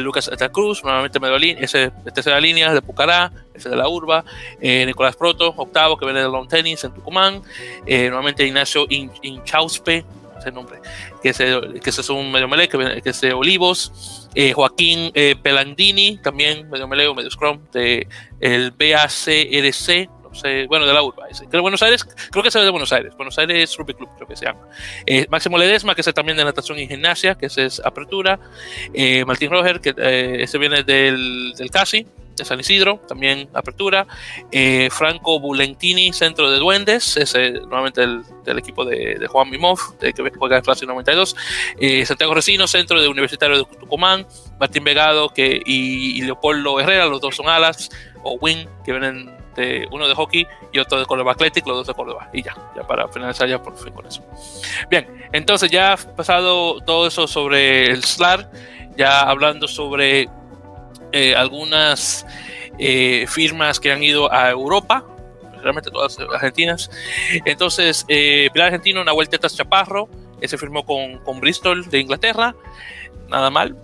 Lucas 0.00 0.28
Eta 0.28 0.50
Cruz, 0.50 0.84
nuevamente 0.84 1.18
medio 1.18 1.38
línea, 1.38 1.64
ese 1.64 1.90
de 2.04 2.10
tercera 2.12 2.38
línea, 2.38 2.74
de 2.74 2.82
Pucará, 2.82 3.32
ese 3.54 3.70
de 3.70 3.76
la 3.76 3.88
Urba. 3.88 4.24
Nicolás 4.60 5.16
Proto, 5.16 5.54
octavo, 5.56 5.96
que 5.96 6.04
viene 6.04 6.20
de 6.20 6.28
Long 6.28 6.46
Tennis 6.46 6.84
en 6.84 6.92
Tucumán. 6.92 7.42
nuevamente 7.86 8.46
Ignacio 8.46 8.86
Inchauspe, 8.90 10.04
ese 10.42 10.52
nombre, 10.52 10.80
que 11.22 11.30
ese, 11.30 11.60
que 11.82 11.90
ese 11.90 12.00
es 12.00 12.10
un 12.10 12.30
medio 12.30 12.48
melee, 12.48 12.68
que, 12.68 13.00
que 13.02 13.10
es 13.10 13.20
de 13.20 13.32
Olivos. 13.32 14.28
Eh, 14.34 14.52
Joaquín 14.52 15.10
eh, 15.14 15.36
Pelandini, 15.40 16.18
también 16.18 16.68
medio 16.70 16.88
meleo, 16.88 17.14
medio 17.14 17.30
scrum, 17.30 17.60
de 17.72 18.06
el 18.40 18.70
BACRC, 18.72 19.72
sé, 20.32 20.66
bueno, 20.66 20.86
de 20.86 20.94
la 20.94 21.02
urba. 21.02 21.28
Ese. 21.30 21.46
Creo 21.46 21.60
Buenos 21.62 21.82
Aires, 21.82 22.04
creo 22.30 22.42
que 22.42 22.48
es 22.48 22.54
de 22.54 22.70
Buenos 22.70 22.92
Aires, 22.92 23.14
Buenos 23.16 23.38
Aires 23.38 23.76
Rugby 23.76 23.94
Club, 23.94 24.08
creo 24.16 24.26
que 24.26 24.36
se 24.36 24.46
llama. 24.46 24.60
Eh, 25.04 25.26
Máximo 25.28 25.58
Ledesma, 25.58 25.94
que 25.94 26.00
es 26.00 26.14
también 26.14 26.36
de 26.38 26.44
natación 26.44 26.78
y 26.78 26.88
gimnasia, 26.88 27.34
que 27.34 27.46
ese 27.46 27.66
es 27.66 27.80
apertura. 27.84 28.38
Martín 29.26 29.50
Roger, 29.50 29.80
que 29.80 29.94
ese 30.42 30.58
viene 30.58 30.82
del, 30.82 31.52
del 31.56 31.70
CASI, 31.70 32.06
de 32.36 32.44
San 32.44 32.60
Isidro, 32.60 33.00
también 33.08 33.48
apertura. 33.54 34.06
Eh, 34.50 34.88
Franco 34.90 35.40
Bulentini, 35.40 36.12
centro 36.12 36.50
de 36.50 36.58
Duendes, 36.58 37.16
ese 37.16 37.52
nuevamente 37.52 38.00
del, 38.00 38.22
del 38.44 38.58
equipo 38.58 38.84
de, 38.84 39.26
Juan 39.28 39.50
Mimov, 39.50 39.78
de, 40.00 40.12
que 40.12 40.30
juega 40.36 40.56
en 40.56 40.62
clase 40.62 40.86
92. 40.86 41.36
Eh, 41.78 42.04
Santiago 42.06 42.34
Resino, 42.34 42.66
centro 42.66 43.00
de 43.00 43.08
Universitario 43.08 43.58
de 43.58 43.64
Tucumán. 43.64 44.26
Martín 44.58 44.84
Vegado 44.84 45.28
que, 45.28 45.60
y, 45.64 46.18
y, 46.18 46.22
Leopoldo 46.22 46.78
Herrera, 46.78 47.06
los 47.06 47.20
dos 47.20 47.34
son 47.34 47.48
alas, 47.48 47.90
o 48.22 48.34
wing, 48.40 48.66
que 48.84 48.92
vienen 48.92 49.42
de 49.56 49.86
uno 49.90 50.08
de 50.08 50.14
hockey 50.14 50.46
y 50.72 50.78
otro 50.78 50.98
de 50.98 51.06
Córdoba 51.06 51.32
Athletic, 51.32 51.66
los 51.66 51.78
dos 51.78 51.86
de 51.86 51.94
Córdoba. 51.94 52.30
Y 52.32 52.42
ya, 52.42 52.54
ya 52.76 52.86
para 52.86 53.08
finalizar 53.08 53.48
ya 53.48 53.62
por 53.62 53.76
fin 53.76 53.92
con 53.92 54.06
eso. 54.06 54.24
Bien, 54.90 55.06
entonces 55.32 55.70
ya 55.70 55.96
pasado 56.16 56.80
todo 56.80 57.06
eso 57.06 57.26
sobre 57.26 57.86
el 57.86 58.04
SLAR, 58.04 58.50
ya 58.96 59.22
hablando 59.22 59.68
sobre 59.68 60.28
eh, 61.12 61.34
algunas 61.34 62.26
eh, 62.78 63.26
firmas 63.28 63.78
que 63.78 63.92
han 63.92 64.02
ido 64.02 64.32
a 64.32 64.50
Europa, 64.50 65.04
realmente 65.62 65.90
todas 65.90 66.18
argentinas. 66.18 66.90
Entonces, 67.44 68.04
eh, 68.08 68.48
Pilar 68.52 68.68
Argentino, 68.68 69.04
Nahuel 69.04 69.28
Tetas 69.28 69.56
Chaparro, 69.56 70.08
ese 70.40 70.58
firmó 70.58 70.84
con, 70.84 71.18
con, 71.18 71.40
Bristol 71.40 71.88
de 71.88 72.00
Inglaterra, 72.00 72.54
nada 73.28 73.50
mal. 73.50 73.76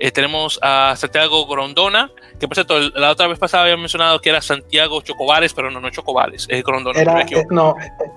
Eh, 0.00 0.12
tenemos 0.12 0.60
a 0.62 0.94
Santiago 0.96 1.46
Grondona, 1.46 2.12
que 2.38 2.46
por 2.46 2.54
cierto, 2.54 2.78
la 2.90 3.10
otra 3.10 3.26
vez 3.26 3.38
pasada 3.38 3.64
había 3.64 3.76
mencionado 3.76 4.20
que 4.20 4.30
era 4.30 4.40
Santiago 4.40 5.00
Chocobares, 5.00 5.52
pero 5.52 5.70
no, 5.70 5.80
no 5.80 5.90
Chocobares, 5.90 6.46
es 6.48 6.62
Grondona. 6.62 7.00
Era, 7.00 7.26
no, 7.50 7.74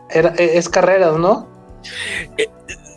era, 0.09 0.29
es 0.37 0.69
Carreras, 0.69 1.17
¿no? 1.17 1.49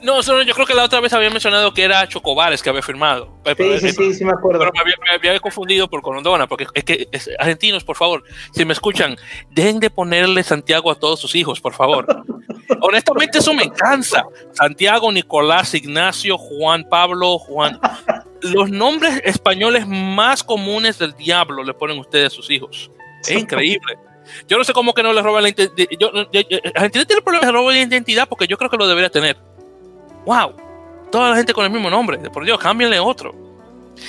No, 0.04 0.20
yo 0.20 0.54
creo 0.54 0.66
que 0.66 0.74
la 0.74 0.84
otra 0.84 1.00
vez 1.00 1.14
había 1.14 1.30
mencionado 1.30 1.72
que 1.72 1.82
era 1.82 2.06
Chocobares 2.06 2.62
que 2.62 2.68
había 2.68 2.82
firmado. 2.82 3.40
Sí, 3.46 3.52
pero, 3.56 3.78
sí, 3.78 3.90
sí, 3.90 4.12
sí, 4.12 4.24
me 4.24 4.32
acuerdo. 4.32 4.58
Pero 4.58 4.70
me 4.74 4.80
había, 4.80 4.94
me 5.02 5.28
había 5.28 5.40
confundido 5.40 5.88
por 5.88 6.02
Corondona, 6.02 6.46
porque 6.46 6.66
es 6.74 6.84
que 6.84 7.08
es, 7.10 7.30
argentinos, 7.38 7.84
por 7.84 7.96
favor, 7.96 8.22
si 8.52 8.66
me 8.66 8.74
escuchan, 8.74 9.16
dejen 9.50 9.80
de 9.80 9.88
ponerle 9.88 10.42
Santiago 10.42 10.90
a 10.90 10.94
todos 10.96 11.20
sus 11.20 11.34
hijos, 11.34 11.58
por 11.58 11.72
favor. 11.72 12.06
Honestamente, 12.82 13.38
eso 13.38 13.54
me 13.54 13.70
cansa. 13.70 14.26
Santiago, 14.52 15.10
Nicolás, 15.10 15.72
Ignacio, 15.72 16.36
Juan 16.36 16.86
Pablo, 16.90 17.38
Juan. 17.38 17.80
Los 18.42 18.68
nombres 18.68 19.22
españoles 19.24 19.86
más 19.86 20.44
comunes 20.44 20.98
del 20.98 21.14
diablo 21.14 21.64
le 21.64 21.72
ponen 21.72 21.98
ustedes 21.98 22.26
a 22.26 22.30
sus 22.30 22.50
hijos. 22.50 22.90
Es 23.22 23.30
increíble. 23.30 23.96
Yo 24.48 24.58
no 24.58 24.64
sé 24.64 24.74
cómo 24.74 24.92
que 24.92 25.02
no 25.02 25.14
le 25.14 25.22
roban 25.22 25.44
la 25.44 25.48
identidad. 25.48 25.72
Argentina 26.74 27.06
tiene 27.06 27.22
problemas 27.22 27.46
de 27.46 27.52
robo 27.52 27.70
de 27.70 27.80
identidad 27.80 28.28
porque 28.28 28.46
yo 28.46 28.58
creo 28.58 28.68
que 28.68 28.76
lo 28.76 28.86
debería 28.86 29.08
tener 29.08 29.53
wow, 30.24 30.54
toda 31.10 31.30
la 31.30 31.36
gente 31.36 31.52
con 31.52 31.64
el 31.64 31.70
mismo 31.70 31.90
nombre, 31.90 32.18
por 32.30 32.44
Dios, 32.44 32.58
cámbienle 32.58 32.98
otro. 33.00 33.34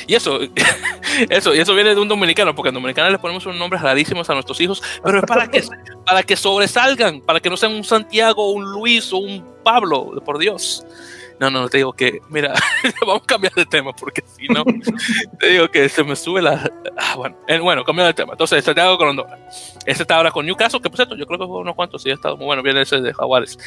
Y 0.08 0.16
eso, 0.16 0.40
eso, 1.30 1.54
y 1.54 1.60
eso 1.60 1.76
viene 1.76 1.94
de 1.94 2.02
un 2.02 2.08
dominicano, 2.08 2.56
porque 2.56 2.70
en 2.70 2.76
dominicano 2.76 3.10
le 3.10 3.20
ponemos 3.20 3.46
unos 3.46 3.58
nombres 3.58 3.82
rarísimos 3.82 4.30
a 4.30 4.34
nuestros 4.34 4.60
hijos, 4.62 4.82
pero 5.04 5.20
es 5.20 5.26
para 5.26 5.48
que, 5.48 5.64
para 6.06 6.24
que 6.24 6.36
sobresalgan, 6.36 7.22
para 7.22 7.40
que 7.40 7.50
no 7.50 7.58
sean 7.58 7.74
un 7.74 7.84
Santiago, 7.84 8.52
un 8.52 8.64
Luis 8.72 9.12
o 9.14 9.18
un 9.18 9.46
Pablo, 9.64 10.22
por 10.24 10.38
Dios. 10.38 10.86
No, 11.40 11.50
no, 11.50 11.68
te 11.68 11.78
digo 11.78 11.94
que, 11.94 12.22
mira, 12.30 12.54
vamos 13.02 13.24
a 13.24 13.26
cambiar 13.26 13.54
de 13.54 13.66
tema 13.66 13.92
porque 13.94 14.24
si 14.38 14.48
no, 14.48 14.64
te 15.40 15.48
digo 15.48 15.68
que 15.70 15.90
se 15.90 16.04
me 16.04 16.16
sube 16.16 16.42
la. 16.42 16.72
Ah, 16.98 17.16
bueno, 17.16 17.38
eh, 17.48 17.60
bueno, 17.60 17.84
cambiando 17.84 18.08
de 18.08 18.14
tema. 18.14 18.34
Entonces, 18.34 18.64
Santiago 18.64 18.98
Grondona. 18.98 19.38
Ese 19.86 20.04
está 20.04 20.16
ahora 20.16 20.32
con 20.32 20.46
Newcastle, 20.46 20.82
que 20.82 20.90
por 20.90 20.98
cierto, 20.98 21.16
yo 21.16 21.26
creo 21.26 21.40
que 21.40 21.46
fue 21.46 21.60
unos 21.60 21.76
cuantos, 21.76 22.02
sí, 22.02 22.10
ha 22.10 22.14
estado 22.14 22.38
muy 22.38 22.46
bueno. 22.46 22.64
Viene 22.64 22.82
ese 22.82 23.02
de 23.02 23.14
Jaguares. 23.14 23.58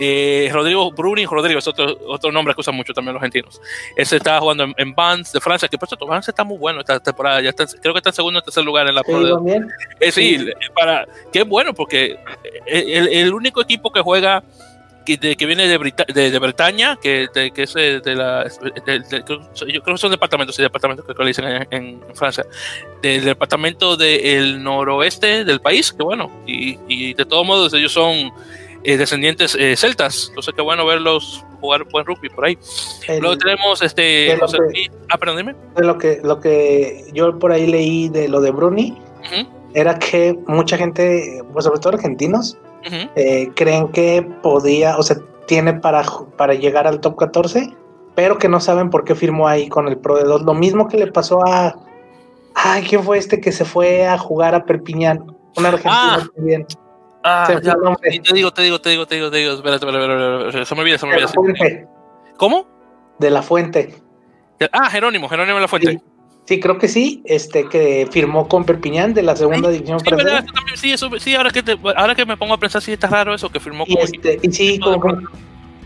Eh, 0.00 0.48
Rodrigo 0.52 0.90
Bruni, 0.92 1.26
Rodrigo 1.26 1.58
es 1.58 1.66
otro, 1.66 1.98
otro 2.06 2.30
nombre 2.30 2.54
que 2.54 2.60
usan 2.60 2.74
mucho 2.74 2.92
también 2.92 3.14
los 3.14 3.22
argentinos. 3.22 3.60
Ese 3.96 4.16
está 4.16 4.38
jugando 4.38 4.64
en, 4.64 4.74
en 4.76 4.94
Vans 4.94 5.32
de 5.32 5.40
Francia, 5.40 5.68
que 5.68 5.78
por 5.78 5.88
cierto, 5.88 6.06
Vans 6.06 6.28
está 6.28 6.44
muy 6.44 6.58
bueno 6.58 6.80
esta 6.80 7.00
temporada. 7.00 7.40
Ya 7.40 7.50
está, 7.50 7.66
creo 7.66 7.92
que 7.92 7.98
está 7.98 8.10
en 8.10 8.14
segundo 8.14 8.38
o 8.38 8.42
tercer 8.42 8.64
lugar 8.64 8.86
en 8.86 8.94
la 8.94 9.02
Pro. 9.02 9.40
¿Sí, 9.44 9.52
eh, 10.00 10.12
sí, 10.12 10.38
sí, 10.38 10.52
para. 10.74 11.06
Qué 11.32 11.42
bueno, 11.42 11.74
porque 11.74 12.18
el, 12.66 13.08
el 13.08 13.34
único 13.34 13.60
equipo 13.60 13.90
que 13.92 14.00
juega 14.00 14.42
que, 15.06 15.16
de, 15.16 15.36
que, 15.36 15.46
viene 15.46 15.66
de, 15.68 15.78
Brita 15.78 16.04
de, 16.12 16.30
de 16.30 16.38
Bretaña, 16.38 16.98
que, 17.00 17.28
de, 17.32 17.50
que 17.52 17.62
es 17.62 17.72
de 17.74 18.14
la. 18.14 18.46
yo 18.46 19.82
creo 19.82 19.94
que 19.94 19.98
son 19.98 20.10
departamentos, 20.10 20.56
sí, 20.56 20.62
departamentos 20.62 21.06
que 21.06 21.14
le 21.22 21.28
dicen 21.28 21.46
en, 21.46 21.66
en 21.70 22.14
Francia. 22.14 22.44
Del 23.00 23.24
departamento 23.24 23.96
del 23.96 24.62
noroeste 24.62 25.44
del 25.44 25.60
país, 25.60 25.92
que 25.92 26.02
bueno, 26.02 26.30
y, 26.46 26.78
y 26.88 27.14
de 27.14 27.24
todos 27.24 27.46
modos 27.46 27.72
ellos 27.72 27.92
son 27.92 28.32
eh, 28.86 28.96
descendientes 28.96 29.56
eh, 29.58 29.76
celtas, 29.76 30.26
entonces 30.28 30.54
qué 30.54 30.62
bueno 30.62 30.86
verlos 30.86 31.44
jugar 31.60 31.84
buen 31.90 32.06
rugby 32.06 32.28
por 32.28 32.44
ahí. 32.44 32.56
El, 33.08 33.20
Luego 33.20 33.36
tenemos 33.36 33.82
este. 33.82 34.36
José, 34.38 34.58
que, 34.72 34.90
ah, 35.08 35.18
perdón, 35.18 35.38
dime. 35.38 35.54
De 35.74 35.84
lo 35.84 35.98
que, 35.98 36.20
lo 36.22 36.38
que 36.38 37.04
yo 37.12 37.36
por 37.38 37.50
ahí 37.50 37.66
leí 37.66 38.08
de 38.08 38.28
lo 38.28 38.40
de 38.40 38.52
Bruni, 38.52 38.92
uh 38.92 39.24
-huh. 39.24 39.48
era 39.74 39.98
que 39.98 40.38
mucha 40.46 40.76
gente, 40.76 41.42
pues 41.52 41.64
sobre 41.64 41.80
todo 41.80 41.94
argentinos, 41.94 42.56
Uh 42.84 42.88
-huh. 42.88 43.10
eh, 43.16 43.50
creen 43.54 43.88
que 43.88 44.26
podía, 44.42 44.96
o 44.96 45.02
sea, 45.02 45.16
tiene 45.46 45.74
para, 45.74 46.02
para 46.36 46.54
llegar 46.54 46.86
al 46.86 47.00
top 47.00 47.16
14, 47.16 47.72
pero 48.14 48.38
que 48.38 48.48
no 48.48 48.60
saben 48.60 48.90
por 48.90 49.04
qué 49.04 49.14
firmó 49.14 49.48
ahí 49.48 49.68
con 49.68 49.88
el 49.88 49.96
Pro 49.98 50.16
de 50.16 50.24
2. 50.24 50.42
Lo 50.42 50.54
mismo 50.54 50.88
que 50.88 50.96
le 50.96 51.06
pasó 51.06 51.46
a. 51.46 51.76
Ay, 52.54 52.84
¿quién 52.84 53.02
fue 53.02 53.18
este 53.18 53.40
que 53.40 53.52
se 53.52 53.64
fue 53.64 54.06
a 54.06 54.16
jugar 54.18 54.54
a 54.54 54.64
Perpiñán? 54.64 55.36
Un 55.56 55.66
argentino 55.66 55.94
ah. 55.94 56.26
también. 56.34 56.66
Ah, 57.22 57.60
ya, 57.60 57.74
te 58.22 58.34
digo, 58.34 58.52
te 58.52 58.62
digo, 58.62 58.80
te 58.80 58.90
digo, 58.90 59.06
te 59.06 59.16
digo, 59.16 59.30
te 59.30 59.36
digo, 59.38 59.54
espérate, 59.54 59.84
espérate, 59.84 60.46
espérate, 60.46 60.64
se 60.64 60.74
me 60.76 60.80
olvida, 60.80 60.98
se 60.98 61.06
me 61.06 61.14
olvida. 61.14 61.88
¿Cómo? 62.36 62.68
De 63.18 63.30
la 63.30 63.42
Fuente. 63.42 63.96
Ah, 64.72 64.88
Jerónimo, 64.90 65.28
Jerónimo 65.28 65.56
de 65.56 65.62
la 65.62 65.68
Fuente. 65.68 65.90
Sí. 65.92 66.02
Sí, 66.46 66.60
creo 66.60 66.78
que 66.78 66.86
sí, 66.86 67.22
este 67.24 67.68
que 67.68 68.08
firmó 68.10 68.46
con 68.48 68.64
Perpiñán 68.64 69.14
de 69.14 69.22
la 69.22 69.34
segunda 69.34 69.68
sí, 69.68 69.74
división 69.74 69.98
sí, 70.00 70.06
francesa. 70.06 70.44
También, 70.54 70.76
sí, 70.76 70.92
eso, 70.92 71.10
sí, 71.18 71.34
ahora 71.34 71.50
que 71.50 71.62
te, 71.62 71.76
ahora 71.96 72.14
que 72.14 72.24
me 72.24 72.36
pongo 72.36 72.54
a 72.54 72.58
pensar 72.58 72.80
sí 72.80 72.92
está 72.92 73.08
raro 73.08 73.34
eso 73.34 73.50
que 73.50 73.58
firmó 73.58 73.84
y, 73.86 73.98
este, 73.98 74.38
y 74.40 74.52
sí, 74.52 74.80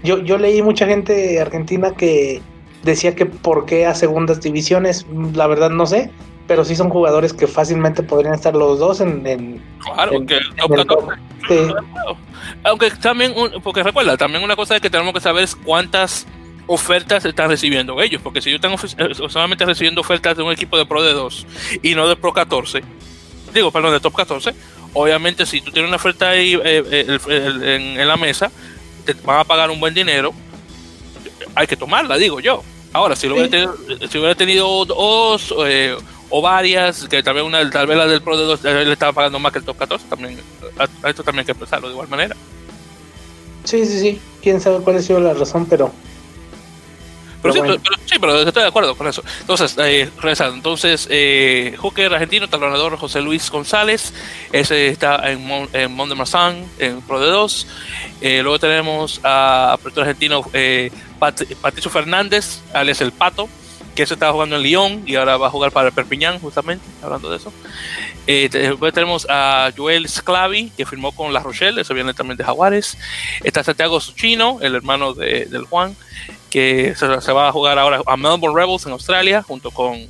yo 0.02 0.18
yo 0.18 0.38
leí 0.38 0.62
mucha 0.62 0.86
gente 0.86 1.40
argentina 1.40 1.92
que 1.94 2.42
decía 2.82 3.14
que 3.14 3.26
por 3.26 3.66
qué 3.66 3.86
a 3.86 3.94
segundas 3.94 4.40
divisiones, 4.40 5.06
la 5.34 5.46
verdad 5.46 5.70
no 5.70 5.86
sé, 5.86 6.10
pero 6.46 6.64
sí 6.64 6.76
son 6.76 6.90
jugadores 6.90 7.32
que 7.32 7.46
fácilmente 7.46 8.02
podrían 8.02 8.34
estar 8.34 8.54
los 8.54 8.78
dos 8.78 9.00
en, 9.00 9.26
en 9.26 9.62
claro, 9.78 10.12
en, 10.12 10.26
que 10.26 10.36
en 10.36 10.78
el 10.78 10.86
top. 10.86 11.10
Sí. 11.48 11.72
Aunque 12.64 12.90
también, 12.90 13.34
porque 13.62 13.82
recuerda, 13.82 14.16
también 14.16 14.42
una 14.42 14.56
cosa 14.56 14.80
que 14.80 14.90
tenemos 14.90 15.14
que 15.14 15.20
saber 15.20 15.44
es 15.44 15.56
cuántas 15.56 16.26
ofertas 16.70 17.24
están 17.24 17.50
recibiendo 17.50 18.00
ellos, 18.00 18.22
porque 18.22 18.40
si 18.40 18.48
ellos 18.50 18.60
están 18.64 19.08
eh, 19.08 19.28
solamente 19.28 19.64
recibiendo 19.66 20.02
ofertas 20.02 20.36
de 20.36 20.44
un 20.44 20.52
equipo 20.52 20.78
de 20.78 20.86
Pro 20.86 21.02
de 21.02 21.12
2 21.12 21.46
y 21.82 21.96
no 21.96 22.06
de 22.06 22.14
Pro 22.14 22.32
14, 22.32 22.80
digo, 23.52 23.72
perdón, 23.72 23.92
de 23.92 23.98
Top 23.98 24.14
14, 24.14 24.54
obviamente 24.92 25.46
si 25.46 25.60
tú 25.60 25.72
tienes 25.72 25.88
una 25.88 25.96
oferta 25.96 26.30
ahí 26.30 26.54
eh, 26.64 27.08
el, 27.08 27.20
el, 27.32 27.62
en, 27.64 28.00
en, 28.00 28.06
la 28.06 28.16
mesa, 28.16 28.52
te 29.04 29.14
van 29.14 29.40
a 29.40 29.44
pagar 29.44 29.68
un 29.68 29.80
buen 29.80 29.94
dinero, 29.94 30.32
hay 31.56 31.66
que 31.66 31.76
tomarla, 31.76 32.16
digo 32.16 32.38
yo. 32.38 32.62
Ahora, 32.92 33.16
si, 33.16 33.26
lo 33.26 33.34
sí. 33.34 33.40
hubiera, 33.40 33.50
tenido, 33.50 34.08
si 34.08 34.18
hubiera 34.18 34.34
tenido 34.36 34.84
dos 34.84 35.52
eh, 35.66 35.96
o 36.28 36.40
varias, 36.40 37.08
que 37.08 37.20
tal 37.20 37.34
vez, 37.34 37.42
una, 37.42 37.68
tal 37.68 37.88
vez 37.88 37.96
la 37.96 38.06
del 38.06 38.22
Pro 38.22 38.36
de 38.36 38.44
2 38.44 38.62
le 38.62 38.92
estaba 38.92 39.12
pagando 39.12 39.40
más 39.40 39.52
que 39.52 39.58
el 39.58 39.64
Top 39.64 39.76
14, 39.76 40.06
también, 40.08 40.38
a, 40.78 40.86
a 41.04 41.10
esto 41.10 41.24
también 41.24 41.40
hay 41.40 41.46
que 41.46 41.54
pensarlo 41.56 41.88
de 41.88 41.94
igual 41.94 42.06
manera. 42.06 42.36
Sí, 43.64 43.84
sí, 43.84 43.98
sí. 43.98 44.20
Quién 44.40 44.60
sabe 44.60 44.78
cuál 44.84 44.98
ha 44.98 45.02
sido 45.02 45.18
la 45.18 45.34
razón, 45.34 45.66
pero 45.66 45.92
pero, 47.42 47.54
pero, 47.54 47.54
sí, 47.54 47.60
bueno. 47.60 47.82
pero, 47.82 47.96
sí, 48.06 48.16
pero, 48.20 48.42
estoy 48.42 48.62
de 48.62 48.68
acuerdo 48.68 48.94
con 48.96 49.06
eso. 49.06 49.22
Entonces, 49.40 49.76
eh, 49.78 50.10
regresando. 50.16 50.56
Entonces, 50.56 51.06
eh, 51.10 51.76
Hooker 51.78 52.12
argentino, 52.12 52.48
talonador 52.48 52.96
José 52.96 53.20
Luis 53.20 53.50
González. 53.50 54.12
Ese 54.52 54.88
está 54.88 55.30
en, 55.30 55.46
Mon, 55.46 55.68
en 55.72 55.92
Mont 55.92 56.08
de 56.10 56.16
Marsan, 56.16 56.64
en 56.78 57.00
Pro 57.02 57.20
de 57.20 57.30
2. 57.30 57.66
Eh, 58.20 58.40
luego 58.42 58.58
tenemos 58.58 59.20
a 59.24 59.72
apertura 59.72 60.06
argentino 60.06 60.44
eh, 60.52 60.90
Pat, 61.18 61.42
Patricio 61.60 61.90
Fernández, 61.90 62.60
alias 62.72 63.00
El 63.00 63.12
Pato, 63.12 63.48
que 63.94 64.02
ese 64.02 64.14
estaba 64.14 64.32
jugando 64.32 64.56
en 64.56 64.62
Lyon 64.62 65.02
y 65.06 65.16
ahora 65.16 65.36
va 65.36 65.48
a 65.48 65.50
jugar 65.50 65.72
para 65.72 65.88
el 65.88 65.94
Perpiñán, 65.94 66.38
justamente, 66.38 66.84
hablando 67.02 67.30
de 67.30 67.38
eso. 67.38 67.52
Eh, 68.26 68.48
después 68.50 68.92
tenemos 68.92 69.26
a 69.28 69.72
Joel 69.76 70.08
Sclavi, 70.08 70.70
que 70.76 70.86
firmó 70.86 71.12
con 71.12 71.32
La 71.32 71.40
Rochelle, 71.40 71.80
eso 71.80 71.94
viene 71.94 72.14
también 72.14 72.36
de 72.36 72.44
Jaguares. 72.44 72.96
Está 73.42 73.64
Santiago 73.64 74.00
Suchino, 74.00 74.58
el 74.60 74.74
hermano 74.74 75.14
de, 75.14 75.46
del 75.46 75.64
Juan 75.64 75.96
que 76.50 76.94
se, 76.96 77.32
va 77.32 77.48
a 77.48 77.52
jugar 77.52 77.78
ahora 77.78 78.02
a 78.06 78.16
Melbourne 78.16 78.60
Rebels 78.60 78.84
en 78.86 78.92
Australia, 78.92 79.42
junto 79.42 79.70
con, 79.70 80.06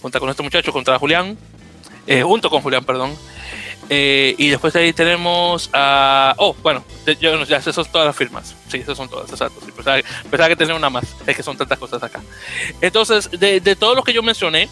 junto 0.00 0.20
con 0.20 0.30
este 0.30 0.42
muchacho, 0.42 0.72
contra 0.72 0.98
Julián, 0.98 1.36
eh, 2.06 2.22
junto 2.22 2.48
con 2.48 2.62
Julián, 2.62 2.84
perdón. 2.84 3.16
Eh, 3.92 4.36
y 4.38 4.48
después 4.48 4.72
de 4.72 4.80
ahí 4.80 4.92
tenemos 4.92 5.68
a. 5.72 6.34
Oh, 6.38 6.54
bueno, 6.62 6.84
ya 7.48 7.56
esas 7.56 7.74
son 7.74 7.84
todas 7.86 8.06
las 8.06 8.14
firmas. 8.14 8.54
Sí, 8.68 8.78
esas 8.78 8.96
son 8.96 9.08
todas, 9.08 9.28
exacto. 9.30 9.60
Sí, 9.64 9.72
pensaba, 9.72 10.00
pensaba, 10.30 10.48
que 10.48 10.54
tenía 10.54 10.76
una 10.76 10.90
más. 10.90 11.04
Es 11.26 11.36
que 11.36 11.42
son 11.42 11.56
tantas 11.56 11.76
cosas 11.76 12.00
acá. 12.00 12.20
Entonces, 12.80 13.28
de, 13.32 13.60
de 13.60 13.74
todos 13.74 13.96
los 13.96 14.04
que 14.04 14.12
yo 14.12 14.22
mencioné, 14.22 14.68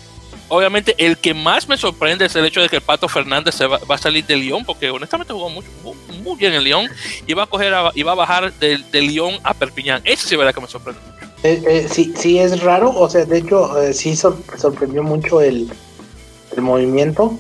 obviamente 0.48 0.94
el 0.98 1.18
que 1.18 1.34
más 1.34 1.68
me 1.68 1.76
sorprende 1.76 2.26
es 2.26 2.36
el 2.36 2.44
hecho 2.44 2.60
de 2.60 2.68
que 2.68 2.76
el 2.76 2.82
Pato 2.82 3.08
Fernández 3.08 3.54
se 3.54 3.66
va, 3.66 3.78
a 3.88 3.98
salir 3.98 4.24
de 4.26 4.36
Lyon, 4.36 4.64
porque 4.64 4.90
honestamente 4.90 5.32
jugó 5.32 5.50
muy, 5.50 5.64
muy 6.22 6.36
bien 6.36 6.52
en 6.54 6.64
Lyon 6.64 6.88
y 7.26 7.34
va 7.34 7.44
a 7.44 7.46
coger 7.46 7.72
y 7.94 8.02
va 8.02 8.12
a 8.12 8.16
bajar 8.16 8.52
de, 8.54 8.78
de 8.78 9.02
Lyon 9.02 9.34
a 9.42 9.54
Perpiñán. 9.54 10.00
Eso 10.04 10.28
sí 10.28 10.34
es 10.34 10.38
verdad 10.38 10.54
que 10.54 10.60
me 10.60 10.68
sorprende 10.68 11.00
mucho. 11.00 11.18
Eh, 11.44 11.62
eh, 11.68 11.86
sí, 11.88 12.12
sí 12.16 12.38
es 12.38 12.62
raro, 12.62 12.90
o 12.90 13.08
sea, 13.08 13.24
de 13.24 13.38
hecho 13.38 13.80
eh, 13.80 13.94
sí 13.94 14.16
sorprendió 14.16 15.02
mucho 15.02 15.40
el, 15.40 15.70
el 16.56 16.62
movimiento. 16.62 17.38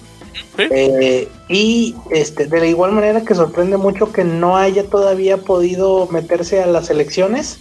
Eh, 0.58 1.28
y 1.48 1.94
este, 2.10 2.46
de 2.46 2.60
la 2.60 2.66
igual 2.66 2.92
manera 2.92 3.24
que 3.24 3.34
sorprende 3.34 3.76
mucho 3.76 4.12
que 4.12 4.24
no 4.24 4.56
haya 4.56 4.84
todavía 4.88 5.36
podido 5.36 6.06
meterse 6.08 6.62
a 6.62 6.66
las 6.66 6.90
elecciones 6.90 7.60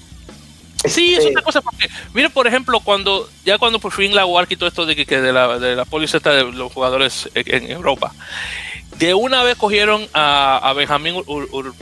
Sí, 0.90 1.16
es 1.16 1.26
una 1.26 1.42
cosa 1.42 1.62
porque, 1.62 1.90
mire, 2.14 2.30
por 2.30 2.48
ejemplo, 2.48 2.80
cuando 2.80 3.30
ya 3.46 3.58
cuando 3.58 3.80
por 3.80 3.92
fin 3.92 4.16
la 4.16 4.26
UARC 4.26 4.52
y 4.52 4.56
todo 4.56 4.70
esto 4.70 4.86
de 4.86 4.96
que, 4.96 5.22
de 5.22 5.34
la, 5.34 5.60
de 5.60 5.76
la 5.76 5.86
policía 5.86 6.20
de 6.20 6.52
los 6.52 6.72
jugadores 6.72 7.30
en, 7.34 7.72
Europa, 7.72 8.14
de 8.98 9.14
una 9.14 9.44
vez 9.44 9.56
cogieron 9.58 10.08
a, 10.14 10.58
a 10.58 10.74
Benjamín 10.74 11.16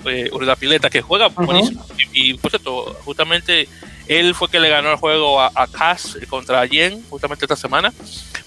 eh, 0.05 0.29
Urdapileta, 0.31 0.89
que 0.89 1.01
juega 1.01 1.27
buenísimo. 1.27 1.85
Y, 2.13 2.35
por 2.35 2.51
cierto, 2.51 2.97
justamente 3.05 3.67
él 4.07 4.35
fue 4.35 4.49
que 4.49 4.59
le 4.59 4.69
ganó 4.69 4.91
el 4.91 4.97
juego 4.97 5.41
a, 5.41 5.51
a 5.55 5.67
Cass 5.67 6.17
contra 6.29 6.65
Yen, 6.65 7.03
justamente 7.09 7.45
esta 7.45 7.55
semana. 7.55 7.93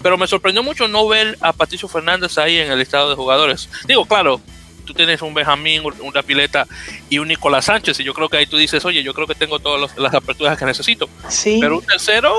Pero 0.02 0.16
me 0.16 0.26
sorprendió 0.26 0.62
mucho 0.62 0.86
no 0.88 1.08
ver 1.08 1.36
a 1.40 1.52
Patricio 1.52 1.88
Fernández 1.88 2.38
ahí 2.38 2.58
en 2.58 2.70
el 2.70 2.78
listado 2.78 3.10
de 3.10 3.16
jugadores. 3.16 3.68
Digo, 3.86 4.04
claro, 4.06 4.40
tú 4.88 4.94
tienes 4.94 5.20
un 5.20 5.34
Benjamín, 5.34 5.82
una 6.00 6.22
pileta 6.22 6.66
y 7.10 7.18
un 7.18 7.28
Nicolás 7.28 7.66
Sánchez, 7.66 8.00
y 8.00 8.04
yo 8.04 8.14
creo 8.14 8.28
que 8.30 8.38
ahí 8.38 8.46
tú 8.46 8.56
dices, 8.56 8.82
oye, 8.86 9.02
yo 9.02 9.12
creo 9.12 9.26
que 9.26 9.34
tengo 9.34 9.58
todas 9.58 9.96
las 9.96 10.14
aperturas 10.14 10.58
que 10.58 10.64
necesito. 10.64 11.08
Sí. 11.28 11.58
Pero 11.60 11.76
un 11.76 11.84
tercero, 11.84 12.32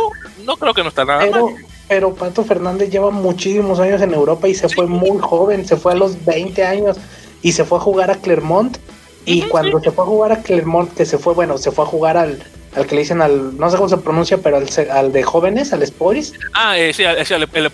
no 0.43 0.57
creo 0.57 0.73
que 0.73 0.81
no 0.81 0.89
está 0.89 1.05
nada 1.05 1.19
pero, 1.19 1.49
mal. 1.49 1.65
Pero 1.87 2.15
Pato 2.15 2.43
Fernández 2.43 2.89
lleva 2.89 3.11
muchísimos 3.11 3.79
años 3.79 4.01
en 4.01 4.13
Europa 4.13 4.47
y 4.47 4.55
se 4.55 4.67
fue 4.67 4.87
muy 4.87 5.19
joven, 5.19 5.65
se 5.67 5.77
fue 5.77 5.91
a 5.91 5.95
los 5.95 6.25
20 6.25 6.65
años 6.65 6.97
y 7.43 7.51
se 7.51 7.63
fue 7.63 7.77
a 7.77 7.81
jugar 7.81 8.09
a 8.09 8.15
Clermont. 8.15 8.77
Y 9.25 9.43
cuando 9.43 9.79
se 9.79 9.91
fue 9.91 10.05
a 10.05 10.07
jugar 10.07 10.31
a 10.31 10.41
Clermont, 10.41 10.91
que 10.95 11.05
se 11.05 11.19
fue, 11.19 11.35
bueno, 11.35 11.59
se 11.59 11.71
fue 11.71 11.85
a 11.85 11.87
jugar 11.87 12.17
al, 12.17 12.41
al 12.75 12.87
que 12.87 12.95
le 12.95 13.01
dicen 13.01 13.21
al, 13.21 13.55
no 13.57 13.69
sé 13.69 13.77
cómo 13.77 13.89
se 13.89 13.97
pronuncia, 13.97 14.39
pero 14.39 14.57
al, 14.57 14.67
al 14.89 15.11
de 15.11 15.21
jóvenes, 15.21 15.71
al 15.71 15.85
Sporis. 15.85 16.33
Ah, 16.53 16.79
eh, 16.79 16.93
sí, 16.93 17.03
el, 17.03 17.17
el, 17.17 17.47
el, 17.53 17.71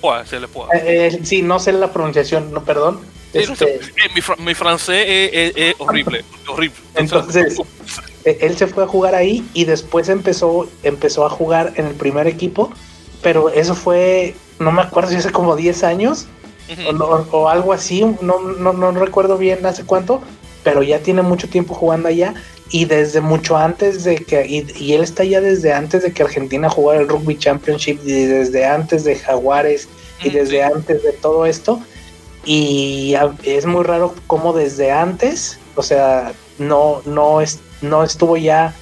eh, 0.73 1.19
sí, 1.23 1.43
no 1.43 1.59
sé 1.59 1.71
la 1.71 1.93
pronunciación, 1.93 2.51
no, 2.51 2.65
perdón. 2.65 2.99
Este, 3.35 3.79
mi, 4.39 4.53
francés 4.53 5.05
es, 5.07 5.75
horrible, 5.77 6.23
horrible. 6.47 6.75
Entonces, 6.95 7.57
e, 8.23 8.37
él 8.41 8.57
se 8.57 8.67
fue 8.67 8.85
a 8.85 8.87
jugar 8.87 9.13
ahí 9.13 9.45
y 9.53 9.65
después 9.65 10.07
empezó, 10.07 10.69
empezó 10.83 11.25
a 11.25 11.29
jugar 11.29 11.73
en 11.75 11.87
el 11.87 11.95
primer 11.95 12.27
equipo, 12.27 12.71
pero 13.21 13.49
eso 13.49 13.75
fue, 13.75 14.35
no 14.59 14.71
me 14.71 14.81
acuerdo 14.81 15.09
si 15.09 15.17
hace 15.17 15.31
como 15.31 15.55
10 15.55 15.83
años 15.83 16.27
o, 17.31 17.49
algo 17.49 17.73
así, 17.73 18.03
no, 18.21 18.39
no, 18.39 18.73
no 18.73 18.91
recuerdo 18.91 19.37
bien 19.37 19.65
hace 19.65 19.83
cuánto, 19.83 20.21
pero 20.63 20.81
ya 20.81 20.99
tiene 20.99 21.21
mucho 21.21 21.47
tiempo 21.49 21.75
jugando 21.75 22.07
allá 22.07 22.33
y 22.71 22.85
desde 22.85 23.21
mucho 23.21 23.55
antes 23.57 24.03
de 24.03 24.15
que, 24.15 24.45
y, 24.47 24.65
y, 24.77 24.93
él 24.93 25.03
está 25.03 25.23
ya 25.23 25.41
desde 25.41 25.73
antes 25.73 26.01
de 26.01 26.11
que 26.11 26.23
Argentina 26.23 26.69
jugara 26.69 27.01
el 27.01 27.07
Rugby 27.07 27.37
Championship 27.37 27.99
y 28.03 28.25
desde 28.25 28.65
antes 28.65 29.03
de 29.03 29.15
Jaguares 29.15 29.87
y 30.23 30.29
desde 30.31 30.63
antes 30.63 31.03
de 31.03 31.11
todo 31.11 31.45
esto, 31.45 31.81
y 32.45 33.15
es 33.43 33.65
muy 33.65 33.83
raro 33.83 34.13
cómo 34.27 34.53
desde 34.53 34.91
antes, 34.91 35.59
o 35.75 35.81
sea, 35.81 36.33
no, 36.59 37.01
no, 37.05 37.41
es, 37.41 37.59
no 37.81 38.03
estuvo 38.03 38.37
ya, 38.37 38.73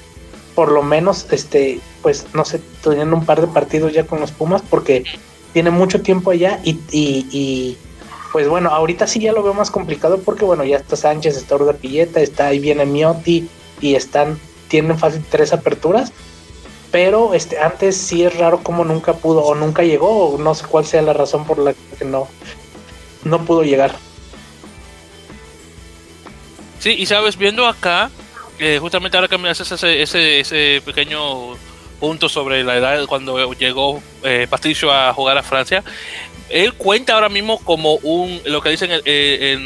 por 0.54 0.72
lo 0.72 0.84
menos, 0.84 1.26
este, 1.32 1.80
pues 2.02 2.28
no 2.34 2.44
sé, 2.46 2.62
teniendo 2.84 3.16
un 3.16 3.26
par 3.26 3.42
de 3.42 3.48
partidos 3.48 3.94
ya 3.94 4.06
con 4.06 4.20
los 4.20 4.32
Pumas, 4.32 4.62
porque 4.62 5.06
tiene 5.54 5.72
mucho 5.72 6.02
tiempo 6.02 6.32
allá 6.32 6.60
y, 6.64 6.80
y, 6.92 7.78
pues 8.32 8.50
bueno, 8.50 8.70
ahorita 8.70 9.08
sí 9.08 9.20
ya 9.20 9.32
lo 9.32 9.44
veo 9.44 9.54
más 9.54 9.72
complicado 9.72 10.20
porque 10.20 10.44
bueno, 10.44 10.64
ya 10.64 10.78
está 10.78 10.96
Sánchez, 10.96 11.38
está 11.38 11.56
Urda 11.56 11.74
Pilleta, 11.74 12.20
está 12.20 12.48
ahí 12.48 12.60
viene 12.60 12.86
Miotti 12.86 13.48
y 13.80 13.96
están, 13.96 14.40
tienen 14.68 14.98
fácil 14.98 15.24
tres 15.30 15.54
aperturas, 15.54 16.12
pero 16.92 17.34
este 17.34 17.60
antes 17.60 17.96
sí 17.96 18.24
es 18.24 18.36
raro 18.38 18.60
como 18.62 18.84
nunca 18.84 19.14
pudo 19.14 19.44
o 19.44 19.56
nunca 19.56 19.84
llegó, 19.84 20.30
o 20.30 20.38
no 20.38 20.54
sé 20.56 20.66
cuál 20.66 20.86
sea 20.86 21.02
la 21.04 21.14
razón 21.14 21.46
por 21.46 21.60
la 21.60 21.74
que 21.74 22.06
no, 22.06 22.28
no 23.24 23.44
pudo 23.46 23.64
llegar. 23.64 23.96
Sí, 26.80 26.96
y 26.98 27.06
sabes, 27.06 27.38
viendo 27.38 27.66
acá, 27.66 28.12
eh, 28.60 28.78
justamente 28.80 29.18
ahora 29.18 29.28
que 29.28 29.38
me 29.38 29.50
haces 29.50 29.72
ese, 29.72 30.02
ese, 30.02 30.40
ese 30.42 30.82
pequeño 30.86 31.56
punto 32.00 32.28
sobre 32.28 32.64
la 32.64 32.76
edad 32.76 33.06
cuando 33.06 33.54
llegó 33.54 34.04
eh, 34.24 34.48
Patricio 34.50 34.92
a 34.92 35.14
jugar 35.14 35.38
a 35.38 35.44
Francia, 35.44 35.84
él 36.50 36.74
cuenta 36.74 37.14
ahora 37.14 37.30
mismo 37.30 37.58
como 37.60 37.96
un, 37.96 38.42
lo 38.46 38.62
que 38.62 38.70
dicen 38.70 38.92
eh, 39.06 39.58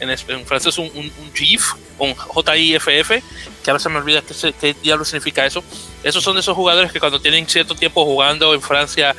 en, 0.00 0.10
en, 0.10 0.46
francés, 0.46 0.76
un, 0.76 0.90
un, 0.94 1.10
un 1.18 1.32
GIF, 1.34 1.72
un 1.98 2.14
J-I-F-F, 2.14 3.22
que 3.64 3.70
ahora 3.70 3.80
se 3.80 3.88
me 3.88 3.96
olvida 3.96 4.20
qué, 4.20 4.52
qué 4.52 4.76
diablo 4.82 5.04
significa 5.04 5.46
eso. 5.46 5.64
Esos 6.04 6.22
son 6.22 6.34
de 6.34 6.40
esos 6.40 6.54
jugadores 6.54 6.92
que 6.92 7.00
cuando 7.00 7.20
tienen 7.20 7.48
cierto 7.48 7.74
tiempo 7.74 8.04
jugando 8.04 8.52
en 8.52 8.60
Francia 8.60 9.16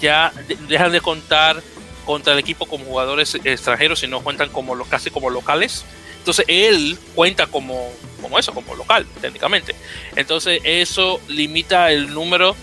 ya 0.00 0.32
dejan 0.68 0.92
de 0.92 1.00
contar 1.00 1.62
contra 2.08 2.32
el 2.32 2.38
equipo 2.38 2.64
como 2.64 2.86
jugadores 2.86 3.34
extranjeros, 3.44 3.98
sino 3.98 4.22
cuentan 4.22 4.48
como 4.48 4.74
casi 4.86 5.10
como 5.10 5.28
locales. 5.28 5.84
Entonces 6.16 6.46
él 6.48 6.98
cuenta 7.14 7.46
como, 7.48 7.92
como 8.22 8.38
eso, 8.38 8.54
como 8.54 8.74
local, 8.74 9.06
técnicamente. 9.20 9.74
Entonces 10.16 10.62
eso 10.64 11.20
limita 11.28 11.92
el 11.92 12.14
número 12.14 12.56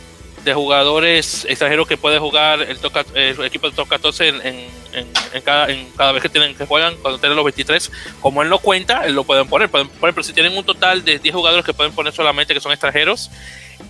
de 0.43 0.51
jugadores 0.55 1.45
extranjeros 1.47 1.87
que 1.87 1.95
puede 1.95 2.17
jugar 2.17 2.63
el, 2.63 2.79
toca, 2.79 3.05
el 3.13 3.39
equipo 3.45 3.67
del 3.67 3.75
top 3.75 3.87
14 3.87 4.29
en, 4.29 5.43
cada, 5.43 5.69
en, 5.69 5.91
cada, 5.91 6.11
vez 6.11 6.23
que 6.23 6.29
tienen 6.29 6.55
que 6.55 6.65
juegan, 6.65 6.95
cuando 7.03 7.19
tienen 7.19 7.35
los 7.35 7.45
23. 7.45 7.91
Como 8.21 8.41
él 8.41 8.49
no 8.49 8.57
cuenta, 8.57 9.05
él 9.05 9.13
lo 9.13 9.25
pueden 9.25 9.47
poner. 9.47 9.69
Por 9.69 9.81
ejemplo, 9.81 10.23
si 10.23 10.33
tienen 10.33 10.57
un 10.57 10.65
total 10.65 11.05
de 11.05 11.19
10 11.19 11.35
jugadores 11.35 11.63
que 11.63 11.73
pueden 11.75 11.93
poner 11.93 12.13
solamente 12.13 12.55
que 12.55 12.59
son 12.59 12.71
extranjeros, 12.71 13.29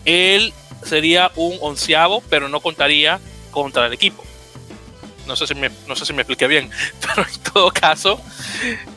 él 0.03 0.53
sería 0.84 1.32
un 1.38 1.57
onceavo, 1.61 2.22
pero 2.30 2.49
no 2.49 2.60
contaría 2.60 3.22
contra 3.52 3.86
el 3.86 3.94
equipo. 3.94 4.22
No 5.28 5.36
sé 5.36 5.48
si 5.48 5.56
me, 5.56 5.72
no 5.88 5.96
sé 5.96 6.06
si 6.06 6.14
me 6.14 6.22
expliqué 6.22 6.48
bien, 6.48 6.70
pero 7.02 7.28
en 7.28 7.40
todo 7.54 7.72
caso, 7.72 8.22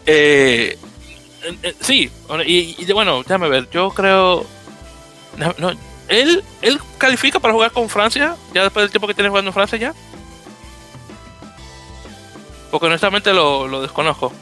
eh, 0.07 0.79
sí, 1.81 2.11
y, 2.47 2.93
bueno, 2.93 3.23
déjame 3.23 3.49
ver, 3.49 3.69
yo 3.71 3.91
creo, 3.91 4.47
no, 5.59 5.71
él, 6.09 6.45
él 6.63 6.81
califica 6.99 7.39
para 7.39 7.55
jugar 7.55 7.73
con 7.73 7.89
Francia, 7.89 8.37
ya 8.53 8.65
después 8.65 8.85
del 8.85 8.91
tiempo 8.91 9.07
que 9.07 9.15
tiene 9.15 9.29
jugando 9.29 9.51
en 9.51 9.55
Francia 9.55 9.79
ya. 9.79 9.95
Porque 12.71 12.87
honestamente 12.87 13.33
lo, 13.33 13.67
lo 13.67 13.81
desconozco. 13.81 14.33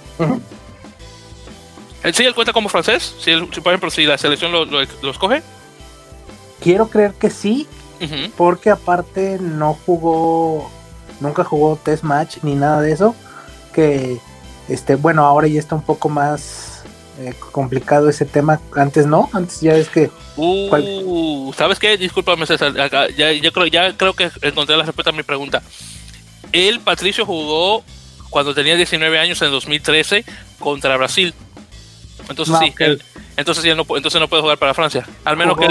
¿Él 2.03 2.15
sí 2.15 2.25
él 2.25 2.35
cuenta 2.35 2.53
como 2.53 2.69
francés? 2.69 3.17
Si, 3.21 3.35
por 3.37 3.73
ejemplo, 3.73 3.91
si 3.91 4.05
la 4.05 4.17
selección 4.17 4.53
lo, 4.53 4.65
lo, 4.65 4.81
escoge. 5.11 5.43
Quiero 6.61 6.89
creer 6.89 7.15
que 7.15 7.31
sí, 7.31 7.67
porque 8.37 8.71
aparte 8.71 9.39
no 9.41 9.77
jugó 9.85 10.71
nunca 11.21 11.45
jugó 11.45 11.79
test 11.83 12.03
match 12.03 12.39
ni 12.43 12.55
nada 12.55 12.81
de 12.81 12.93
eso. 12.93 13.15
Que, 13.73 14.19
este, 14.69 14.97
bueno, 14.97 15.25
ahora 15.25 15.47
ya 15.47 15.59
está 15.59 15.75
un 15.75 15.83
poco 15.83 16.09
más 16.09 16.83
eh, 17.19 17.35
complicado 17.53 18.09
ese 18.09 18.25
tema. 18.25 18.61
Antes 18.75 19.07
no, 19.07 19.31
antes 19.33 19.61
ya 19.61 19.75
es 19.75 19.89
que. 19.89 20.11
Uh, 20.37 21.53
¿Sabes 21.57 21.79
qué? 21.79 21.97
Discúlpame, 21.97 22.47
César. 22.47 22.75
ya, 23.17 23.33
ya, 23.33 23.51
creo, 23.51 23.67
ya 23.67 23.97
creo 23.97 24.13
que 24.13 24.31
encontré 24.43 24.77
la 24.77 24.85
respuesta 24.85 25.11
a 25.11 25.15
mi 25.15 25.23
pregunta. 25.23 25.63
El 26.53 26.81
Patricio, 26.81 27.25
jugó 27.25 27.83
cuando 28.31 28.55
tenía 28.55 28.77
19 28.77 29.19
años 29.19 29.41
en 29.43 29.51
2013 29.51 30.25
contra 30.59 30.97
Brasil. 30.97 31.35
Entonces 32.29 32.57
sí, 32.59 32.75
entonces 33.37 33.65
ya 33.65 33.75
no, 33.75 33.85
entonces 33.95 34.21
no 34.21 34.29
puede 34.29 34.43
jugar 34.43 34.59
para 34.59 34.75
Francia. 34.75 35.07
Al 35.25 35.37
menos, 35.37 35.57
que, 35.57 35.69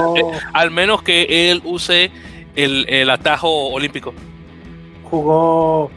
al 0.53 0.71
menos 0.71 1.03
que 1.03 1.51
él 1.51 1.61
use 1.65 2.11
el, 2.55 2.85
el 2.87 3.09
atajo 3.09 3.67
olímpico 3.67 4.13
jugó 5.15 5.91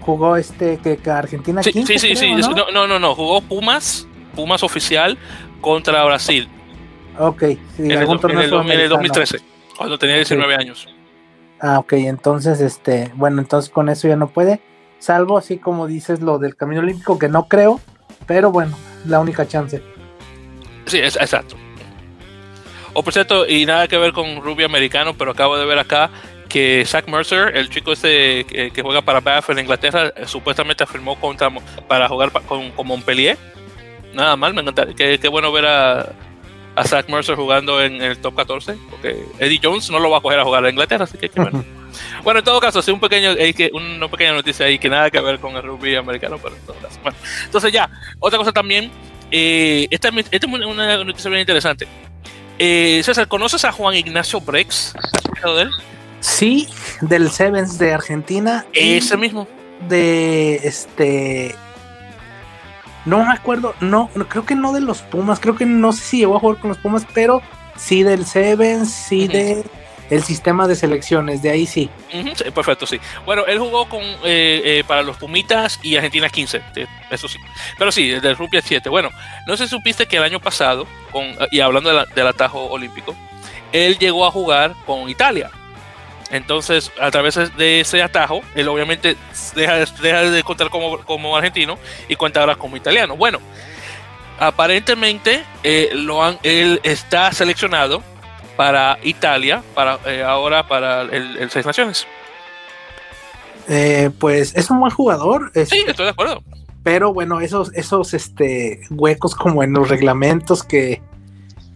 jugó 0.00 0.36
este 0.36 0.78
que, 0.78 0.98
Argentina 1.10 1.62
sí, 1.62 1.72
sí, 1.72 1.98
sí, 1.98 2.16
sí. 2.16 2.32
¿no? 2.32 2.70
¿no? 2.72 2.86
no, 2.86 2.98
no, 2.98 3.14
jugó 3.14 3.40
Pumas, 3.40 4.06
Pumas 4.34 4.62
oficial 4.62 5.16
contra 5.60 6.04
Brasil. 6.04 6.48
Ok, 7.18 7.42
en, 7.42 7.90
el, 7.90 8.06
2013, 8.06 9.38
cuando 9.76 9.98
tenía 9.98 10.16
19 10.16 10.54
años. 10.54 10.88
Ah, 11.60 11.78
ok, 11.78 11.92
entonces, 11.94 12.60
este, 12.60 13.10
bueno, 13.14 13.40
entonces 13.40 13.70
con 13.70 13.88
eso 13.90 14.08
ya 14.08 14.16
no 14.16 14.28
puede, 14.28 14.60
salvo 14.98 15.36
así 15.36 15.58
como 15.58 15.86
dices 15.86 16.20
lo 16.22 16.38
del 16.38 16.56
Camino 16.56 16.80
Olímpico, 16.80 17.18
que 17.18 17.28
no 17.28 17.46
creo, 17.46 17.80
pero 18.26 18.50
bueno, 18.50 18.76
la 19.06 19.20
única 19.20 19.46
chance. 19.46 19.82
Sí, 20.86 20.98
es, 20.98 21.16
exacto. 21.16 21.56
O 22.94 23.02
por 23.02 23.12
cierto, 23.12 23.46
y 23.46 23.66
nada 23.66 23.86
que 23.86 23.98
ver 23.98 24.12
con 24.12 24.42
Rubio 24.42 24.66
Americano, 24.66 25.14
pero 25.16 25.32
acabo 25.32 25.58
de 25.58 25.66
ver 25.66 25.78
acá 25.78 26.10
que 26.50 26.84
Zach 26.84 27.08
Mercer, 27.08 27.56
el 27.56 27.70
chico 27.70 27.92
este 27.92 28.44
que, 28.44 28.82
juega 28.82 29.00
para 29.00 29.20
Bath 29.20 29.48
en 29.48 29.60
Inglaterra, 29.60 30.12
eh, 30.14 30.26
supuestamente 30.26 30.84
afirmó 30.84 31.18
contra, 31.18 31.48
para 31.88 32.08
jugar 32.08 32.30
con, 32.46 32.72
Montpellier. 32.84 33.38
Nada 34.12 34.36
mal, 34.36 34.52
me 34.52 34.60
encanta. 34.60 34.86
Qué, 34.94 35.28
bueno 35.28 35.50
ver 35.52 35.66
a, 35.66 36.12
a 36.74 36.84
Zach 36.84 37.08
Mercer 37.08 37.36
jugando 37.36 37.82
en 37.82 38.02
el 38.02 38.18
top 38.18 38.34
14, 38.34 38.76
porque 38.90 39.24
Eddie 39.38 39.60
Jones 39.62 39.88
no 39.90 39.98
lo 39.98 40.10
va 40.10 40.18
a 40.18 40.20
coger 40.20 40.40
a 40.40 40.44
jugar 40.44 40.64
a 40.64 40.70
Inglaterra, 40.70 41.04
así 41.04 41.16
que 41.16 41.30
qué 41.30 41.40
bueno. 41.40 41.64
Bueno, 42.22 42.38
en 42.38 42.44
todo 42.44 42.60
caso, 42.60 42.80
sí, 42.82 42.92
un 42.92 43.00
pequeño, 43.00 43.30
hay 43.30 43.52
que, 43.52 43.70
una 43.72 44.08
pequeña 44.08 44.32
noticia 44.32 44.66
ahí 44.66 44.78
que 44.78 44.88
nada 44.88 45.10
que 45.10 45.20
ver 45.20 45.40
con 45.40 45.56
el 45.56 45.62
rugby 45.62 45.96
americano, 45.96 46.38
pero 46.40 46.54
en 46.54 46.62
todo 46.62 46.76
caso. 46.76 47.00
Bueno, 47.02 47.18
entonces 47.44 47.72
ya, 47.72 47.90
otra 48.20 48.38
cosa 48.38 48.52
también, 48.52 48.92
eh, 49.30 49.88
esta, 49.90 50.08
esta, 50.30 50.36
es 50.36 50.66
una 50.66 51.02
noticia 51.02 51.30
bien 51.30 51.40
interesante. 51.40 51.88
Eh, 52.58 53.00
César, 53.02 53.26
¿conoces 53.26 53.64
a 53.64 53.72
Juan 53.72 53.96
Ignacio 53.96 54.40
Brex? 54.40 54.94
¿Has 55.42 55.56
de 55.56 55.62
él? 55.62 55.70
Sí, 56.20 56.68
del 57.00 57.30
Sevens 57.30 57.78
de 57.78 57.92
Argentina. 57.92 58.66
Ese 58.72 59.16
mismo. 59.16 59.48
De 59.88 60.56
este. 60.56 61.54
No 63.06 63.24
me 63.24 63.32
acuerdo, 63.32 63.74
no, 63.80 64.10
creo 64.28 64.44
que 64.44 64.54
no 64.54 64.74
de 64.74 64.82
los 64.82 65.00
Pumas, 65.00 65.40
creo 65.40 65.56
que 65.56 65.64
no 65.64 65.92
sé 65.92 66.02
si 66.02 66.18
llegó 66.18 66.36
a 66.36 66.40
jugar 66.40 66.58
con 66.58 66.68
los 66.68 66.76
Pumas, 66.78 67.06
pero 67.14 67.40
sí 67.74 68.02
del 68.02 68.26
Sevens, 68.26 68.92
sí 68.92 69.26
de 69.26 69.64
el 70.10 70.22
sistema 70.24 70.66
de 70.66 70.74
selecciones, 70.74 71.40
de 71.40 71.50
ahí 71.50 71.66
sí. 71.66 71.88
perfecto, 72.54 72.86
sí. 72.86 73.00
Bueno, 73.24 73.46
él 73.46 73.58
jugó 73.58 73.88
con 73.88 74.02
eh, 74.02 74.62
eh, 74.64 74.84
para 74.86 75.02
los 75.02 75.16
Pumitas 75.16 75.78
y 75.82 75.96
Argentina 75.96 76.28
15, 76.28 76.60
eso 77.10 77.28
sí. 77.28 77.38
Pero 77.78 77.92
sí, 77.92 78.08
del 78.08 78.36
Rupia 78.36 78.60
7. 78.60 78.88
Bueno, 78.90 79.10
no 79.46 79.56
sé 79.56 79.64
si 79.64 79.70
supiste 79.70 80.06
que 80.06 80.16
el 80.16 80.24
año 80.24 80.40
pasado, 80.40 80.86
con, 81.12 81.24
y 81.50 81.60
hablando 81.60 82.04
del 82.14 82.26
atajo 82.26 82.64
olímpico, 82.66 83.14
él 83.72 83.98
llegó 83.98 84.26
a 84.26 84.30
jugar 84.30 84.74
con 84.84 85.08
Italia. 85.08 85.50
Entonces, 86.30 86.92
a 87.00 87.10
través 87.10 87.34
de 87.56 87.80
ese 87.80 88.02
atajo, 88.02 88.42
él 88.54 88.68
obviamente 88.68 89.16
deja, 89.54 89.76
de 90.30 90.42
contar 90.44 90.70
como, 90.70 90.98
como, 90.98 91.36
argentino 91.36 91.78
y 92.08 92.16
cuenta 92.16 92.40
ahora 92.40 92.54
como 92.54 92.76
italiano. 92.76 93.16
Bueno, 93.16 93.40
aparentemente 94.38 95.44
eh, 95.64 95.90
lo 95.92 96.22
han, 96.22 96.38
él 96.44 96.80
está 96.84 97.32
seleccionado 97.32 98.02
para 98.56 98.98
Italia, 99.02 99.62
para 99.74 99.98
eh, 100.06 100.22
ahora 100.22 100.68
para 100.68 101.02
el, 101.02 101.50
Seis 101.50 101.66
Naciones. 101.66 102.06
Eh, 103.68 104.10
pues 104.18 104.54
es 104.54 104.70
un 104.70 104.80
buen 104.80 104.92
jugador. 104.92 105.50
sí, 105.54 105.84
estoy 105.86 106.04
de 106.04 106.10
acuerdo. 106.10 106.42
Pero 106.82 107.12
bueno, 107.12 107.40
esos, 107.40 107.72
esos 107.74 108.14
este, 108.14 108.80
huecos 108.90 109.34
como 109.34 109.62
en 109.62 109.72
los 109.72 109.88
reglamentos 109.88 110.62
que, 110.62 111.02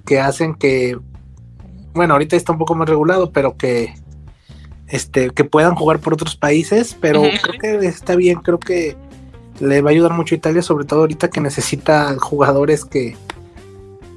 que 0.06 0.20
hacen 0.20 0.54
que, 0.54 0.96
bueno, 1.92 2.14
ahorita 2.14 2.36
está 2.36 2.52
un 2.52 2.58
poco 2.58 2.74
más 2.74 2.88
regulado, 2.88 3.30
pero 3.30 3.56
que, 3.56 3.94
este, 4.94 5.30
que 5.30 5.44
puedan 5.44 5.74
jugar 5.74 5.98
por 5.98 6.14
otros 6.14 6.36
países, 6.36 6.96
pero 7.00 7.22
creo 7.42 7.80
que 7.80 7.86
está 7.88 8.14
bien, 8.14 8.38
creo 8.38 8.60
que 8.60 8.96
le 9.58 9.82
va 9.82 9.90
a 9.90 9.92
ayudar 9.92 10.12
mucho 10.12 10.36
a 10.36 10.38
Italia, 10.38 10.62
sobre 10.62 10.84
todo 10.84 11.00
ahorita 11.00 11.30
que 11.30 11.40
necesita 11.40 12.14
jugadores 12.20 12.84
que, 12.84 13.16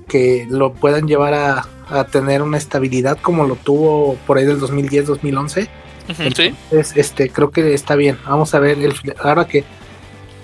que 0.07 0.45
lo 0.49 0.73
puedan 0.73 1.07
llevar 1.07 1.33
a, 1.33 1.67
a 1.89 2.03
tener 2.05 2.43
una 2.43 2.57
estabilidad 2.57 3.17
como 3.19 3.45
lo 3.45 3.55
tuvo 3.55 4.17
por 4.27 4.37
ahí 4.37 4.45
del 4.45 4.59
2010-2011. 4.59 5.67
Entonces, 6.09 6.95
este, 6.95 7.29
creo 7.29 7.49
que 7.49 7.73
está 7.73 7.95
bien. 7.95 8.19
Vamos 8.27 8.53
a 8.53 8.59
ver, 8.59 8.77
el, 8.77 8.93
ahora 9.19 9.47
que 9.47 9.63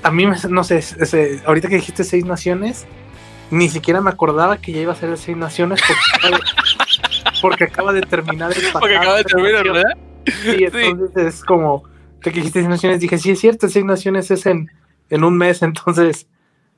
a 0.01 0.09
mí, 0.09 0.25
no 0.49 0.63
sé, 0.63 0.83
ahorita 1.45 1.69
que 1.69 1.75
dijiste 1.75 2.03
seis 2.03 2.25
naciones, 2.25 2.85
ni 3.51 3.69
siquiera 3.69 4.01
me 4.01 4.09
acordaba 4.09 4.57
que 4.57 4.71
ya 4.71 4.81
iba 4.81 4.93
a 4.93 4.95
ser 4.95 5.11
de 5.11 5.17
seis 5.17 5.37
naciones 5.37 5.79
porque, 7.41 7.65
acaba 7.65 7.93
de 7.93 8.01
terminar 8.01 8.51
el 8.51 8.63
Porque 8.71 8.95
acaba 8.95 9.17
de 9.17 9.23
terminar, 9.25 9.63
¿verdad? 9.71 9.91
Sí, 10.43 10.63
entonces 10.63 11.35
es 11.35 11.43
como 11.43 11.83
que 12.21 12.31
dijiste 12.31 12.59
seis 12.59 12.69
naciones, 12.69 12.99
dije, 12.99 13.17
sí 13.17 13.31
es 13.31 13.39
cierto, 13.39 13.67
seis 13.67 13.83
naciones 13.83 14.31
es 14.31 14.45
en, 14.45 14.69
en 15.09 15.23
un 15.23 15.37
mes, 15.37 15.61
entonces 15.61 16.27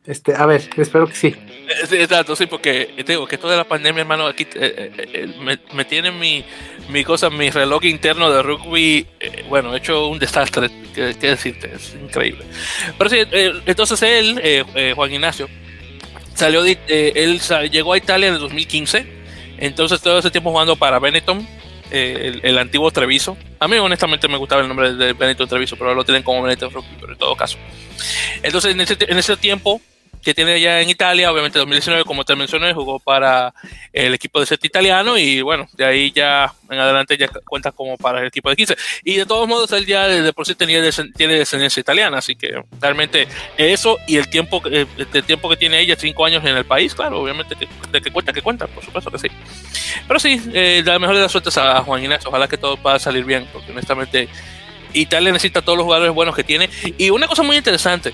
este, 0.06 0.36
a 0.36 0.46
ver, 0.46 0.70
espero 0.78 1.08
que 1.08 1.16
sí. 1.16 1.28
Eh, 1.28 1.88
sí 1.90 1.96
exacto, 1.96 2.36
sí, 2.36 2.46
porque 2.46 2.94
te 2.96 3.14
digo 3.14 3.26
que 3.26 3.40
toda 3.40 3.58
la 3.58 3.64
pandemia, 3.64 4.02
hermano, 4.02 4.28
aquí 4.28 4.46
eh, 4.54 4.92
eh, 5.14 5.58
me, 5.74 5.86
tiene 5.86 6.12
mi, 6.12 6.46
mi 6.90 7.04
cosa, 7.04 7.32
mi 7.32 7.50
reloj 7.50 7.86
interno 7.86 8.32
de 8.32 8.44
rugby, 8.44 9.08
bueno, 9.50 9.74
he 9.74 9.80
hecho 9.80 10.08
un 10.08 10.20
desastre, 10.20 10.70
qué, 10.94 11.14
decirte, 11.16 11.72
es 11.74 11.96
increíble. 12.00 12.46
Pero 13.00 13.10
sí, 13.10 13.18
entonces 13.66 14.02
él, 14.04 14.64
Juan 14.94 15.12
Ignacio, 15.12 15.50
salió, 16.36 16.62
de, 16.62 16.78
él 17.16 17.42
llegó 17.72 17.94
a 17.94 17.98
Italia 17.98 18.28
en 18.28 18.36
el 18.36 18.40
2015, 18.42 19.08
entonces 19.58 20.02
todo 20.02 20.20
ese 20.20 20.30
tiempo 20.30 20.52
jugando 20.52 20.76
para 20.76 21.00
Benetton, 21.00 21.48
el, 21.91 22.41
el, 22.44 22.57
antiguo 22.57 22.91
Treviso. 22.91 23.38
A 23.60 23.68
mí 23.68 23.78
honestamente 23.78 24.28
me 24.28 24.38
gustaba 24.38 24.62
el 24.62 24.68
nombre 24.68 24.94
de 24.94 25.14
Benetton 25.14 25.48
Treviso, 25.48 25.76
pero 25.78 25.94
lo 25.94 26.03
tienen 26.03 26.24
como 26.24 26.41
Benetton 26.41 26.72
Rugby, 26.72 26.98
pero 26.99 27.14
en 27.14 27.20
todo 27.20 27.36
caso. 27.36 27.57
Entonces 28.44 28.72
en 28.72 28.82
ese, 28.82 28.98
en 28.99 29.18
ese 29.18 29.38
tiempo 29.38 29.82
que 30.26 30.34
tiene 30.34 30.60
ya 30.60 30.81
en 30.81 30.89
Italia. 30.89 31.31
Obviamente, 31.31 31.60
2019, 31.60 32.03
como 32.03 32.26
te 32.26 32.35
mencioné, 32.35 32.73
jugó 32.73 32.99
para 32.99 33.53
el 33.93 34.15
equipo 34.15 34.39
de 34.39 34.47
set 34.47 34.65
italiano 34.65 35.19
y 35.19 35.43
bueno, 35.43 35.68
de 35.73 35.85
ahí 35.85 36.11
ya 36.11 36.52
en 36.68 36.80
adelante 36.80 37.15
ya 37.15 37.27
cuenta 37.47 37.72
como 37.72 37.95
para 37.95 38.22
el 38.22 38.27
equipo 38.27 38.49
de 38.49 38.56
15. 38.56 38.76
Y 39.03 39.18
de 39.18 39.26
todos 39.27 39.47
modos, 39.47 39.72
él 39.72 39.85
ya 39.85 40.07
de 40.07 40.34
por 40.34 40.47
sí 40.47 40.56
tenía, 40.56 40.81
tiene 41.15 41.35
descendencia 41.35 41.80
italiana, 41.80 42.18
así 42.18 42.35
que 42.35 42.60
realmente 42.81 43.27
eso 43.56 43.99
y 44.07 44.18
el 44.18 44.27
tiempo, 44.27 44.64
eh, 44.65 44.88
el 45.14 45.23
tiempo 45.23 45.47
que 45.47 45.57
tiene 45.57 45.80
ella, 45.80 45.95
cinco 45.95 46.26
años 46.26 46.43
en 46.43 46.57
el 46.57 46.65
país, 46.65 46.95
claro, 46.95 47.22
obviamente 47.22 47.56
que, 47.56 47.68
de 47.91 48.02
que 48.02 48.11
cuenta, 48.11 48.34
que 48.34 48.41
cuenta, 48.41 48.65
por 48.65 48.84
supuesto 48.84 49.11
que 49.11 49.19
sí. 49.19 49.27
Pero 50.07 50.19
sí, 50.19 50.41
eh, 50.53 50.81
la 50.84 50.97
mejor 50.97 51.15
de 51.15 51.22
las 51.22 51.31
suertes 51.31 51.56
a 51.60 51.84
Juan 51.84 52.03
Inés, 52.03 52.26
ojalá 52.26 52.47
que 52.47 52.57
todo 52.57 52.77
pueda 52.77 52.97
salir 52.97 53.26
bien, 53.26 53.47
porque 53.53 53.72
honestamente 53.72 54.27
Italia 54.93 55.31
necesita 55.31 55.61
todos 55.61 55.77
los 55.77 55.84
jugadores 55.84 56.14
buenos 56.15 56.35
que 56.35 56.43
tiene. 56.43 56.68
Y 56.97 57.11
una 57.11 57.27
cosa 57.27 57.43
muy 57.43 57.57
interesante, 57.57 58.11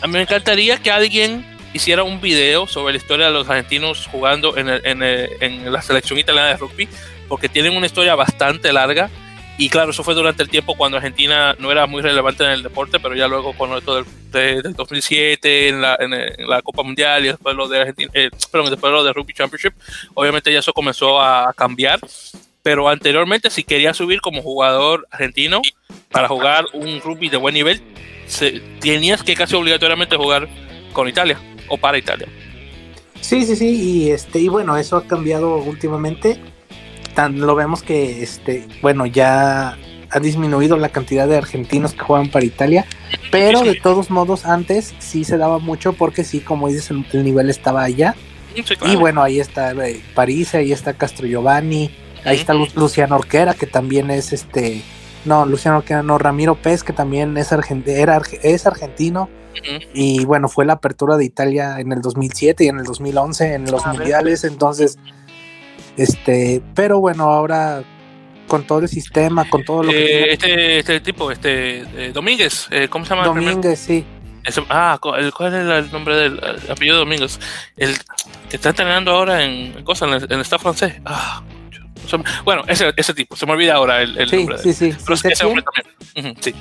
a 0.00 0.06
mí 0.06 0.12
me 0.14 0.22
encantaría 0.22 0.78
que 0.78 0.90
alguien 0.90 1.44
hiciera 1.72 2.02
un 2.02 2.20
video 2.20 2.66
sobre 2.66 2.92
la 2.92 2.98
historia 2.98 3.26
de 3.26 3.32
los 3.32 3.48
argentinos 3.48 4.06
jugando 4.06 4.56
en, 4.56 5.72
la 5.72 5.82
selección 5.82 6.18
italiana 6.18 6.48
de 6.48 6.56
rugby, 6.56 6.88
porque 7.28 7.48
tienen 7.48 7.76
una 7.76 7.86
historia 7.86 8.14
bastante 8.14 8.72
larga. 8.72 9.10
Y 9.58 9.68
claro, 9.68 9.90
eso 9.90 10.02
fue 10.02 10.14
durante 10.14 10.42
el 10.42 10.48
tiempo 10.48 10.74
cuando 10.74 10.96
Argentina 10.96 11.54
no 11.58 11.70
era 11.70 11.86
muy 11.86 12.00
relevante 12.00 12.44
en 12.44 12.50
el 12.50 12.62
deporte, 12.62 12.98
pero 12.98 13.14
ya 13.14 13.28
luego 13.28 13.52
con 13.52 13.76
esto 13.76 13.96
del, 13.96 14.62
del 14.62 14.72
2007, 14.72 15.68
en 15.68 15.82
la, 15.82 16.62
Copa 16.62 16.82
Mundial 16.82 17.24
y 17.24 17.28
después 17.28 17.54
lo 17.54 17.68
de 17.68 17.80
Argentina, 17.80 18.10
eh, 18.14 18.30
después 18.32 18.92
lo 18.92 19.04
de 19.04 19.12
Rugby 19.12 19.34
Championship, 19.34 19.74
obviamente 20.14 20.50
ya 20.50 20.60
eso 20.60 20.72
comenzó 20.72 21.20
a 21.20 21.52
cambiar. 21.52 22.00
Pero 22.62 22.88
anteriormente, 22.88 23.48
si 23.50 23.64
quería 23.64 23.94
subir 23.94 24.20
como 24.20 24.42
jugador 24.42 25.06
argentino 25.10 25.62
para 26.10 26.28
jugar 26.28 26.66
un 26.74 27.00
rugby 27.00 27.28
de 27.28 27.38
buen 27.38 27.54
nivel, 27.54 27.82
tenías 28.80 29.22
que 29.22 29.34
casi 29.34 29.56
obligatoriamente 29.56 30.16
jugar 30.16 30.48
con 30.92 31.08
Italia 31.08 31.38
o 31.68 31.76
para 31.76 31.98
Italia. 31.98 32.28
Sí, 33.20 33.44
sí, 33.44 33.56
sí, 33.56 33.68
y 33.68 34.10
este, 34.10 34.38
y 34.38 34.48
bueno, 34.48 34.76
eso 34.76 34.96
ha 34.96 35.06
cambiado 35.06 35.56
últimamente. 35.56 36.40
Tan, 37.14 37.40
lo 37.40 37.54
vemos 37.54 37.82
que 37.82 38.22
este, 38.22 38.66
bueno, 38.82 39.04
ya 39.06 39.76
ha 40.10 40.20
disminuido 40.20 40.76
la 40.76 40.88
cantidad 40.88 41.28
de 41.28 41.36
argentinos 41.36 41.92
que 41.92 42.00
juegan 42.00 42.30
para 42.30 42.44
Italia, 42.44 42.86
pero 43.30 43.62
de 43.62 43.74
todos 43.74 44.10
modos 44.10 44.44
antes 44.44 44.94
sí 44.98 45.24
se 45.24 45.36
daba 45.36 45.58
mucho 45.58 45.92
porque 45.92 46.24
sí, 46.24 46.40
como 46.40 46.68
dices, 46.68 46.90
el, 46.90 47.24
nivel 47.24 47.50
estaba 47.50 47.84
allá. 47.84 48.14
Y 48.86 48.96
bueno, 48.96 49.22
ahí 49.22 49.38
está 49.38 49.72
eh, 49.72 50.02
París, 50.14 50.54
ahí 50.54 50.72
está 50.72 50.94
Castro 50.94 51.26
Giovanni, 51.26 51.90
ahí 52.24 52.36
está 52.36 52.54
Luciano 52.54 53.16
Orquera, 53.16 53.54
que 53.54 53.66
también 53.66 54.10
es 54.10 54.32
este, 54.32 54.82
no, 55.24 55.46
Luciano 55.46 55.78
Orquera, 55.78 56.02
no, 56.02 56.18
Ramiro 56.18 56.54
Pez, 56.54 56.82
que 56.82 56.92
también 56.92 57.36
es, 57.36 57.52
era, 57.52 58.22
es 58.42 58.66
argentino. 58.66 59.28
Y 59.92 60.24
bueno, 60.24 60.48
fue 60.48 60.64
la 60.64 60.74
apertura 60.74 61.16
de 61.16 61.24
Italia 61.24 61.80
en 61.80 61.92
el 61.92 62.00
2007 62.00 62.64
y 62.64 62.68
en 62.68 62.78
el 62.78 62.84
2011 62.84 63.54
en 63.54 63.70
los 63.70 63.84
mundiales, 63.84 64.44
entonces, 64.44 64.98
este, 65.96 66.62
pero 66.74 67.00
bueno, 67.00 67.24
ahora 67.24 67.82
con 68.46 68.66
todo 68.66 68.80
el 68.80 68.88
sistema, 68.88 69.48
con 69.48 69.64
todo 69.64 69.82
lo 69.84 69.92
que... 69.92 70.24
Eh, 70.24 70.32
este, 70.32 70.78
este 70.78 71.00
tipo, 71.00 71.30
este, 71.30 71.80
eh, 71.80 72.12
Domínguez, 72.12 72.68
eh, 72.70 72.88
¿cómo 72.88 73.04
se 73.04 73.14
llama? 73.14 73.26
Domínguez, 73.26 73.78
sí. 73.78 74.04
ah, 74.70 74.98
¿cuál 75.00 75.26
es 75.26 75.54
el 75.54 75.92
nombre 75.92 76.16
del 76.16 76.40
apellido 76.70 76.96
de 76.96 77.00
Domínguez? 77.00 77.38
El 77.76 77.96
que 78.48 78.56
está 78.56 78.70
entrenando 78.70 79.12
ahora 79.12 79.44
en, 79.44 79.84
cosas 79.84 80.08
en, 80.08 80.14
el, 80.14 80.24
en 80.24 80.32
el 80.32 80.40
staff 80.40 80.62
francés. 80.62 80.94
Ah, 81.04 81.42
bueno, 82.44 82.64
ese, 82.66 82.92
ese 82.96 83.14
tipo, 83.14 83.36
se 83.36 83.46
me 83.46 83.52
olvida 83.52 83.74
ahora 83.74 84.02
el, 84.02 84.16
el 84.18 84.30
nombre. 84.30 84.58
Sí, 84.58 84.72
sí, 84.72 84.94
Pero 85.04 85.14
ese 85.14 85.46
hombre 85.46 85.64
también. 86.14 86.36
sí. 86.40 86.54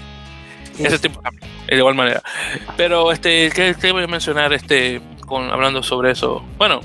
Ese 0.80 1.00
tipo 1.00 1.22
de 1.68 1.76
igual 1.76 1.96
manera. 1.96 2.22
Pero, 2.78 3.12
este, 3.12 3.50
¿qué, 3.52 3.92
voy 3.92 4.04
a 4.04 4.08
mencionar 4.08 4.54
este, 4.54 5.02
con, 5.26 5.52
hablando 5.52 5.84
sobre 5.84 6.12
eso? 6.12 6.44
Bueno, 6.58 6.82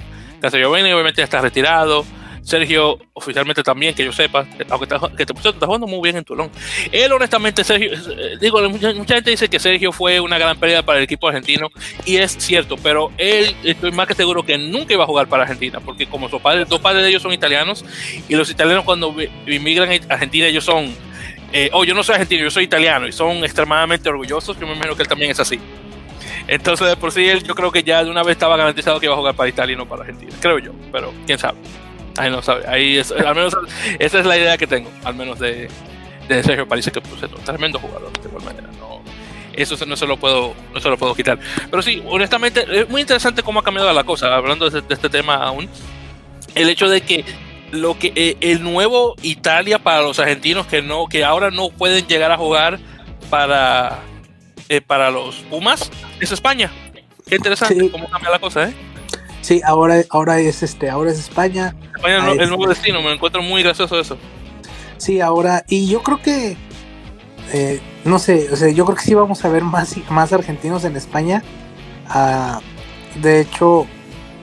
Giovanni 0.50 0.92
obviamente 0.92 1.18
ya 1.20 1.24
está 1.24 1.40
retirado. 1.40 2.04
Sergio, 2.44 2.98
oficialmente 3.14 3.62
también, 3.62 3.94
que 3.94 4.04
yo 4.04 4.12
sepa, 4.12 4.46
aunque 4.68 4.84
está, 4.84 5.00
que 5.16 5.24
te, 5.24 5.32
está 5.32 5.66
jugando 5.66 5.86
muy 5.86 6.00
bien 6.02 6.16
en 6.16 6.24
Tulón. 6.24 6.50
Él, 6.92 7.10
honestamente, 7.12 7.64
Sergio, 7.64 7.92
eh, 7.92 8.36
digo, 8.40 8.60
mucha, 8.68 8.92
gente 8.92 9.30
dice 9.30 9.48
que 9.48 9.58
Sergio 9.58 9.92
fue 9.92 10.20
una 10.20 10.38
gran 10.38 10.58
pérdida 10.58 10.82
para 10.82 10.98
el 10.98 11.04
equipo 11.04 11.26
argentino, 11.26 11.70
y 12.04 12.16
es 12.16 12.32
cierto, 12.32 12.76
pero 12.76 13.10
él, 13.16 13.56
estoy 13.64 13.92
más 13.92 14.06
que 14.06 14.14
seguro 14.14 14.44
que 14.44 14.58
nunca 14.58 14.92
iba 14.92 15.04
a 15.04 15.06
jugar 15.06 15.26
para 15.26 15.44
Argentina, 15.44 15.80
porque 15.80 16.06
como 16.06 16.28
sus 16.28 16.40
padres, 16.40 16.68
dos 16.68 16.80
padres 16.80 17.02
de 17.02 17.08
ellos 17.08 17.22
son 17.22 17.32
italianos, 17.32 17.84
y 18.28 18.36
los 18.36 18.50
italianos 18.50 18.84
cuando 18.84 19.14
inmigran 19.46 19.90
a 19.90 20.14
Argentina, 20.14 20.46
ellos 20.46 20.64
son 20.64 20.94
eh, 21.56 21.70
oh, 21.72 21.84
yo 21.84 21.94
no 21.94 22.02
soy 22.02 22.14
argentino, 22.14 22.42
yo 22.42 22.50
soy 22.50 22.64
italiano, 22.64 23.06
y 23.06 23.12
son 23.12 23.44
extremadamente 23.44 24.08
orgullosos, 24.08 24.58
yo 24.58 24.66
me 24.66 24.74
imagino 24.74 24.96
que 24.96 25.02
él 25.02 25.08
también 25.08 25.30
es 25.30 25.38
así. 25.38 25.60
Entonces, 26.48 26.88
de 26.88 26.96
por 26.96 27.12
sí, 27.12 27.26
él 27.28 27.42
yo 27.44 27.54
creo 27.54 27.70
que 27.70 27.82
ya 27.82 28.02
de 28.04 28.10
una 28.10 28.22
vez 28.24 28.32
estaba 28.32 28.56
garantizado 28.56 28.98
que 29.00 29.06
iba 29.06 29.14
a 29.14 29.18
jugar 29.18 29.34
para 29.34 29.48
Italia 29.48 29.74
y 29.74 29.76
no 29.76 29.86
para 29.86 30.02
Argentina, 30.02 30.32
creo 30.40 30.58
yo, 30.58 30.72
pero 30.92 31.14
quién 31.26 31.38
sabe. 31.38 31.58
Ahí 32.16 32.30
no 32.30 32.42
sabe, 32.42 32.64
ahí 32.68 32.98
es, 32.98 33.10
al 33.10 33.34
menos 33.34 33.56
esa 33.98 34.20
es 34.20 34.26
la 34.26 34.36
idea 34.36 34.56
que 34.56 34.66
tengo, 34.66 34.90
al 35.04 35.14
menos 35.14 35.38
de, 35.38 35.68
de 36.28 36.42
Sergio 36.42 36.68
París, 36.68 36.88
que 36.92 37.00
pues, 37.00 37.22
es 37.22 37.32
un 37.32 37.44
tremendo 37.44 37.78
jugador, 37.78 38.12
de 38.20 38.28
igual 38.28 38.44
manera. 38.44 38.68
No, 38.78 39.02
eso 39.52 39.84
no 39.86 39.96
se 39.96 40.06
lo 40.06 40.16
puedo 40.16 40.54
no 40.72 40.80
se 40.80 40.88
lo 40.88 40.96
puedo 40.96 41.14
quitar. 41.14 41.38
Pero 41.70 41.82
sí, 41.82 42.02
honestamente, 42.06 42.64
es 42.70 42.88
muy 42.88 43.00
interesante 43.00 43.42
cómo 43.42 43.60
ha 43.60 43.64
cambiado 43.64 43.92
la 43.92 44.04
cosa, 44.04 44.34
hablando 44.34 44.70
de, 44.70 44.82
este 44.88 45.08
tema 45.08 45.36
aún. 45.36 45.68
El 46.54 46.68
hecho 46.68 46.88
de 46.88 47.00
que 47.00 47.24
lo 47.72 47.98
que 47.98 48.12
eh, 48.14 48.36
el 48.40 48.62
nuevo 48.62 49.16
Italia 49.22 49.80
para 49.80 50.02
los 50.02 50.20
argentinos 50.20 50.66
que 50.66 50.82
no 50.82 51.08
que 51.08 51.24
ahora 51.24 51.50
no 51.50 51.70
pueden 51.70 52.06
llegar 52.06 52.30
a 52.30 52.36
jugar 52.36 52.78
para 53.28 53.98
eh, 54.68 54.80
para 54.80 55.10
los 55.10 55.36
Pumas 55.50 55.90
es 56.20 56.30
España. 56.30 56.70
Qué 57.26 57.36
interesante 57.36 57.90
cómo 57.90 58.08
cambia 58.08 58.30
la 58.30 58.38
cosa, 58.38 58.68
¿eh? 58.68 58.74
Sí, 59.44 59.60
ahora, 59.62 60.02
ahora 60.08 60.38
es 60.38 60.62
este, 60.62 60.88
ahora 60.88 61.10
es 61.10 61.18
España. 61.18 61.76
España 61.94 62.32
es 62.32 62.38
el 62.40 62.48
nuevo 62.48 62.66
destino, 62.66 63.02
me 63.02 63.12
encuentro 63.12 63.42
muy 63.42 63.62
gracioso 63.62 64.00
eso. 64.00 64.16
Sí, 64.96 65.20
ahora, 65.20 65.66
y 65.68 65.86
yo 65.86 66.02
creo 66.02 66.22
que 66.22 66.56
eh, 67.52 67.78
no 68.06 68.18
sé, 68.18 68.48
o 68.50 68.56
sea, 68.56 68.70
yo 68.70 68.86
creo 68.86 68.96
que 68.96 69.02
sí 69.02 69.12
vamos 69.12 69.44
a 69.44 69.50
ver 69.50 69.64
más, 69.64 69.96
más 70.08 70.32
argentinos 70.32 70.84
en 70.84 70.96
España. 70.96 71.42
Ah, 72.08 72.62
de 73.20 73.40
hecho, 73.42 73.86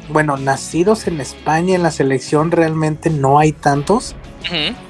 bueno, 0.10 0.38
nacidos 0.38 1.08
en 1.08 1.20
España 1.20 1.74
en 1.74 1.82
la 1.82 1.90
selección 1.90 2.52
realmente 2.52 3.10
no 3.10 3.40
hay 3.40 3.54
tantos, 3.54 4.16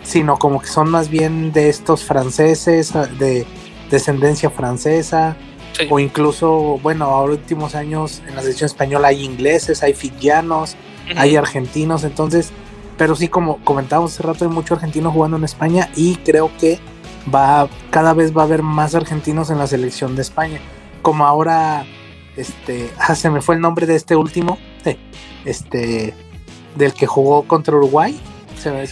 sino 0.04 0.38
como 0.40 0.60
que 0.60 0.68
son 0.68 0.90
más 0.90 1.08
bien 1.08 1.54
de 1.54 1.70
estos 1.70 2.04
franceses, 2.04 2.92
de 3.18 3.46
descendencia 3.90 4.50
francesa, 4.50 5.38
o 5.90 6.00
incluso, 6.00 6.80
bueno, 6.82 7.06
ahora 7.06 7.34
últimos 7.34 7.76
años 7.76 8.22
en 8.28 8.36
la 8.36 8.42
selección 8.42 8.68
española 8.68 9.10
hay 9.10 9.24
ingleses, 9.24 9.84
hay 9.84 9.94
fijianos, 9.94 10.76
hay 11.16 11.36
argentinos, 11.36 12.04
entonces, 12.04 12.52
pero 12.98 13.16
sí, 13.16 13.28
como 13.28 13.58
comentábamos 13.64 14.14
hace 14.14 14.24
rato, 14.24 14.46
hay 14.46 14.52
mucho 14.52 14.76
argentino 14.76 15.12
jugando 15.12 15.38
en 15.38 15.44
España 15.44 15.90
y 15.96 16.16
creo 16.18 16.52
que 16.60 16.80
va 17.34 17.68
cada 17.90 18.14
vez 18.14 18.36
va 18.36 18.44
a 18.44 18.46
haber 18.46 18.64
más 18.64 18.96
argentinos 18.96 19.50
en 19.50 19.58
la 19.58 19.68
selección 19.68 20.16
de 20.16 20.22
España. 20.22 20.60
Como 21.02 21.26
ahora, 21.26 21.86
este, 22.36 22.92
ah, 22.98 23.16
se 23.16 23.30
me 23.30 23.42
fue 23.42 23.56
el 23.56 23.62
nombre 23.62 23.86
de 23.86 23.96
este 23.96 24.16
último, 24.16 24.58
eh, 24.86 24.98
este, 25.46 26.14
del 26.76 26.94
que 26.94 27.08
jugó 27.08 27.44
contra 27.44 27.76
Uruguay. 27.76 28.20
Se 28.58 28.72
me, 28.72 28.84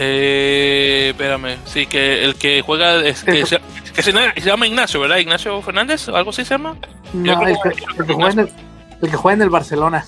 eh, 0.00 1.08
espérame, 1.10 1.56
sí, 1.64 1.86
que 1.86 2.24
el 2.24 2.34
que 2.36 2.62
juega, 2.62 3.04
es, 3.04 3.24
que, 3.24 3.44
se, 3.46 3.58
llama 4.42 4.66
Ignacio, 4.66 5.00
¿verdad? 5.00 5.18
Ignacio 5.18 5.60
Fernández, 5.62 6.08
algo 6.08 6.30
así 6.30 6.44
se 6.44 6.54
llama. 6.54 6.76
No, 7.12 7.46
el 7.46 7.56
que, 7.62 8.12
juega 8.14 8.30
en 8.30 8.38
el, 8.40 8.50
el 9.02 9.10
que 9.10 9.16
juega 9.16 9.34
en 9.34 9.42
el 9.42 9.50
Barcelona. 9.50 10.04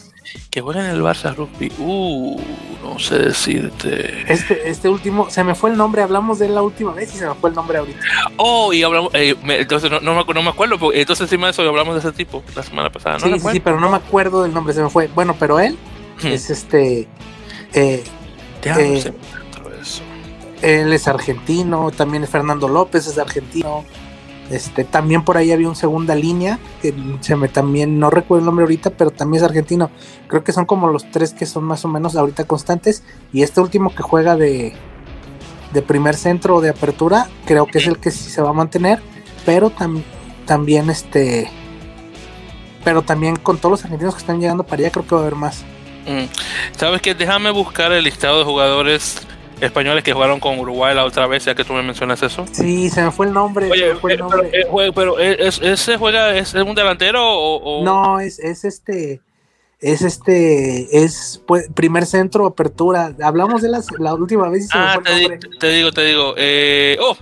Que 0.51 0.61
juega 0.61 0.85
en 0.85 0.95
el 0.95 1.03
Barça 1.03 1.35
Rugby. 1.35 1.73
Uh, 1.79 2.41
no 2.83 2.99
sé 2.99 3.19
decirte. 3.19 4.25
Este, 4.29 4.69
este 4.69 4.89
último, 4.89 5.31
se 5.31 5.43
me 5.45 5.55
fue 5.55 5.71
el 5.71 5.77
nombre, 5.77 6.03
hablamos 6.03 6.39
de 6.39 6.47
él 6.47 6.55
la 6.55 6.63
última 6.63 6.93
vez 6.93 7.15
y 7.15 7.19
se 7.19 7.27
me 7.27 7.35
fue 7.35 7.51
el 7.51 7.57
nombre 7.57 7.79
ahorita. 7.79 7.99
Oh, 8.37 8.73
y 8.73 8.83
hablamos, 8.83 9.13
eh, 9.15 9.37
entonces 9.45 9.91
no, 9.91 10.01
no, 10.01 10.15
me, 10.15 10.49
acuerdo, 10.49 10.93
entonces 10.93 11.25
encima 11.25 11.47
de 11.47 11.53
eso 11.53 11.63
hablamos 11.63 11.95
de 11.95 12.01
ese 12.01 12.13
tipo 12.17 12.43
la 12.55 12.63
semana 12.63 12.91
pasada. 12.91 13.19
¿no 13.19 13.39
sí, 13.39 13.41
sí, 13.53 13.61
pero 13.61 13.81
no 13.81 13.91
me 13.91 13.97
acuerdo 13.97 14.43
del 14.43 14.55
nombre, 14.55 14.73
se 14.75 14.83
me 14.83 14.91
fue. 14.91 15.09
Bueno, 15.09 15.37
pero 15.39 15.59
él 15.59 15.77
es 16.23 16.51
este. 16.51 17.09
Eh, 17.73 18.05
eh, 18.63 19.13
él 20.63 20.93
es 20.93 21.09
argentino, 21.09 21.91
también 21.91 22.27
Fernando 22.27 22.69
López, 22.69 23.07
es 23.07 23.19
argentino. 23.19 23.85
Este, 24.51 24.83
también 24.83 25.23
por 25.23 25.37
ahí 25.37 25.53
había 25.53 25.69
un 25.69 25.77
segunda 25.77 26.15
línea, 26.17 26.59
que 26.83 26.93
se 27.21 27.37
me 27.37 27.49
también, 27.49 28.01
no 28.01 28.11
recuerdo 28.11 28.41
el 28.41 28.47
nombre 28.47 28.65
ahorita, 28.65 28.91
pero 28.91 29.11
también 29.11 29.43
es 29.43 29.49
argentino. 29.49 29.91
Creo 30.27 30.43
que 30.43 30.53
son 30.53 30.67
como 30.67 30.89
los 30.89 31.09
tres 31.11 31.33
que 31.33 31.47
son 31.47 31.65
más 31.65 31.85
o 31.85 31.89
menos 31.89 32.17
ahorita 32.17 32.45
constantes. 32.45 33.05
Y 33.33 33.43
este 33.43 33.61
último 33.61 33.95
que 33.95 34.03
juega 34.03 34.37
de, 34.37 34.75
de 35.73 35.83
primer 35.83 36.17
centro 36.17 36.57
o 36.57 36.61
de 36.61 36.71
apertura, 36.71 37.29
creo 37.47 37.67
que 37.67 37.79
es 37.79 37.87
el 37.87 37.99
que 37.99 38.11
sí 38.11 38.29
se 38.29 38.43
va 38.43 38.51
a 38.51 38.55
mantener. 38.55 39.01
Pero 39.47 39.73
también 40.47 40.91
este. 40.91 41.49
Pero 42.83 43.03
también 43.03 43.37
con 43.37 43.59
todos 43.59 43.71
los 43.71 43.85
argentinos 43.85 44.15
que 44.15 44.21
están 44.21 44.41
llegando 44.41 44.65
para 44.65 44.83
allá, 44.83 44.91
creo 44.91 45.07
que 45.07 45.15
va 45.15 45.21
a 45.21 45.25
haber 45.25 45.37
más. 45.37 45.65
Mm. 46.07 46.25
¿Sabes 46.77 47.01
qué? 47.03 47.15
Déjame 47.15 47.51
buscar 47.51 47.93
el 47.93 48.03
listado 48.03 48.41
de 48.41 48.45
jugadores 48.45 49.27
españoles 49.61 50.05
que 50.05 50.13
jugaron 50.13 50.41
con 50.41 50.59
Uruguay 50.59 50.95
la 50.95 51.05
otra 51.05 51.27
vez, 51.27 51.45
ya 51.45 51.55
que 51.55 51.65
tú 51.65 51.73
me 51.73 51.83
mencionas 51.83 52.23
eso. 52.23 52.47
Sí, 52.53 52.91
se 52.91 53.03
me 53.03 53.11
fue 53.11 53.27
el 53.27 53.33
nombre. 53.33 53.71
Oye, 53.71 53.95
fue 53.97 54.15
el 54.15 54.19
nombre. 54.21 54.51
pero, 54.95 55.19
eh, 55.19 55.37
eh, 55.39 55.51
¿ese 55.63 55.97
juega, 55.97 56.37
es 56.37 56.55
un 56.55 56.75
delantero 56.75 57.23
o...? 57.23 57.85
No, 57.85 58.21
es, 58.21 58.39
es 58.39 58.65
este 58.65 59.21
es 59.81 60.03
este, 60.03 61.05
es 61.05 61.43
pues, 61.47 61.69
primer 61.75 62.05
centro, 62.05 62.47
apertura. 62.47 63.15
Hablamos 63.23 63.63
de 63.63 63.71
las, 63.71 63.87
la 63.99 64.15
última 64.15 64.49
vez. 64.51 64.65
Y 64.65 64.69
se 64.69 64.73
ah, 64.77 65.01
te, 65.03 65.39
te, 65.59 65.73
digo, 65.73 65.91
te 65.91 66.05
digo. 66.05 66.35
Eh, 66.37 66.99
oh, 67.01 67.17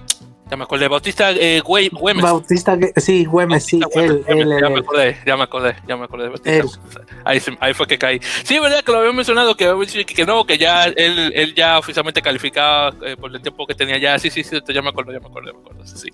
ya 0.50 0.56
me 0.56 0.64
acordé, 0.64 0.88
Bautista 0.88 1.30
eh, 1.32 1.60
Güemes. 1.60 2.22
Bautista, 2.22 2.78
sí, 2.96 3.26
Güemes, 3.26 3.66
sí, 3.66 3.80
él, 3.94 4.24
ya 4.26 4.70
me 4.70 4.78
acordé, 4.78 5.18
ya 5.26 5.36
me 5.36 5.42
acordé, 5.42 5.76
ya 5.86 5.96
me 5.96 6.04
acordé 6.04 6.24
de 6.24 6.30
Bautista. 6.30 7.00
Ahí, 7.24 7.40
ahí, 7.60 7.74
fue 7.74 7.86
que 7.86 7.98
caí. 7.98 8.18
Sí, 8.44 8.58
verdad 8.58 8.82
que 8.82 8.90
lo 8.90 8.98
había 8.98 9.12
mencionado, 9.12 9.54
que, 9.54 9.66
que 10.06 10.24
no, 10.24 10.44
que 10.44 10.56
ya 10.56 10.84
él, 10.84 11.32
él 11.34 11.54
ya 11.54 11.78
oficialmente 11.78 12.22
calificaba 12.22 12.94
eh, 13.04 13.16
por 13.16 13.34
el 13.34 13.42
tiempo 13.42 13.66
que 13.66 13.74
tenía 13.74 13.98
ya. 13.98 14.18
Sí, 14.18 14.30
sí, 14.30 14.42
sí, 14.42 14.58
ya 14.72 14.80
me 14.80 14.88
acuerdo, 14.88 15.12
ya 15.12 15.20
me 15.20 15.26
acuerdo, 15.26 15.50
ya 15.50 15.58
me 15.58 15.60
acuerdo. 15.60 15.86
Sí, 15.86 15.96
sí. 15.98 16.08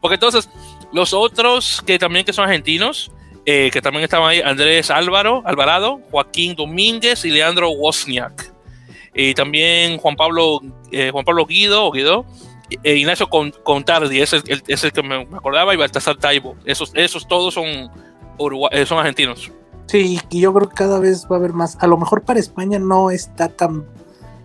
Porque 0.00 0.14
entonces, 0.14 0.48
los 0.92 1.12
otros 1.12 1.82
que 1.84 1.98
también 1.98 2.24
que 2.24 2.32
son 2.32 2.44
argentinos, 2.44 3.10
eh, 3.46 3.70
que 3.72 3.82
también 3.82 4.04
estaban 4.04 4.30
ahí, 4.30 4.40
Andrés 4.40 4.90
Álvaro, 4.90 5.42
Alvarado, 5.44 6.00
Joaquín 6.12 6.54
Domínguez 6.54 7.24
y 7.24 7.30
Leandro 7.30 7.70
Wozniak. 7.70 8.52
Y 9.12 9.34
también 9.34 9.98
Juan 9.98 10.14
Pablo, 10.14 10.60
eh, 10.92 11.10
Juan 11.10 11.24
Pablo 11.24 11.46
Guido, 11.46 11.90
Guido 11.90 12.24
eh, 12.82 12.96
Ignacio 12.96 13.28
Contardi, 13.28 14.20
ese 14.20 14.42
es 14.66 14.84
el, 14.84 14.92
que 14.92 15.02
me 15.02 15.16
acordaba, 15.16 15.74
y 15.74 15.76
Baltasar 15.76 16.16
Taibo. 16.16 16.56
Esos, 16.64 16.92
esos 16.94 17.26
todos 17.26 17.54
son, 17.54 17.66
eh, 17.66 18.86
son 18.86 18.98
argentinos. 18.98 19.50
Sí, 19.86 20.20
y 20.30 20.40
yo 20.40 20.52
creo 20.54 20.68
que 20.68 20.74
cada 20.74 20.98
vez 20.98 21.26
va 21.30 21.36
a 21.36 21.38
haber 21.38 21.52
más. 21.52 21.76
A 21.80 21.86
lo 21.86 21.98
mejor 21.98 22.22
para 22.22 22.40
España 22.40 22.78
no 22.78 23.10
está 23.10 23.48
tan, 23.48 23.84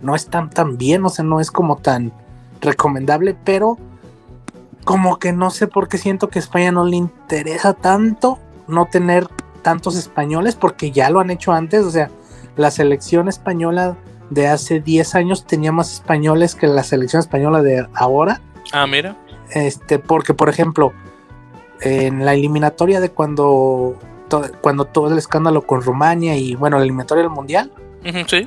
no 0.02 0.14
está 0.14 0.48
tan 0.50 0.76
bien, 0.76 1.04
o 1.04 1.08
sea, 1.08 1.24
no 1.24 1.40
es 1.40 1.50
como 1.50 1.76
tan 1.76 2.12
recomendable, 2.60 3.36
pero 3.44 3.78
como 4.84 5.18
que 5.18 5.32
no 5.32 5.50
sé 5.50 5.66
por 5.66 5.88
qué 5.88 5.98
siento 5.98 6.28
que 6.28 6.38
a 6.38 6.42
España 6.42 6.72
no 6.72 6.84
le 6.84 6.96
interesa 6.96 7.74
tanto 7.74 8.38
no 8.66 8.86
tener 8.86 9.26
tantos 9.62 9.96
españoles, 9.96 10.54
porque 10.54 10.90
ya 10.90 11.10
lo 11.10 11.20
han 11.20 11.30
hecho 11.30 11.52
antes, 11.52 11.84
o 11.84 11.90
sea, 11.90 12.10
la 12.56 12.70
selección 12.70 13.28
española 13.28 13.96
de 14.30 14.46
hace 14.48 14.80
10 14.80 15.14
años 15.14 15.46
tenía 15.46 15.72
más 15.72 15.92
españoles 15.92 16.54
que 16.54 16.66
la 16.66 16.82
selección 16.82 17.20
española 17.20 17.62
de 17.62 17.86
ahora. 17.94 18.40
Ah, 18.72 18.86
mira. 18.86 19.16
Este, 19.50 19.98
porque 19.98 20.34
por 20.34 20.48
ejemplo, 20.48 20.92
en 21.80 22.24
la 22.24 22.34
eliminatoria 22.34 23.00
de 23.00 23.10
cuando, 23.10 23.96
cuando 24.60 24.84
todo 24.84 25.10
el 25.10 25.18
escándalo 25.18 25.66
con 25.66 25.82
Rumania 25.82 26.36
y 26.36 26.54
bueno, 26.54 26.76
la 26.78 26.84
eliminatoria 26.84 27.22
del 27.22 27.32
Mundial, 27.32 27.72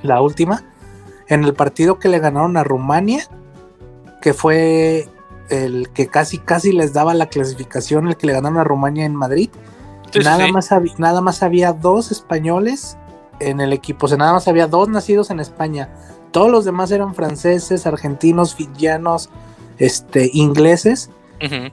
la 0.03 0.21
última, 0.21 0.63
en 1.27 1.43
el 1.43 1.53
partido 1.53 1.99
que 1.99 2.09
le 2.09 2.19
ganaron 2.19 2.57
a 2.57 2.63
Rumania, 2.63 3.27
que 4.21 4.33
fue 4.33 5.07
el 5.49 5.89
que 5.89 6.07
casi 6.07 6.37
casi 6.37 6.71
les 6.71 6.93
daba 6.93 7.13
la 7.13 7.27
clasificación, 7.27 8.07
el 8.07 8.17
que 8.17 8.27
le 8.27 8.33
ganaron 8.33 8.59
a 8.59 8.63
Rumania 8.63 9.05
en 9.05 9.15
Madrid, 9.15 9.49
nada, 10.19 10.47
Más 10.49 10.69
nada 10.97 11.21
más 11.21 11.43
había 11.43 11.73
dos 11.73 12.11
españoles 12.11 12.97
en 13.49 13.61
el 13.61 13.73
equipo. 13.73 14.05
O 14.05 14.09
sea, 14.09 14.17
nada 14.17 14.33
más 14.33 14.47
había 14.47 14.67
dos 14.67 14.89
nacidos 14.89 15.29
en 15.29 15.39
España. 15.39 15.89
Todos 16.31 16.49
los 16.49 16.65
demás 16.65 16.91
eran 16.91 17.13
franceses, 17.13 17.85
argentinos, 17.85 18.55
fijianos, 18.55 19.29
este, 19.77 20.29
ingleses. 20.33 21.09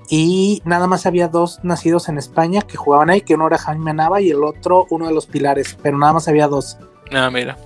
Y 0.08 0.62
nada 0.64 0.86
más 0.86 1.04
había 1.04 1.28
dos 1.28 1.60
nacidos 1.62 2.08
en 2.08 2.16
España 2.16 2.62
que 2.62 2.78
jugaban 2.78 3.10
ahí, 3.10 3.20
que 3.20 3.34
uno 3.34 3.48
era 3.48 3.58
Jaime 3.58 3.92
Nava 3.92 4.18
y 4.22 4.30
el 4.30 4.42
otro 4.42 4.86
uno 4.88 5.06
de 5.06 5.12
los 5.12 5.26
pilares, 5.26 5.76
pero 5.82 5.98
nada 5.98 6.14
más 6.14 6.26
había 6.26 6.48
dos. 6.48 6.78
Ah, 7.12 7.28
mira. 7.30 7.58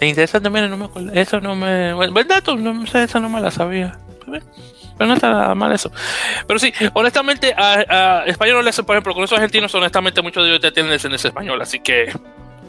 Eso 0.00 0.40
también 0.40 0.70
no 0.70 0.76
me 0.76 1.20
Eso 1.20 1.38
no 1.40 1.54
me. 1.54 1.92
Buen 1.92 2.26
dato, 2.26 2.56
no 2.56 2.86
sé, 2.86 3.02
esa 3.02 3.20
no 3.20 3.28
me 3.28 3.42
la 3.42 3.50
sabía. 3.50 3.98
Pero 4.24 5.08
no 5.08 5.14
está 5.14 5.30
nada 5.30 5.54
mal 5.54 5.72
eso. 5.72 5.90
Pero 6.46 6.58
sí, 6.58 6.72
honestamente, 6.94 7.54
a, 7.54 8.20
a 8.20 8.24
españoles, 8.24 8.80
por 8.80 8.96
ejemplo, 8.96 9.12
con 9.12 9.24
esos 9.24 9.36
argentinos, 9.36 9.74
honestamente, 9.74 10.22
muchos 10.22 10.44
de 10.44 10.50
ellos 10.50 10.62
ya 10.62 10.72
tienen 10.72 10.92
descendencia 10.92 11.28
española, 11.28 11.64
así 11.64 11.80
que 11.80 12.10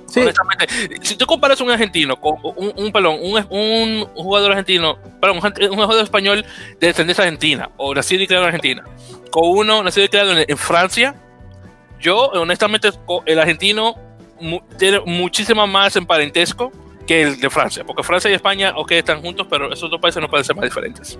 si 0.08 1.16
tú 1.16 1.26
comparas 1.26 1.60
un 1.62 1.70
argentino 1.70 2.20
con 2.20 2.36
un, 2.56 2.74
un 2.76 2.92
pelón, 2.92 3.18
un, 3.22 3.46
un, 3.50 4.06
jugador 4.16 4.52
argentino, 4.52 4.98
perdón, 5.20 5.38
un, 5.38 5.76
jugador 5.76 6.04
español 6.04 6.46
de 6.80 6.88
descendencia 6.88 7.24
argentina 7.24 7.70
o 7.78 7.94
nacido 7.94 8.24
y 8.24 8.28
creado 8.28 8.46
en 8.46 8.56
Argentina, 8.56 8.84
con 9.32 9.50
uno 9.50 9.84
nacido 9.84 10.06
y 10.06 10.10
creado 10.10 10.34
en, 10.38 10.58
Francia, 10.58 11.16
yo 12.00 12.28
honestamente 12.30 12.90
el 13.26 13.40
argentino 13.40 13.96
tiene 14.78 15.02
muchísimo 15.06 15.66
más 15.68 15.96
en 15.96 16.06
parentesco 16.06 16.72
que 17.06 17.24
el 17.24 17.40
de 17.40 17.50
Francia, 17.50 17.84
porque 17.84 18.04
Francia 18.04 18.30
y 18.30 18.34
España, 18.34 18.74
ok, 18.76 18.92
están 18.92 19.22
juntos, 19.22 19.48
pero 19.50 19.72
esos 19.72 19.90
dos 19.90 20.00
países 20.00 20.22
no 20.22 20.30
pueden 20.30 20.46
ser 20.46 20.56
más 20.56 20.66
diferentes, 20.66 21.18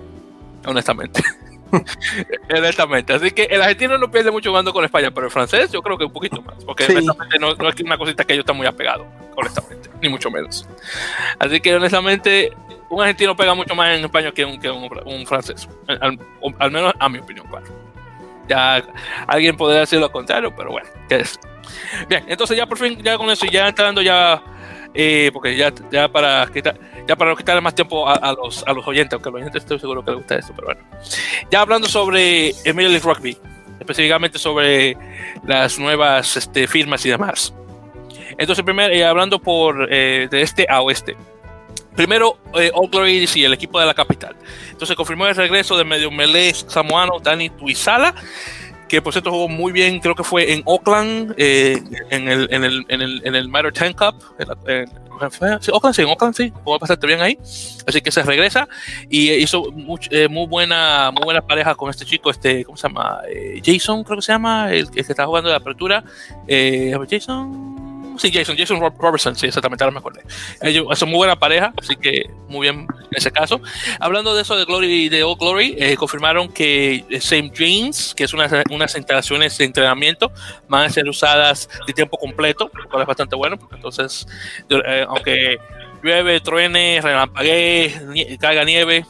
honestamente. 0.64 1.22
Honestamente, 2.56 3.12
así 3.12 3.30
que 3.30 3.44
el 3.44 3.60
argentino 3.60 3.98
no 3.98 4.10
pierde 4.10 4.30
mucho 4.30 4.50
jugando 4.50 4.72
con 4.72 4.84
España, 4.84 5.10
pero 5.10 5.26
el 5.26 5.32
francés 5.32 5.70
yo 5.70 5.82
creo 5.82 5.98
que 5.98 6.04
un 6.04 6.12
poquito 6.12 6.40
más, 6.42 6.64
porque 6.64 6.86
no, 7.38 7.52
es 7.68 7.80
una 7.80 7.98
cosita 7.98 8.24
que 8.24 8.32
ellos 8.34 8.42
están 8.42 8.56
muy 8.56 8.66
apegados, 8.66 9.06
honestamente, 9.36 9.90
ni 10.02 10.08
mucho 10.08 10.30
menos. 10.30 10.66
Así 11.38 11.60
que 11.60 11.74
honestamente, 11.74 12.52
un 12.88 13.00
argentino 13.00 13.36
pega 13.36 13.54
mucho 13.54 13.74
más 13.74 13.96
en 13.96 14.04
español 14.04 14.32
que 14.32 14.44
un, 14.44 14.58
que 14.58 14.70
un, 14.70 15.26
francés, 15.26 15.68
al, 15.88 16.70
menos 16.70 16.92
a 16.98 17.08
mi 17.08 17.18
opinión, 17.18 17.46
claro. 17.48 17.66
Ya 18.48 18.82
alguien 19.26 19.56
podría 19.56 19.80
decir 19.80 20.00
lo 20.00 20.10
contrario, 20.10 20.54
pero 20.56 20.70
bueno, 20.70 20.88
¿qué 21.08 21.16
es? 21.16 21.38
Bien, 22.08 22.24
entonces 22.28 22.56
ya 22.56 22.66
por 22.66 22.78
fin, 22.78 22.98
ya 23.02 23.18
con 23.18 23.28
eso, 23.28 23.46
ya 23.46 23.68
entrando 23.68 24.00
ya, 24.00 24.42
eh, 24.94 25.30
porque 25.32 25.56
ya, 25.56 25.72
ya 25.90 26.08
para 26.08 26.46
quitar, 26.52 26.78
ya 27.06 27.16
para 27.16 27.30
no 27.30 27.36
quitarle 27.36 27.60
más 27.60 27.74
tiempo 27.74 28.08
a, 28.08 28.32
los, 28.32 28.64
a 28.66 28.72
los 28.72 28.86
oyentes, 28.86 29.12
aunque 29.14 29.28
a 29.28 29.32
los 29.32 29.40
oyentes 29.40 29.62
estoy 29.62 29.78
seguro 29.78 30.04
que 30.04 30.10
les 30.10 30.18
gusta 30.18 30.36
esto, 30.36 30.52
pero 30.54 30.66
bueno. 30.68 30.80
Ya 31.50 31.60
hablando 31.60 31.88
sobre 31.88 32.54
Emily 32.64 32.98
Rugby, 32.98 33.36
específicamente 33.80 34.38
sobre 34.38 34.96
las 35.46 35.78
nuevas 35.78 36.36
este, 36.36 36.66
firmas 36.66 37.04
y 37.06 37.10
demás. 37.10 37.54
Entonces, 38.38 38.64
primero, 38.64 38.92
eh, 38.92 39.04
hablando 39.04 39.38
por 39.40 39.88
eh, 39.90 40.28
de 40.30 40.42
este 40.42 40.66
a 40.68 40.80
oeste. 40.80 41.16
Primero, 41.96 42.38
eh, 42.54 42.70
All 42.72 42.88
Glory 42.88 43.28
y 43.34 43.44
el 43.44 43.52
equipo 43.52 43.80
de 43.80 43.86
la 43.86 43.94
capital. 43.94 44.36
Entonces, 44.70 44.94
confirmó 44.94 45.26
el 45.26 45.34
regreso 45.34 45.76
de 45.76 45.84
medio 45.84 46.10
melee 46.12 46.54
samoano 46.54 47.18
Dani 47.18 47.50
Tuizala, 47.50 48.14
que 48.88 49.02
por 49.02 49.12
cierto 49.12 49.30
jugó 49.30 49.48
muy 49.48 49.72
bien, 49.72 50.00
creo 50.00 50.14
que 50.14 50.24
fue 50.24 50.52
en 50.52 50.62
Oakland, 50.64 51.34
eh, 51.36 51.82
en, 52.10 52.28
el, 52.28 52.48
en, 52.50 52.64
el, 52.64 52.86
en, 52.88 53.02
el, 53.02 53.22
en 53.24 53.34
el 53.34 53.48
Matter 53.48 53.72
10 53.72 53.94
Cup, 53.94 54.14
en, 54.38 54.86
sí, 55.60 55.70
Oakland 55.72 55.94
sí, 55.94 56.02
en 56.02 56.08
Oakland 56.08 56.34
sí, 56.34 56.52
jugó 56.64 56.78
bastante 56.78 57.06
bien 57.06 57.20
ahí, 57.20 57.38
así 57.86 58.00
que 58.00 58.10
se 58.10 58.22
regresa 58.22 58.68
y 59.08 59.30
hizo 59.32 59.64
eh, 60.10 60.28
muy 60.28 60.46
buena 60.46 61.10
muy 61.12 61.24
buena 61.24 61.42
pareja 61.42 61.74
con 61.74 61.90
este 61.90 62.04
chico, 62.04 62.30
este, 62.30 62.64
¿cómo 62.64 62.76
se 62.76 62.88
llama? 62.88 63.20
Eh, 63.28 63.60
Jason 63.64 64.02
creo 64.04 64.16
que 64.16 64.22
se 64.22 64.32
llama, 64.32 64.72
el, 64.72 64.90
que 64.90 65.00
está 65.00 65.26
jugando 65.26 65.50
de 65.50 65.56
apertura, 65.56 66.02
eh, 66.46 66.96
Jason 67.10 67.77
sí, 68.18 68.30
Jason, 68.32 68.56
Jason 68.56 68.80
Robertson, 68.98 69.36
sí, 69.36 69.46
exactamente, 69.46 69.84
ahora 69.84 69.92
me 69.92 69.98
acordé. 69.98 70.22
Ellos 70.60 70.86
son 70.98 71.08
muy 71.08 71.18
buena 71.18 71.36
pareja, 71.36 71.72
así 71.80 71.96
que 71.96 72.30
muy 72.48 72.66
bien 72.66 72.80
en 72.80 73.16
ese 73.16 73.30
caso. 73.30 73.60
Hablando 74.00 74.34
de 74.34 74.42
eso 74.42 74.56
de 74.56 74.64
Glory 74.64 75.08
de 75.08 75.22
Old 75.24 75.38
Glory, 75.38 75.76
eh, 75.78 75.96
confirmaron 75.96 76.52
que 76.52 77.04
Same 77.20 77.50
Dreams, 77.50 78.14
que 78.14 78.24
es 78.24 78.32
una, 78.34 78.48
unas 78.70 78.96
instalaciones 78.96 79.56
de 79.58 79.64
entrenamiento, 79.64 80.32
van 80.68 80.86
a 80.86 80.90
ser 80.90 81.08
usadas 81.08 81.68
de 81.86 81.92
tiempo 81.92 82.18
completo, 82.18 82.70
lo 82.74 82.88
cual 82.88 83.02
es 83.02 83.08
bastante 83.08 83.36
bueno, 83.36 83.58
entonces, 83.72 84.26
eh, 84.68 85.04
aunque 85.08 85.58
llueve, 86.02 86.40
truene, 86.40 87.00
relampaguee, 87.02 88.38
caiga 88.40 88.64
nieve, 88.64 89.04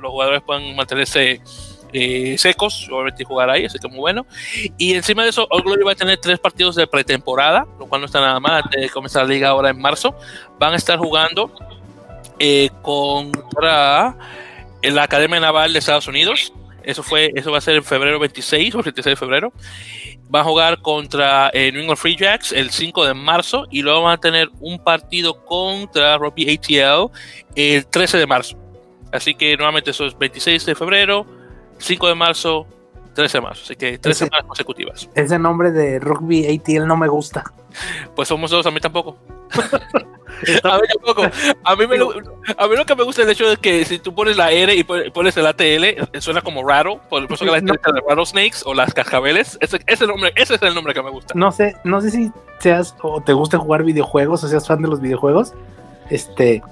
los 0.00 0.10
jugadores 0.10 0.42
pueden 0.42 0.74
mantenerse 0.74 1.40
eh, 1.92 2.36
secos, 2.38 2.88
obviamente 2.90 3.24
jugar 3.24 3.50
ahí, 3.50 3.66
así 3.66 3.78
que 3.78 3.88
muy 3.88 3.98
bueno. 3.98 4.26
Y 4.78 4.94
encima 4.94 5.22
de 5.24 5.30
eso, 5.30 5.46
All 5.50 5.62
Glory 5.62 5.84
va 5.84 5.92
a 5.92 5.96
tener 5.96 6.18
tres 6.18 6.38
partidos 6.38 6.74
de 6.74 6.86
pretemporada, 6.86 7.66
lo 7.78 7.86
cual 7.86 8.00
no 8.00 8.06
está 8.06 8.20
nada 8.20 8.40
mal, 8.40 8.64
de 8.70 8.88
comenzar 8.88 9.24
la 9.24 9.28
liga 9.28 9.48
ahora 9.48 9.70
en 9.70 9.80
marzo. 9.80 10.14
Van 10.58 10.72
a 10.72 10.76
estar 10.76 10.98
jugando 10.98 11.52
eh, 12.38 12.70
contra 12.82 14.16
la 14.82 15.02
Academia 15.02 15.40
Naval 15.40 15.72
de 15.72 15.78
Estados 15.78 16.08
Unidos. 16.08 16.52
Eso 16.82 17.02
fue, 17.02 17.32
eso 17.36 17.52
va 17.52 17.58
a 17.58 17.60
ser 17.60 17.76
en 17.76 17.84
febrero 17.84 18.18
26 18.18 18.74
o 18.74 18.82
26 18.82 19.04
de 19.04 19.16
febrero. 19.16 19.52
Van 20.28 20.42
a 20.42 20.44
jugar 20.44 20.80
contra 20.80 21.50
eh, 21.52 21.70
New 21.70 21.82
England 21.82 21.98
Free 21.98 22.16
Jacks 22.16 22.52
el 22.52 22.70
5 22.70 23.04
de 23.04 23.14
marzo 23.14 23.66
y 23.70 23.82
luego 23.82 24.02
van 24.02 24.14
a 24.14 24.20
tener 24.20 24.48
un 24.60 24.82
partido 24.82 25.44
contra 25.44 26.16
Rugby 26.18 26.54
ATL 26.54 27.12
el 27.54 27.86
13 27.86 28.18
de 28.18 28.26
marzo. 28.26 28.56
Así 29.12 29.34
que 29.34 29.56
nuevamente 29.56 29.90
eso 29.90 30.06
es 30.06 30.18
26 30.18 30.64
de 30.64 30.74
febrero, 30.74 31.26
5 31.78 32.08
de 32.08 32.14
marzo, 32.14 32.66
13 33.14 33.38
de 33.38 33.42
marzo. 33.42 33.62
Así 33.64 33.76
que 33.76 33.98
tres 33.98 34.18
semanas 34.18 34.44
consecutivas. 34.46 35.08
Ese 35.14 35.38
nombre 35.38 35.70
de 35.70 35.98
rugby 35.98 36.46
ATL 36.46 36.86
no 36.86 36.96
me 36.96 37.08
gusta. 37.08 37.44
Pues 38.14 38.28
somos 38.28 38.50
dos, 38.50 38.66
a 38.66 38.70
mí 38.70 38.80
tampoco. 38.80 39.16
a 40.62 40.76
mí 40.76 40.82
tampoco. 40.94 41.22
A 41.64 41.76
mí, 41.76 41.86
lo, 41.96 42.10
a 42.56 42.68
mí 42.68 42.76
lo 42.76 42.84
que 42.84 42.96
me 42.96 43.02
gusta 43.02 43.22
es 43.22 43.28
el 43.28 43.32
hecho 43.32 43.48
de 43.48 43.56
que 43.56 43.84
si 43.84 43.98
tú 43.98 44.14
pones 44.14 44.36
la 44.36 44.50
R 44.50 44.74
y 44.74 44.84
pones 44.84 45.36
el 45.36 45.46
ATL, 45.46 46.18
suena 46.20 46.40
como 46.42 46.66
raro. 46.66 47.00
Por 47.08 47.24
eso 47.24 47.44
que 47.44 47.50
la 47.50 47.58
gente 47.58 47.78
no. 47.86 47.92
de 47.92 48.00
Rattlesnakes 48.06 48.62
o 48.64 48.74
las 48.74 48.92
cascabeles. 48.94 49.58
Ese, 49.60 49.80
ese, 49.86 50.06
nombre, 50.06 50.32
ese 50.36 50.54
es 50.54 50.62
el 50.62 50.74
nombre 50.74 50.94
que 50.94 51.02
me 51.02 51.10
gusta. 51.10 51.34
No 51.34 51.52
sé, 51.52 51.76
no 51.84 52.00
sé 52.00 52.10
si 52.10 52.32
seas 52.58 52.94
o 53.02 53.20
te 53.20 53.32
guste 53.32 53.56
jugar 53.56 53.82
videojuegos 53.82 54.44
o 54.44 54.48
seas 54.48 54.66
fan 54.66 54.82
de 54.82 54.88
los 54.88 55.00
videojuegos. 55.00 55.54
Este, 56.10 56.62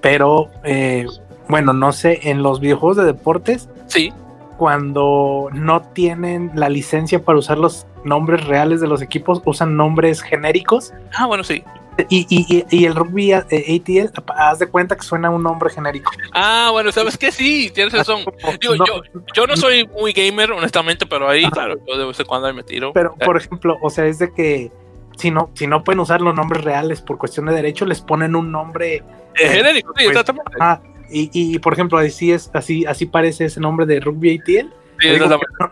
pero 0.00 0.50
eh, 0.64 1.06
bueno, 1.48 1.72
no 1.72 1.92
sé, 1.92 2.30
en 2.30 2.42
los 2.42 2.60
videojuegos 2.60 2.96
de 2.96 3.04
deportes. 3.04 3.68
Sí 3.94 4.12
cuando 4.56 5.48
no 5.52 5.82
tienen 5.82 6.52
la 6.54 6.68
licencia 6.68 7.22
para 7.22 7.38
usar 7.38 7.58
los 7.58 7.86
nombres 8.04 8.44
reales 8.46 8.80
de 8.80 8.86
los 8.86 9.02
equipos, 9.02 9.42
usan 9.44 9.76
nombres 9.76 10.22
genéricos. 10.22 10.92
Ah, 11.16 11.26
bueno, 11.26 11.44
sí. 11.44 11.64
Y, 12.08 12.26
y, 12.28 12.64
y, 12.70 12.86
el 12.86 12.94
rugby 12.96 13.32
eh, 13.32 13.36
ATL, 13.40 14.10
haz 14.36 14.58
de 14.58 14.66
cuenta 14.66 14.96
que 14.96 15.02
suena 15.02 15.30
un 15.30 15.44
nombre 15.44 15.70
genérico. 15.70 16.10
Ah, 16.32 16.70
bueno, 16.72 16.90
sabes 16.90 17.16
que 17.16 17.30
sí, 17.30 17.70
tienes 17.72 17.92
razón. 17.92 18.24
Digo, 18.60 18.74
yo, 18.74 19.02
yo, 19.32 19.46
no 19.46 19.56
soy 19.56 19.86
muy 19.86 20.12
gamer, 20.12 20.50
honestamente, 20.50 21.06
pero 21.06 21.28
ahí, 21.28 21.48
claro, 21.50 21.76
yo 21.86 21.96
de 21.96 22.04
vez 22.04 22.18
en 22.18 22.26
cuando 22.26 22.52
me 22.52 22.64
tiro. 22.64 22.92
Pero, 22.92 23.14
por 23.14 23.36
ejemplo, 23.36 23.78
o 23.80 23.90
sea, 23.90 24.06
es 24.06 24.18
de 24.18 24.32
que 24.32 24.72
si 25.16 25.30
no, 25.30 25.50
si 25.54 25.68
no 25.68 25.84
pueden 25.84 26.00
usar 26.00 26.20
los 26.20 26.34
nombres 26.34 26.64
reales 26.64 27.00
por 27.00 27.16
cuestión 27.16 27.46
de 27.46 27.54
derecho, 27.54 27.86
les 27.86 28.00
ponen 28.00 28.34
un 28.34 28.50
nombre 28.50 29.04
eh, 29.36 29.48
genérico, 29.48 29.92
sí, 29.96 30.04
pues, 30.04 30.08
exactamente. 30.08 30.50
Ah, 30.58 30.80
y, 31.10 31.58
por 31.58 31.72
ejemplo, 31.72 31.98
así 31.98 32.32
es, 32.32 32.50
así, 32.52 32.84
así 32.86 33.06
parece 33.06 33.44
ese 33.44 33.60
nombre 33.60 33.86
de 33.86 34.00
Rugby 34.00 34.38
ATL. 34.38 34.68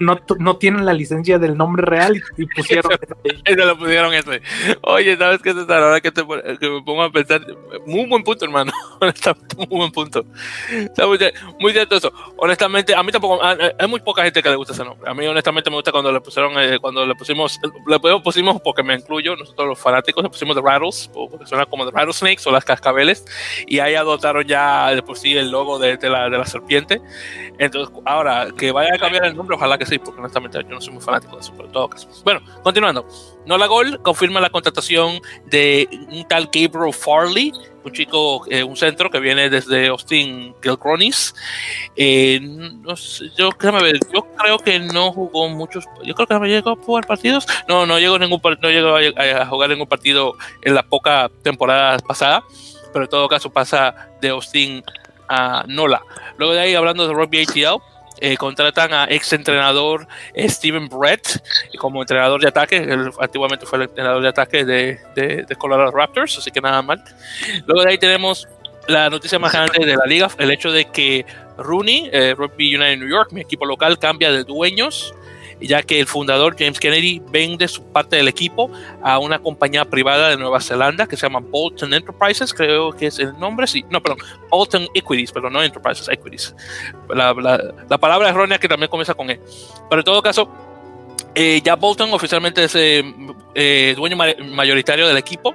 No, 0.01 0.19
no, 0.39 0.57
tienen 0.57 0.85
la 0.85 0.93
licencia 0.93 1.39
del 1.39 1.57
nombre 1.57 1.83
real 1.85 2.23
y, 2.37 2.47
pusieron 2.57 2.93
ese. 3.25 3.57
lo 3.57 3.79
pusieron 3.79 4.15
ese. 4.15 4.43
Oye, 4.83 5.17
¿sabes 5.17 5.41
qué, 5.43 5.53
César? 5.53 5.83
Ahora 5.83 6.01
que, 6.01 6.11
te, 6.11 6.23
que 6.61 6.69
me 6.69 6.83
pongo 6.83 7.03
a 7.03 7.11
pensar, 7.11 7.45
muy 7.87 8.07
buen 8.07 8.23
punto, 8.23 8.45
hermano. 8.45 8.73
Honestamente, 9.01 9.57
muy 9.57 9.67
buen 9.67 9.93
punto. 9.93 10.25
muy, 11.07 11.19
muy 11.61 11.73
cierto 11.73 11.97
eso. 11.97 12.13
Honestamente, 12.37 12.95
a 12.95 13.03
mí 13.03 13.13
tampoco, 13.13 13.41
hay 13.43 13.89
muy 13.89 14.01
poca 14.01 14.25
gente 14.25 14.43
que 14.43 14.51
le 14.51 14.57
gusta 14.57 14.73
ese 14.73 14.85
nombre. 14.85 15.09
A 15.11 15.15
mí, 15.15 15.27
honestamente, 15.27 15.71
me 15.71 15.77
gusta 15.77 15.93
cuando 15.93 16.13
le 16.13 16.21
pusieron, 16.21 16.53
eh, 16.59 16.79
cuando 16.81 17.07
le 17.07 17.15
pusimos, 17.15 17.59
le 17.87 17.99
pusimos, 18.21 18.61
porque 18.61 18.83
me 18.83 18.95
incluyo, 18.95 19.37
nosotros 19.37 19.69
los 19.69 19.79
fanáticos, 19.79 20.23
le 20.23 20.31
pusimos 20.31 20.57
The 20.57 20.63
Rattles, 20.63 21.11
porque 21.13 21.47
suena 21.47 21.67
como 21.67 21.85
The 21.85 21.93
Rattlesnakes 21.93 22.47
o 22.47 22.51
las 22.51 22.65
cascabeles, 22.65 23.25
y 23.67 23.79
ahí 23.79 23.95
adoptaron 23.95 24.47
ya 24.47 24.95
de 24.95 25.03
por 25.03 25.19
sí 25.19 25.37
el 25.37 25.51
logo 25.51 25.79
de, 25.79 25.97
de, 25.97 26.11
la, 26.11 26.29
de 26.29 26.39
la 26.39 26.47
serpiente. 26.47 27.01
Entonces, 27.59 27.95
ahora, 28.05 28.49
que 28.57 28.73
vaya 28.73 28.95
a 28.95 28.99
cambiar 28.99 29.22
el 29.27 29.37
nombre, 29.37 29.57
ojalá 29.57 29.79
que 29.79 29.87
sí, 29.87 29.99
porque 29.99 30.21
honestamente 30.21 30.59
yo 30.63 30.75
no 30.75 30.81
soy 30.81 30.95
muy 30.95 31.03
fanático 31.03 31.37
de 31.37 31.43
eso, 31.43 31.53
pero 31.57 31.67
en 31.67 31.73
todo 31.73 31.89
caso. 31.89 32.09
Bueno, 32.25 32.41
continuando. 32.63 33.07
Nola 33.47 33.67
Gol 33.67 34.01
confirma 34.03 34.41
la 34.41 34.51
contratación 34.51 35.21
de 35.47 35.89
un 36.11 36.27
tal 36.29 36.45
Gabriel 36.53 36.93
Farley, 36.93 37.53
un 37.85 37.93
chico, 37.93 38.45
eh, 38.49 38.63
un 38.63 38.77
centro 38.77 39.11
que 39.11 39.19
viene 39.19 39.51
desde 39.51 39.89
Austin 39.89 40.55
Gilcronis. 40.63 41.35
Eh, 41.97 42.39
no 42.41 42.95
yo, 42.95 43.27
yo 43.37 43.51
creo 44.37 44.59
que 44.59 44.79
no 44.79 45.13
jugó 45.13 45.49
muchos, 45.49 45.85
yo 46.05 46.15
creo 46.15 46.27
que 46.27 46.35
no 46.35 46.47
llegó 46.47 46.71
a 46.71 46.77
jugar 46.77 47.07
partidos. 47.07 47.47
No, 47.69 47.87
no 47.87 47.99
llegó, 47.99 48.19
ningún, 48.19 48.41
no 48.61 48.71
llegó 48.71 48.97
a, 48.97 49.43
a 49.43 49.47
jugar 49.47 49.71
ningún 49.71 49.89
partido 49.89 50.37
en 50.63 50.75
la 50.75 50.83
poca 50.85 51.31
temporada 51.43 51.99
pasada, 51.99 52.45
pero 52.93 53.05
en 53.07 53.11
todo 53.11 53.29
caso 53.29 53.51
pasa 53.51 54.11
de 54.21 54.29
Austin 54.29 54.85
a 55.29 55.65
Nola. 55.67 56.03
Luego 56.37 56.55
de 56.55 56.61
ahí, 56.61 56.75
hablando 56.75 57.09
de 57.09 57.15
Rugby 57.15 57.43
ATL, 57.43 57.83
eh, 58.23 58.37
contratan 58.37 58.93
a 58.93 59.07
ex 59.11 59.33
entrenador 59.33 60.07
Steven 60.37 60.89
Brett 60.89 61.43
como 61.77 62.03
entrenador 62.03 62.41
de 62.41 62.47
ataque. 62.47 62.77
Él 62.77 63.11
antiguamente 63.19 63.67
fue 63.67 63.79
el 63.79 63.83
entrenador 63.89 64.23
de 64.23 64.29
ataque 64.29 64.65
de, 64.65 65.01
de, 65.17 65.57
Colorado 65.57 65.91
Raptors, 65.91 66.39
así 66.39 66.53
que 66.53 66.61
nada 66.61 66.81
mal. 66.83 67.03
Luego 67.67 67.83
de 67.83 67.91
ahí 67.91 67.99
tenemos 67.99 68.47
la 68.87 69.11
noticia 69.11 69.41
más 69.41 69.53
grande 69.53 69.85
de 69.85 69.97
la 69.97 70.07
liga, 70.07 70.31
el 70.39 70.53
hecho 70.53 70.71
de 70.71 70.85
que 70.85 71.27
Rooney, 71.59 72.11
eh, 72.13 72.35
Rugby 72.37 72.77
United 72.77 72.99
New 72.99 73.09
York, 73.09 73.33
mi 73.33 73.41
equipo 73.41 73.67
local, 73.67 73.99
cambia 73.99 74.31
de 74.31 74.45
dueños 74.45 75.13
ya 75.63 75.83
que 75.83 76.01
el 76.01 76.07
fundador 76.07 76.57
James 76.59 76.79
Kennedy 76.79 77.23
vende 77.31 77.69
su 77.69 77.83
parte 77.85 78.17
del 78.17 78.29
equipo 78.29 78.71
a 79.03 79.19
una 79.19 79.39
compañía 79.39 79.85
privada 79.85 80.31
de 80.31 80.37
Nueva 80.37 80.61
Zelanda 80.61 81.07
que 81.07 81.17
se 81.17 81.27
llama 81.27 81.41
Bolton 81.41 81.95
Enterprises, 81.95 82.53
creo 82.53 82.93
que 82.93 83.07
es 83.07 83.19
el 83.19 83.39
nombre, 83.39 83.67
sí, 83.67 83.85
no, 83.91 84.03
perdón, 84.03 84.19
Bolton 84.51 84.89
Equities, 84.95 85.33
pero 85.33 85.51
no 85.51 85.63
Enterprises, 85.63 86.09
Equities. 86.09 86.55
La, 87.09 87.33
la, 87.35 87.99
palabra 87.99 88.29
errónea 88.29 88.59
que 88.59 88.69
también 88.69 88.91
comienza 88.91 89.15
con 89.15 89.31
E. 89.31 89.41
Pero 89.89 90.01
en 90.01 90.05
todo 90.05 90.23
caso, 90.23 90.51
eh, 91.35 91.61
ya 91.65 91.77
Bolton 91.77 92.13
oficialmente 92.13 92.65
es 92.65 92.75
eh, 92.75 93.03
eh, 93.55 93.95
dueño 93.97 94.17
mayoritario 94.17 95.07
del 95.07 95.17
equipo. 95.17 95.55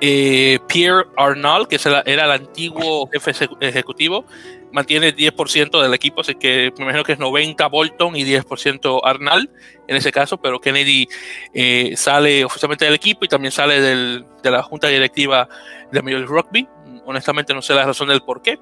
Pierre 0.00 1.06
Arnold, 1.16 1.66
que 1.66 1.76
era 2.06 2.24
el 2.24 2.30
antiguo 2.30 3.08
jefe 3.10 3.32
ejecutivo, 3.60 4.24
mantiene 4.72 5.14
10% 5.14 5.82
del 5.82 5.94
equipo, 5.94 6.20
así 6.20 6.34
que 6.34 6.72
me 6.78 6.84
imagino 6.84 7.04
que 7.04 7.12
es 7.12 7.18
90 7.18 7.66
Bolton 7.68 8.16
y 8.16 8.24
10% 8.24 9.00
Arnal 9.04 9.50
en 9.86 9.96
ese 9.96 10.12
caso, 10.12 10.36
pero 10.36 10.60
Kennedy 10.60 11.08
eh, 11.54 11.94
sale 11.96 12.44
oficialmente 12.44 12.84
del 12.84 12.94
equipo 12.94 13.24
y 13.24 13.28
también 13.28 13.52
sale 13.52 13.80
del, 13.80 14.26
de 14.42 14.50
la 14.50 14.62
junta 14.62 14.88
directiva 14.88 15.48
de 15.90 16.02
Major 16.02 16.26
Rugby. 16.26 16.68
Honestamente 17.06 17.54
no 17.54 17.62
sé 17.62 17.74
la 17.74 17.86
razón 17.86 18.08
del 18.08 18.20
por 18.20 18.42
qué. 18.42 18.58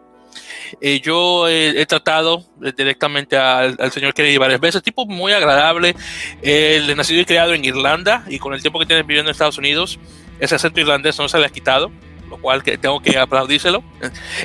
Eh, 0.81 1.01
yo 1.01 1.49
he, 1.49 1.87
tratado 1.87 2.45
directamente 2.61 3.37
al, 3.37 3.91
señor 3.91 4.15
Kennedy 4.15 4.37
varias 4.37 4.61
veces, 4.61 4.83
tipo 4.83 5.07
muy 5.07 5.33
agradable, 5.33 5.95
él 6.43 6.91
es 6.91 6.97
nacido 6.97 7.21
y 7.21 7.25
criado 7.25 7.55
en 7.55 7.65
Irlanda 7.65 8.25
y 8.29 8.39
con 8.39 8.53
el 8.53 8.61
tiempo 8.61 8.79
que 8.79 8.87
tiene 8.87 9.03
viviendo 9.03 9.31
en 9.31 9.33
Estados 9.33 9.59
Unidos, 9.59 9.99
ese 10.39 10.55
acento 10.55 10.81
irlandés 10.81 11.19
no 11.19 11.29
se 11.29 11.39
le 11.39 11.47
ha 11.47 11.51
quitado, 11.51 11.91
lo 12.29 12.39
cual 12.39 12.63
que 12.63 12.77
tengo 12.79 13.01
que 13.01 13.19
aplaudírselo. 13.19 13.83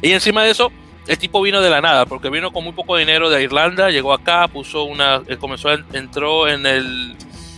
Y 0.01 0.11
encima 0.11 0.43
de 0.43 0.51
eso, 0.51 0.71
el 1.11 1.17
tipo 1.17 1.41
vino 1.41 1.59
de 1.59 1.69
la 1.69 1.81
nada, 1.81 2.05
porque 2.05 2.29
vino 2.29 2.51
con 2.51 2.63
muy 2.63 2.71
poco 2.71 2.95
dinero 2.95 3.29
de 3.29 3.43
Irlanda, 3.43 3.89
llegó 3.89 4.13
acá, 4.13 4.47
puso 4.47 4.83
una, 4.83 5.21
comenzó, 5.39 5.69
entró 5.91 6.47
en 6.47 6.65
el 6.65 7.17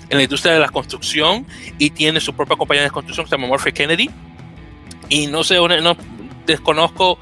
en 0.09 0.17
la 0.17 0.23
industria 0.23 0.53
de 0.53 0.59
la 0.59 0.69
construcción 0.69 1.45
y 1.77 1.91
tiene 1.91 2.19
su 2.19 2.35
propia 2.35 2.55
compañía 2.55 2.84
de 2.84 2.91
construcción 2.91 3.25
que 3.25 3.30
se 3.30 3.35
llama 3.35 3.47
Murphy 3.47 3.71
Kennedy. 3.71 4.09
Y 5.09 5.27
no 5.27 5.43
sé, 5.43 5.55
no 5.55 5.97
desconozco 6.45 7.19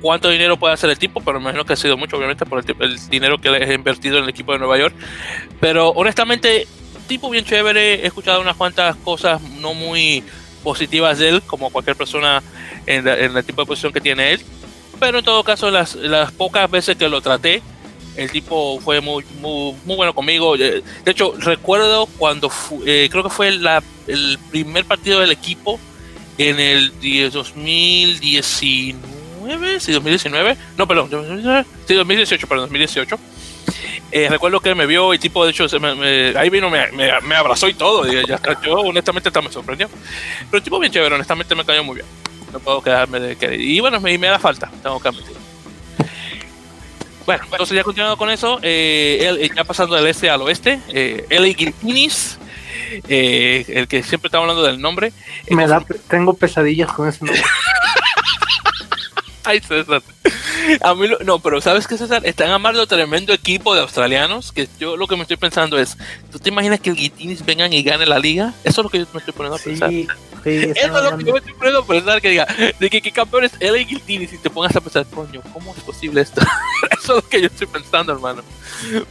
cuánto 0.00 0.30
dinero 0.30 0.58
puede 0.58 0.74
hacer 0.74 0.88
el 0.88 0.98
tipo, 0.98 1.20
pero 1.20 1.38
me 1.38 1.44
imagino 1.44 1.64
que 1.64 1.74
ha 1.74 1.76
sido 1.76 1.96
mucho, 1.96 2.16
obviamente, 2.16 2.46
por 2.46 2.64
el, 2.64 2.76
el 2.80 3.08
dinero 3.08 3.38
que 3.38 3.50
le 3.50 3.70
he 3.70 3.74
invertido 3.74 4.18
en 4.18 4.24
el 4.24 4.30
equipo 4.30 4.52
de 4.52 4.58
Nueva 4.58 4.78
York. 4.78 4.94
Pero 5.60 5.90
honestamente, 5.90 6.66
tipo 7.06 7.28
bien 7.28 7.44
chévere, 7.44 8.02
he 8.02 8.06
escuchado 8.06 8.40
unas 8.40 8.56
cuantas 8.56 8.96
cosas 8.96 9.40
no 9.42 9.74
muy 9.74 10.24
positivas 10.62 11.18
de 11.18 11.28
él, 11.28 11.42
como 11.42 11.70
cualquier 11.70 11.96
persona 11.96 12.42
en, 12.86 13.06
el 13.06 13.44
tipo 13.44 13.62
de 13.62 13.66
posición 13.66 13.92
que 13.92 14.00
tiene 14.00 14.32
él. 14.32 14.40
Pero 14.98 15.18
en 15.18 15.24
todo 15.24 15.44
caso, 15.44 15.70
las, 15.70 15.94
las 15.94 16.32
pocas 16.32 16.70
veces 16.70 16.96
que 16.96 17.08
lo 17.08 17.20
traté, 17.20 17.62
el 18.16 18.30
tipo 18.30 18.80
fue 18.80 19.00
muy, 19.00 19.24
muy, 19.40 19.74
muy 19.84 19.96
bueno 19.96 20.14
conmigo. 20.14 20.56
De 20.56 20.82
hecho, 21.04 21.34
recuerdo 21.38 22.06
cuando 22.18 22.50
eh, 22.86 23.08
creo 23.10 23.22
que 23.22 23.30
fue 23.30 23.48
el 23.48 24.38
primer 24.50 24.84
partido 24.84 25.20
del 25.20 25.32
equipo 25.32 25.80
en 26.38 26.60
el 26.60 26.92
2019, 27.30 29.80
sí, 29.80 29.92
2019, 29.92 30.56
no, 30.76 30.88
perdón, 30.88 31.10
sí, 31.86 31.94
2018, 31.94 32.46
perdón, 32.46 32.64
2018. 32.64 33.18
Eh, 34.10 34.28
recuerdo 34.28 34.60
que 34.60 34.74
me 34.76 34.86
vio 34.86 35.12
y 35.12 35.18
tipo, 35.18 35.44
de 35.44 35.50
hecho, 35.50 35.66
ahí 36.38 36.48
vino, 36.48 36.70
me, 36.70 36.86
me, 36.92 37.34
abrazó 37.34 37.68
y 37.68 37.74
todo. 37.74 38.06
Y 38.06 38.24
ya, 38.26 38.40
yo 38.64 38.74
honestamente 38.74 39.28
hasta 39.28 39.42
me 39.42 39.50
sorprendió. 39.50 39.90
Pero 40.50 40.58
el 40.58 40.62
tipo 40.62 40.78
bien 40.78 40.92
chévere, 40.92 41.16
honestamente 41.16 41.56
me 41.56 41.64
cayó 41.64 41.82
muy 41.82 41.96
bien. 41.96 42.06
No 42.54 42.60
puedo 42.60 42.80
quedarme 42.80 43.18
de 43.18 43.36
que... 43.36 43.56
Y 43.56 43.80
bueno, 43.80 44.00
me, 44.00 44.16
me 44.16 44.28
da 44.28 44.38
falta, 44.38 44.70
tengo 44.80 45.00
que 45.00 45.08
admitir. 45.08 45.34
Bueno, 47.26 47.42
entonces 47.50 47.74
ya 47.74 47.82
continuando 47.82 48.16
con 48.16 48.30
eso, 48.30 48.60
eh, 48.62 49.50
ya 49.56 49.64
pasando 49.64 49.96
del 49.96 50.06
este 50.06 50.30
al 50.30 50.40
oeste, 50.42 50.78
eh, 50.88 51.26
Eli 51.30 51.56
eh, 53.08 53.64
el 53.68 53.88
que 53.88 54.04
siempre 54.04 54.28
está 54.28 54.38
hablando 54.38 54.62
del 54.62 54.80
nombre. 54.80 55.12
Me 55.50 55.66
da, 55.66 55.84
tengo 56.08 56.34
pesadillas 56.34 56.92
con 56.92 57.08
ese 57.08 57.24
nombre. 57.24 57.42
Ay, 59.44 59.60
César. 59.60 60.00
A 60.80 60.94
mí 60.94 61.08
no, 61.24 61.40
pero 61.40 61.60
¿sabes 61.60 61.88
qué, 61.88 61.98
César? 61.98 62.24
Están 62.24 62.50
armando 62.50 62.86
tremendo 62.86 63.32
equipo 63.32 63.74
de 63.74 63.80
australianos 63.80 64.52
que 64.52 64.68
yo 64.78 64.96
lo 64.96 65.08
que 65.08 65.16
me 65.16 65.22
estoy 65.22 65.36
pensando 65.36 65.76
es, 65.76 65.98
¿tú 66.30 66.38
te 66.38 66.50
imaginas 66.50 66.78
que 66.78 66.90
el 66.90 66.96
Guitinis 66.96 67.44
vengan 67.44 67.72
y 67.72 67.82
gane 67.82 68.06
la 68.06 68.20
liga? 68.20 68.54
Eso 68.62 68.80
es 68.80 68.84
lo 68.84 68.90
que 68.90 69.00
yo 69.00 69.06
me 69.12 69.18
estoy 69.18 69.34
poniendo 69.34 69.56
a 69.56 69.58
pensar. 69.58 69.90
Sí, 70.44 70.72
Eso 70.76 70.98
es 70.98 71.10
lo 71.10 71.18
que 71.18 71.24
yo 71.24 71.32
me 71.32 71.38
estoy 71.38 71.54
poniendo 71.54 71.80
a 71.80 71.86
pensar, 71.86 72.20
que 72.20 72.28
diga, 72.28 72.46
de 72.78 72.90
que, 72.90 73.12
campeón 73.12 73.44
es 73.44 73.52
LA 73.60 73.78
Guitinis 73.78 74.32
y 74.32 74.38
te 74.38 74.50
pongas 74.50 74.76
a 74.76 74.80
pensar, 74.80 75.06
coño, 75.06 75.40
¿cómo 75.52 75.74
es 75.76 75.82
posible 75.82 76.20
esto? 76.20 76.40
Eso 76.90 77.18
es 77.18 77.24
lo 77.24 77.28
que 77.28 77.40
yo 77.40 77.46
estoy 77.46 77.66
pensando, 77.66 78.12
hermano. 78.12 78.42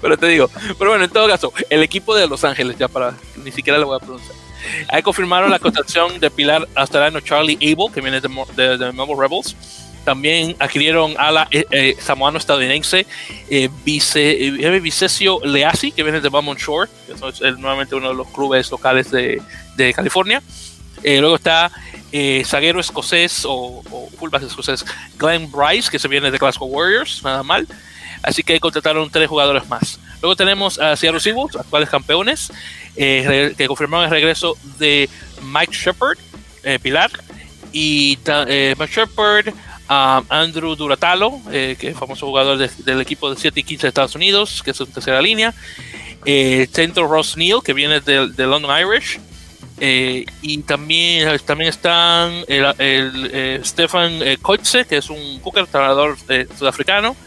Pero 0.01 0.17
te 0.17 0.27
digo, 0.27 0.49
pero 0.77 0.91
bueno, 0.91 1.03
en 1.03 1.11
todo 1.11 1.27
caso, 1.27 1.51
el 1.69 1.83
equipo 1.83 2.15
de 2.15 2.27
Los 2.27 2.43
Ángeles, 2.43 2.77
ya 2.77 2.87
para, 2.87 3.15
ni 3.43 3.51
siquiera 3.51 3.79
le 3.79 3.85
voy 3.85 3.95
a 3.95 3.99
pronunciar. 3.99 4.35
Ahí 4.87 5.01
confirmaron 5.01 5.51
la 5.51 5.59
contratación 5.59 6.19
de 6.19 6.31
pilar 6.31 6.67
australiano 6.75 7.19
Charlie 7.19 7.55
Abel, 7.55 7.91
que 7.93 7.99
viene 7.99 8.21
de, 8.21 8.29
de, 8.55 8.77
de 8.77 8.91
Mobile 8.93 9.19
Rebels 9.19 9.55
también 10.03 10.55
adquirieron 10.59 11.15
a 11.17 11.31
la 11.31 11.47
eh, 11.51 11.65
eh, 11.71 11.95
samoano 11.99 12.37
estadounidense 12.37 13.05
eh, 13.49 13.69
Vice, 13.85 14.47
eh, 14.47 14.79
Vicesio 14.79 15.39
Leasi, 15.43 15.91
que 15.91 16.03
viene 16.03 16.19
de 16.19 16.29
Beaumont 16.29 16.59
Shore, 16.59 16.89
que 17.07 17.13
es 17.13 17.57
nuevamente 17.57 17.95
uno 17.95 18.09
de 18.09 18.15
los 18.15 18.27
clubes 18.27 18.69
locales 18.69 19.11
de, 19.11 19.41
de 19.75 19.93
California. 19.93 20.41
Luego 21.03 21.35
está 21.35 21.71
zaguero 22.45 22.79
escocés 22.79 23.43
o, 23.45 23.83
o 23.89 24.09
fullback 24.17 24.43
escocés 24.43 24.85
Glenn 25.17 25.51
Bryce, 25.51 25.89
que 25.89 25.99
se 25.99 26.07
viene 26.07 26.29
de 26.29 26.37
Glasgow 26.37 26.67
Warriors, 26.67 27.21
nada 27.23 27.43
mal. 27.43 27.67
Así 28.21 28.43
que 28.43 28.59
contrataron 28.59 29.09
tres 29.09 29.27
jugadores 29.27 29.67
más. 29.67 29.99
Luego 30.21 30.35
tenemos 30.35 30.79
a 30.79 30.95
Seattle 30.95 31.19
Seahawks, 31.19 31.57
actuales 31.57 31.89
campeones, 31.89 32.51
que 32.95 33.65
confirmaron 33.67 34.05
el 34.05 34.11
regreso 34.11 34.55
de 34.77 35.09
Mike 35.41 35.73
Shepard, 35.73 36.17
Pilar, 36.81 37.11
y 37.73 38.17
Mike 38.77 38.93
Shepard, 38.93 39.53
Andrew 39.87 40.75
Duratalo, 40.75 41.41
eh, 41.51 41.75
que 41.77 41.89
es 41.89 41.97
famoso 41.97 42.27
jugador 42.27 42.57
del 42.57 43.01
equipo 43.01 43.29
de 43.29 43.39
7 43.39 43.59
y 43.59 43.63
15 43.63 43.81
de 43.81 43.87
Estados 43.89 44.15
Unidos, 44.15 44.61
que 44.63 44.71
es 44.71 44.77
su 44.77 44.85
tercera 44.85 45.21
línea. 45.21 45.53
Eh, 46.25 46.69
centro 46.71 47.07
Ross 47.07 47.35
Neal, 47.35 47.61
que 47.63 47.73
viene 47.73 47.99
de 47.99 48.47
London 48.47 48.71
Irish. 48.79 49.19
Eh, 49.85 50.25
y 50.41 50.59
también, 50.59 51.37
también 51.45 51.69
están 51.69 52.45
el, 52.47 53.61
Stefan 53.65 54.19
Koitze, 54.41 54.85
que 54.85 54.95
es 54.95 55.09
un 55.09 55.41
hooker, 55.41 55.67
trabajador 55.67 56.17
sudafricano. 56.57 57.17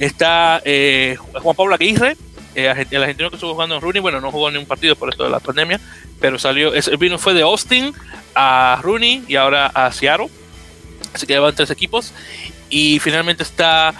Está 0.00 0.60
Juan 1.40 1.54
Pablo 1.54 1.76
Aguirre, 1.76 2.16
el 2.56 2.68
argentino 2.68 3.30
que 3.30 3.36
estuvo 3.36 3.52
jugando 3.52 3.76
en 3.76 3.80
Rooney. 3.80 4.00
Bueno, 4.00 4.20
no 4.20 4.32
jugó 4.32 4.50
ni 4.50 4.58
un 4.58 4.66
partido 4.66 4.96
por 4.96 5.10
esto 5.10 5.22
de 5.22 5.30
la 5.30 5.38
pandemia, 5.38 5.78
pero 6.20 6.40
salió. 6.40 6.74
El 6.74 6.96
vino 6.96 7.18
fue 7.18 7.34
de 7.34 7.42
Austin 7.42 7.94
a 8.34 8.80
Rooney 8.82 9.22
y 9.28 9.36
ahora 9.36 9.66
a 9.66 9.92
Seattle 9.92 10.28
Así 11.16 11.26
que 11.26 11.32
llevan 11.32 11.54
tres 11.54 11.70
equipos. 11.70 12.12
Y 12.68 12.98
finalmente 12.98 13.42
está 13.42 13.94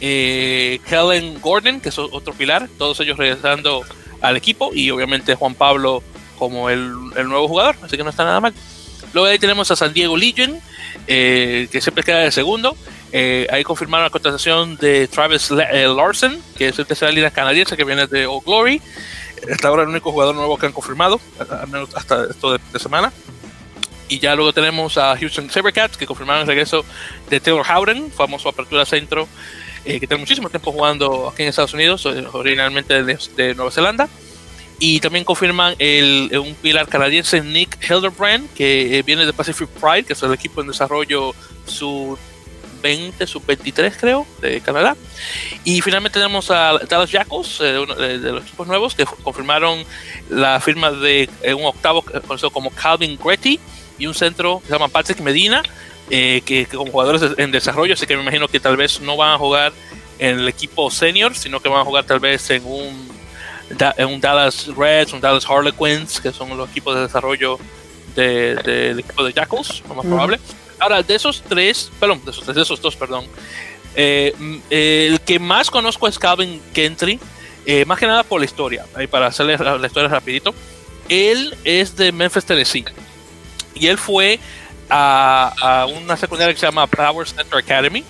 eh, 0.00 0.78
Helen 0.88 1.40
Gordon, 1.40 1.80
que 1.80 1.88
es 1.88 1.98
otro 1.98 2.32
pilar, 2.32 2.68
todos 2.78 3.00
ellos 3.00 3.18
regresando 3.18 3.82
al 4.20 4.36
equipo. 4.36 4.70
Y 4.72 4.90
obviamente 4.90 5.34
Juan 5.34 5.54
Pablo 5.54 6.02
como 6.40 6.68
el, 6.68 6.92
nuevo 7.28 7.46
jugador, 7.46 7.76
así 7.82 7.96
que 7.96 8.02
no 8.02 8.10
está 8.10 8.24
nada 8.24 8.40
mal. 8.40 8.52
Luego 9.12 9.28
ahí 9.28 9.38
tenemos 9.38 9.70
a 9.70 9.76
San 9.76 9.92
Diego 9.92 10.16
Legion, 10.16 10.60
eh, 11.06 11.68
que 11.70 11.80
siempre 11.80 12.02
queda 12.02 12.18
de 12.18 12.32
segundo. 12.32 12.76
Eh, 13.12 13.46
ahí 13.50 13.62
confirmaron 13.62 14.04
la 14.04 14.10
contratación 14.10 14.76
de 14.76 15.06
Travis 15.06 15.50
Larson, 15.50 16.40
que 16.56 16.68
es 16.68 16.78
el 16.78 16.86
tercera 16.86 17.12
línea 17.12 17.30
canadiense 17.30 17.76
que 17.76 17.84
viene 17.84 18.08
de 18.08 18.26
Old 18.26 18.44
Glory. 18.44 18.82
Hasta 19.50 19.68
ahora 19.68 19.82
el 19.82 19.88
único 19.88 20.10
jugador 20.10 20.34
nuevo 20.34 20.58
que 20.58 20.66
han 20.66 20.72
confirmado, 20.72 21.20
al 21.38 21.68
menos 21.68 21.94
hasta 21.94 22.24
esto 22.24 22.58
de 22.58 22.78
semana. 22.78 23.12
Y 24.10 24.18
ya 24.18 24.34
luego 24.34 24.52
tenemos 24.52 24.98
a 24.98 25.16
Houston 25.16 25.48
Sabercats, 25.50 25.96
que 25.96 26.04
confirmaron 26.04 26.42
el 26.42 26.48
regreso 26.48 26.84
de 27.30 27.38
Taylor 27.38 27.64
Howden, 27.64 28.10
famoso 28.10 28.48
apertura 28.48 28.84
centro, 28.84 29.28
eh, 29.84 30.00
que 30.00 30.06
tiene 30.08 30.20
muchísimo 30.20 30.50
tiempo 30.50 30.72
jugando 30.72 31.28
aquí 31.28 31.44
en 31.44 31.48
Estados 31.48 31.74
Unidos, 31.74 32.04
eh, 32.06 32.26
originalmente 32.32 33.04
de, 33.04 33.54
Nueva 33.54 33.70
Zelanda. 33.70 34.08
Y 34.80 34.98
también 35.00 35.24
confirman 35.24 35.76
el, 35.78 36.36
un 36.42 36.54
pilar 36.54 36.88
canadiense, 36.88 37.40
Nick 37.42 37.78
Hildebrand, 37.88 38.52
que 38.54 38.98
eh, 38.98 39.02
viene 39.02 39.26
de 39.26 39.32
Pacific 39.32 39.68
Pride, 39.68 40.04
que 40.04 40.14
es 40.14 40.22
el 40.22 40.32
equipo 40.32 40.60
en 40.60 40.68
desarrollo 40.68 41.34
sub 41.66 42.18
20, 42.82 43.26
sub 43.26 43.44
23 43.46 43.94
creo, 43.96 44.26
de 44.40 44.60
Canadá. 44.62 44.96
Y 45.64 45.82
finalmente 45.82 46.18
tenemos 46.18 46.50
a 46.50 46.78
Dallas 46.88 47.10
Jackals, 47.10 47.58
de, 47.58 48.18
de, 48.18 48.32
los 48.32 48.42
equipos 48.42 48.66
nuevos, 48.66 48.94
que 48.94 49.04
confirmaron 49.22 49.84
la 50.30 50.58
firma 50.60 50.90
de 50.90 51.28
un 51.54 51.66
octavo 51.66 52.02
conocido 52.02 52.50
como 52.50 52.70
Calvin 52.70 53.18
Gretty, 53.22 53.60
y 54.00 54.06
un 54.06 54.14
centro 54.14 54.60
que 54.60 54.66
se 54.66 54.72
llama 54.72 54.88
Patrick 54.88 55.20
Medina, 55.20 55.62
eh, 56.08 56.42
que, 56.44 56.66
como 56.66 56.90
jugadores 56.90 57.22
en 57.36 57.52
desarrollo, 57.52 57.94
así 57.94 58.06
que 58.06 58.16
me 58.16 58.22
imagino 58.22 58.48
que 58.48 58.58
tal 58.58 58.76
vez 58.76 59.00
no 59.00 59.16
van 59.16 59.34
a 59.34 59.38
jugar 59.38 59.72
en 60.18 60.40
el 60.40 60.48
equipo 60.48 60.90
senior, 60.90 61.36
sino 61.36 61.60
que 61.60 61.68
van 61.68 61.80
a 61.80 61.84
jugar 61.84 62.04
tal 62.04 62.18
vez 62.18 62.50
en 62.50 62.64
un, 62.64 63.08
un 64.06 64.20
Dallas 64.20 64.66
Reds, 64.76 65.12
un 65.12 65.20
Dallas 65.20 65.44
Harlequins, 65.48 66.20
que 66.20 66.32
son 66.32 66.56
los 66.56 66.70
equipos 66.70 66.94
de 66.94 67.02
desarrollo 67.02 67.58
del 68.14 69.00
equipo 69.00 69.24
de 69.24 69.32
Jackals, 69.32 69.82
lo 69.88 69.94
más 69.94 70.06
probable. 70.06 70.40
Ahora, 70.78 71.02
de 71.02 71.14
esos 71.14 71.42
tres, 71.42 71.90
perdón, 72.00 72.24
de 72.24 72.30
esos, 72.30 72.46
de 72.46 72.62
esos 72.62 72.80
dos, 72.80 72.96
perdón, 72.96 73.26
eh, 73.94 74.34
el 74.70 75.20
que 75.20 75.38
más 75.38 75.70
conozco 75.70 76.08
es 76.08 76.18
Calvin 76.18 76.60
Gentry, 76.74 77.20
eh, 77.66 77.84
más 77.84 77.98
que 77.98 78.06
nada 78.06 78.22
por 78.22 78.40
la 78.40 78.46
historia, 78.46 78.86
para 79.10 79.26
hacerles 79.26 79.60
la, 79.60 79.76
la 79.76 79.86
historia 79.86 80.08
rapidito. 80.08 80.54
Él 81.08 81.56
es 81.64 81.96
de 81.96 82.12
Memphis, 82.12 82.44
Tennessee 82.44 82.84
y 83.80 83.86
él 83.86 83.98
fue 83.98 84.38
a, 84.88 85.86
una 86.02 86.16
secundaria 86.16 86.52
que 86.52 86.60
se 86.60 86.66
llama 86.66 86.86
Power 86.86 87.26
Center 87.26 87.58
Academy, 87.58 88.04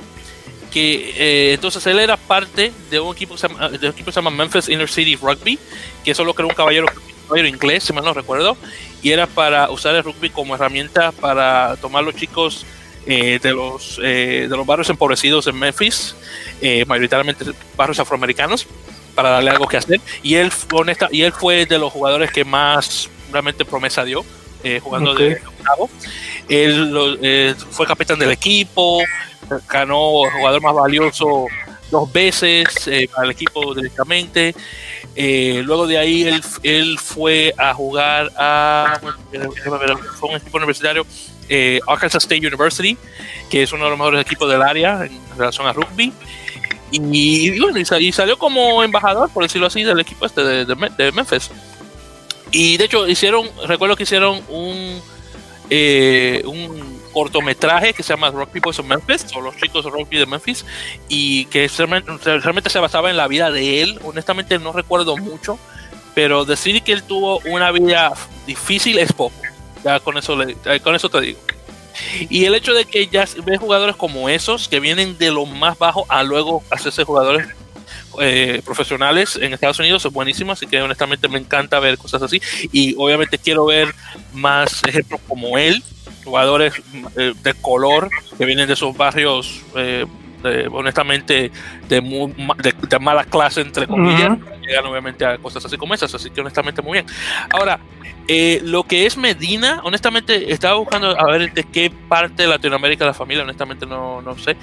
que 0.70 1.14
eh, 1.16 1.54
entonces 1.54 1.84
él 1.86 1.98
era 1.98 2.16
parte 2.16 2.72
de 2.90 3.00
un 3.00 3.14
equipo 3.14 3.34
que 3.34 3.40
se 3.40 3.48
llama, 3.48 3.68
de 3.68 3.86
un 3.86 3.92
equipo 3.92 4.06
que 4.06 4.12
se 4.12 4.20
llama 4.20 4.30
Memphis 4.30 4.68
Inner 4.68 4.88
City 4.88 5.16
Rugby, 5.16 5.58
que 6.04 6.14
solo 6.14 6.34
creó 6.34 6.48
un 6.48 6.54
caballero, 6.54 6.86
caballero 7.26 7.48
inglés, 7.48 7.84
si 7.84 7.92
mal 7.92 8.04
no 8.04 8.14
recuerdo, 8.14 8.56
y 9.02 9.10
era 9.10 9.26
para 9.26 9.70
usar 9.70 9.94
el 9.94 10.04
rugby 10.04 10.30
como 10.30 10.54
herramienta 10.54 11.12
para 11.12 11.76
tomar 11.76 12.04
los 12.04 12.14
chicos 12.14 12.64
eh, 13.06 13.38
de, 13.42 13.52
los, 13.52 14.00
eh, 14.02 14.46
de 14.48 14.56
los 14.56 14.66
barrios 14.66 14.90
empobrecidos 14.90 15.46
en 15.46 15.58
Memphis, 15.58 16.14
mayoritariamente 16.86 17.44
barrios 17.76 17.98
afroamericanos, 17.98 18.66
para 19.14 19.30
darle 19.30 19.50
algo 19.50 19.66
que 19.66 19.76
hacer. 19.76 20.00
Y 20.22 20.34
él, 20.36 20.52
honesta, 20.72 21.08
y 21.10 21.22
él 21.22 21.32
fue 21.32 21.66
de 21.66 21.78
los 21.78 21.92
jugadores 21.92 22.30
que 22.30 22.44
más 22.44 23.08
realmente 23.32 23.64
promesa 23.64 24.04
dio 24.04 24.24
eh, 24.62 24.80
jugando 24.82 25.14
de 25.14 25.40
octavo. 25.46 25.88
Él 26.48 27.18
eh, 27.22 27.54
fue 27.70 27.86
capitán 27.86 28.18
del 28.18 28.30
equipo, 28.30 29.00
ganó 29.68 30.30
jugador 30.30 30.62
más 30.62 30.74
valioso 30.74 31.46
dos 31.90 32.12
veces 32.12 32.86
eh, 32.86 33.08
el 33.22 33.30
equipo 33.30 33.74
directamente. 33.74 34.54
Eh, 35.16 35.62
luego 35.64 35.86
de 35.86 35.98
ahí 35.98 36.22
él, 36.22 36.42
él, 36.62 36.98
fue 36.98 37.52
a 37.58 37.74
jugar 37.74 38.30
a 38.36 39.00
fue 40.18 40.30
un 40.30 40.36
equipo 40.36 40.56
universitario, 40.58 41.04
eh, 41.48 41.80
Arkansas 41.86 42.22
State 42.22 42.46
University, 42.46 42.96
que 43.50 43.64
es 43.64 43.72
uno 43.72 43.84
de 43.84 43.90
los 43.90 43.98
mejores 43.98 44.20
equipos 44.20 44.48
del 44.48 44.62
área 44.62 45.04
en 45.04 45.20
relación 45.36 45.66
a 45.66 45.72
rugby. 45.72 46.12
Y, 46.92 47.58
bueno, 47.60 47.78
y, 47.78 48.12
salió 48.12 48.36
como 48.36 48.82
embajador, 48.82 49.30
por 49.30 49.44
decirlo 49.44 49.68
así, 49.68 49.84
del 49.84 50.00
equipo 50.00 50.26
este 50.26 50.42
de, 50.42 50.64
de, 50.64 51.12
Memphis. 51.12 51.50
Y 52.50 52.76
de 52.76 52.84
hecho 52.84 53.06
hicieron, 53.06 53.48
recuerdo 53.66 53.94
que 53.94 54.02
hicieron 54.02 54.42
un, 54.48 55.00
eh, 55.70 56.42
un 56.46 56.89
cortometraje 57.12 57.92
que 57.92 58.02
se 58.02 58.12
llama 58.12 58.30
Rugby 58.30 58.60
Boys 58.60 58.78
of 58.78 58.86
Memphis, 58.86 59.26
o 59.34 59.40
los 59.40 59.56
chicos 59.56 59.84
rugby 59.84 60.18
de 60.18 60.26
Memphis, 60.26 60.64
y 61.08 61.46
que 61.46 61.68
realmente, 61.68 62.70
se 62.70 62.78
basaba 62.78 63.10
en 63.10 63.16
la 63.16 63.28
vida 63.28 63.50
de 63.50 63.82
él. 63.82 63.98
Honestamente 64.04 64.58
no 64.58 64.72
recuerdo 64.72 65.16
mucho, 65.16 65.58
pero 66.14 66.44
decir 66.44 66.82
que 66.82 66.92
él 66.92 67.02
tuvo 67.02 67.40
una 67.46 67.70
vida 67.72 68.12
difícil 68.46 68.98
es 68.98 69.12
poco. 69.12 69.36
Ya 69.84 70.00
con 70.00 70.18
eso, 70.18 70.36
con 70.82 70.94
eso 70.94 71.08
te 71.08 71.20
digo. 71.20 71.38
Y 72.28 72.44
el 72.44 72.54
hecho 72.54 72.74
de 72.74 72.84
que 72.84 73.08
ya 73.08 73.26
ve 73.44 73.58
jugadores 73.58 73.96
como 73.96 74.28
esos, 74.28 74.68
que 74.68 74.80
vienen 74.80 75.18
de 75.18 75.30
lo 75.30 75.46
más 75.46 75.78
bajo 75.78 76.06
a 76.08 76.22
luego 76.22 76.62
hacerse 76.70 77.04
jugadores 77.04 77.48
eh, 78.20 78.60
profesionales 78.64 79.38
en 79.40 79.52
Estados 79.52 79.78
Unidos 79.78 80.04
es 80.04 80.12
buenísimo, 80.12 80.52
así 80.52 80.66
que 80.66 80.80
honestamente 80.82 81.28
me 81.28 81.38
encanta 81.38 81.78
ver 81.80 81.98
cosas 81.98 82.22
así. 82.22 82.40
Y 82.72 82.94
obviamente 82.96 83.38
quiero 83.38 83.66
ver 83.66 83.94
más 84.32 84.82
ejemplos 84.86 85.20
como 85.28 85.58
él, 85.58 85.82
jugadores 86.30 86.74
eh, 87.16 87.34
de 87.42 87.54
color 87.54 88.08
que 88.38 88.44
vienen 88.44 88.68
de 88.68 88.74
esos 88.74 88.96
barrios, 88.96 89.62
eh, 89.74 90.06
honestamente, 90.70 91.50
de, 91.88 92.00
de, 92.88 92.98
mala 93.00 93.24
clase, 93.24 93.60
entre 93.60 93.86
comillas, 93.86 94.38
llegan 94.62 94.86
obviamente 94.86 95.26
a 95.26 95.36
cosas 95.38 95.64
así 95.64 95.76
como 95.76 95.92
esas, 95.92 96.14
así 96.14 96.30
que 96.30 96.40
honestamente 96.40 96.80
muy 96.82 96.92
bien. 96.92 97.06
Ahora, 97.50 97.80
eh, 98.28 98.60
lo 98.62 98.84
que 98.84 99.06
es 99.06 99.16
Medina, 99.16 99.80
honestamente, 99.82 100.52
estaba 100.52 100.74
buscando 100.74 101.18
a 101.18 101.24
ver 101.26 101.52
de 101.52 101.64
qué 101.64 101.90
parte 102.08 102.44
de 102.44 102.48
Latinoamérica 102.48 103.04
la 103.04 103.12
familia, 103.12 103.42
honestamente 103.42 103.86
no, 103.86 104.22
no 104.22 104.38
sé. 104.38 104.56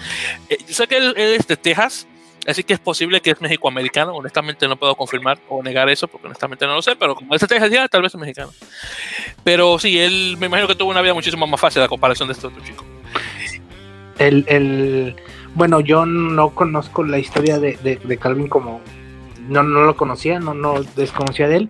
sé 0.68 0.88
que 0.88 0.98
él, 0.98 1.14
es 1.18 1.48
de 1.48 1.58
Texas, 1.58 2.08
Así 2.48 2.64
que 2.64 2.74
es 2.74 2.80
posible 2.80 3.20
que 3.20 3.32
es 3.32 3.42
mexicoamericano. 3.42 4.14
Honestamente 4.14 4.68
no 4.70 4.78
puedo 4.78 4.96
confirmar 4.96 5.38
o 5.50 5.62
negar 5.62 5.90
eso 5.90 6.08
porque 6.08 6.28
honestamente 6.28 6.66
no 6.66 6.76
lo 6.76 6.82
sé, 6.82 6.96
pero 6.96 7.14
como 7.14 7.36
es 7.36 7.42
de 7.42 7.48
Texas, 7.48 7.90
tal 7.92 8.02
vez 8.02 8.16
es 8.16 8.20
mexicano. 8.20 8.52
Pero 9.44 9.78
sí, 9.78 10.00
él 10.00 10.38
me 10.40 10.46
imagino 10.46 10.68
que 10.68 10.76
tuvo 10.76 10.90
una 10.90 11.02
vida 11.02 11.14
muchísimo 11.14 11.46
más 11.46 11.60
fácil 11.60 11.82
a 11.82 11.90
comparación 11.90 12.30
de 12.30 12.34
este 12.34 12.48
otro 12.48 12.64
chico. 12.64 12.86
El, 14.18 14.46
el, 14.48 15.16
bueno, 15.56 15.82
yo 15.82 16.06
no 16.06 16.52
conozco 16.52 17.04
la 17.04 17.20
historia 17.20 17.60
de, 17.60 17.76
de, 17.78 18.18
Calvin 18.18 18.48
como 18.48 18.82
no, 19.50 19.64
no 19.64 19.82
lo 19.82 19.98
conocía, 19.98 20.40
no, 20.40 20.54
no 20.54 20.82
desconocía 20.96 21.48
de 21.48 21.58
él, 21.58 21.70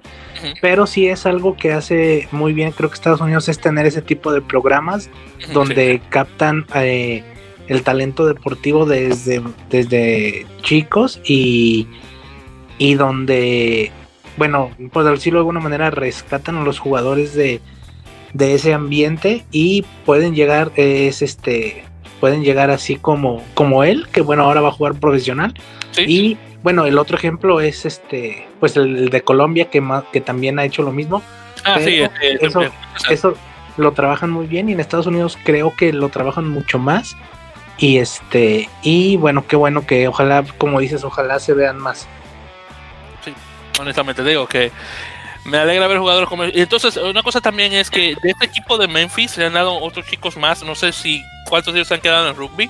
pero 0.61 0.87
sí 0.87 1.07
es 1.07 1.25
algo 1.25 1.57
que 1.57 1.73
hace 1.73 2.27
muy 2.31 2.53
bien, 2.53 2.71
creo 2.71 2.89
que 2.89 2.95
Estados 2.95 3.19
Unidos 3.19 3.49
es 3.49 3.59
tener 3.59 3.85
ese 3.85 4.01
tipo 4.01 4.31
de 4.31 4.41
programas 4.41 5.09
donde 5.53 6.01
captan 6.09 6.65
eh, 6.75 7.23
el 7.67 7.83
talento 7.83 8.25
deportivo 8.25 8.85
desde, 8.85 9.41
desde 9.69 10.45
chicos 10.61 11.19
y, 11.25 11.87
y 12.77 12.95
donde, 12.95 13.91
bueno, 14.37 14.71
por 14.91 15.03
decirlo 15.03 15.39
de 15.39 15.41
alguna 15.41 15.59
manera, 15.59 15.89
rescatan 15.91 16.57
a 16.57 16.63
los 16.63 16.79
jugadores 16.79 17.33
de, 17.33 17.61
de 18.33 18.53
ese 18.53 18.73
ambiente 18.73 19.45
y 19.51 19.83
pueden 20.05 20.35
llegar, 20.35 20.71
es 20.75 21.21
este, 21.21 21.83
pueden 22.19 22.43
llegar 22.43 22.69
así 22.69 22.95
como, 22.95 23.43
como 23.53 23.83
él, 23.83 24.07
que 24.11 24.21
bueno, 24.21 24.43
ahora 24.43 24.61
va 24.61 24.69
a 24.69 24.73
jugar 24.73 24.95
profesional. 24.95 25.53
Y 25.97 26.37
bueno, 26.63 26.85
el 26.85 26.97
otro 26.97 27.17
ejemplo 27.17 27.59
es 27.59 27.85
este, 27.85 28.47
pues 28.59 28.77
el 28.77 29.09
de 29.09 29.21
Colombia, 29.21 29.65
que, 29.69 29.83
que 30.11 30.21
también 30.21 30.59
ha 30.59 30.65
hecho 30.65 30.83
lo 30.83 30.91
mismo. 30.91 31.23
Ah, 31.63 31.79
sí, 31.79 32.01
este, 32.01 32.45
eso, 32.45 32.61
eso 33.09 33.33
lo 33.77 33.91
trabajan 33.91 34.29
muy 34.29 34.47
bien 34.47 34.69
y 34.69 34.73
en 34.73 34.79
Estados 34.79 35.07
Unidos 35.07 35.37
creo 35.43 35.73
que 35.75 35.93
lo 35.93 36.09
trabajan 36.09 36.47
mucho 36.47 36.79
más 36.79 37.15
y 37.77 37.97
este, 37.97 38.69
y 38.81 39.17
bueno, 39.17 39.45
qué 39.47 39.55
bueno 39.55 39.85
que 39.85 40.07
ojalá, 40.07 40.43
como 40.57 40.79
dices, 40.79 41.03
ojalá 41.03 41.39
se 41.39 41.53
vean 41.53 41.77
más. 41.77 42.07
Sí, 43.23 43.33
honestamente 43.79 44.23
digo 44.23 44.47
que 44.47 44.71
me 45.47 45.57
alegra 45.57 45.87
ver 45.87 45.97
jugadores 45.97 46.27
como. 46.27 46.45
Y 46.45 46.61
entonces, 46.61 46.97
una 46.97 47.23
cosa 47.23 47.39
también 47.39 47.73
es 47.73 47.89
que 47.89 48.15
de 48.21 48.29
este 48.31 48.45
equipo 48.45 48.77
de 48.77 48.87
Memphis 48.87 49.31
se 49.31 49.45
han 49.45 49.53
dado 49.53 49.79
otros 49.79 50.05
chicos 50.05 50.35
más. 50.37 50.61
No 50.63 50.75
sé 50.75 50.91
si 50.91 51.23
cuántos 51.49 51.73
de 51.73 51.79
ellos 51.79 51.87
se 51.87 51.93
han 51.93 52.01
quedado 52.01 52.27
en 52.29 52.35
rugby. 52.35 52.69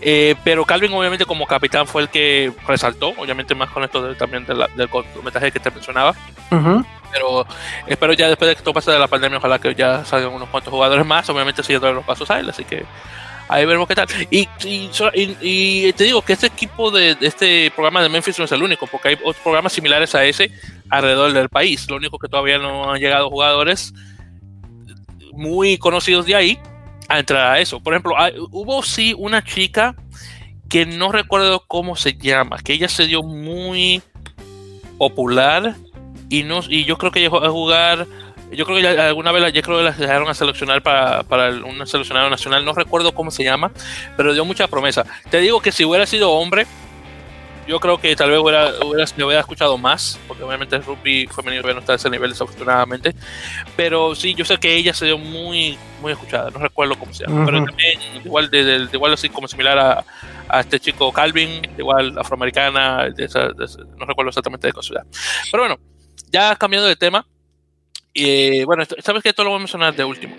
Eh, 0.00 0.34
pero 0.44 0.64
Calvin, 0.64 0.92
obviamente, 0.92 1.26
como 1.26 1.46
capitán, 1.46 1.86
fue 1.86 2.02
el 2.02 2.08
que 2.08 2.52
resaltó. 2.66 3.08
Obviamente, 3.18 3.54
más 3.54 3.70
con 3.70 3.84
esto 3.84 4.14
también 4.16 4.46
del 4.46 4.88
cortometraje 4.88 5.52
que 5.52 5.60
te 5.60 5.70
mencionaba. 5.70 6.14
Pero 6.48 7.46
espero 7.86 8.12
ya 8.14 8.28
después 8.28 8.48
de 8.48 8.56
que 8.56 8.62
todo 8.62 8.74
pase 8.74 8.90
de 8.90 8.98
la 8.98 9.06
pandemia, 9.06 9.38
ojalá 9.38 9.58
que 9.58 9.74
ya 9.74 10.04
salgan 10.04 10.32
unos 10.32 10.48
cuantos 10.48 10.72
jugadores 10.72 11.04
más. 11.04 11.28
Obviamente, 11.28 11.62
siguiendo 11.62 11.92
los 11.92 12.04
pasos 12.04 12.30
a 12.30 12.40
él. 12.40 12.48
Así 12.48 12.64
que 12.64 12.84
Ahí 13.48 13.66
veremos 13.66 13.86
qué 13.86 13.94
tal. 13.94 14.08
Y, 14.30 14.46
te 15.92 16.04
digo 16.04 16.22
que 16.22 16.32
este 16.32 16.46
equipo 16.46 16.90
de, 16.90 17.16
este 17.20 17.70
programa 17.72 18.02
de 18.02 18.08
Memphis 18.08 18.38
no 18.38 18.44
es 18.44 18.52
el 18.52 18.62
único, 18.62 18.86
porque 18.86 19.08
hay 19.08 19.14
otros 19.16 19.36
programas 19.42 19.72
similares 19.72 20.14
a 20.14 20.24
ese 20.24 20.50
alrededor 20.90 21.32
del 21.32 21.48
país. 21.48 21.88
Lo 21.88 21.96
único 21.96 22.18
que 22.18 22.28
todavía 22.28 22.58
no 22.58 22.92
han 22.92 23.00
llegado 23.00 23.30
jugadores 23.30 23.92
muy 25.32 25.78
conocidos 25.78 26.26
de 26.26 26.34
ahí 26.34 26.58
a 27.08 27.18
entrar 27.18 27.52
a 27.52 27.60
eso. 27.60 27.80
Por 27.80 27.92
ejemplo, 27.92 28.14
hubo 28.50 28.82
sí 28.82 29.14
una 29.16 29.42
chica 29.44 29.94
que 30.68 30.86
no 30.86 31.12
recuerdo 31.12 31.64
cómo 31.66 31.96
se 31.96 32.14
llama, 32.14 32.58
que 32.58 32.72
ella 32.72 32.88
se 32.88 33.06
dio 33.06 33.22
muy 33.22 34.02
popular 34.98 35.76
y, 36.30 36.42
no, 36.42 36.60
y 36.68 36.84
yo 36.84 36.96
creo 36.96 37.12
que 37.12 37.20
llegó 37.20 37.44
a 37.44 37.50
jugar 37.50 38.06
yo 38.52 38.64
creo 38.64 38.78
que 38.78 39.00
alguna 39.00 39.32
vez 39.32 39.52
ya 39.52 39.62
creo 39.62 39.78
que 39.78 39.84
las 39.84 39.98
dejaron 39.98 40.28
a 40.28 40.34
seleccionar 40.34 40.82
para, 40.82 41.22
para 41.24 41.50
un 41.50 41.86
seleccionado 41.86 42.30
nacional, 42.30 42.64
no 42.64 42.72
recuerdo 42.72 43.12
cómo 43.12 43.30
se 43.30 43.44
llama, 43.44 43.72
pero 44.16 44.32
dio 44.32 44.44
mucha 44.44 44.68
promesa. 44.68 45.04
Te 45.30 45.38
digo 45.38 45.60
que 45.60 45.72
si 45.72 45.84
hubiera 45.84 46.06
sido 46.06 46.30
hombre, 46.30 46.66
yo 47.66 47.80
creo 47.80 47.98
que 47.98 48.14
tal 48.14 48.30
vez 48.30 48.38
hubiera, 48.38 48.68
hubiera, 48.84 49.10
me 49.16 49.24
hubiera 49.24 49.40
escuchado 49.40 49.78
más, 49.78 50.18
porque 50.28 50.42
obviamente 50.42 50.76
el 50.76 50.84
rugby 50.84 51.26
femenino 51.26 51.62
no 51.72 51.80
está 51.80 51.92
a 51.92 51.96
ese 51.96 52.10
nivel 52.10 52.30
desafortunadamente, 52.30 53.14
pero 53.76 54.14
sí, 54.14 54.34
yo 54.34 54.44
sé 54.44 54.58
que 54.58 54.74
ella 54.74 54.92
se 54.92 55.06
dio 55.06 55.18
muy, 55.18 55.78
muy 56.00 56.12
escuchada, 56.12 56.50
no 56.50 56.58
recuerdo 56.58 56.96
cómo 56.96 57.12
se 57.14 57.26
llama, 57.26 57.44
pero 57.46 57.64
también 57.64 57.98
igual, 58.24 58.50
de, 58.50 58.88
igual 58.92 59.14
así 59.14 59.28
como 59.28 59.48
similar 59.48 59.78
a, 59.78 60.04
a, 60.48 60.60
este 60.60 60.78
chico 60.78 61.10
Calvin, 61.12 61.62
igual 61.78 62.18
afroamericana, 62.18 63.08
no 63.08 64.06
recuerdo 64.06 64.28
exactamente 64.28 64.66
de 64.66 64.72
qué 64.72 64.82
ciudad. 64.82 65.04
Pero 65.50 65.62
bueno, 65.62 65.78
ya 66.30 66.54
cambiando 66.56 66.86
de 66.86 66.96
tema, 66.96 67.26
y 68.16 68.62
bueno, 68.62 68.84
sabes 69.00 69.24
que 69.24 69.30
esto 69.30 69.42
lo 69.42 69.50
voy 69.50 69.56
a 69.56 69.58
mencionar 69.58 69.94
de 69.94 70.04
último, 70.04 70.36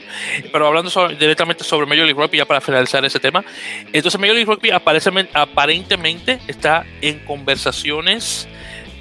pero 0.49 0.67
hablando 0.67 0.89
directamente 1.09 1.65
sobre 1.65 1.85
Major 1.85 2.05
League 2.05 2.19
Rugby, 2.19 2.37
ya 2.37 2.45
para 2.45 2.61
finalizar 2.61 3.03
ese 3.03 3.19
tema. 3.19 3.43
Entonces, 3.91 4.17
Major 4.17 4.33
League 4.35 4.49
Rugby 4.49 4.71
aparentemente 4.71 6.39
está 6.47 6.85
en 7.01 7.19
conversaciones 7.25 8.47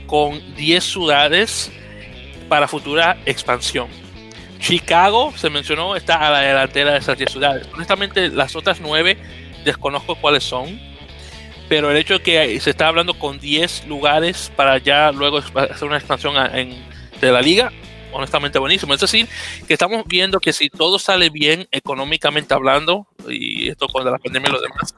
con 0.09 0.57
10 0.57 0.85
ciudades 0.85 1.71
para 2.49 2.67
futura 2.67 3.17
expansión. 3.27 3.87
Chicago, 4.59 5.33
se 5.37 5.51
mencionó, 5.51 5.95
está 5.95 6.27
a 6.27 6.31
la 6.31 6.41
delantera 6.41 6.93
de 6.93 6.99
esas 6.99 7.17
10 7.17 7.31
ciudades. 7.31 7.69
Honestamente, 7.75 8.29
las 8.29 8.57
otras 8.57 8.81
9 8.81 9.17
desconozco 9.65 10.17
cuáles 10.17 10.43
son, 10.43 10.81
pero 11.69 11.93
el 11.93 11.97
hecho 11.97 12.15
de 12.15 12.23
que 12.23 12.61
se 12.61 12.71
está 12.71 12.89
hablando 12.89 13.15
con 13.15 13.39
10 13.39 13.87
lugares 13.87 14.51
para 14.57 14.79
ya 14.79 15.13
luego 15.13 15.39
hacer 15.39 15.85
una 15.85 15.99
expansión 15.99 16.35
en, 16.55 16.75
de 17.21 17.31
la 17.31 17.41
liga, 17.41 17.71
honestamente 18.15 18.59
buenísimo. 18.59 18.95
Es 18.95 19.01
decir, 19.01 19.29
que 19.67 19.75
estamos 19.75 20.05
viendo 20.07 20.41
que 20.41 20.53
si 20.53 20.71
todo 20.71 20.99
sale 20.99 21.31
bien 21.31 21.69
económicamente 21.71 22.55
hablando, 22.55 23.07
y 23.29 23.69
esto 23.69 23.89
con 23.89 24.05
la 24.05 24.19
pandemia 24.19 24.49
y 24.49 24.53
lo 24.53 24.61
demás, 24.61 24.95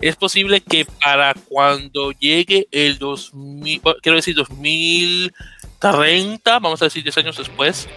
es 0.00 0.16
posible 0.16 0.60
que 0.60 0.84
para 0.84 1.34
cuando 1.48 2.12
llegue 2.12 2.68
el 2.70 2.98
2000, 2.98 3.80
quiero 4.02 4.16
decir 4.16 4.36
2030, 4.36 6.58
vamos 6.58 6.82
a 6.82 6.86
decir 6.86 7.02
10 7.02 7.18
años 7.18 7.36
después, 7.36 7.88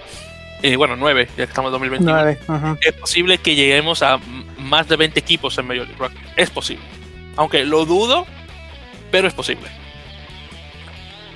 eh, 0.62 0.76
bueno, 0.76 0.96
9, 0.96 1.28
ya 1.30 1.36
que 1.36 1.44
estamos 1.44 1.70
en 1.70 1.74
2021, 1.74 2.78
es 2.82 2.94
posible 2.94 3.38
que 3.38 3.56
lleguemos 3.56 4.02
a 4.02 4.20
más 4.58 4.88
de 4.88 4.96
20 4.96 5.20
equipos 5.20 5.58
en 5.58 5.68
Major 5.68 5.88
League 5.88 6.00
Rugby. 6.00 6.18
Es 6.38 6.50
posible. 6.50 6.84
Aunque 7.36 7.66
lo 7.66 7.86
dudo, 7.86 8.26
pero 9.12 9.28
es 9.28 9.34
posible. 9.34 9.68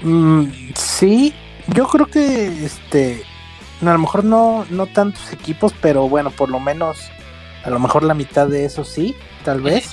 Mm, 0.01 0.71
sí, 0.75 1.33
yo 1.73 1.87
creo 1.87 2.05
que 2.05 2.65
este 2.65 3.23
a 3.81 3.85
lo 3.93 3.99
mejor 3.99 4.23
no, 4.23 4.65
no 4.69 4.87
tantos 4.87 5.31
equipos, 5.31 5.73
pero 5.81 6.09
bueno, 6.09 6.31
por 6.31 6.49
lo 6.49 6.59
menos 6.59 6.97
a 7.63 7.69
lo 7.69 7.79
mejor 7.79 8.03
la 8.03 8.13
mitad 8.13 8.47
de 8.47 8.65
eso 8.65 8.83
sí, 8.83 9.15
tal 9.43 9.61
vez. 9.61 9.91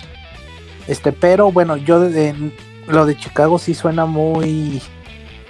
Este, 0.87 1.13
pero 1.13 1.51
bueno, 1.51 1.77
yo 1.77 2.01
de, 2.01 2.53
lo 2.87 3.07
de 3.07 3.17
Chicago 3.17 3.59
sí 3.59 3.75
suena 3.75 4.07
muy 4.07 4.83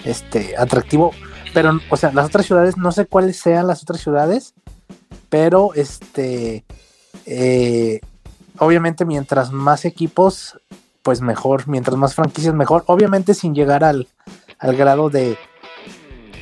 este 0.05 0.57
atractivo, 0.57 1.13
pero 1.53 1.79
o 1.91 1.97
sea, 1.97 2.13
las 2.13 2.27
otras 2.27 2.47
ciudades 2.47 2.77
no 2.77 2.93
sé 2.93 3.07
cuáles 3.07 3.37
sean 3.37 3.67
las 3.67 3.83
otras 3.83 4.01
ciudades, 4.01 4.55
pero 5.29 5.75
este 5.75 6.65
eh, 7.27 8.01
obviamente 8.59 9.05
mientras 9.05 9.53
más 9.53 9.85
equipos 9.85 10.59
pues 11.03 11.21
mejor, 11.21 11.69
mientras 11.69 11.97
más 11.97 12.15
franquicias 12.15 12.55
mejor, 12.55 12.85
obviamente 12.87 13.35
sin 13.35 13.55
llegar 13.55 13.85
al 13.85 14.09
al 14.59 14.77
grado 14.77 15.11
de, 15.11 15.37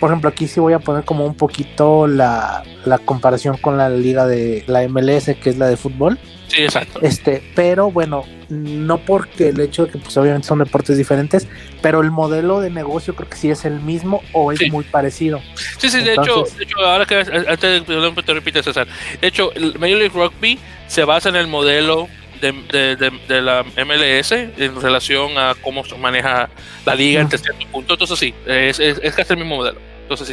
por 0.03 0.11
ejemplo, 0.11 0.31
aquí 0.31 0.49
sí 0.49 0.59
voy 0.59 0.73
a 0.73 0.81
poner 0.81 1.05
como 1.05 1.25
un 1.25 1.37
poquito 1.37 2.09
la, 2.09 2.65
la 2.85 2.99
comparación 2.99 3.57
con 3.57 3.77
la 3.79 3.89
liga 3.89 4.27
de 4.27 4.65
la 4.67 4.83
MLS, 4.89 5.27
que 5.41 5.51
es 5.51 5.59
la 5.59 5.69
de 5.69 5.77
fútbol. 5.77 6.19
Sí, 6.49 6.61
exacto. 6.65 6.99
Este, 7.03 7.41
pero 7.55 7.89
bueno, 7.93 8.25
no 8.49 8.99
porque 8.99 9.51
el 9.51 9.61
hecho 9.61 9.87
de 9.87 9.93
que 9.93 9.99
pues 9.99 10.17
obviamente 10.17 10.49
son 10.49 10.59
deportes 10.59 10.99
diferentes, 10.99 11.47
pero 11.83 12.01
el 12.01 12.11
modelo 12.11 12.61
de 12.61 12.71
negocio 12.71 13.15
creo 13.15 13.29
que 13.29 13.37
sí 13.37 13.49
es 13.49 13.65
el 13.65 13.79
mismo 13.79 14.23
o 14.33 14.51
es 14.51 14.59
Sí. 14.59 14.73
muy 14.73 14.83
parecido. 14.83 15.41
Sí, 15.79 15.89
sí, 15.89 16.03
de, 16.03 16.15
Entonces- 16.15 16.49
hecho, 16.49 16.59
de 16.59 16.65
hecho, 16.65 16.79
ahora 16.85 17.07
que 17.07 17.15
antes 17.21 17.61
de 17.61 17.83
perdón, 17.83 18.17
te 18.17 18.35
repites, 18.35 18.65
César. 18.65 18.89
De 19.21 19.29
hecho, 19.29 19.53
el 19.55 19.79
Major 19.79 19.99
League 19.99 20.09
Rugby 20.13 20.59
se 20.89 21.05
basa 21.05 21.29
en 21.29 21.37
el 21.37 21.47
modelo 21.47 22.09
de, 22.41 22.51
de- 22.73 22.97
de- 22.97 23.13
de 23.29 23.41
la 23.41 23.65
MLS 23.77 24.33
en 24.33 24.81
relación 24.83 25.39
a 25.39 25.55
cómo 25.63 25.85
se 25.85 25.97
maneja 25.97 26.51
la 26.85 26.95
liga 26.97 27.21
Ujú. 27.21 27.27
entre 27.27 27.39
ciertos 27.39 27.65
puntos. 27.67 27.95
Entonces, 27.95 28.19
sí, 28.19 28.35
es, 28.49 28.81
es, 28.81 28.99
es 29.01 29.15
casi 29.15 29.35
el 29.35 29.39
mismo 29.39 29.55
modelo. 29.59 29.79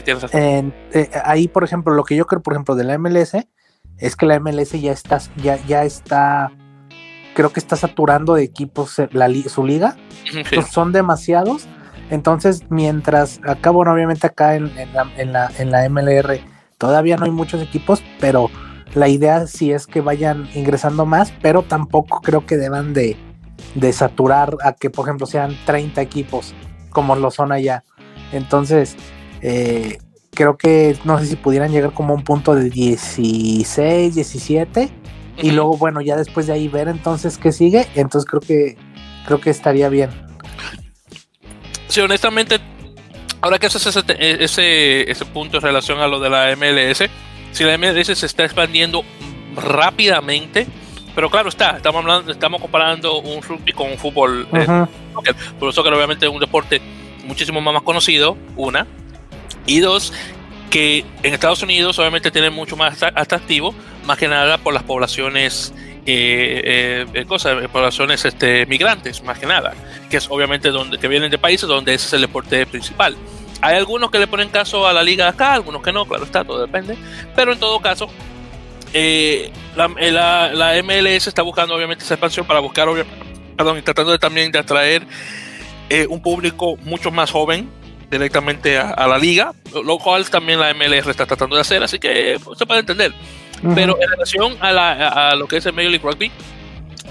Tienes 0.03 0.23
eh, 0.93 1.09
ahí, 1.23 1.47
por 1.47 1.63
ejemplo, 1.63 1.93
lo 1.93 2.03
que 2.03 2.15
yo 2.15 2.25
creo, 2.25 2.41
por 2.41 2.53
ejemplo, 2.53 2.75
de 2.75 2.83
la 2.83 2.97
MLS 2.97 3.35
es 3.97 4.15
que 4.15 4.25
la 4.25 4.39
MLS 4.39 4.71
ya 4.79 4.91
está, 4.91 5.19
ya, 5.37 5.57
ya 5.65 5.83
está, 5.83 6.51
creo 7.33 7.51
que 7.51 7.59
está 7.59 7.75
saturando 7.75 8.35
de 8.35 8.43
equipos 8.43 8.99
eh, 8.99 9.09
la 9.11 9.29
su 9.47 9.65
liga. 9.65 9.97
Ujú, 10.23 10.31
sí. 10.31 10.37
Entonces, 10.37 10.73
son 10.73 10.91
demasiados. 10.91 11.67
Entonces, 12.09 12.63
mientras 12.69 13.39
acá, 13.45 13.69
bueno, 13.69 13.93
obviamente 13.93 14.27
acá 14.27 14.55
en, 14.55 14.75
en 14.77 14.93
la, 14.93 15.11
en, 15.17 15.33
la, 15.33 15.51
en 15.57 15.71
la 15.71 15.87
MLR 15.87 16.39
todavía 16.77 17.17
no 17.17 17.25
hay 17.25 17.31
muchos 17.31 17.61
equipos, 17.61 18.01
pero 18.19 18.49
la 18.95 19.07
idea 19.07 19.45
sí 19.45 19.71
es 19.71 19.85
que 19.85 20.01
vayan 20.01 20.49
ingresando 20.55 21.05
más, 21.05 21.31
pero 21.41 21.61
tampoco 21.61 22.21
creo 22.21 22.45
que 22.45 22.57
deban 22.57 22.93
de, 22.93 23.15
de 23.75 23.93
saturar 23.93 24.57
a 24.63 24.73
que, 24.73 24.89
por 24.89 25.05
ejemplo, 25.05 25.27
sean 25.27 25.55
30 25.65 26.01
equipos 26.01 26.55
como 26.89 27.15
lo 27.15 27.29
son 27.29 27.51
allá. 27.51 27.83
Entonces, 28.31 28.95
eh, 29.41 29.97
creo 30.33 30.57
que 30.57 30.97
no 31.03 31.19
sé 31.19 31.25
si 31.25 31.35
pudieran 31.35 31.71
llegar 31.71 31.93
como 31.93 32.13
a 32.13 32.17
un 32.17 32.23
punto 32.23 32.55
de 32.55 32.69
16, 32.69 34.15
17 34.15 34.89
y 35.41 35.51
luego, 35.51 35.77
bueno, 35.77 36.01
ya 36.01 36.17
después 36.17 36.47
de 36.47 36.53
ahí 36.53 36.67
ver 36.67 36.87
entonces 36.87 37.37
qué 37.37 37.51
sigue. 37.51 37.87
Entonces 37.95 38.29
creo 38.29 38.41
que 38.41 38.77
creo 39.25 39.39
que 39.39 39.49
estaría 39.49 39.89
bien. 39.89 40.09
Sí, 41.87 42.01
honestamente, 42.01 42.59
ahora 43.41 43.57
que 43.57 43.67
haces 43.67 43.85
ese, 43.85 44.03
ese, 44.43 45.09
ese 45.09 45.25
punto 45.25 45.57
en 45.57 45.63
relación 45.63 45.99
a 45.99 46.07
lo 46.07 46.19
de 46.19 46.29
la 46.29 46.55
MLS, 46.55 47.09
si 47.51 47.63
la 47.63 47.77
MLS 47.77 48.17
se 48.17 48.25
está 48.25 48.43
expandiendo 48.43 49.03
rápidamente, 49.55 50.67
pero 51.15 51.29
claro 51.29 51.49
está, 51.49 51.77
estamos 51.77 52.01
hablando, 52.01 52.31
estamos 52.31 52.61
comparando 52.61 53.19
un 53.19 53.41
rugby 53.41 53.71
con 53.73 53.91
un 53.91 53.97
fútbol, 53.97 54.47
eh, 54.53 54.65
Ujú. 54.67 54.87
soccer. 55.15 55.35
por 55.59 55.69
eso 55.69 55.83
que 55.83 55.89
obviamente 55.89 56.25
es 56.25 56.31
un 56.31 56.39
deporte 56.39 56.81
muchísimo 57.25 57.61
más 57.61 57.81
conocido, 57.81 58.37
una, 58.55 58.85
y 59.75 59.79
dos, 59.79 60.13
que 60.69 61.03
en 61.23 61.33
Estados 61.33 61.61
Unidos 61.63 61.97
obviamente 61.99 62.31
tiene 62.31 62.49
mucho 62.49 62.75
más 62.75 63.01
atra- 63.01 63.13
atractivo, 63.15 63.73
más 64.05 64.17
que 64.17 64.27
nada 64.27 64.57
por 64.57 64.73
las 64.73 64.83
poblaciones, 64.83 65.73
eh, 66.05 66.61
eh, 66.63 67.05
eh, 67.13 67.25
cosas, 67.25 67.63
eh, 67.63 67.67
poblaciones 67.69 68.23
este, 68.25 68.65
migrantes, 68.67 69.23
más 69.23 69.39
que 69.39 69.45
nada, 69.45 69.73
que 70.09 70.17
es 70.17 70.27
obviamente 70.29 70.69
donde 70.69 70.97
que 70.97 71.07
vienen 71.07 71.31
de 71.31 71.37
países 71.37 71.67
donde 71.67 71.93
ese 71.93 72.07
es 72.07 72.13
el 72.13 72.21
deporte 72.21 72.65
principal. 72.65 73.15
Hay 73.61 73.75
algunos 73.75 74.09
que 74.11 74.19
le 74.19 74.27
ponen 74.27 74.49
caso 74.49 74.87
a 74.87 74.93
la 74.93 75.03
liga 75.03 75.27
acá, 75.27 75.53
algunos 75.53 75.81
que 75.81 75.91
no, 75.91 76.05
claro 76.05 76.23
está, 76.23 76.43
todo 76.43 76.61
depende, 76.61 76.95
pero 77.35 77.51
en 77.51 77.59
todo 77.59 77.79
caso, 77.79 78.07
eh, 78.93 79.51
la, 79.75 79.87
la- 80.11 80.53
la 80.53 80.83
MLS 80.83 81.27
está 81.27 81.41
buscando 81.41 81.75
obviamente 81.75 82.03
esa 82.03 82.13
expansión 82.15 82.45
para 82.45 82.59
buscar, 82.59 82.87
perdón, 83.57 83.77
y 83.77 83.81
tratando 83.81 84.11
de, 84.11 84.19
también 84.19 84.51
de 84.51 84.59
atraer 84.59 85.03
un 86.09 86.21
público 86.21 86.77
mucho 86.83 87.09
más 87.09 87.31
joven 87.31 87.67
directamente 88.09 88.77
a, 88.77 88.89
a 88.91 89.07
la 89.07 89.17
liga, 89.17 89.53
lo- 89.83 89.97
cual 89.99 90.29
también 90.29 90.59
la 90.59 90.73
MLS 90.73 91.07
está 91.07 91.25
tratando 91.25 91.55
de 91.55 91.61
hacer, 91.61 91.83
así 91.83 91.99
que 91.99 92.39
pues, 92.43 92.57
se 92.57 92.65
puede 92.65 92.79
entender. 92.81 93.13
Pero 93.75 93.97
en 94.01 94.09
relación 94.09 94.55
a, 94.61 94.71
la- 94.71 94.91
a- 94.93 95.29
a 95.31 95.35
lo 95.35 95.47
que 95.47 95.57
es 95.57 95.65
el 95.65 95.73
Major 95.73 95.91
League 95.91 96.05
Rugby, 96.07 96.31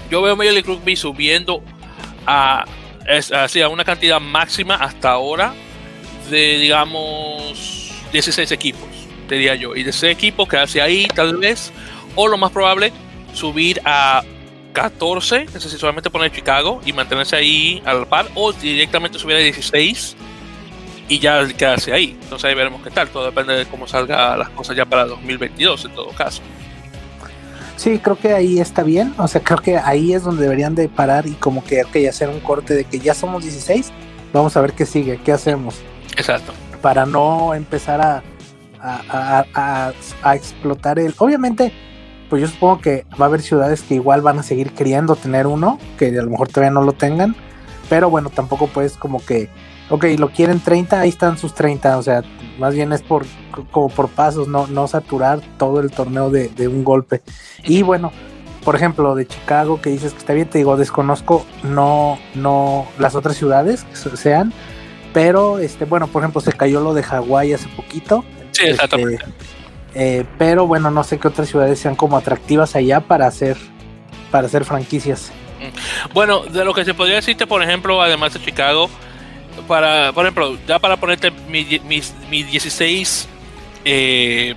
yo 0.09 0.21
veo 0.21 0.35
Major 0.35 0.53
League 0.53 0.67
Rugby 0.67 0.95
subiendo 0.95 1.63
a, 2.25 2.65
es- 3.07 3.31
hacia 3.31 3.69
una 3.69 3.83
cantidad 3.85 4.19
máxima 4.19 4.75
hasta 4.75 5.11
ahora 5.11 5.53
de, 6.29 6.57
digamos, 6.59 7.91
16 8.11 8.51
equipos, 8.51 8.87
diría 9.29 9.55
yo. 9.55 9.75
Y 9.75 9.83
de 9.83 9.91
ese 9.91 10.09
equipo 10.11 10.47
quedarse 10.47 10.81
ahí, 10.81 11.07
tal 11.13 11.37
vez, 11.37 11.71
o 12.15 12.27
lo 12.27 12.37
más 12.37 12.51
probable, 12.51 12.91
subir 13.33 13.79
a 13.85 14.23
14, 14.73 15.43
es 15.43 15.53
decir, 15.53 15.79
solamente 15.79 16.09
poner 16.09 16.31
Chicago 16.31 16.81
y 16.85 16.93
mantenerse 16.93 17.35
ahí 17.35 17.81
al 17.85 18.07
par, 18.07 18.27
o 18.35 18.51
directamente 18.53 19.17
subir 19.19 19.35
a 19.35 19.39
16 19.39 20.15
y 21.09 21.19
ya 21.19 21.45
quedarse 21.47 21.91
ahí. 21.91 22.17
Entonces 22.21 22.45
ahí 22.45 22.55
veremos 22.55 22.81
qué 22.81 22.89
tal. 22.91 23.09
Todo 23.09 23.25
depende 23.25 23.53
de 23.55 23.65
cómo 23.65 23.87
salgan 23.87 24.39
las 24.39 24.49
cosas 24.49 24.77
ya 24.77 24.85
para 24.85 25.05
2022 25.05 25.85
en 25.85 25.91
todo 25.95 26.09
caso. 26.11 26.41
Sí, 27.75 27.99
creo 27.99 28.17
que 28.17 28.33
ahí 28.33 28.59
está 28.59 28.83
bien. 28.83 29.13
O 29.17 29.27
sea, 29.27 29.41
creo 29.41 29.57
que 29.59 29.77
ahí 29.77 30.13
es 30.13 30.23
donde 30.23 30.43
deberían 30.43 30.75
de 30.75 30.89
parar 30.89 31.25
y 31.27 31.31
como 31.31 31.63
que 31.63 31.83
ok, 31.83 31.95
hacer 32.09 32.29
un 32.29 32.39
corte 32.41 32.73
de 32.75 32.83
que 32.83 32.99
ya 32.99 33.13
somos 33.13 33.43
16. 33.43 33.91
Vamos 34.33 34.55
a 34.57 34.61
ver 34.61 34.73
qué 34.73 34.85
sigue, 34.85 35.17
qué 35.23 35.31
hacemos. 35.31 35.75
Exacto. 36.17 36.53
Para 36.81 37.05
no 37.05 37.53
empezar 37.55 38.01
a, 38.01 38.21
a, 38.81 39.01
a- 39.09 39.45
a- 39.53 39.93
a 40.23 40.35
explotar 40.35 40.99
el. 40.99 41.13
Obviamente, 41.17 41.71
pues 42.29 42.41
yo 42.41 42.47
supongo 42.47 42.79
que 42.81 43.05
va 43.19 43.25
a 43.25 43.27
haber 43.29 43.41
ciudades 43.41 43.81
que 43.81 43.95
igual 43.95 44.21
van 44.21 44.39
a 44.39 44.43
seguir 44.43 44.71
queriendo 44.73 45.15
tener 45.15 45.47
uno, 45.47 45.79
que 45.97 46.09
a 46.09 46.21
lo 46.21 46.29
mejor 46.29 46.49
todavía 46.49 46.71
no 46.71 46.81
lo 46.83 46.93
tengan. 46.93 47.35
Pero 47.89 48.09
bueno, 48.09 48.29
tampoco 48.29 48.67
puedes 48.67 48.93
como 48.97 49.25
que, 49.25 49.49
ok, 49.89 50.05
lo 50.17 50.29
quieren 50.29 50.59
30, 50.59 50.99
ahí 50.99 51.09
están 51.09 51.37
sus 51.37 51.53
30. 51.53 51.97
O 51.97 52.03
sea, 52.03 52.23
más 52.59 52.73
bien 52.73 52.91
es 52.93 53.01
por 53.01 53.25
como 53.71 53.89
por 53.89 54.09
pasos, 54.09 54.47
no, 54.47 54.67
no 54.67 54.87
saturar 54.87 55.41
todo 55.57 55.79
el 55.81 55.91
torneo 55.91 56.29
de, 56.29 56.47
de 56.49 56.67
un 56.67 56.83
golpe. 56.83 57.21
Y 57.63 57.81
bueno, 57.81 58.11
por 58.63 58.75
ejemplo, 58.75 59.15
de 59.15 59.25
Chicago, 59.27 59.81
que 59.81 59.89
dices 59.89 60.13
que 60.13 60.19
está 60.19 60.33
bien, 60.33 60.47
te 60.49 60.57
digo, 60.59 60.77
desconozco 60.77 61.45
no, 61.63 62.17
no 62.35 62.87
las 62.97 63.15
otras 63.15 63.35
ciudades 63.35 63.83
que 63.83 63.95
se- 63.95 64.17
sean, 64.17 64.53
pero 65.13 65.59
este, 65.59 65.85
bueno, 65.85 66.07
por 66.07 66.21
ejemplo, 66.23 66.39
se 66.41 66.53
cayó 66.53 66.81
lo 66.81 66.93
de 66.93 67.03
Hawái 67.03 67.53
hace 67.53 67.67
poquito. 67.69 68.23
Sí, 68.51 68.63
este, 68.65 68.69
exactamente. 68.71 69.25
eh, 69.95 70.25
pero 70.37 70.67
bueno, 70.67 70.91
no 70.91 71.03
sé 71.03 71.17
qué 71.19 71.27
otras 71.27 71.47
ciudades 71.49 71.79
sean 71.79 71.95
como 71.95 72.15
atractivas 72.17 72.75
allá 72.75 72.99
para 73.01 73.27
hacer, 73.27 73.57
para 74.31 74.47
hacer 74.47 74.65
franquicias. 74.65 75.31
Bueno, 76.13 76.41
de 76.43 76.63
lo 76.63 76.73
que 76.73 76.85
se 76.85 76.93
podría 76.93 77.15
decirte, 77.17 77.45
por 77.47 77.61
ejemplo, 77.63 78.01
además 78.01 78.33
de 78.33 78.41
Chicago, 78.41 78.89
para, 79.67 80.11
por 80.13 80.25
ejemplo, 80.25 80.57
ya 80.67 80.79
para 80.79 80.97
ponerte 80.97 81.31
mi- 81.49 81.79
mis, 81.85 82.13
mis 82.29 82.49
16 82.51 83.27
eh, 83.85 84.55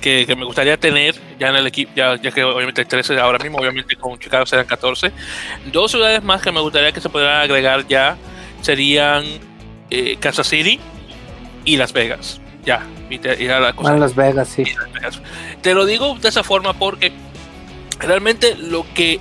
que, 0.00 0.26
que 0.26 0.34
me 0.36 0.44
gustaría 0.44 0.76
tener 0.76 1.14
ya 1.38 1.48
en 1.50 1.56
el 1.56 1.66
equipo, 1.66 1.92
ya, 1.94 2.16
ya 2.20 2.30
que 2.32 2.42
obviamente 2.42 2.80
hay 2.80 2.86
13 2.86 3.18
ahora 3.20 3.38
mismo, 3.38 3.58
obviamente 3.58 3.94
con 3.96 4.18
Chicago 4.18 4.44
serán 4.46 4.66
14. 4.66 5.12
Dos 5.66 5.90
ciudades 5.92 6.22
más 6.24 6.42
que 6.42 6.50
me 6.50 6.60
gustaría 6.60 6.90
que 6.92 7.00
se 7.00 7.08
pudieran 7.08 7.40
agregar 7.42 7.86
ya 7.86 8.16
serían 8.60 9.24
eh, 9.90 10.16
Kansas 10.18 10.48
City 10.48 10.80
y 11.64 11.76
Las 11.76 11.92
Vegas. 11.92 12.40
Ya, 12.64 12.84
y 13.10 13.18
te- 13.18 13.42
y 13.42 13.46
ya 13.46 13.60
la 13.60 13.72
cosa 13.72 13.90
Bueno, 13.90 14.04
Las 14.04 14.14
Vegas, 14.14 14.48
sí. 14.48 14.64
te 15.62 15.74
lo 15.74 15.84
digo 15.86 16.16
de 16.20 16.28
esa 16.28 16.42
forma 16.42 16.72
porque 16.74 17.12
realmente 18.00 18.56
lo 18.56 18.84
que 18.94 19.20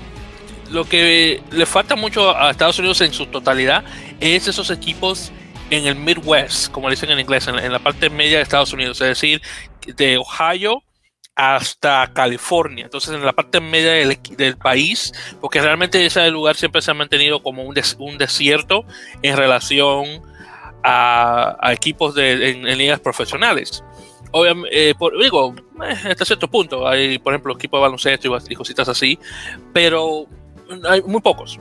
lo 0.72 0.86
que 0.86 1.42
le 1.52 1.66
falta 1.66 1.96
mucho 1.98 2.36
a 2.36 2.50
Estados 2.52 2.80
Unidos 2.80 3.02
en 3.02 3.12
su 3.14 3.26
totalidad 3.26 3.84
es 4.22 4.48
esos 4.48 4.70
equipos 4.70 5.32
en 5.70 5.88
el 5.88 5.96
Midwest, 5.96 6.72
como 6.72 6.90
dicen 6.90 7.10
en 7.12 7.20
inglés, 7.20 7.48
en 7.48 7.72
la, 7.72 7.80
parte 7.80 8.10
media 8.10 8.38
de 8.38 8.44
Estados 8.44 8.74
Unidos, 8.74 9.02
es 9.02 9.08
decir, 9.08 9.42
de 9.88 10.18
Ohio 10.18 10.84
hasta 11.36 12.12
California. 12.14 12.86
Entonces, 12.86 13.16
en 13.16 13.26
la 13.26 13.34
parte 13.34 13.60
media 13.60 13.94
del, 13.94 14.58
país, 14.58 15.14
porque 15.40 15.62
realmente 15.62 16.06
ese 16.06 16.30
lugar 16.30 16.56
siempre 16.56 16.82
se 16.82 16.92
ha 16.92 16.94
mantenido 16.94 17.42
como 17.42 17.64
un, 17.64 17.74
des- 17.74 17.96
un 18.00 18.18
desierto 18.18 18.86
en 19.24 19.38
relación 19.38 20.22
a, 20.84 21.58
equipos 21.72 22.16
de, 22.16 22.52
en, 22.52 22.68
en 22.68 22.78
ligas 22.78 23.00
profesionales. 23.00 23.84
Obviamente, 24.32 24.96
por, 24.96 25.18
digo, 25.22 25.56
eh, 25.84 26.10
hasta 26.10 26.26
cierto 26.26 26.50
punto, 26.50 26.88
hay, 26.88 27.18
por 27.18 27.34
ejemplo, 27.34 27.54
equipos 27.54 27.80
de 27.80 27.82
baloncesto 27.82 28.40
y 28.50 28.56
cositas 28.56 28.90
así, 28.90 29.18
pero 29.74 30.28
hay 30.88 31.02
muy 31.02 31.22
pocos. 31.22 31.60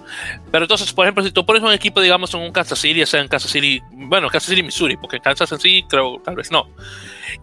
Pero 0.51 0.65
entonces, 0.65 0.93
por 0.93 1.05
ejemplo, 1.05 1.25
si 1.25 1.31
tú 1.31 1.45
pones 1.45 1.63
un 1.63 1.73
equipo, 1.73 2.01
digamos, 2.01 2.33
en 2.35 2.41
un 2.41 2.53
Kansas 2.53 2.79
City, 2.79 3.01
ya 3.01 3.07
sea 3.07 3.21
en 3.21 3.29
Kansas 3.29 3.51
City, 3.51 3.81
bueno, 3.93 4.29
Kansas 4.29 4.51
City, 4.51 4.63
Missouri, 4.63 4.97
porque 4.97 5.21
Kansas 5.21 5.51
en 5.53 5.61
sí, 5.61 5.85
creo, 5.89 6.21
tal 6.25 6.37
vez 6.37 6.51
no. 6.51 6.69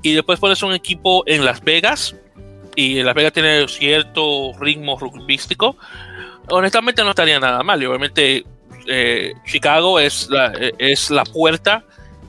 Y 0.01 0.13
después 0.13 0.39
pones 0.39 0.61
un 0.63 0.73
equipo 0.73 1.23
en 1.25 1.45
Las 1.45 1.63
Vegas, 1.63 2.15
y 2.75 3.01
Las 3.01 3.15
Vegas 3.15 3.33
tiene 3.33 3.67
cierto 3.67 4.53
ritmo 4.59 4.97
rugbístico, 4.97 5.77
honestamente 6.49 7.03
no 7.03 7.09
estaría 7.09 7.39
nada 7.39 7.63
mal. 7.63 7.81
Y 7.81 7.85
obviamente, 7.85 8.45
eh, 8.87 9.33
Chicago 9.45 9.99
es 9.99 10.29
la, 10.29 10.53
eh, 10.59 10.73
es 10.77 11.09
la 11.09 11.23
puerta 11.23 11.83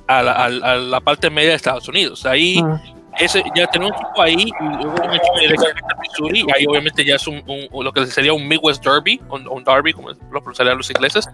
a 0.07 0.23
la, 0.23 1.01
parte 1.01 1.29
media 1.29 1.51
de 1.51 1.57
Estados 1.57 1.87
Unidos. 1.87 2.25
Ahí 2.25 2.63
Mm. 2.63 2.98
Ese, 3.19 3.43
ya 3.55 3.67
tenemos 3.69 3.93
un 3.99 4.05
equipo 4.05 4.23
ahí, 4.23 4.35
y 4.35 4.83
luego 4.83 4.95
un 5.05 5.15
equipo 5.15 5.39
directamente 5.41 5.81
en 5.93 6.01
Missouri, 6.01 6.41
y 6.41 6.47
ahí 6.57 6.67
obviamente 6.69 7.05
ya 7.05 7.17
es 7.17 7.27
un, 7.27 7.43
un- 7.47 7.85
lo 7.85 7.93
que 7.93 8.07
sería 8.07 8.33
un 8.33 8.47
Midwest 8.47 8.85
Derby, 8.85 9.21
un, 9.31 9.49
un 9.49 9.65
Derby, 9.65 9.93
como 9.93 10.11
lo 10.11 10.17
pronunciarían 10.41 10.77
los 10.77 10.91
ingleses, 10.91 11.29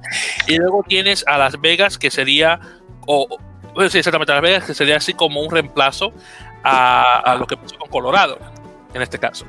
y 0.47 0.57
luego 0.57 0.83
tienes 0.87 1.25
a 1.27 1.39
Las 1.39 1.61
Vegas, 1.61 1.99
que 1.99 2.11
sería 2.11 2.59
o, 3.07 3.27
bueno, 3.75 3.91
sí, 3.91 3.99
exactamente, 3.99 4.33
Las 4.33 4.43
Vegas, 4.43 4.65
que 4.65 4.75
sería 4.75 4.97
así 4.97 5.15
como 5.15 5.41
un 5.41 5.51
reemplazo 5.51 6.13
a, 6.63 7.21
a 7.21 7.35
lo 7.37 7.47
que 7.47 7.57
pasó 7.57 7.77
con 7.79 7.91
Colorado, 7.91 8.39
en 8.95 9.03
este 9.03 9.19
caso. 9.19 9.45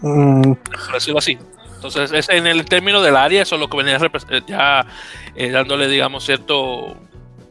Mm, 0.00 0.52
Por 0.54 0.92
decirlo 0.94 1.18
así. 1.18 1.38
Entonces, 1.76 2.10
es 2.12 2.28
en 2.28 2.46
el 2.48 2.64
término 2.64 3.00
del 3.00 3.16
área, 3.16 3.42
eso 3.42 3.54
es 3.54 3.60
lo 3.60 3.68
que 3.68 3.76
venía 3.76 3.96
eh, 3.96 4.42
ya 4.48 4.84
eh, 5.36 5.50
dándole, 5.50 5.86
digamos, 5.86 6.24
cierto, 6.24 6.96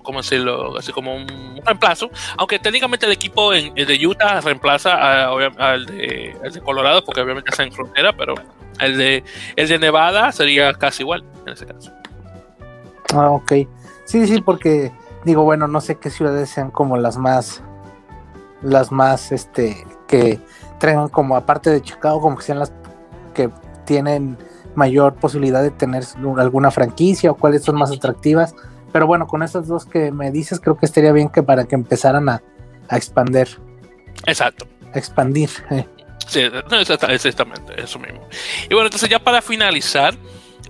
¿cómo 0.07 0.19
decirlo? 0.21 0.77
Así 0.77 0.93
como 0.93 1.13
un, 1.13 1.27
reemplazo. 1.65 2.09
Aunque 2.37 2.59
técnicamente 2.59 3.05
el 3.05 3.11
equipo 3.11 3.53
en- 3.53 3.73
el 3.75 3.85
de 3.85 4.07
Utah 4.07 4.39
reemplaza 4.39 5.25
al 5.27 5.85
de 5.85 6.61
Colorado, 6.63 7.03
porque 7.03 7.19
obviamente 7.19 7.49
está 7.49 7.63
en 7.63 7.73
frontera, 7.73 8.15
pero 8.15 8.35
el 8.79 8.97
de, 8.97 9.23
el 9.57 9.67
de 9.67 9.77
Nevada 9.77 10.31
sería 10.31 10.73
casi 10.73 11.03
igual 11.03 11.25
en 11.45 11.53
ese 11.53 11.65
caso. 11.65 11.91
ah, 13.13 13.31
ok. 13.31 13.51
Sí, 14.05 14.25
sí, 14.25 14.41
porque 14.41 14.93
digo, 15.25 15.43
bueno, 15.43 15.67
no 15.67 15.81
sé 15.81 15.95
qué 15.95 16.09
ciudades 16.09 16.49
sean 16.49 16.71
como 16.71 16.95
las 16.95 17.17
más, 17.17 17.61
las 18.61 18.93
más, 18.93 19.33
este, 19.33 19.85
que 20.07 20.39
traigan 20.79 21.09
como 21.09 21.35
aparte 21.35 21.69
de 21.69 21.81
Chicago, 21.81 22.21
como 22.21 22.37
que 22.37 22.43
sean 22.43 22.59
las 22.59 22.71
que 23.33 23.49
tienen 23.83 24.37
mayor 24.73 25.15
posibilidad 25.15 25.61
de 25.61 25.71
tener 25.71 26.05
alguna 26.37 26.71
franquicia 26.71 27.31
o 27.31 27.35
cuáles 27.35 27.63
son 27.63 27.75
más 27.75 27.91
atractivas. 27.91 28.55
Pero 28.97 29.05
bueno, 29.05 29.27
con 29.27 29.43
esas 29.43 29.67
dos 29.67 29.85
que 29.85 30.11
me 30.11 30.31
dices, 30.31 30.59
creo 30.59 30.75
que 30.75 30.87
estaría 30.87 31.11
bien 31.11 31.29
que 31.29 31.43
para 31.43 31.65
que 31.65 31.75
empezaran 31.75 32.27
a, 32.29 32.41
a 32.89 32.97
expander, 32.97 33.47
Exacto. 34.25 34.65
a 34.91 34.97
expandir. 34.97 35.51
eh. 35.69 35.85
Sí, 36.25 36.41
exactamente, 37.11 37.79
eso 37.79 37.99
mismo. 37.99 38.27
Y 38.63 38.73
bueno, 38.73 38.87
entonces 38.87 39.07
ya 39.07 39.19
para 39.19 39.43
finalizar, 39.43 40.15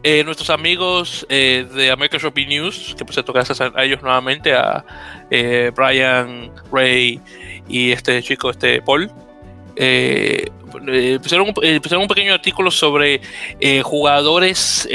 eh, 0.03 0.25
nuestros 0.25 0.49
amigos 0.49 1.25
eh, 1.29 1.65
de 1.73 1.89
American 1.89 2.19
Shopping 2.19 2.49
News, 2.49 2.95
que 2.97 3.05
por 3.05 3.13
cierto 3.13 3.31
gracias 3.31 3.61
a 3.61 3.71
ellos 3.81 4.01
nuevamente, 4.01 4.53
a 4.53 4.83
eh, 5.31 5.71
Brian, 5.73 6.51
Ray 6.69 7.21
y 7.69 7.93
este 7.93 8.21
chico, 8.21 8.49
este 8.49 8.81
Paul, 8.81 9.09
pusieron, 9.73 11.47
un, 11.47 11.53
pusieron 11.53 12.01
un 12.01 12.07
pequeño 12.09 12.33
artículo 12.33 12.71
sobre 12.71 13.21
jugadores 13.83 14.85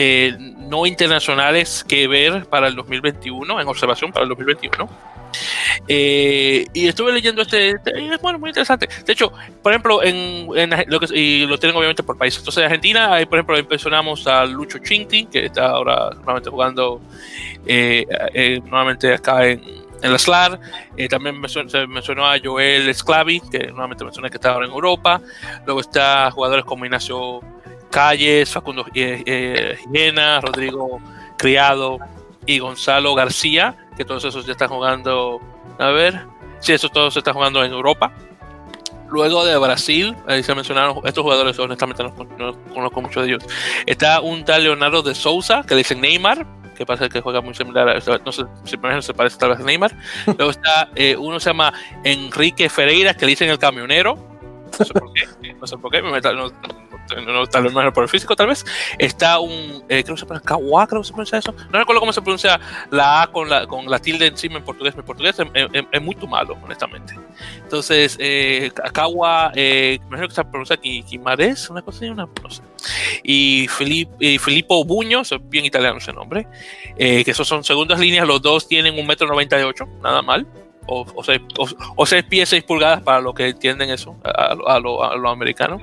no 0.72 0.86
internacionales 0.86 1.84
que 1.86 2.08
ver 2.08 2.46
para 2.46 2.66
el 2.66 2.74
2021, 2.74 3.60
en 3.60 3.68
observación 3.68 4.10
para 4.10 4.22
el 4.22 4.30
2021. 4.30 4.88
Eh, 5.88 6.64
y 6.72 6.88
estuve 6.88 7.12
leyendo 7.12 7.42
este, 7.42 7.70
este- 7.70 8.14
es 8.14 8.20
bueno, 8.20 8.38
muy 8.38 8.50
interesante. 8.50 8.88
De 9.06 9.12
hecho, 9.12 9.32
por 9.62 9.72
ejemplo, 9.72 10.02
en, 10.02 10.48
en 10.56 10.70
lo 10.88 10.98
que, 11.00 11.06
y 11.18 11.46
lo 11.46 11.58
tienen 11.58 11.76
obviamente 11.76 12.02
por 12.02 12.16
países. 12.16 12.40
Entonces, 12.40 12.60
en 12.60 12.64
Argentina, 12.66 13.14
ahí, 13.14 13.26
por 13.26 13.38
ejemplo, 13.38 13.56
mencionamos 13.68 14.26
a 14.26 14.44
Lucho 14.46 14.78
Chinti, 14.78 15.26
que 15.26 15.46
está 15.46 15.66
ahora 15.70 16.10
nuevamente 16.16 16.50
jugando 16.50 17.00
eh, 17.66 18.06
eh, 18.34 18.60
nuevamente 18.64 19.12
acá 19.14 19.46
en, 19.46 19.62
en 20.02 20.12
la 20.12 20.18
SLAR. 20.18 20.58
Eh, 20.96 21.08
también 21.08 21.36
se 21.48 21.86
mencionó 21.86 22.26
a 22.26 22.36
Joel 22.42 22.94
Sclavi, 22.94 23.40
que 23.50 23.68
nuevamente 23.68 24.04
mencioné 24.04 24.30
que 24.30 24.36
está 24.36 24.52
ahora 24.52 24.66
en 24.66 24.72
Europa. 24.72 25.20
Luego 25.66 25.80
está 25.80 26.30
jugadores 26.30 26.64
como 26.64 26.84
Ignacio 26.84 27.40
Calles, 27.92 28.50
Facundo 28.50 28.84
eh, 28.94 29.22
eh, 29.24 29.78
Jena, 29.92 30.40
Rodrigo 30.40 30.98
Criado 31.36 31.98
y 32.46 32.58
Gonzalo 32.58 33.14
García, 33.14 33.76
que 33.96 34.04
todos 34.04 34.24
esos 34.24 34.44
ya 34.46 34.52
están 34.52 34.68
jugando. 34.68 35.40
A 35.78 35.88
ver, 35.90 36.22
sí, 36.58 36.72
esos 36.72 36.90
todos 36.90 37.16
están 37.16 37.34
jugando 37.34 37.62
en 37.62 37.70
Europa. 37.72 38.10
Luego 39.10 39.44
de 39.44 39.58
Brasil, 39.58 40.16
ahí 40.26 40.42
se 40.42 40.54
mencionaron 40.54 40.96
estos 41.04 41.22
jugadores, 41.22 41.58
honestamente 41.58 42.02
no, 42.02 42.14
no 42.38 42.56
conozco 42.72 43.02
muchos 43.02 43.22
de 43.24 43.28
ellos. 43.34 43.44
Está 43.84 44.22
un 44.22 44.42
tal 44.42 44.64
Leonardo 44.64 45.02
de 45.02 45.14
Souza, 45.14 45.62
que 45.62 45.74
le 45.74 45.78
dicen 45.80 46.00
Neymar, 46.00 46.46
que 46.74 46.86
pasa 46.86 47.10
que 47.10 47.20
juega 47.20 47.42
muy 47.42 47.54
similar 47.54 47.90
a, 47.90 47.94
no 48.24 48.32
sé, 48.32 48.44
si 48.64 48.70
se 48.70 49.12
parece 49.12 49.36
tal 49.38 49.50
vez 49.50 49.60
a 49.60 49.64
Neymar. 49.64 49.94
Luego 50.38 50.50
está 50.50 50.88
eh, 50.94 51.14
uno 51.18 51.38
se 51.40 51.50
llama 51.50 51.74
Enrique 52.04 52.70
Ferreira, 52.70 53.12
que 53.12 53.26
le 53.26 53.30
dicen 53.32 53.50
el 53.50 53.58
camionero. 53.58 54.16
No 54.78 54.84
sé 54.86 54.94
por 54.94 55.12
qué, 55.12 55.54
no 55.60 55.66
sé 55.66 55.76
por 55.76 55.90
qué, 55.92 56.00
me 56.00 56.10
meta- 56.10 56.32
no, 56.32 56.50
no, 57.26 57.46
tal 57.46 57.64
vez 57.64 57.72
más 57.72 57.92
por 57.92 58.02
el 58.04 58.08
físico, 58.08 58.34
tal 58.36 58.48
vez. 58.48 58.64
Está 58.98 59.38
un, 59.40 59.84
eh, 59.88 60.02
creo 60.02 60.14
que 60.14 60.20
se 60.20 60.26
pronuncia 60.26 60.46
Kawa, 60.48 60.86
creo 60.86 61.00
que 61.02 61.06
se 61.06 61.12
pronuncia 61.12 61.38
eso. 61.38 61.54
No 61.70 61.78
recuerdo 61.78 62.00
cómo 62.00 62.12
se 62.12 62.22
pronuncia 62.22 62.58
la 62.90 63.22
A 63.22 63.26
con 63.26 63.48
la, 63.48 63.66
con 63.66 63.90
la 63.90 63.98
tilde 63.98 64.26
encima 64.26 64.58
en 64.58 64.64
portugués. 64.64 64.96
Mi 64.96 65.02
portugués 65.02 65.38
es, 65.38 65.46
es- 65.72 65.84
es 65.90 66.02
muy 66.02 66.16
malo, 66.28 66.56
honestamente. 66.62 67.14
Entonces, 67.62 68.16
eh, 68.20 68.70
Kawa, 68.92 69.52
eh, 69.54 69.98
imagino 70.06 70.28
que 70.28 70.34
se 70.34 70.44
pronuncia 70.44 70.76
Qui- 70.80 71.04
Quimares, 71.04 71.68
una 71.70 71.82
cosa 71.82 71.98
así, 71.98 72.08
una, 72.08 72.26
no 72.42 72.50
sé. 72.50 72.62
Y, 73.22 73.66
Filip, 73.68 74.08
y 74.20 74.38
Filippo 74.38 74.84
Buño, 74.84 75.22
bien 75.44 75.64
italiano 75.64 75.98
ese 75.98 76.12
nombre, 76.12 76.46
eh, 76.96 77.24
que 77.24 77.30
esos 77.30 77.46
son 77.48 77.62
segundas 77.64 77.98
líneas, 78.00 78.26
los 78.26 78.40
dos 78.42 78.66
tienen 78.68 78.98
un 78.98 79.06
metro 79.06 79.26
noventa 79.26 79.58
y 79.60 79.62
ocho, 79.62 79.86
nada 80.02 80.22
mal. 80.22 80.46
O, 80.86 81.06
o, 81.14 81.22
seis, 81.22 81.40
o, 81.58 81.68
o 81.94 82.06
seis 82.06 82.24
pies, 82.24 82.48
seis 82.48 82.64
pulgadas 82.64 83.00
para 83.02 83.20
los 83.20 83.34
que 83.34 83.48
entienden 83.50 83.90
eso, 83.90 84.16
a, 84.24 84.56
a 84.66 84.80
lo, 84.80 85.04
a 85.04 85.14
lo 85.16 85.30
americano. 85.30 85.80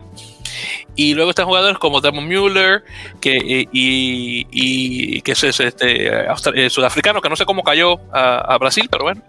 Y 0.96 1.14
luego 1.14 1.30
están 1.30 1.46
jugadores 1.46 1.78
como 1.78 2.02
Damon 2.02 2.28
Mueller, 2.28 2.84
que, 3.22 3.38
eh, 3.38 3.70
y, 3.72 5.22
que 5.22 5.32
es, 5.32 5.44
es, 5.44 5.60
este, 5.60 6.08
eh, 6.08 6.70
sudafricano, 6.70 7.22
que 7.22 7.30
no 7.30 7.36
sé 7.36 7.46
cómo 7.46 7.64
cayó 7.64 8.00
a, 8.12 8.58
Brasil, 8.58 8.88
pero 8.92 9.06
bueno. 9.06 9.22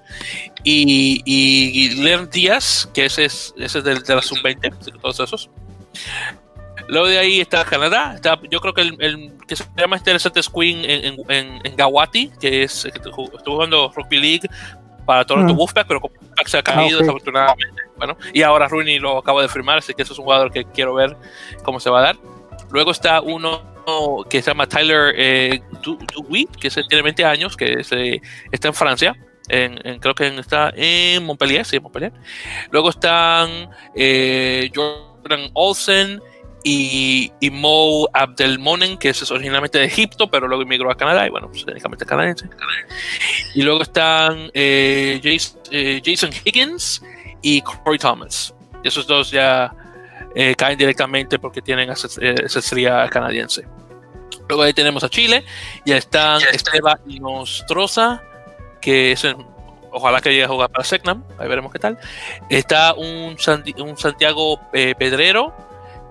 Y, 0.64 1.22
y 1.24 1.88
Díaz, 2.32 2.88
que 2.92 3.06
ese 3.06 3.24
es, 3.26 3.54
ese 3.56 3.78
es 3.78 3.84
del- 3.84 4.02
de, 4.02 4.14
la 4.14 4.22
sub-20, 4.22 4.74
así 4.80 4.92
que 4.92 4.98
todos 4.98 5.20
esos. 5.20 5.50
Luego 6.88 7.06
de 7.06 7.18
ahí 7.18 7.40
está 7.40 7.64
Canadá. 7.64 8.14
Está, 8.16 8.40
yo 8.50 8.60
creo 8.60 8.74
que 8.74 8.80
el, 8.82 8.96
el 9.00 9.32
que 9.46 9.54
se 9.56 9.64
llama 9.76 9.96
interesante 9.96 10.40
es 10.40 10.48
Queen 10.48 10.84
en, 10.84 11.16
en, 11.28 11.60
en, 11.64 11.76
Gawati, 11.76 12.30
que 12.40 12.64
es 12.64 12.88
que 12.92 12.98
estuvo 12.98 13.30
jugando 13.44 13.92
Rugby 13.94 14.18
League 14.18 14.48
para 15.04 15.24
Toronto 15.24 15.52
Mm. 15.54 15.56
Wolfpack, 15.56 15.86
pero 15.86 16.00
como 16.00 16.14
Wolfpack 16.20 16.46
se 16.48 16.58
ha 16.58 16.62
caído 16.62 16.98
ok. 16.98 17.02
desafortunadamente. 17.02 17.82
Bueno, 17.96 18.16
y 18.32 18.42
ahora 18.42 18.68
Rooney 18.68 18.98
lo 18.98 19.18
acaba 19.18 19.42
de 19.42 19.48
firmar, 19.48 19.78
así 19.78 19.92
que 19.94 20.02
eso 20.02 20.12
es 20.12 20.18
un 20.18 20.24
jugador 20.24 20.50
que 20.52 20.64
quiero 20.64 20.94
ver 20.94 21.16
cómo 21.64 21.80
se 21.80 21.90
va 21.90 21.98
a 22.00 22.02
dar. 22.02 22.16
Luego 22.70 22.90
está 22.92 23.20
uno 23.20 23.68
que 24.30 24.40
se 24.40 24.50
llama 24.50 24.68
Tyler 24.68 25.14
eh, 25.16 25.62
que 26.60 26.70
tiene 26.70 27.02
20 27.02 27.24
años, 27.24 27.56
que 27.56 27.82
se- 27.82 28.20
está 28.52 28.68
en 28.68 28.74
Francia. 28.74 29.16
En, 29.48 29.80
en- 29.84 29.98
creo 29.98 30.14
que 30.14 30.28
en- 30.28 30.38
está 30.38 30.72
en 30.76 31.24
Montpellier, 31.26 31.64
sí, 31.66 31.80
Montpellier. 31.80 32.12
Luego 32.70 32.90
están 32.90 33.68
eh, 33.96 34.70
Jordan 34.74 35.50
Olsen 35.54 36.22
y, 36.64 37.32
y 37.40 37.50
Mo 37.50 38.08
Abdelmonen, 38.12 38.98
que 38.98 39.10
es 39.10 39.30
originalmente 39.30 39.78
de 39.78 39.84
Egipto, 39.86 40.30
pero 40.30 40.46
luego 40.48 40.62
emigró 40.62 40.90
a 40.90 40.96
Canadá 40.96 41.26
y 41.26 41.30
bueno, 41.30 41.48
pues, 41.50 41.64
técnicamente 41.64 42.04
canadiense. 42.04 42.48
Y 43.54 43.62
luego 43.62 43.82
están 43.82 44.50
eh, 44.54 45.20
eh, 45.70 46.02
Jason 46.04 46.30
Higgins 46.44 47.02
y 47.42 47.62
Corey 47.62 47.98
Thomas. 47.98 48.54
Y 48.84 48.88
esos 48.88 49.06
dos 49.06 49.30
ya 49.30 49.74
eh, 50.34 50.54
caen 50.54 50.78
directamente 50.78 51.38
porque 51.38 51.62
tienen 51.62 51.90
ases- 51.90 52.18
ancestría 52.42 53.08
canadiense. 53.08 53.66
Luego 54.48 54.62
ahí 54.64 54.72
tenemos 54.72 55.04
a 55.04 55.08
Chile, 55.08 55.44
ya 55.86 55.96
están 55.96 56.40
Esteban 56.52 56.98
y 57.06 57.20
Nostroza, 57.20 58.22
que 58.80 59.12
es 59.12 59.24
en- 59.24 59.36
ojalá 59.92 60.20
que 60.20 60.30
llegue 60.30 60.44
a 60.44 60.48
jugar 60.48 60.70
para 60.70 60.84
Secnam, 60.84 61.24
ahí 61.38 61.48
veremos 61.48 61.72
qué 61.72 61.78
tal. 61.78 61.98
Está 62.48 62.94
un, 62.94 63.36
Santi- 63.38 63.74
un 63.80 63.96
Santiago 63.96 64.60
Pedrero, 64.72 65.54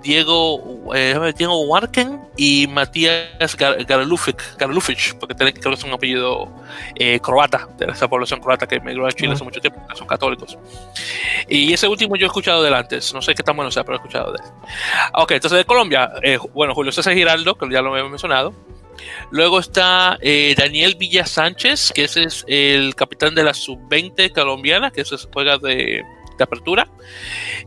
Diego, 0.01 0.93
eh, 0.95 1.34
Diego 1.38 1.61
Warken 1.65 2.21
y 2.38 2.67
Matías 2.67 3.57
Gar- 3.57 3.85
Garlufic, 3.85 4.57
Garlufic, 4.57 5.15
porque 5.19 5.35
tiene, 5.35 5.53
creo 5.53 5.71
que 5.73 5.77
es 5.80 5.84
un 5.84 5.91
apellido 5.91 6.49
eh, 6.95 7.19
croata, 7.19 7.67
de 7.77 7.85
esa 7.88 8.07
población 8.07 8.39
croata 8.39 8.65
que 8.67 8.76
emigró 8.76 9.05
a 9.07 9.11
Chile 9.11 9.34
hace 9.34 9.43
mucho 9.43 9.59
tiempo, 9.59 9.81
que 9.88 9.95
son 9.95 10.07
católicos. 10.07 10.57
Y 11.47 11.73
ese 11.73 11.88
último 11.88 12.15
yo 12.15 12.26
he 12.26 12.27
escuchado 12.27 12.61
de 12.61 12.69
él 12.69 12.73
antes, 12.76 13.13
no 13.13 13.21
sé 13.21 13.34
qué 13.35 13.43
tan 13.43 13.55
bueno 13.55 13.71
sea, 13.71 13.84
pero 13.84 13.95
he 13.95 13.97
escuchado 13.97 14.31
de 14.31 14.39
él. 14.43 14.49
Ok, 15.15 15.31
entonces 15.31 15.57
de 15.57 15.65
Colombia, 15.65 16.11
eh, 16.23 16.38
bueno, 16.53 16.73
Julio 16.73 16.91
César 16.91 17.13
Giraldo, 17.13 17.55
que 17.55 17.69
ya 17.71 17.81
lo 17.81 17.95
hemos 17.97 18.09
mencionado. 18.11 18.53
Luego 19.31 19.59
está 19.59 20.17
eh, 20.21 20.55
Daniel 20.57 20.95
Villa 20.95 21.26
Sánchez, 21.26 21.91
que 21.93 22.03
ese 22.03 22.23
es 22.23 22.43
el 22.47 22.95
capitán 22.95 23.34
de 23.35 23.43
la 23.43 23.53
sub-20 23.53 24.34
colombiana, 24.34 24.91
que 24.91 25.01
ese 25.01 25.15
es- 25.15 25.27
juega 25.31 25.57
de, 25.57 26.03
de 26.38 26.43
apertura. 26.43 26.88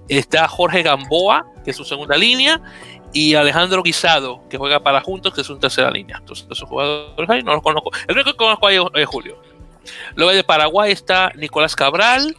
Está 0.09 0.47
Jorge 0.49 0.83
Gamboa, 0.83 1.47
que 1.65 1.71
es 1.71 1.77
su 1.77 1.85
segunda 1.85 2.17
línea. 2.17 2.61
Y 3.13 3.35
Alejandro 3.35 3.83
Guisado, 3.83 4.43
que 4.49 4.57
juega 4.57 4.81
para 4.81 5.01
Juntos, 5.01 5.35
que 5.35 5.43
es 5.43 5.47
su 5.47 5.59
tercera 5.59 5.91
línea. 5.91 6.17
Entonces, 6.19 6.47
esos 6.51 6.69
jugadores 6.69 7.29
ahí 7.29 7.43
no 7.43 7.53
los 7.53 7.63
conozco. 7.63 7.91
El 8.09 8.15
único 8.15 8.33
que 8.33 8.37
conozco 8.37 8.67
ahí 8.67 8.79
es, 8.95 9.07
Julio. 9.07 9.37
Luego 10.15 10.33
de 10.33 10.45
Paraguay 10.45 10.93
está 10.93 11.33
Nicolás 11.35 11.77
Cabral, 11.77 12.35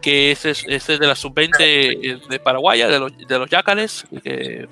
que 0.00 0.32
es, 0.32 0.44
es 0.44 0.86
de 0.86 0.98
la 0.98 1.16
sub-20 1.16 2.28
de 2.28 2.40
Paraguaya, 2.40 2.88
de 2.88 2.98
los, 3.00 3.16
de 3.16 3.38
los 3.38 3.48
Yácares, 3.48 4.06
que 4.22 4.68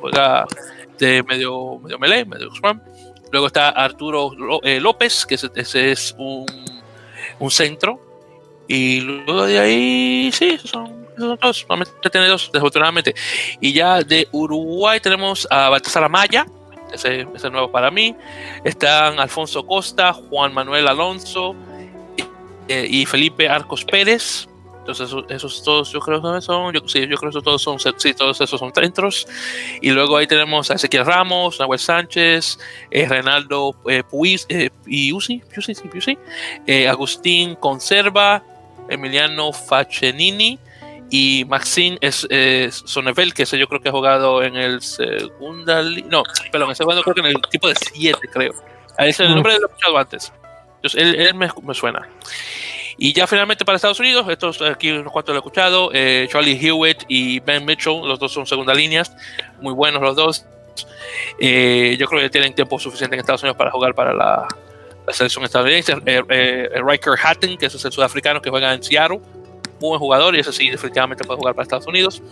juega 0.00 0.46
de 0.98 1.22
medio, 1.24 1.78
medio 1.78 1.98
melee, 1.98 2.24
medio 2.24 2.54
scrum. 2.54 2.80
Luego 3.32 3.48
está 3.48 3.70
Arturo 3.70 4.30
eh, 4.62 4.80
López, 4.80 5.26
que 5.26 5.34
ese, 5.34 5.90
es 5.90 6.14
un, 6.18 6.46
un 7.38 7.50
centro. 7.50 8.00
Y 8.68 9.00
luego 9.00 9.46
de 9.46 9.58
ahí, 9.58 10.30
sí, 10.32 10.58
son, 10.58 10.95
esos 11.16 11.28
son 11.28 11.38
todos. 11.38 11.58
Solamente 11.58 12.10
tiene 12.10 12.28
dos, 12.28 12.50
desafortunadamente. 12.52 13.14
Y 13.60 13.72
ya 13.72 14.02
de 14.02 14.28
Uruguay 14.32 15.00
tenemos 15.00 15.46
a 15.50 15.68
Baltasar 15.68 16.04
Amaya, 16.04 16.46
ese, 16.92 17.22
ese 17.34 17.46
es 17.46 17.52
nuevo 17.52 17.70
para 17.70 17.90
mí. 17.90 18.14
Están 18.64 19.18
Alfonso 19.18 19.66
Costa, 19.66 20.12
Juan 20.12 20.54
Manuel 20.54 20.88
Alonso 20.88 21.54
eh, 22.68 22.86
y 22.88 23.06
Felipe 23.06 23.48
Arcos 23.48 23.84
Pérez. 23.84 24.48
Entonces, 24.86 25.10
esos, 25.30 25.64
todos 25.64 25.90
yo 25.90 25.98
creo 25.98 26.22
que 26.22 26.40
son, 26.40 26.72
yo, 26.72 26.80
sí, 26.86 27.08
yo 27.08 27.16
creo 27.16 27.32
que 27.32 27.40
todos 27.40 27.60
son, 27.60 27.76
sí, 27.80 28.14
todos 28.14 28.40
esos 28.40 28.60
son 28.60 28.72
centros. 28.72 29.26
Y 29.80 29.90
luego 29.90 30.16
ahí 30.16 30.28
tenemos 30.28 30.70
a 30.70 30.74
Ezequiel 30.74 31.04
Ramos, 31.04 31.58
Nahuel 31.58 31.80
Sánchez, 31.80 32.56
eh, 32.92 33.08
Renaldo 33.08 33.74
eh, 33.88 34.04
Puis, 34.08 34.46
eh, 34.48 34.70
Piusi, 34.84 35.42
Piusi, 35.52 35.74
Piusi, 35.74 36.16
eh, 36.68 36.86
Agustín 36.86 37.56
Conserva, 37.56 38.44
Emiliano 38.88 39.52
Facenini 39.52 40.56
y 41.10 41.44
Maxine 41.48 41.98
es, 42.00 42.26
Sonevel, 42.84 43.34
que 43.34 43.44
ese 43.44 43.58
yo 43.58 43.68
creo 43.68 43.80
que 43.80 43.88
ha 43.88 43.92
jugado 43.92 44.42
en 44.42 44.56
el 44.56 44.82
segunda, 44.82 45.82
no, 45.82 46.22
perdón, 46.50 46.68
en 46.68 46.70
el 46.70 46.76
segundo 46.76 47.02
creo 47.02 47.14
que 47.14 47.20
en 47.20 47.26
el 47.26 47.42
tipo 47.50 47.68
de 47.68 47.74
7, 47.74 48.18
creo. 48.32 48.52
Ese 48.98 49.08
es 49.08 49.20
el 49.20 49.34
nombre 49.34 49.52
de 49.52 49.60
lo 49.60 49.66
he 49.66 49.70
escuchado 49.70 49.98
antes. 49.98 50.32
Entonces, 50.76 51.00
él, 51.00 51.14
él 51.14 51.34
me, 51.34 51.48
me 51.62 51.74
suena. 51.74 52.08
Y 52.98 53.12
ya 53.12 53.26
finalmente 53.26 53.64
para 53.64 53.76
Estados 53.76 54.00
Unidos, 54.00 54.26
estos 54.28 54.62
aquí 54.62 54.90
unos 54.90 55.12
cuantos 55.12 55.34
lo 55.34 55.38
he 55.38 55.40
escuchado, 55.40 55.90
eh, 55.92 56.28
Charlie 56.30 56.58
Hewitt 56.58 57.04
y 57.08 57.40
Ben 57.40 57.64
Mitchell, 57.64 58.00
los 58.04 58.18
dos 58.18 58.32
son 58.32 58.46
segunda 58.46 58.72
líneas, 58.72 59.14
muy 59.60 59.74
buenos 59.74 60.00
los 60.00 60.16
dos. 60.16 60.46
Eh, 61.38 61.96
yo 61.98 62.06
creo 62.06 62.22
que 62.22 62.30
tienen 62.30 62.54
tiempo 62.54 62.78
suficiente 62.78 63.14
en 63.14 63.20
Estados 63.20 63.42
Unidos 63.42 63.56
para 63.58 63.70
jugar 63.70 63.94
para 63.94 64.14
la, 64.14 64.48
la 65.06 65.12
selección 65.12 65.44
estadounidense. 65.44 65.92
Eh, 66.06 66.22
eh 66.28 66.82
Riker 66.82 67.14
Hatton, 67.22 67.58
que 67.58 67.66
es 67.66 67.84
el 67.84 67.92
sudafricano 67.92 68.40
que 68.40 68.48
juega 68.48 68.72
en 68.72 68.82
Seattle, 68.82 69.20
muy 69.80 69.90
buen 69.90 70.00
jugador 70.00 70.34
y 70.36 70.40
ese 70.40 70.52
sí 70.52 70.70
definitivamente 70.70 71.24
puede 71.24 71.38
jugar 71.38 71.54
para 71.54 71.64
Estados 71.64 71.86
Unidos. 71.86 72.22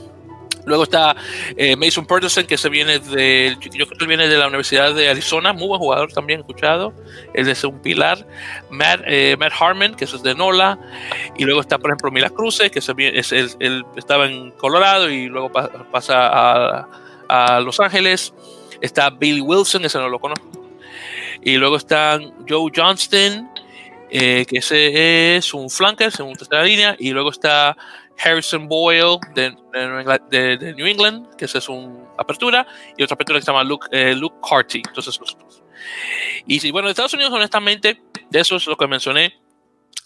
Luego 0.67 0.85
está 0.85 1.15
eh, 1.57 1.77
Mason 1.77 2.07
Pedersen, 2.07 2.47
que 2.47 2.57
se 2.57 2.69
viene 2.69 2.99
de, 2.99 3.57
yo 3.61 3.87
creo 3.87 3.99
que 3.99 4.07
viene 4.07 4.29
de 4.29 4.39
la 4.39 4.47
Universidad 4.47 4.95
de 4.95 5.09
Arizona, 5.11 5.53
muy 5.53 5.69
buen 5.69 5.79
jugador 5.79 6.13
también, 6.13 6.41
escuchado. 6.41 6.95
Él 7.35 7.49
es 7.49 7.63
un 7.65 7.81
pilar. 7.81 8.27
Matt, 8.71 9.03
eh, 9.07 9.37
Matt 9.39 9.53
Harmon, 9.59 9.95
que 9.95 10.05
es 10.05 10.23
de 10.23 10.35
Nola. 10.35 10.79
Y 11.37 11.45
luego 11.45 11.61
está, 11.61 11.79
por 11.79 11.91
ejemplo, 11.91 12.11
Mila 12.11 12.31
Cruce, 12.31 12.71
que 12.71 12.81
se 12.81 12.93
él, 12.97 13.85
estaba 13.97 14.27
en 14.27 14.53
Colorado 14.53 15.11
y 15.11 15.27
luego 15.27 15.53
pa 15.53 15.69
pasa 15.91 16.29
a, 16.29 16.89
a, 17.29 17.61
Los 17.61 17.79
Ángeles. 17.81 18.33
Está 18.81 19.11
Billy 19.11 19.41
Wilson, 19.41 19.85
ese 19.85 19.99
no 19.99 20.09
lo 20.09 20.19
conozco. 20.19 20.51
Y 21.43 21.57
luego 21.59 21.77
está 21.77 22.19
Joe 22.49 22.73
Johnston, 22.75 23.51
eh, 24.17 24.47
que 24.47 24.59
ese 24.59 25.37
es 25.37 25.53
un 25.53 25.69
flanker, 25.69 26.13
según 26.13 26.37
tercera 26.37 26.63
línea. 26.63 26.95
Y 27.01 27.11
luego 27.11 27.31
está 27.31 27.77
Harrison 28.17 28.69
Boyle 28.69 29.19
de, 29.35 29.53
de, 30.31 30.57
de, 30.57 30.75
New 30.75 30.87
England, 30.87 31.35
que 31.35 31.47
esa 31.47 31.59
es 31.59 31.69
una 31.69 31.99
apertura, 32.17 32.65
y 32.97 33.03
otra 33.03 33.15
apertura 33.15 33.41
que 33.41 33.45
se 33.45 33.51
llama 33.51 33.65
Luke, 33.65 33.89
eh, 33.91 34.15
Luke 34.15 34.37
Carty. 34.49 34.83
Entonces, 34.87 35.19
y 36.47 36.61
sí, 36.61 36.71
bueno, 36.71 36.87
de 36.87 36.93
Estados 36.93 37.13
Unidos, 37.15 37.33
honestamente, 37.33 38.01
de 38.31 38.41
eso 38.41 38.55
es 38.55 38.67
lo 38.69 38.77
que 38.77 38.87
mencioné. 38.87 39.35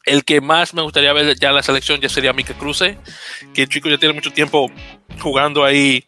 El 0.06 0.24
que 0.24 0.40
más 0.40 0.72
me 0.72 0.80
gustaría 0.80 1.12
ver 1.12 1.38
ya 1.38 1.50
en 1.50 1.56
la 1.56 1.62
selección 1.62 2.00
ya 2.00 2.08
sería 2.08 2.32
Mika 2.32 2.54
Cruce, 2.54 2.96
que 3.52 3.64
el 3.64 3.68
chico 3.68 3.90
ya 3.90 3.98
tiene 3.98 4.14
mucho 4.14 4.32
tiempo 4.32 4.70
jugando 5.20 5.66
ahí 5.66 6.02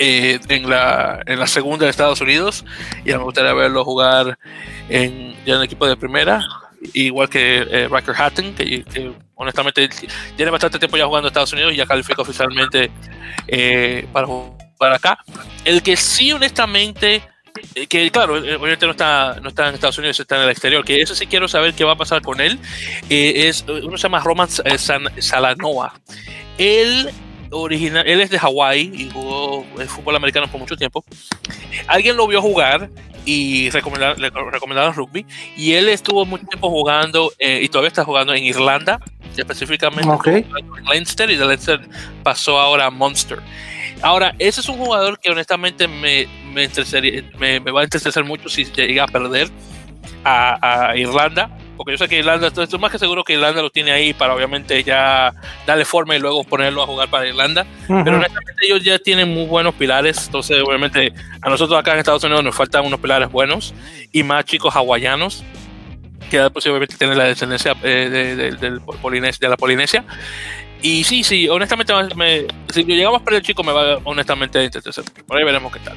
eh, 0.00 0.40
en, 0.48 0.68
la, 0.68 1.22
en 1.24 1.38
la 1.38 1.46
segunda 1.46 1.84
de 1.84 1.90
Estados 1.90 2.20
Unidos, 2.20 2.64
y 3.04 3.10
me 3.10 3.18
gustaría 3.18 3.52
verlo 3.52 3.84
jugar 3.84 4.40
en, 4.88 5.36
ya 5.44 5.54
en 5.54 5.60
el 5.60 5.62
equipo 5.62 5.86
de 5.86 5.96
primera 5.96 6.44
igual 6.94 7.28
que 7.28 7.66
eh, 7.68 7.88
Hatton, 8.16 8.54
que, 8.54 8.84
que, 8.84 9.12
honestamente 9.34 9.88
tiene 10.36 10.50
bastante 10.50 10.78
tiempo 10.78 10.96
ya 10.96 11.06
jugando 11.06 11.28
en 11.28 11.30
Estados 11.30 11.52
Unidos 11.52 11.72
y 11.72 11.76
ya 11.76 11.86
califica 11.86 12.22
oficialmente 12.22 12.90
eh, 13.48 14.06
para 14.12 14.26
jugar 14.26 14.92
acá. 14.92 15.18
El 15.64 15.82
que 15.82 15.96
sí, 15.96 16.32
honestamente, 16.32 17.22
eh, 17.74 17.86
que 17.86 18.10
claro, 18.10 18.36
eh, 18.36 18.56
obviamente 18.56 18.86
no 18.86 18.92
está, 18.92 19.38
no 19.42 19.48
está 19.48 19.68
en 19.68 19.74
Estados 19.74 19.98
Unidos, 19.98 20.18
está 20.20 20.36
en 20.36 20.42
el 20.42 20.50
exterior, 20.50 20.84
que 20.84 21.00
eso 21.00 21.14
sí 21.14 21.26
quiero 21.26 21.48
saber 21.48 21.74
qué 21.74 21.84
va 21.84 21.92
a 21.92 21.96
pasar 21.96 22.22
con 22.22 22.40
él, 22.40 22.58
eh, 23.08 23.48
es, 23.48 23.64
uno 23.68 23.96
se 23.96 24.04
llama 24.04 24.20
Roman 24.20 24.48
Salanoa. 24.48 25.94
Él 26.58 27.10
original, 27.50 28.06
él 28.06 28.20
es 28.20 28.30
de 28.30 28.38
Hawái 28.38 28.90
y 28.94 29.10
jugó 29.10 29.64
fútbol 29.86 30.16
americano 30.16 30.48
por 30.48 30.60
mucho 30.60 30.76
tiempo. 30.76 31.04
Alguien 31.86 32.16
lo 32.16 32.26
vio 32.26 32.42
jugar 32.42 32.90
y 33.26 33.68
recomendar, 33.70 34.16
recomendaron 34.18 34.94
rugby. 34.94 35.26
Y 35.56 35.72
él 35.72 35.88
estuvo 35.90 36.24
mucho 36.24 36.46
tiempo 36.46 36.70
jugando 36.70 37.32
eh, 37.38 37.60
y 37.62 37.68
todavía 37.68 37.88
está 37.88 38.04
jugando 38.04 38.32
en 38.32 38.44
Irlanda, 38.44 39.00
específicamente 39.36 40.08
okay. 40.08 40.46
en 40.56 40.84
Leinster, 40.84 41.30
y 41.30 41.36
de 41.36 41.44
Leinster 41.44 41.80
pasó 42.22 42.58
ahora 42.58 42.86
a 42.86 42.90
Monster. 42.90 43.40
Ahora, 44.00 44.34
ese 44.38 44.60
es 44.60 44.68
un 44.68 44.76
jugador 44.76 45.18
que 45.18 45.30
honestamente 45.30 45.88
me, 45.88 46.26
me, 46.52 46.68
me, 47.38 47.60
me 47.60 47.70
va 47.70 47.80
a 47.80 47.84
interesar 47.84 48.24
mucho 48.24 48.48
si 48.48 48.64
llega 48.64 49.04
a 49.04 49.08
perder 49.08 49.50
a, 50.24 50.90
a 50.90 50.96
Irlanda 50.96 51.50
porque 51.76 51.92
yo 51.92 51.98
sé 51.98 52.08
que 52.08 52.18
Irlanda, 52.18 52.48
estoy 52.48 52.78
más 52.78 52.90
que 52.90 52.98
seguro 52.98 53.22
que 53.24 53.34
Irlanda 53.34 53.62
lo 53.62 53.70
tiene 53.70 53.92
ahí 53.92 54.12
para 54.14 54.34
obviamente 54.34 54.82
ya 54.82 55.32
darle 55.66 55.84
forma 55.84 56.16
y 56.16 56.18
luego 56.18 56.44
ponerlo 56.44 56.82
a 56.82 56.86
jugar 56.86 57.08
para 57.08 57.28
Irlanda. 57.28 57.66
Uh 57.88 57.92
-huh. 57.92 58.04
Pero 58.04 58.16
honestamente 58.16 58.66
ellos 58.66 58.82
ya 58.82 58.98
tienen 58.98 59.32
muy 59.32 59.46
buenos 59.46 59.74
pilares, 59.74 60.26
entonces 60.26 60.62
obviamente 60.62 61.12
a 61.40 61.48
nosotros 61.50 61.78
acá 61.78 61.92
en 61.92 61.98
Estados 62.00 62.24
Unidos 62.24 62.42
nos 62.42 62.54
faltan 62.54 62.84
unos 62.84 63.00
pilares 63.00 63.30
buenos 63.30 63.74
y 64.12 64.22
más 64.22 64.44
chicos 64.44 64.74
hawaianos 64.74 65.44
que 66.30 66.50
posiblemente 66.50 66.96
tienen 66.96 67.18
la 67.18 67.24
descendencia 67.24 67.76
eh, 67.82 68.08
de, 68.10 68.36
de, 68.36 68.50
de, 68.52 68.70
de 68.70 69.48
la 69.48 69.56
Polinesia. 69.56 70.04
Y 70.82 71.04
sí, 71.04 71.24
sí, 71.24 71.48
honestamente, 71.48 71.92
me, 72.14 72.46
si 72.72 72.84
llegamos 72.84 73.20
a 73.20 73.24
perder 73.24 73.40
el 73.40 73.46
chico, 73.46 73.62
me 73.64 73.72
va 73.72 73.98
honestamente 74.04 74.58
a 74.58 74.64
interesar. 74.64 75.04
Por 75.26 75.36
ahí 75.38 75.44
veremos 75.44 75.72
qué 75.72 75.80
tal. 75.80 75.96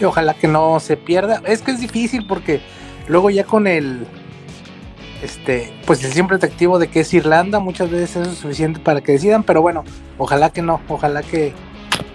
Y 0.00 0.04
ojalá 0.04 0.34
que 0.34 0.48
no 0.48 0.80
se 0.80 0.96
pierda. 0.96 1.42
Es 1.46 1.62
que 1.62 1.70
es 1.72 1.80
difícil 1.80 2.26
porque 2.26 2.60
luego 3.08 3.30
ya 3.30 3.44
con 3.44 3.66
el 3.66 4.06
este, 5.22 5.72
pues 5.86 6.02
el 6.04 6.12
siempre 6.12 6.36
atractivo 6.36 6.78
de 6.78 6.88
que 6.88 7.00
es 7.00 7.14
Irlanda, 7.14 7.60
muchas 7.60 7.90
veces 7.90 8.16
eso 8.16 8.30
es 8.30 8.38
suficiente 8.38 8.80
para 8.80 9.00
que 9.00 9.12
decidan, 9.12 9.42
pero 9.42 9.62
bueno, 9.62 9.84
ojalá 10.18 10.50
que 10.50 10.62
no, 10.62 10.80
ojalá 10.88 11.22
que, 11.22 11.52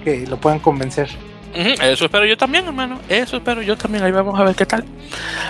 que 0.03 0.27
lo 0.27 0.37
puedan 0.37 0.59
convencer. 0.59 1.09
Eso 1.53 2.05
espero 2.05 2.25
yo 2.25 2.37
también, 2.37 2.65
hermano. 2.65 2.99
Eso 3.09 3.37
espero 3.37 3.63
yo 3.63 3.75
también. 3.75 4.03
Ahí 4.03 4.11
vamos 4.11 4.39
a 4.39 4.43
ver 4.43 4.55
qué 4.55 4.65
tal. 4.65 4.85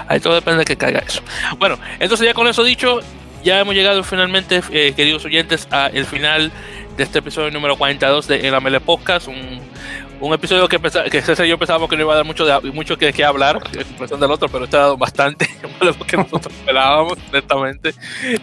Ahí 0.08 0.22
todo 0.22 0.36
depende 0.36 0.60
de 0.60 0.66
que 0.66 0.78
caiga 0.78 1.00
eso. 1.00 1.22
Bueno, 1.58 1.78
entonces 2.00 2.26
ya 2.26 2.34
con 2.34 2.48
eso 2.48 2.64
dicho, 2.64 3.00
ya 3.44 3.60
hemos 3.60 3.76
llegado 3.76 4.04
finalmente, 4.04 4.62
eh, 4.72 4.94
queridos 4.96 5.26
oyentes, 5.26 5.68
al 5.70 6.06
final 6.06 6.52
de 6.96 7.04
este 7.04 7.20
episodio 7.20 7.52
número 7.52 7.78
42 7.78 8.28
de 8.28 8.48
El 8.48 8.56
Amele 8.56 8.80
Podcast, 8.80 9.28
un 10.20 10.34
episodio 10.34 10.68
que, 10.68 10.80
que 11.10 11.22
César 11.22 11.46
y 11.46 11.50
yo 11.50 11.58
pensábamos 11.58 11.90
que 11.90 11.96
no 11.96 12.04
iba 12.04 12.14
a 12.14 12.18
dar 12.18 12.26
mucho, 12.26 12.46
de, 12.46 12.72
mucho 12.72 12.98
que, 12.98 13.12
que 13.14 13.24
hablar 13.24 13.62
en 13.74 13.84
comparación 13.84 14.20
del 14.20 14.32
otro, 14.32 14.50
pero 14.50 14.66
está 14.66 14.80
dado 14.80 14.98
bastante 14.98 15.50
lo 15.82 15.98
que 16.00 16.18
nosotros 16.18 16.54
esperábamos, 16.60 17.18
honestamente. 17.30 17.90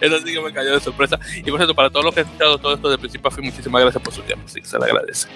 Eso 0.00 0.18
sí 0.18 0.32
que 0.32 0.40
me 0.40 0.52
cayó 0.52 0.72
de 0.72 0.80
sorpresa. 0.80 1.18
Y 1.36 1.50
por 1.50 1.58
cierto, 1.58 1.74
para 1.74 1.90
todos 1.90 2.04
los 2.04 2.14
que 2.14 2.20
han 2.20 2.26
escuchado 2.26 2.58
todo 2.58 2.74
esto 2.74 2.90
de 2.90 2.98
principio 2.98 3.28
a 3.28 3.30
fin, 3.30 3.44
muchísimas 3.44 3.82
gracias 3.82 4.02
por 4.02 4.12
su 4.12 4.22
tiempo, 4.22 4.48
sí, 4.48 4.60
se 4.62 4.78
le 4.78 4.84
agradece. 4.84 5.28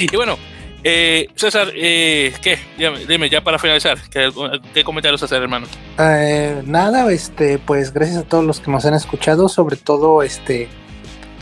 Y 0.00 0.16
bueno, 0.16 0.38
eh, 0.82 1.28
César, 1.34 1.68
eh, 1.74 2.34
¿qué? 2.42 2.58
Dime, 2.76 3.06
dime, 3.06 3.30
ya 3.30 3.42
para 3.42 3.58
finalizar, 3.58 3.98
¿qué, 4.10 4.30
qué 4.74 4.84
comentarios 4.84 5.22
hacer, 5.22 5.42
hermano? 5.42 5.66
Eh, 5.98 6.62
nada, 6.66 7.10
este, 7.10 7.58
pues 7.58 7.92
gracias 7.92 8.18
a 8.18 8.22
todos 8.22 8.44
los 8.44 8.60
que 8.60 8.70
nos 8.70 8.84
han 8.84 8.94
escuchado, 8.94 9.48
sobre 9.48 9.76
todo 9.76 10.22
este 10.22 10.68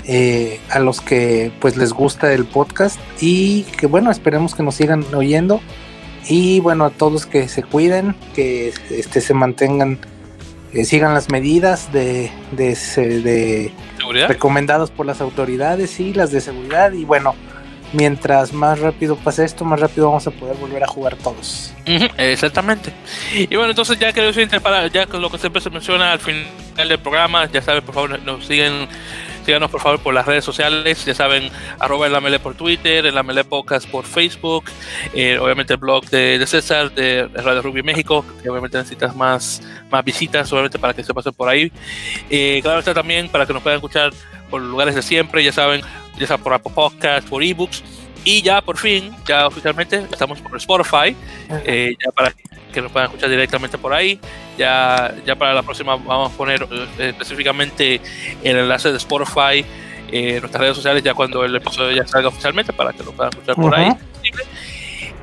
eh, 0.05 0.61
a 0.71 0.79
los 0.81 1.01
que 1.01 1.53
pues 1.61 1.77
les 1.77 1.93
gusta 1.93 2.33
el 2.33 2.45
podcast 2.45 2.99
y 3.21 3.63
que 3.79 3.87
bueno, 3.87 4.11
esperemos 4.11 4.55
que 4.55 4.63
nos 4.63 4.75
sigan 4.75 5.05
oyendo 5.15 5.61
y 6.29 6.61
bueno, 6.61 6.85
a 6.85 6.91
todos 6.91 7.27
que 7.27 7.49
se 7.49 7.63
cuiden, 7.63 8.15
que 8.35 8.73
este, 8.91 9.21
se 9.21 9.35
mantengan, 9.35 9.99
eh, 10.73 10.85
sigan 10.85 11.15
las 11.15 11.31
medidas 11.31 11.93
de, 11.93 12.31
de, 12.53 12.75
de 12.75 13.73
recomendadas 14.29 14.91
por 14.91 15.07
las 15.07 15.21
autoridades 15.21 15.99
y 16.01 16.13
las 16.15 16.31
de 16.33 16.41
seguridad 16.41 16.93
y 16.93 17.05
bueno, 17.05 17.35
mientras 17.93 18.53
más 18.53 18.81
rápido 18.81 19.17
pase 19.17 19.45
esto, 19.45 19.65
más 19.65 19.81
rápido 19.81 20.09
vamos 20.09 20.27
a 20.27 20.31
poder 20.31 20.57
volver 20.57 20.83
a 20.83 20.87
jugar 20.87 21.17
todos. 21.17 21.73
Uh 21.87 21.91
-huh, 21.91 22.11
exactamente. 22.19 22.93
Y 23.35 23.55
bueno, 23.55 23.71
entonces 23.71 23.99
ya 23.99 24.13
que 24.13 24.61
para 24.61 24.87
ya 24.89 25.07
lo 25.07 25.31
que 25.31 25.39
siempre 25.39 25.61
se 25.61 25.71
menciona 25.71 26.13
al 26.13 26.21
final 26.21 26.89
del 26.89 26.99
programa, 26.99 27.51
ya 27.51 27.63
saben, 27.63 27.85
por 27.85 27.95
favor, 27.95 28.23
nos 28.23 28.47
siguen 28.47 28.89
síganos 29.45 29.71
por 29.71 29.81
favor 29.81 30.01
por 30.01 30.15
las 30.15 30.27
redes 30.27 30.45
sociales, 30.45 31.05
ya 31.05 31.15
saben, 31.15 31.51
arroba 31.79 32.07
el 32.07 32.15
Amele 32.15 32.39
por 32.39 32.55
Twitter, 32.55 33.07
el 33.07 33.17
Amele 33.19 33.45
Podcast 33.45 33.89
por 33.89 34.05
Facebook, 34.05 34.65
eh, 35.15 35.39
obviamente 35.39 35.75
el 35.75 35.79
blog 35.79 36.05
de, 36.07 36.39
de, 36.39 36.47
César 36.47 36.93
de 36.93 37.29
Radio 37.35 37.63
Rugby 37.63 37.83
México, 37.83 38.25
que 38.43 38.49
obviamente 38.49 38.79
necesitas 38.79 39.15
más, 39.17 39.63
más 39.91 40.05
visitas, 40.05 40.53
obviamente 40.53 40.79
para 40.79 40.95
que 40.95 41.05
se 41.05 41.13
pasen 41.15 41.33
por 41.33 41.49
ahí. 41.49 41.73
Eh, 42.31 42.61
claro 42.63 42.79
está 42.79 42.95
también 42.95 43.29
para 43.29 43.47
que 43.47 43.53
nos 43.53 43.63
puedan 43.63 43.77
escuchar 43.77 44.13
por 44.51 44.61
lugares 44.61 44.95
de 44.95 45.03
siempre, 45.03 45.43
ya 45.43 45.53
saben, 45.53 45.81
ya 46.19 46.27
sea 46.27 46.39
por 46.39 46.53
Apple 46.53 46.73
Podcast, 46.75 47.29
por 47.29 47.43
ebooks. 47.43 47.83
Y 48.25 48.41
ya 48.43 48.61
por 48.61 48.79
fin, 48.79 49.13
ya 49.27 49.49
oficialmente 49.49 50.07
estamos 50.13 50.41
por 50.41 50.57
Spotify, 50.57 51.17
eh, 51.65 51.97
ya 51.99 52.13
para 52.13 52.33
que 52.73 52.81
nos 52.81 52.93
puedan 52.93 53.09
escuchar 53.09 53.29
directamente 53.29 53.79
por 53.79 53.93
ahí. 53.93 54.21
Ya, 54.59 55.15
ya 55.25 55.35
para 55.37 55.55
la 55.55 55.63
próxima 55.63 55.97
vamos 55.97 56.33
a 56.33 56.37
poner 56.37 56.67
eh, 56.99 57.09
específicamente 57.09 58.01
el 58.43 58.57
enlace 58.57 58.91
de 58.91 58.99
Spotify 58.99 59.65
en 60.09 60.37
eh, 60.37 60.41
nuestras 60.41 60.61
redes 60.61 60.77
sociales 60.77 61.03
ya 61.03 61.15
cuando 61.15 61.43
el 61.45 61.57
episodio 61.57 61.97
ya 61.97 62.07
salga 62.07 62.29
oficialmente 62.29 62.73
para 62.73 62.93
que 62.93 63.03
lo 63.03 63.13
puedan 63.13 63.33
escuchar 63.33 63.55
por 63.55 63.73
uh 63.73 63.77
-huh. 63.77 63.87
ahí. 63.87 63.93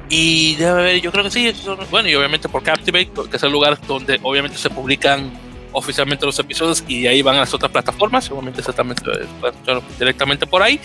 Y 0.10 0.56
debe 0.56 0.72
haber, 0.72 1.01
yo 1.01 1.11
creo 1.11 1.23
que 1.23 1.30
sí, 1.30 1.53
bueno, 1.91 2.10
y 2.10 2.15
obviamente 2.15 2.49
por 2.49 2.64
Captivate, 2.64 3.11
que 3.30 3.38
es 3.38 3.43
el 3.43 3.51
lugar 3.51 3.80
donde 3.88 4.19
obviamente 4.23 4.57
se 4.57 4.72
publican 4.72 5.31
oficialmente 5.72 6.26
los 6.26 6.39
episodios 6.39 6.84
y 6.88 7.06
ahí 7.06 7.22
van 7.22 7.35
a 7.35 7.41
las 7.41 7.53
otras 7.53 7.72
plataformas, 7.72 8.26
seguramente 8.26 8.61
exactamente 8.61 9.03
directamente 9.99 10.47
por 10.47 10.64
ahí. 10.64 10.80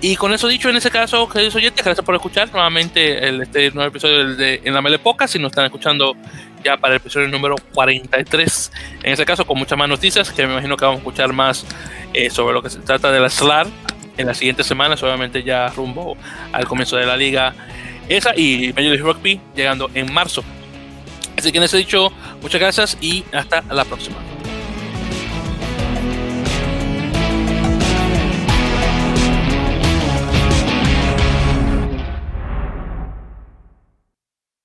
Y 0.00 0.16
con 0.16 0.34
eso 0.34 0.48
dicho, 0.48 0.68
en 0.68 0.76
ese 0.76 0.90
caso, 0.90 1.28
queridos 1.28 1.54
oyentes, 1.54 1.82
gracias 1.82 2.04
por 2.04 2.14
escuchar 2.14 2.50
nuevamente 2.52 3.26
el, 3.26 3.42
este 3.42 3.70
nuevo 3.70 3.88
episodio 3.88 4.34
de 4.34 4.60
En 4.64 4.74
la 4.74 4.82
Melepoca. 4.82 5.26
Si 5.26 5.38
nos 5.38 5.52
están 5.52 5.64
escuchando 5.64 6.14
ya 6.64 6.76
para 6.76 6.94
el 6.94 7.00
episodio 7.00 7.28
número 7.28 7.56
43, 7.74 8.72
en 9.02 9.12
ese 9.12 9.24
caso, 9.24 9.46
con 9.46 9.58
muchas 9.58 9.78
más 9.78 9.88
noticias, 9.88 10.32
que 10.32 10.46
me 10.46 10.54
imagino 10.54 10.76
que 10.76 10.84
vamos 10.84 10.98
a 10.98 11.00
escuchar 11.00 11.32
más 11.32 11.66
eh, 12.12 12.30
sobre 12.30 12.54
lo 12.54 12.62
que 12.62 12.70
se 12.70 12.78
trata 12.80 13.12
de 13.12 13.20
la 13.20 13.28
SLAR 13.28 13.66
en 14.16 14.26
las 14.26 14.38
siguientes 14.38 14.66
semanas, 14.66 15.02
obviamente 15.02 15.42
ya 15.42 15.68
rumbo 15.68 16.16
al 16.52 16.66
comienzo 16.66 16.96
de 16.96 17.06
la 17.06 17.16
liga 17.16 17.54
esa 18.08 18.36
y 18.36 18.72
Major 18.74 18.90
League 18.90 19.02
Rugby 19.02 19.40
llegando 19.54 19.90
en 19.94 20.12
marzo. 20.12 20.44
Así 21.36 21.50
que 21.50 21.58
en 21.58 21.64
ese 21.64 21.76
dicho, 21.76 22.12
muchas 22.42 22.60
gracias 22.60 22.98
y 23.00 23.24
hasta 23.32 23.62
la 23.62 23.84
próxima. 23.84 24.33